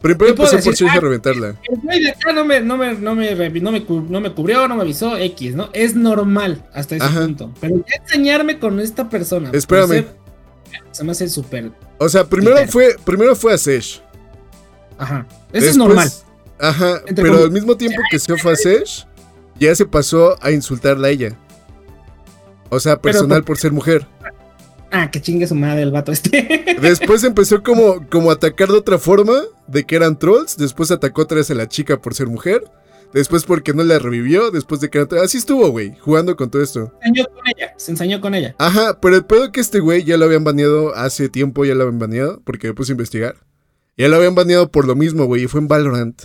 Primero 0.00 0.28
empezó 0.30 0.60
por 0.62 0.76
Sage 0.76 0.96
a 0.96 1.00
reventarla. 1.00 1.56
El 1.68 1.80
güey 1.80 2.04
de 2.04 2.10
acá 2.10 2.32
no 2.32 2.44
me, 2.44 2.60
no, 2.60 2.76
me, 2.76 2.94
no, 2.94 3.16
me, 3.16 3.34
no, 3.34 3.50
me, 3.72 3.80
no 3.90 4.20
me 4.20 4.32
cubrió, 4.32 4.68
no 4.68 4.76
me 4.76 4.82
avisó, 4.82 5.16
X, 5.16 5.56
¿no? 5.56 5.70
Es 5.72 5.96
normal 5.96 6.64
hasta 6.72 6.94
ese 6.94 7.08
punto. 7.08 7.52
Pero 7.60 7.78
ya 7.78 7.96
enseñarme 8.00 8.60
con 8.60 8.78
esta 8.78 9.08
persona. 9.08 9.50
Espérame. 9.52 10.04
se 10.92 11.02
me 11.02 11.10
hace 11.10 11.28
súper. 11.28 11.72
O 11.98 12.08
sea, 12.08 12.24
primero 12.24 12.64
fue, 12.68 12.94
primero 13.04 13.34
fue 13.34 13.54
a 13.54 13.58
Sage. 13.58 14.00
Ajá. 14.98 15.26
Eso 15.52 15.66
es 15.66 15.76
normal. 15.76 16.08
Ajá, 16.58 17.02
pero 17.14 17.44
al 17.44 17.50
mismo 17.50 17.76
tiempo 17.76 18.00
que 18.10 18.18
se 18.18 18.36
fue 18.36 18.52
a 18.52 18.56
Sesh, 18.56 19.06
ya 19.58 19.74
se 19.74 19.86
pasó 19.86 20.36
a 20.40 20.50
insultarla 20.50 21.08
a 21.08 21.10
ella. 21.10 21.38
O 22.70 22.80
sea, 22.80 22.96
personal 22.96 23.44
por 23.44 23.58
ser 23.58 23.72
mujer. 23.72 24.06
Ah, 24.90 25.10
que 25.10 25.20
chingue 25.20 25.46
su 25.46 25.54
madre 25.56 25.82
el 25.82 25.90
vato 25.90 26.12
este. 26.12 26.76
Después 26.80 27.24
empezó 27.24 27.62
como, 27.62 28.08
como 28.08 28.30
a 28.30 28.34
atacar 28.34 28.68
de 28.68 28.78
otra 28.78 28.98
forma, 28.98 29.42
de 29.66 29.84
que 29.84 29.96
eran 29.96 30.18
trolls. 30.18 30.56
Después 30.56 30.90
atacó 30.90 31.22
otra 31.22 31.38
vez 31.38 31.50
a 31.50 31.54
la 31.54 31.68
chica 31.68 32.00
por 32.00 32.14
ser 32.14 32.28
mujer. 32.28 32.62
Después 33.12 33.44
porque 33.44 33.74
no 33.74 33.82
la 33.82 33.98
revivió. 33.98 34.52
Después 34.52 34.80
de 34.80 34.90
que 34.90 35.06
Así 35.22 35.38
estuvo, 35.38 35.68
güey, 35.70 35.96
jugando 35.98 36.36
con 36.36 36.50
todo 36.50 36.62
esto. 36.62 36.92
Se 37.00 37.08
ensañó 37.08 37.24
con 37.26 37.42
ella. 37.46 37.74
Se 37.76 37.90
ensañó 37.90 38.20
con 38.20 38.34
ella. 38.34 38.54
Ajá, 38.58 39.00
pero 39.00 39.16
el 39.16 39.24
pedo 39.24 39.50
que 39.50 39.60
este 39.60 39.80
güey 39.80 40.04
ya 40.04 40.16
lo 40.16 40.26
habían 40.26 40.44
baneado 40.44 40.94
hace 40.94 41.28
tiempo, 41.28 41.64
ya 41.64 41.74
lo 41.74 41.82
habían 41.84 41.98
baneado, 41.98 42.40
porque 42.44 42.68
me 42.68 42.74
puse 42.74 42.92
a 42.92 42.94
investigar. 42.94 43.36
Ya 43.96 44.08
lo 44.08 44.16
habían 44.16 44.34
baneado 44.34 44.70
por 44.70 44.86
lo 44.86 44.94
mismo, 44.94 45.24
güey, 45.24 45.44
y 45.44 45.46
fue 45.48 45.60
en 45.60 45.68
Valorant. 45.68 46.22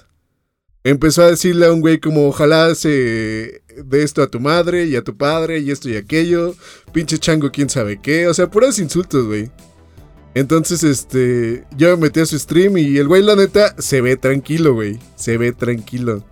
Empezó 0.84 1.24
a 1.24 1.30
decirle 1.30 1.66
a 1.66 1.74
un 1.74 1.82
güey 1.82 2.00
como 2.00 2.28
ojalá 2.28 2.74
se 2.74 3.62
de 3.76 4.04
esto 4.04 4.22
a 4.22 4.28
tu 4.28 4.40
madre 4.40 4.86
y 4.86 4.96
a 4.96 5.04
tu 5.04 5.18
padre 5.18 5.60
y 5.60 5.72
esto 5.72 5.90
y 5.90 5.98
aquello. 5.98 6.56
Pinche 6.94 7.18
chango, 7.18 7.52
quién 7.52 7.70
sabe 7.70 8.00
qué. 8.02 8.28
O 8.28 8.34
sea, 8.34 8.50
puros 8.50 8.80
insultos, 8.80 9.26
güey. 9.26 9.52
Entonces, 10.36 10.84
este, 10.84 11.66
yo 11.76 11.90
me 11.98 12.04
metí 12.08 12.22
a 12.22 12.26
su 12.26 12.38
stream 12.40 12.78
y 12.78 12.98
el 12.98 13.08
güey, 13.08 13.22
la 13.24 13.36
neta, 13.36 13.76
se 13.78 14.00
ve 14.00 14.16
tranquilo, 14.16 14.74
güey. 14.74 15.00
Se 15.16 15.38
ve 15.38 15.52
tranquilo. 15.52 16.24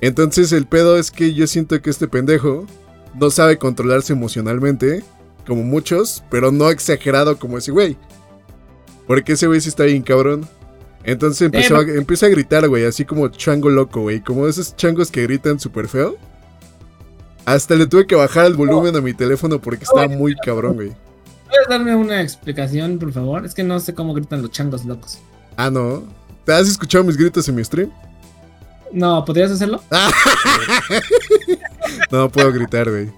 Entonces, 0.00 0.52
el 0.52 0.66
pedo 0.66 0.98
es 0.98 1.10
que 1.10 1.34
yo 1.34 1.46
siento 1.46 1.80
que 1.82 1.90
este 1.90 2.08
pendejo 2.08 2.66
no 3.18 3.30
sabe 3.30 3.58
controlarse 3.58 4.12
emocionalmente, 4.12 5.02
como 5.46 5.62
muchos, 5.62 6.22
pero 6.30 6.52
no 6.52 6.70
exagerado 6.70 7.38
como 7.38 7.58
ese 7.58 7.72
güey. 7.72 7.96
Porque 9.06 9.32
ese 9.32 9.46
güey 9.46 9.60
sí 9.60 9.68
está 9.68 9.84
bien 9.84 10.02
cabrón. 10.02 10.48
Entonces 11.04 11.42
empezó 11.42 11.76
a, 11.76 11.82
empieza 11.82 12.26
a 12.26 12.28
gritar, 12.28 12.68
güey, 12.68 12.84
así 12.84 13.04
como 13.04 13.28
chango 13.28 13.68
loco, 13.68 14.02
güey. 14.02 14.20
Como 14.20 14.46
esos 14.46 14.76
changos 14.76 15.10
que 15.10 15.22
gritan 15.22 15.58
súper 15.58 15.88
feo. 15.88 16.16
Hasta 17.44 17.74
le 17.74 17.86
tuve 17.86 18.06
que 18.06 18.14
bajar 18.14 18.46
el 18.46 18.54
volumen 18.54 18.94
a 18.94 19.00
mi 19.00 19.14
teléfono 19.14 19.60
porque 19.60 19.84
estaba 19.84 20.06
muy 20.06 20.36
cabrón, 20.36 20.74
güey. 20.74 20.92
¿Puedes 21.48 21.68
darme 21.68 21.94
una 21.96 22.22
explicación, 22.22 22.98
por 22.98 23.12
favor? 23.12 23.44
Es 23.44 23.54
que 23.54 23.64
no 23.64 23.80
sé 23.80 23.94
cómo 23.94 24.14
gritan 24.14 24.42
los 24.42 24.52
changos 24.52 24.84
locos. 24.84 25.18
Ah, 25.56 25.70
no. 25.70 26.04
¿Te 26.44 26.52
has 26.52 26.68
escuchado 26.68 27.04
mis 27.04 27.16
gritos 27.16 27.48
en 27.48 27.56
mi 27.56 27.64
stream? 27.64 27.90
No, 28.92 29.24
¿podrías 29.24 29.50
hacerlo? 29.50 29.82
no 32.10 32.30
puedo 32.30 32.52
gritar, 32.52 32.90
güey. 32.90 33.10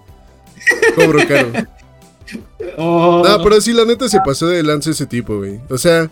Cobro 0.95 1.29
caro. 1.29 1.53
Oh. 2.79 3.23
No, 3.25 3.43
pero 3.43 3.61
sí, 3.61 3.73
la 3.73 3.85
neta 3.85 4.09
se 4.09 4.19
pasó 4.25 4.47
de 4.47 4.63
lance 4.63 4.91
ese 4.91 5.07
tipo, 5.07 5.39
güey. 5.39 5.61
O 5.69 5.79
sea, 5.79 6.11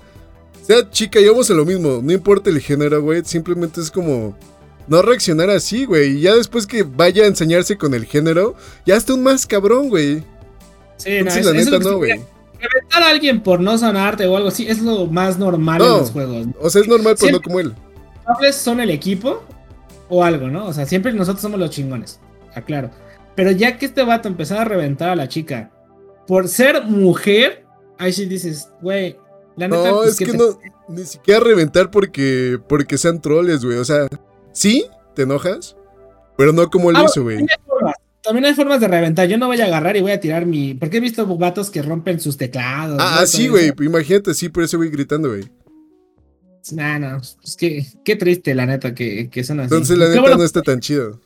sea 0.62 0.88
chica, 0.90 1.20
llevamos 1.20 1.50
a 1.50 1.54
lo 1.54 1.64
mismo. 1.64 2.00
No 2.02 2.12
importa 2.12 2.50
el 2.50 2.60
género, 2.60 3.02
güey. 3.02 3.22
Simplemente 3.24 3.80
es 3.80 3.90
como. 3.90 4.36
No 4.88 5.00
reaccionar 5.00 5.48
así, 5.50 5.84
güey. 5.84 6.18
Y 6.18 6.20
ya 6.22 6.34
después 6.34 6.66
que 6.66 6.82
vaya 6.82 7.24
a 7.24 7.26
enseñarse 7.26 7.76
con 7.76 7.94
el 7.94 8.04
género, 8.04 8.56
ya 8.84 8.96
está 8.96 9.14
un 9.14 9.22
más 9.22 9.46
cabrón, 9.46 9.88
güey. 9.88 10.24
Sí, 10.96 11.22
no, 11.22 11.34
la 11.34 11.52
neta 11.52 11.78
no, 11.78 11.96
güey. 11.98 12.20
Reventar 12.60 13.02
a 13.02 13.08
alguien 13.08 13.42
por 13.42 13.60
no 13.60 13.76
sanarte 13.78 14.26
o 14.26 14.36
algo 14.36 14.48
así 14.48 14.68
es 14.68 14.80
lo 14.80 15.06
más 15.06 15.38
normal 15.38 15.82
en 15.82 15.88
los 15.88 16.10
juegos. 16.10 16.46
O 16.60 16.70
sea, 16.70 16.80
es 16.80 16.88
normal, 16.88 17.16
pero 17.18 17.32
no 17.32 17.40
como 17.40 17.60
él. 17.60 17.74
son 18.52 18.80
el 18.80 18.90
equipo 18.90 19.42
o 20.08 20.22
algo, 20.22 20.48
¿no? 20.48 20.66
O 20.66 20.72
sea, 20.72 20.86
siempre 20.86 21.12
nosotros 21.12 21.42
somos 21.42 21.58
los 21.58 21.70
chingones. 21.70 22.20
Aclaro. 22.54 22.90
Pero 23.34 23.50
ya 23.50 23.78
que 23.78 23.86
este 23.86 24.04
vato 24.04 24.28
empezó 24.28 24.58
a 24.58 24.64
reventar 24.64 25.08
a 25.08 25.16
la 25.16 25.28
chica 25.28 25.70
por 26.26 26.48
ser 26.48 26.84
mujer, 26.84 27.64
ahí 27.98 28.12
sí 28.12 28.26
dices, 28.26 28.68
güey, 28.80 29.16
no, 29.56 29.96
pues, 29.96 30.20
es 30.20 30.28
que, 30.28 30.36
no, 30.36 30.58
ni 30.88 31.04
siquiera 31.04 31.40
reventar 31.40 31.90
porque, 31.90 32.58
porque 32.68 32.98
sean 32.98 33.20
troles, 33.20 33.64
güey. 33.64 33.78
O 33.78 33.84
sea, 33.84 34.08
sí, 34.52 34.86
te 35.14 35.22
enojas, 35.22 35.76
pero 36.36 36.52
no 36.52 36.70
como 36.70 36.90
él 36.90 36.96
ah, 36.96 37.04
hizo, 37.06 37.22
güey. 37.22 37.46
También 38.22 38.44
hay 38.44 38.54
formas 38.54 38.80
de 38.80 38.88
reventar. 38.88 39.28
Yo 39.28 39.36
no 39.36 39.48
voy 39.48 39.60
a 39.60 39.64
agarrar 39.64 39.96
y 39.96 40.00
voy 40.00 40.12
a 40.12 40.20
tirar 40.20 40.46
mi. 40.46 40.74
Porque 40.74 40.98
he 40.98 41.00
visto 41.00 41.26
vatos 41.36 41.70
que 41.70 41.82
rompen 41.82 42.20
sus 42.20 42.36
teclados. 42.36 42.98
Ah, 43.00 43.24
sí, 43.26 43.48
güey. 43.48 43.72
Imagínate, 43.80 44.32
sí, 44.34 44.48
por 44.48 44.62
eso 44.62 44.78
voy 44.78 44.90
gritando, 44.90 45.28
güey. 45.28 45.44
Nah, 46.70 46.98
no. 46.98 47.20
Es 47.42 47.56
que 47.56 47.84
qué 48.04 48.14
triste, 48.14 48.54
la 48.54 48.66
neta, 48.66 48.94
que, 48.94 49.28
que 49.28 49.42
son 49.42 49.60
así. 49.60 49.74
Entonces, 49.74 49.98
la 49.98 50.08
neta 50.08 50.36
no 50.36 50.44
está 50.44 50.62
tan 50.62 50.78
chido. 50.78 51.20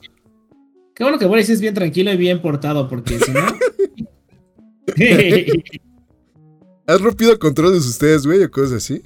Qué 0.95 1.05
bueno 1.05 1.19
que 1.19 1.27
Boris 1.27 1.51
es 1.51 1.61
bien 1.61 1.75
tranquilo 1.75 2.11
y 2.11 2.17
bien 2.17 2.41
portado, 2.41 2.89
porque 2.89 3.19
si 3.19 3.31
no. 3.31 3.41
¿Has 6.87 7.01
rompido 7.01 7.37
controles 7.39 7.85
ustedes, 7.87 8.27
güey, 8.27 8.43
o 8.45 8.51
cosas 8.51 8.75
así? 8.75 9.03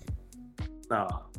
No. 0.91 1.31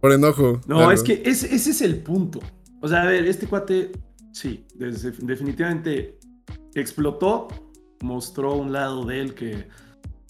Por 0.00 0.12
enojo. 0.12 0.60
No, 0.66 0.90
es 0.92 1.02
que 1.02 1.22
ese, 1.24 1.54
es 1.54 1.80
el 1.80 1.96
punto. 1.98 2.40
O 2.80 2.88
sea, 2.88 3.02
a 3.02 3.06
ver, 3.06 3.24
este 3.26 3.46
cuate, 3.46 3.92
sí, 4.32 4.66
definitivamente 4.74 6.18
explotó, 6.74 7.48
mostró 8.02 8.54
un 8.54 8.72
lado 8.72 9.06
de 9.06 9.20
él 9.20 9.34
que, 9.34 9.68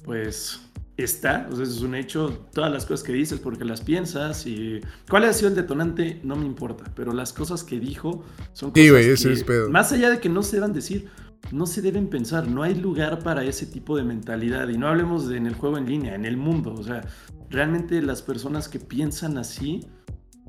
pues, 0.05 0.61
está, 0.97 1.49
o 1.51 1.57
sea, 1.57 1.64
eso 1.64 1.74
es 1.74 1.83
un 1.83 1.97
hecho. 1.97 2.47
Todas 2.53 2.72
las 2.72 2.87
cosas 2.87 3.05
que 3.05 3.12
dices 3.12 3.41
porque 3.41 3.64
las 3.64 3.81
piensas 3.81 4.47
y 4.47 4.81
cuál 5.11 5.24
ha 5.24 5.33
sido 5.33 5.49
el 5.49 5.57
detonante 5.57 6.20
no 6.22 6.37
me 6.37 6.47
importa, 6.47 6.85
pero 6.95 7.12
las 7.12 7.33
cosas 7.33 7.64
que 7.64 7.81
dijo 7.81 8.24
son 8.53 8.70
cosas 8.70 8.85
sí, 8.85 8.91
güey, 8.91 9.11
ese 9.11 9.33
es 9.33 9.45
pedo. 9.45 9.70
más 9.70 9.93
allá 9.93 10.09
de 10.11 10.20
que 10.20 10.29
no 10.29 10.43
se 10.43 10.57
deban 10.57 10.72
decir, 10.72 11.09
no 11.53 11.66
se 11.66 11.82
deben 11.82 12.09
pensar, 12.09 12.49
no 12.49 12.62
hay 12.62 12.74
lugar 12.74 13.20
para 13.20 13.45
ese 13.45 13.66
tipo 13.66 13.97
de 13.97 14.05
mentalidad. 14.05 14.68
Y 14.68 14.78
no 14.78 14.89
hablemos 14.89 15.28
de 15.28 15.37
en 15.37 15.47
el 15.47 15.55
juego 15.55 15.78
en 15.78 15.87
línea, 15.87 16.14
en 16.14 16.24
el 16.24 16.37
mundo. 16.37 16.74
O 16.74 16.82
sea, 16.82 17.03
realmente 17.51 18.03
las 18.03 18.22
personas 18.22 18.68
que 18.68 18.78
piensan 18.78 19.39
así, 19.39 19.87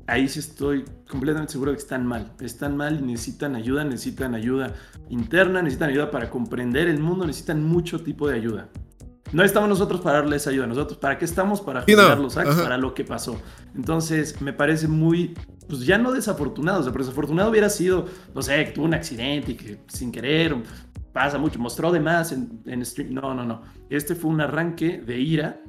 ahí 0.06 0.28
sí 0.28 0.40
estoy 0.40 0.84
completamente 1.08 1.52
seguro 1.52 1.70
de 1.70 1.76
que 1.76 1.82
están 1.82 2.06
mal. 2.06 2.32
Están 2.40 2.76
mal 2.76 2.98
y 2.98 3.02
necesitan 3.02 3.54
ayuda, 3.54 3.84
necesitan 3.84 4.34
ayuda 4.34 4.74
interna, 5.08 5.62
necesitan 5.62 5.90
ayuda 5.90 6.10
para 6.10 6.30
comprender 6.30 6.88
el 6.88 7.00
mundo, 7.00 7.26
necesitan 7.26 7.62
mucho 7.62 8.00
tipo 8.00 8.28
de 8.28 8.34
ayuda. 8.34 8.68
no 9.32 9.44
estamos 9.44 9.68
nosotros 9.68 10.00
para 10.00 10.18
darles 10.18 10.46
ayuda, 10.46 10.66
nosotros 10.66 10.98
para 10.98 11.18
qué 11.18 11.24
estamos 11.26 11.60
para 11.60 11.82
juzgar 11.82 12.18
los 12.18 12.36
actos, 12.36 12.60
para 12.62 12.78
lo 12.78 12.94
que 12.94 13.04
pasó. 13.04 13.40
Entonces, 13.74 14.40
me 14.40 14.52
parece 14.52 14.88
muy, 14.88 15.34
pues 15.68 15.84
ya 15.84 15.98
no 15.98 16.12
desafortunado, 16.12 16.80
o 16.80 16.82
sea, 16.82 16.92
pero 16.92 17.04
desafortunado 17.04 17.50
hubiera 17.50 17.68
sido, 17.68 18.06
no 18.34 18.42
sé, 18.42 18.64
que 18.64 18.72
tuvo 18.72 18.86
un 18.86 18.94
accidente 18.94 19.52
y 19.52 19.54
que 19.54 19.78
sin 19.88 20.10
querer 20.10 20.56
pasa 21.12 21.38
mucho, 21.38 21.58
mostró 21.58 21.90
de 21.90 22.00
más 22.00 22.32
en, 22.32 22.60
en 22.66 22.84
stream. 22.84 23.12
No, 23.12 23.34
no, 23.34 23.44
no. 23.44 23.62
Este 23.90 24.14
fue 24.14 24.30
un 24.30 24.40
arranque 24.40 25.00
de 25.00 25.18
ira. 25.18 25.60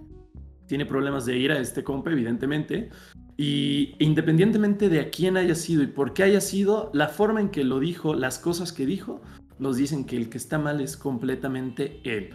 Tiene 0.67 0.85
problemas 0.85 1.25
de 1.25 1.37
ira 1.37 1.57
este 1.59 1.83
compa, 1.83 2.11
evidentemente. 2.11 2.89
Y 3.35 3.95
independientemente 3.99 4.89
de 4.89 4.99
a 4.99 5.09
quién 5.09 5.37
haya 5.37 5.55
sido 5.55 5.81
y 5.81 5.87
por 5.87 6.13
qué 6.13 6.23
haya 6.23 6.41
sido, 6.41 6.91
la 6.93 7.07
forma 7.07 7.41
en 7.41 7.49
que 7.49 7.63
lo 7.63 7.79
dijo, 7.79 8.13
las 8.13 8.37
cosas 8.37 8.73
que 8.73 8.85
dijo, 8.85 9.21
nos 9.57 9.77
dicen 9.77 10.05
que 10.05 10.17
el 10.17 10.29
que 10.29 10.37
está 10.37 10.59
mal 10.59 10.81
es 10.81 10.97
completamente 10.97 11.99
él. 12.03 12.29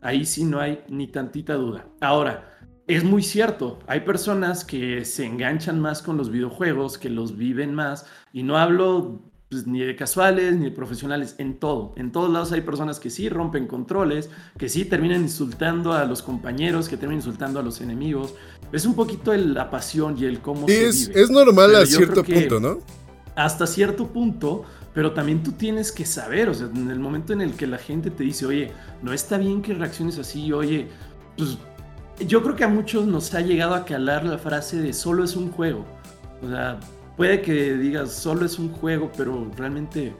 Ahí 0.00 0.24
sí 0.24 0.44
no 0.44 0.60
hay 0.60 0.80
ni 0.88 1.08
tantita 1.08 1.54
duda. 1.54 1.88
Ahora, 2.00 2.53
es 2.86 3.04
muy 3.04 3.22
cierto, 3.22 3.78
hay 3.86 4.00
personas 4.00 4.64
que 4.64 5.04
se 5.04 5.24
enganchan 5.24 5.80
más 5.80 6.02
con 6.02 6.16
los 6.16 6.30
videojuegos, 6.30 6.98
que 6.98 7.08
los 7.08 7.36
viven 7.36 7.74
más, 7.74 8.06
y 8.32 8.42
no 8.42 8.58
hablo 8.58 9.22
pues, 9.48 9.66
ni 9.66 9.80
de 9.80 9.96
casuales 9.96 10.56
ni 10.56 10.64
de 10.64 10.70
profesionales, 10.70 11.34
en 11.38 11.58
todo. 11.58 11.94
En 11.96 12.12
todos 12.12 12.30
lados 12.30 12.52
hay 12.52 12.60
personas 12.60 13.00
que 13.00 13.08
sí 13.08 13.28
rompen 13.28 13.66
controles, 13.66 14.28
que 14.58 14.68
sí 14.68 14.84
terminan 14.84 15.22
insultando 15.22 15.92
a 15.92 16.04
los 16.04 16.22
compañeros, 16.22 16.88
que 16.88 16.96
terminan 16.96 17.20
insultando 17.20 17.58
a 17.60 17.62
los 17.62 17.80
enemigos. 17.80 18.34
Es 18.72 18.84
un 18.84 18.94
poquito 18.94 19.34
la 19.34 19.70
pasión 19.70 20.16
y 20.18 20.24
el 20.26 20.40
cómo 20.40 20.66
se 20.66 20.88
es, 20.88 21.08
Es 21.14 21.30
normal 21.30 21.74
a 21.76 21.86
cierto 21.86 22.22
punto, 22.22 22.60
¿no? 22.60 22.78
Hasta 23.34 23.66
cierto 23.66 24.08
punto, 24.08 24.64
pero 24.92 25.12
también 25.12 25.42
tú 25.42 25.52
tienes 25.52 25.90
que 25.90 26.04
saber, 26.04 26.50
o 26.50 26.54
sea, 26.54 26.66
en 26.66 26.90
el 26.90 26.98
momento 26.98 27.32
en 27.32 27.40
el 27.40 27.54
que 27.54 27.66
la 27.66 27.78
gente 27.78 28.10
te 28.10 28.24
dice, 28.24 28.44
oye, 28.46 28.72
no 29.02 29.12
está 29.12 29.38
bien 29.38 29.62
que 29.62 29.72
reacciones 29.72 30.18
así, 30.18 30.52
oye, 30.52 30.88
pues 31.36 31.58
yo 32.20 32.42
creo 32.42 32.56
que 32.56 32.64
a 32.64 32.68
muchos 32.68 33.06
nos 33.06 33.34
ha 33.34 33.40
llegado 33.40 33.74
a 33.74 33.84
calar 33.84 34.24
la 34.24 34.38
frase 34.38 34.78
de 34.78 34.92
solo 34.92 35.24
es 35.24 35.36
un 35.36 35.50
juego. 35.50 35.84
O 36.42 36.48
sea, 36.48 36.78
puede 37.16 37.42
que 37.42 37.74
digas 37.74 38.12
solo 38.12 38.46
es 38.46 38.58
un 38.58 38.70
juego, 38.70 39.10
pero 39.16 39.50
realmente 39.56 40.14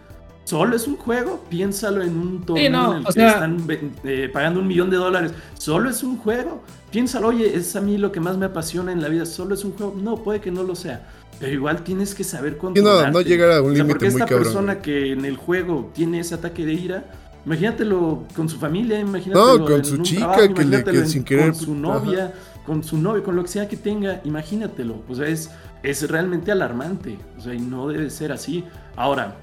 solo 0.44 0.76
es 0.76 0.86
un 0.86 0.96
juego. 0.96 1.44
Piénsalo 1.48 2.02
en 2.02 2.16
un 2.16 2.44
torneo 2.44 2.96
en 2.96 2.98
el 2.98 3.04
que 3.04 3.26
están 3.26 3.66
eh, 4.04 4.30
pagando 4.32 4.60
un 4.60 4.66
millón 4.66 4.90
de 4.90 4.96
dólares. 4.96 5.32
Solo 5.58 5.90
es 5.90 6.02
un 6.02 6.18
juego. 6.18 6.62
Piénsalo, 6.90 7.28
oye, 7.28 7.54
es 7.54 7.74
a 7.76 7.80
mí 7.80 7.98
lo 7.98 8.12
que 8.12 8.20
más 8.20 8.36
me 8.36 8.46
apasiona 8.46 8.92
en 8.92 9.02
la 9.02 9.08
vida. 9.08 9.26
Solo 9.26 9.54
es 9.54 9.64
un 9.64 9.72
juego. 9.72 9.94
No, 9.96 10.16
puede 10.16 10.40
que 10.40 10.50
no 10.50 10.62
lo 10.62 10.74
sea. 10.74 11.08
Pero 11.40 11.52
igual 11.52 11.82
tienes 11.82 12.14
que 12.14 12.22
saber 12.22 12.56
controlarte. 12.56 13.10
no, 13.10 13.18
no 13.18 13.20
llegar 13.20 13.50
a 13.50 13.60
un 13.60 13.74
límite 13.74 13.90
Porque 13.90 14.06
esta 14.06 14.26
persona 14.26 14.80
que 14.80 15.12
en 15.12 15.24
el 15.24 15.36
juego 15.36 15.90
tiene 15.92 16.20
ese 16.20 16.36
ataque 16.36 16.64
de 16.64 16.74
ira, 16.74 17.04
imagínatelo 17.46 18.24
con 18.34 18.48
su 18.48 18.58
familia, 18.58 18.98
imagínatelo 18.98 19.58
no, 19.58 19.64
con 19.64 19.84
su 19.84 19.98
chica 19.98 20.52
que 20.52 20.64
le 20.64 20.84
que 20.84 21.06
sin 21.06 21.24
querer 21.24 21.52
con 21.52 21.60
su 21.60 21.74
novia, 21.74 22.32
con 22.64 22.82
su 22.82 22.98
novio, 22.98 23.22
con 23.22 23.36
lo 23.36 23.42
que 23.42 23.48
sea 23.48 23.68
que 23.68 23.76
tenga, 23.76 24.20
imagínatelo. 24.24 25.02
O 25.08 25.14
sea, 25.14 25.26
es, 25.26 25.50
es 25.82 26.08
realmente 26.08 26.50
alarmante. 26.50 27.18
O 27.38 27.40
sea, 27.40 27.54
y 27.54 27.60
no 27.60 27.88
debe 27.88 28.10
ser 28.10 28.32
así. 28.32 28.64
Ahora, 28.96 29.36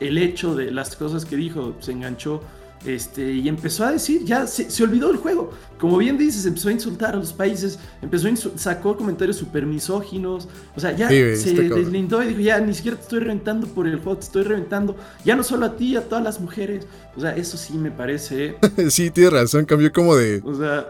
el 0.00 0.18
hecho 0.18 0.54
de 0.54 0.70
las 0.70 0.96
cosas 0.96 1.24
que 1.24 1.36
dijo, 1.36 1.74
se 1.80 1.92
enganchó 1.92 2.42
este, 2.86 3.32
y 3.32 3.48
empezó 3.48 3.84
a 3.84 3.92
decir, 3.92 4.24
ya 4.24 4.46
se, 4.46 4.82
olvidó 4.82 5.10
el 5.10 5.16
juego. 5.16 5.50
Como 5.78 5.98
bien 5.98 6.18
dices, 6.18 6.46
empezó 6.46 6.68
a 6.68 6.72
insultar 6.72 7.14
a 7.14 7.18
los 7.18 7.32
países, 7.32 7.78
empezó 8.02 8.28
a 8.28 8.58
sacó 8.58 8.96
comentarios 8.96 9.36
super 9.36 9.66
misóginos. 9.66 10.48
O 10.76 10.80
sea, 10.80 10.92
ya 10.92 11.08
se 11.08 11.54
deslindó 11.54 12.22
y 12.22 12.28
dijo, 12.28 12.40
ya 12.40 12.60
ni 12.60 12.74
siquiera 12.74 12.96
te 12.96 13.02
estoy 13.02 13.20
reventando 13.20 13.66
por 13.66 13.86
el 13.86 13.96
juego, 13.96 14.18
te 14.18 14.24
estoy 14.24 14.42
reventando. 14.44 14.96
Ya 15.24 15.34
no 15.36 15.42
solo 15.42 15.66
a 15.66 15.76
ti, 15.76 15.96
a 15.96 16.02
todas 16.02 16.22
las 16.22 16.40
mujeres. 16.40 16.86
O 17.16 17.20
sea, 17.20 17.34
eso 17.36 17.56
sí 17.56 17.74
me 17.74 17.90
parece. 17.90 18.56
sí, 18.90 19.10
tienes 19.10 19.32
razón, 19.32 19.64
cambió 19.64 19.92
como 19.92 20.16
de, 20.16 20.42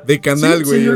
de 0.07 0.20
canal, 0.20 0.64
güey. 0.64 0.88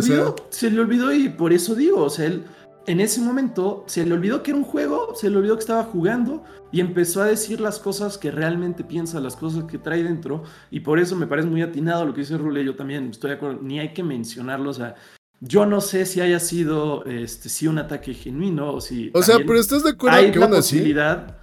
se 0.50 0.70
le 0.70 0.80
olvidó 0.80 1.12
y 1.12 1.28
por 1.28 1.52
eso 1.52 1.74
digo, 1.74 2.02
o 2.02 2.10
sea, 2.10 2.26
él 2.26 2.44
en 2.88 3.00
ese 3.00 3.20
momento 3.20 3.84
se 3.86 4.06
le 4.06 4.14
olvidó 4.14 4.42
que 4.42 4.50
era 4.50 4.58
un 4.58 4.64
juego, 4.64 5.14
se 5.14 5.28
le 5.28 5.36
olvidó 5.36 5.56
que 5.56 5.60
estaba 5.60 5.84
jugando 5.84 6.42
y 6.72 6.80
empezó 6.80 7.20
a 7.20 7.26
decir 7.26 7.60
las 7.60 7.78
cosas 7.78 8.16
que 8.16 8.30
realmente 8.30 8.82
piensa, 8.82 9.20
las 9.20 9.36
cosas 9.36 9.64
que 9.64 9.76
trae 9.76 10.02
dentro. 10.02 10.42
Y 10.70 10.80
por 10.80 10.98
eso 10.98 11.14
me 11.14 11.26
parece 11.26 11.48
muy 11.48 11.60
atinado 11.60 12.06
lo 12.06 12.14
que 12.14 12.22
dice 12.22 12.38
Rule. 12.38 12.64
Yo 12.64 12.76
también 12.76 13.10
estoy 13.10 13.30
de 13.30 13.36
acuerdo, 13.36 13.60
ni 13.62 13.78
hay 13.78 13.92
que 13.92 14.02
mencionarlo. 14.02 14.70
O 14.70 14.74
sea, 14.74 14.94
yo 15.40 15.66
no 15.66 15.82
sé 15.82 16.06
si 16.06 16.22
haya 16.22 16.40
sido 16.40 17.04
este, 17.04 17.50
si 17.50 17.66
un 17.66 17.78
ataque 17.78 18.14
genuino 18.14 18.72
o 18.72 18.80
si. 18.80 19.10
O 19.12 19.22
sea, 19.22 19.36
pero 19.36 19.60
estás 19.60 19.84
de 19.84 19.90
acuerdo 19.90 20.16
hay 20.16 20.30
que 20.30 20.38
la 20.38 20.48
posibilidad. 20.48 21.38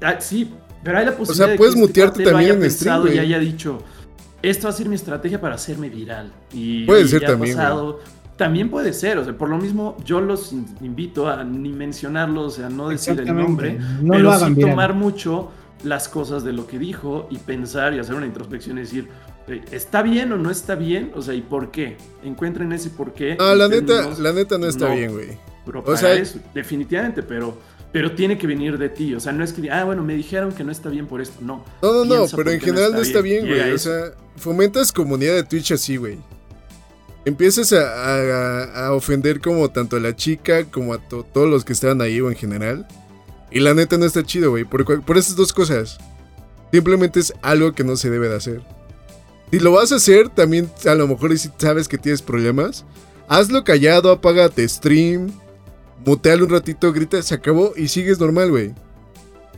Ah, 0.00 0.20
sí, 0.20 0.48
pero 0.84 0.98
hay 0.98 1.06
la 1.06 1.16
posibilidad. 1.16 1.46
O 1.46 1.48
sea, 1.48 1.56
puedes 1.56 1.74
de 1.74 1.80
que 1.80 1.84
este 1.86 2.02
mutearte 2.02 2.22
también 2.22 2.50
haya 2.50 2.54
en 2.54 2.60
pensado 2.60 3.12
y 3.12 3.18
haya 3.18 3.40
dicho. 3.40 3.82
Esto 4.42 4.68
va 4.68 4.70
a 4.70 4.76
ser 4.76 4.88
mi 4.88 4.94
estrategia 4.94 5.40
para 5.40 5.56
hacerme 5.56 5.88
viral. 5.88 6.30
Y, 6.52 6.84
Puede 6.84 7.08
ser 7.08 7.24
también. 7.24 7.58
También 8.36 8.68
puede 8.68 8.92
ser, 8.92 9.18
o 9.18 9.24
sea, 9.24 9.36
por 9.36 9.48
lo 9.48 9.58
mismo 9.58 9.96
yo 10.04 10.20
los 10.20 10.52
invito 10.80 11.28
a 11.28 11.44
ni 11.44 11.68
mencionarlos, 11.68 12.54
o 12.54 12.56
sea, 12.56 12.68
no 12.68 12.88
decir 12.88 13.18
el 13.20 13.34
nombre, 13.34 13.78
pero 14.08 14.38
sí 14.38 14.56
tomar 14.56 14.92
mucho 14.92 15.52
las 15.84 16.08
cosas 16.08 16.42
de 16.42 16.52
lo 16.52 16.66
que 16.66 16.78
dijo 16.78 17.28
y 17.30 17.38
pensar 17.38 17.94
y 17.94 18.00
hacer 18.00 18.16
una 18.16 18.26
introspección 18.26 18.78
y 18.78 18.80
decir, 18.80 19.08
¿está 19.70 20.02
bien 20.02 20.32
o 20.32 20.36
no 20.36 20.50
está 20.50 20.74
bien? 20.74 21.12
O 21.14 21.22
sea, 21.22 21.34
¿y 21.34 21.42
por 21.42 21.70
qué? 21.70 21.96
Encuentren 22.24 22.72
ese 22.72 22.90
por 22.90 23.14
qué. 23.14 23.36
Ah, 23.38 23.54
la 23.54 23.68
neta, 23.68 24.10
la 24.18 24.32
neta 24.32 24.58
no 24.58 24.66
está 24.66 24.92
bien, 24.92 25.12
güey. 25.12 25.38
o 25.84 25.96
sea, 25.96 26.14
eso, 26.14 26.40
definitivamente, 26.52 27.22
pero, 27.22 27.56
pero 27.92 28.16
tiene 28.16 28.36
que 28.36 28.48
venir 28.48 28.78
de 28.78 28.88
ti. 28.88 29.14
O 29.14 29.20
sea, 29.20 29.32
no 29.32 29.44
es 29.44 29.52
que, 29.52 29.70
ah, 29.70 29.84
bueno, 29.84 30.02
me 30.02 30.16
dijeron 30.16 30.52
que 30.52 30.64
no 30.64 30.72
está 30.72 30.88
bien 30.88 31.06
por 31.06 31.20
esto. 31.20 31.36
No. 31.40 31.64
No, 31.82 32.04
no, 32.04 32.04
no, 32.04 32.26
pero 32.34 32.50
en 32.50 32.60
general 32.60 32.94
no 32.94 33.00
está 33.00 33.20
bien, 33.20 33.46
güey. 33.46 33.70
O 33.70 33.78
sea, 33.78 34.12
fomentas 34.36 34.90
comunidad 34.90 35.34
de 35.34 35.44
Twitch 35.44 35.70
así, 35.70 35.98
güey 35.98 36.18
empiezas 37.24 37.72
a, 37.72 38.92
ofender 38.92 39.40
como 39.40 39.70
tanto 39.70 39.96
a 39.96 40.00
la 40.00 40.14
chica 40.14 40.64
como 40.64 40.94
a 40.94 40.98
todos 40.98 41.48
los 41.48 41.64
que 41.64 41.72
estaban 41.72 42.00
ahí 42.00 42.20
o 42.20 42.30
en 42.30 42.36
general. 42.36 42.86
Y 43.50 43.60
la 43.60 43.74
neta 43.74 43.96
no 43.98 44.04
está 44.04 44.24
chido, 44.24 44.50
güey. 44.50 44.64
Por, 44.64 45.02
por 45.02 45.16
esas 45.16 45.36
dos 45.36 45.52
cosas. 45.52 45.98
Simplemente 46.72 47.20
es 47.20 47.32
algo 47.42 47.72
que 47.72 47.84
no 47.84 47.96
se 47.96 48.10
debe 48.10 48.28
de 48.28 48.36
hacer. 48.36 48.62
Si 49.50 49.60
lo 49.60 49.70
vas 49.70 49.92
a 49.92 49.96
hacer, 49.96 50.28
también 50.28 50.68
a 50.84 50.94
lo 50.94 51.06
mejor 51.06 51.38
si 51.38 51.48
sabes 51.58 51.86
que 51.86 51.98
tienes 51.98 52.22
problemas, 52.22 52.84
hazlo 53.28 53.62
callado, 53.62 54.10
apágate 54.10 54.68
stream, 54.68 55.30
mutealo 56.04 56.44
un 56.44 56.50
ratito, 56.50 56.92
grita, 56.92 57.22
se 57.22 57.34
acabó 57.34 57.72
y 57.76 57.86
sigues 57.86 58.18
normal, 58.18 58.50
güey. 58.50 58.74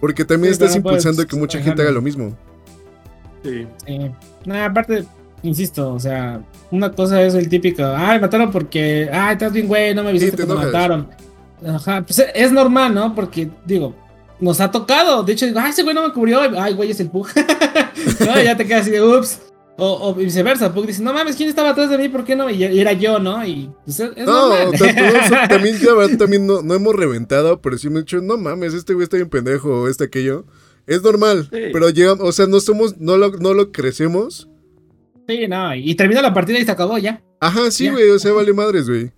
Porque 0.00 0.24
también 0.24 0.52
estás 0.52 0.76
impulsando 0.76 1.26
que 1.26 1.36
mucha 1.36 1.62
gente 1.62 1.80
haga 1.80 1.90
lo 1.90 2.02
mismo. 2.02 2.36
Sí. 3.42 3.66
sí. 3.86 4.12
aparte, 4.52 5.06
insisto, 5.42 5.94
o 5.94 6.00
sea, 6.00 6.40
una 6.70 6.92
cosa 6.92 7.22
es 7.22 7.34
el 7.34 7.48
típico, 7.48 7.84
ay, 7.84 8.20
mataron 8.20 8.50
porque, 8.50 9.08
ay, 9.12 9.34
estás 9.34 9.52
bien, 9.52 9.66
güey, 9.68 9.94
no 9.94 10.02
me 10.02 10.10
avisaste 10.10 10.36
que 10.36 10.44
te 10.44 10.54
mataron. 10.54 11.08
Ajá, 11.66 12.02
pues 12.02 12.22
es 12.34 12.52
normal, 12.52 12.94
¿no? 12.94 13.14
Porque, 13.14 13.50
digo, 13.64 13.94
nos 14.40 14.60
ha 14.60 14.70
tocado. 14.70 15.22
De 15.22 15.32
hecho, 15.32 15.46
digo, 15.46 15.58
ay, 15.60 15.70
ese 15.70 15.82
güey 15.82 15.94
no 15.94 16.06
me 16.06 16.12
cubrió. 16.12 16.40
Ay, 16.58 16.74
güey, 16.74 16.90
es 16.90 17.00
el 17.00 17.10
Pug. 17.10 17.28
no, 18.20 18.42
ya 18.42 18.56
te 18.56 18.66
quedas 18.66 18.82
así 18.82 18.90
de, 18.90 19.02
ups. 19.02 19.40
O, 19.78 20.14
viceversa, 20.14 20.72
Pug 20.72 20.86
dice, 20.86 21.02
no 21.02 21.12
mames, 21.12 21.36
¿quién 21.36 21.50
estaba 21.50 21.70
atrás 21.70 21.90
de 21.90 21.98
mí? 21.98 22.08
¿Por 22.08 22.24
qué 22.24 22.34
no? 22.34 22.48
Y 22.48 22.64
era 22.64 22.94
yo, 22.94 23.18
¿no? 23.18 23.46
Y 23.46 23.70
pues, 23.84 24.00
es 24.00 24.16
no, 24.24 24.50
también, 25.48 25.76
también 26.16 26.46
no, 26.46 26.62
no, 26.62 26.74
hemos 26.74 26.94
reventado, 26.94 27.60
pero 27.60 27.76
sí 27.76 27.88
hemos 27.88 28.00
dicho, 28.00 28.22
no 28.22 28.38
mames, 28.38 28.72
este 28.72 28.94
güey 28.94 29.04
está 29.04 29.18
bien 29.18 29.28
pendejo, 29.28 29.82
o 29.82 29.88
este 29.88 30.04
aquello. 30.04 30.46
Es 30.86 31.02
normal, 31.02 31.48
pero 31.50 31.90
llegamos, 31.90 32.26
o 32.26 32.32
sea, 32.32 32.46
no 32.46 32.60
somos, 32.60 32.96
no 32.98 33.18
lo, 33.18 33.32
no 33.32 33.52
lo 33.52 33.70
crecemos 33.72 34.48
Sí, 35.28 35.48
no, 35.48 35.74
y 35.74 35.94
termina 35.94 36.22
la 36.22 36.32
partida 36.32 36.58
y 36.58 36.64
se 36.64 36.70
acabó 36.70 36.98
ya. 36.98 37.22
Ajá, 37.40 37.70
sí, 37.70 37.88
güey, 37.88 38.08
o 38.10 38.18
sea, 38.18 38.32
vale 38.32 38.52
madres, 38.52 38.88
güey. 38.88 39.10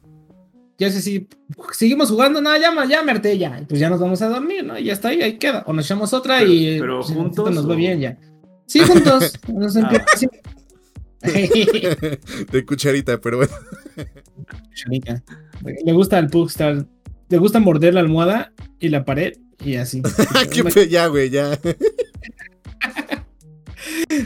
Ya 0.78 0.90
sé 0.90 1.02
si 1.02 1.28
seguimos 1.72 2.09
jugando, 2.09 2.40
no, 2.40 2.56
ya, 2.56 2.72
ya 2.86 3.02
me 3.02 3.36
ya. 3.36 3.64
Pues 3.68 3.80
ya 3.80 3.90
nos 3.90 3.98
vamos 3.98 4.22
a 4.22 4.28
dormir, 4.28 4.64
¿no? 4.64 4.78
Y 4.78 4.85
ya 4.85 4.93
está 4.93 5.09
ahí, 5.09 5.20
ahí 5.20 5.36
queda. 5.36 5.64
O 5.66 5.72
nos 5.72 5.85
echamos 5.85 6.12
otra 6.12 6.44
y 6.44 6.78
pero 6.78 7.01
pues, 7.01 7.12
juntos 7.12 7.52
nos 7.52 7.68
va 7.68 7.74
bien 7.74 7.98
ya. 7.98 8.16
Sí, 8.66 8.78
juntos. 8.80 9.32
nos. 9.48 9.74
De 12.52 12.64
cucharita, 12.64 13.20
pero 13.20 13.39
bueno. 13.39 13.52
Cucharita. 14.68 15.24
Le 15.85 15.93
gusta 15.93 16.20
el 16.20 16.28
Pugstar. 16.28 16.86
Le 17.28 17.39
gusta 17.39 17.59
morder 17.59 17.94
la 17.94 18.01
almohada 18.01 18.52
y 18.78 18.89
la 18.89 19.05
pared 19.05 19.32
y 19.64 19.74
así. 19.74 20.01
Qué 20.74 20.89
ya, 20.89 21.09
güey, 21.09 21.30
ya. 21.30 21.59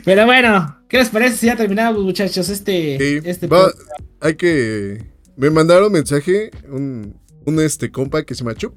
Pero 0.05 0.27
bueno, 0.27 0.79
¿qué 0.89 0.99
les 0.99 1.09
parece 1.09 1.37
si 1.37 1.47
ya 1.47 1.57
terminamos, 1.57 2.03
muchachos? 2.03 2.49
Este, 2.49 3.29
este 3.29 3.49
hay 4.21 4.35
que. 4.37 5.13
Me 5.37 5.51
mandaron 5.51 5.87
un 5.87 5.93
mensaje, 5.93 6.51
un, 6.69 7.17
un 7.47 7.61
este 7.61 7.91
compa 7.91 8.23
que 8.23 8.35
se 8.35 8.41
llama 8.41 8.55
Chup. 8.55 8.75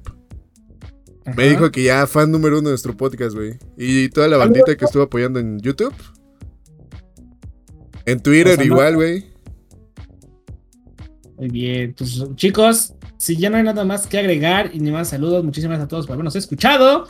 Me 1.36 1.48
dijo 1.48 1.70
que 1.70 1.82
ya 1.82 2.06
fan 2.06 2.30
número 2.30 2.58
uno 2.58 2.68
de 2.68 2.72
nuestro 2.72 2.96
podcast, 2.96 3.34
güey. 3.34 3.58
Y 3.76 4.08
toda 4.10 4.28
la 4.28 4.36
bandita 4.36 4.76
que 4.76 4.84
estuvo 4.84 5.02
apoyando 5.02 5.40
en 5.40 5.58
YouTube. 5.60 5.94
En 8.04 8.20
Twitter 8.20 8.60
igual, 8.64 8.94
güey. 8.94 9.26
Muy 11.36 11.48
bien, 11.48 11.94
pues 11.98 12.24
chicos, 12.36 12.94
si 13.18 13.36
ya 13.36 13.50
no 13.50 13.56
hay 13.56 13.62
nada 13.62 13.84
más 13.84 14.06
que 14.06 14.18
agregar 14.18 14.70
y 14.72 14.78
ni 14.78 14.90
más 14.90 15.08
saludos, 15.10 15.44
muchísimas 15.44 15.76
gracias 15.76 15.86
a 15.86 15.88
todos 15.88 16.06
por 16.06 16.14
habernos 16.14 16.36
escuchado. 16.36 17.06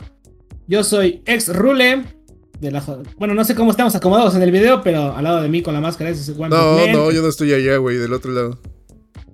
Yo 0.67 0.83
soy 0.83 1.21
Ex 1.25 1.55
Rule. 1.55 2.16
De 2.59 2.71
la... 2.71 2.83
Bueno, 3.17 3.33
no 3.33 3.43
sé 3.43 3.55
cómo 3.55 3.71
estamos 3.71 3.95
acomodados 3.95 4.35
en 4.35 4.41
el 4.41 4.51
video, 4.51 4.81
pero 4.81 5.15
al 5.15 5.23
lado 5.23 5.41
de 5.41 5.49
mí 5.49 5.61
con 5.61 5.73
la 5.73 5.81
máscara 5.81 6.09
es 6.09 6.19
ese 6.19 6.33
No, 6.37 6.47
no, 6.87 7.11
yo 7.11 7.21
no 7.21 7.27
estoy 7.27 7.53
allá, 7.53 7.77
güey, 7.77 7.97
del 7.97 8.13
otro 8.13 8.31
lado. 8.31 8.59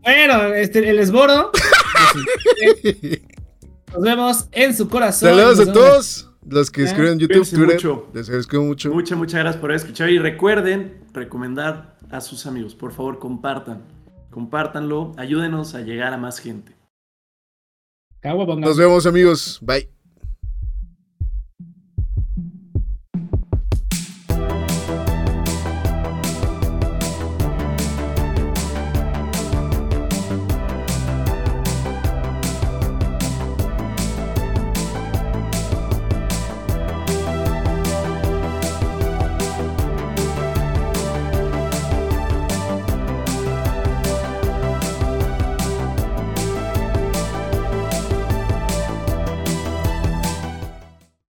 Bueno, 0.04 0.54
este, 0.54 0.90
el 0.90 1.00
esboro. 1.00 1.52
Nos 3.94 4.02
vemos 4.02 4.48
en 4.52 4.76
su 4.76 4.90
corazón. 4.90 5.30
Saludos 5.30 5.60
a 5.60 5.72
todos 5.72 6.30
los 6.50 6.72
que 6.72 6.84
escriben 6.84 7.14
en 7.14 7.20
YouTube, 7.20 7.50
Twitter. 7.50 7.76
Mucho. 7.76 8.08
Les 8.14 8.28
agradezco 8.28 8.62
mucho. 8.62 8.94
Muchas, 8.94 9.18
muchas 9.18 9.40
gracias 9.40 9.62
por 9.62 9.72
escuchar. 9.72 10.10
Y 10.10 10.20
recuerden 10.20 11.00
recomendar 11.14 11.98
a 12.12 12.20
sus 12.20 12.46
amigos. 12.46 12.76
Por 12.76 12.92
favor, 12.92 13.20
compartan. 13.20 13.84
Compártanlo. 14.30 15.14
Ayúdenos 15.18 15.76
a 15.76 15.82
llegar 15.82 16.12
a 16.14 16.18
más 16.18 16.40
gente. 16.40 16.76
Nos 18.24 18.78
vemos, 18.78 19.06
amigos. 19.06 19.60
Bye. 19.62 19.90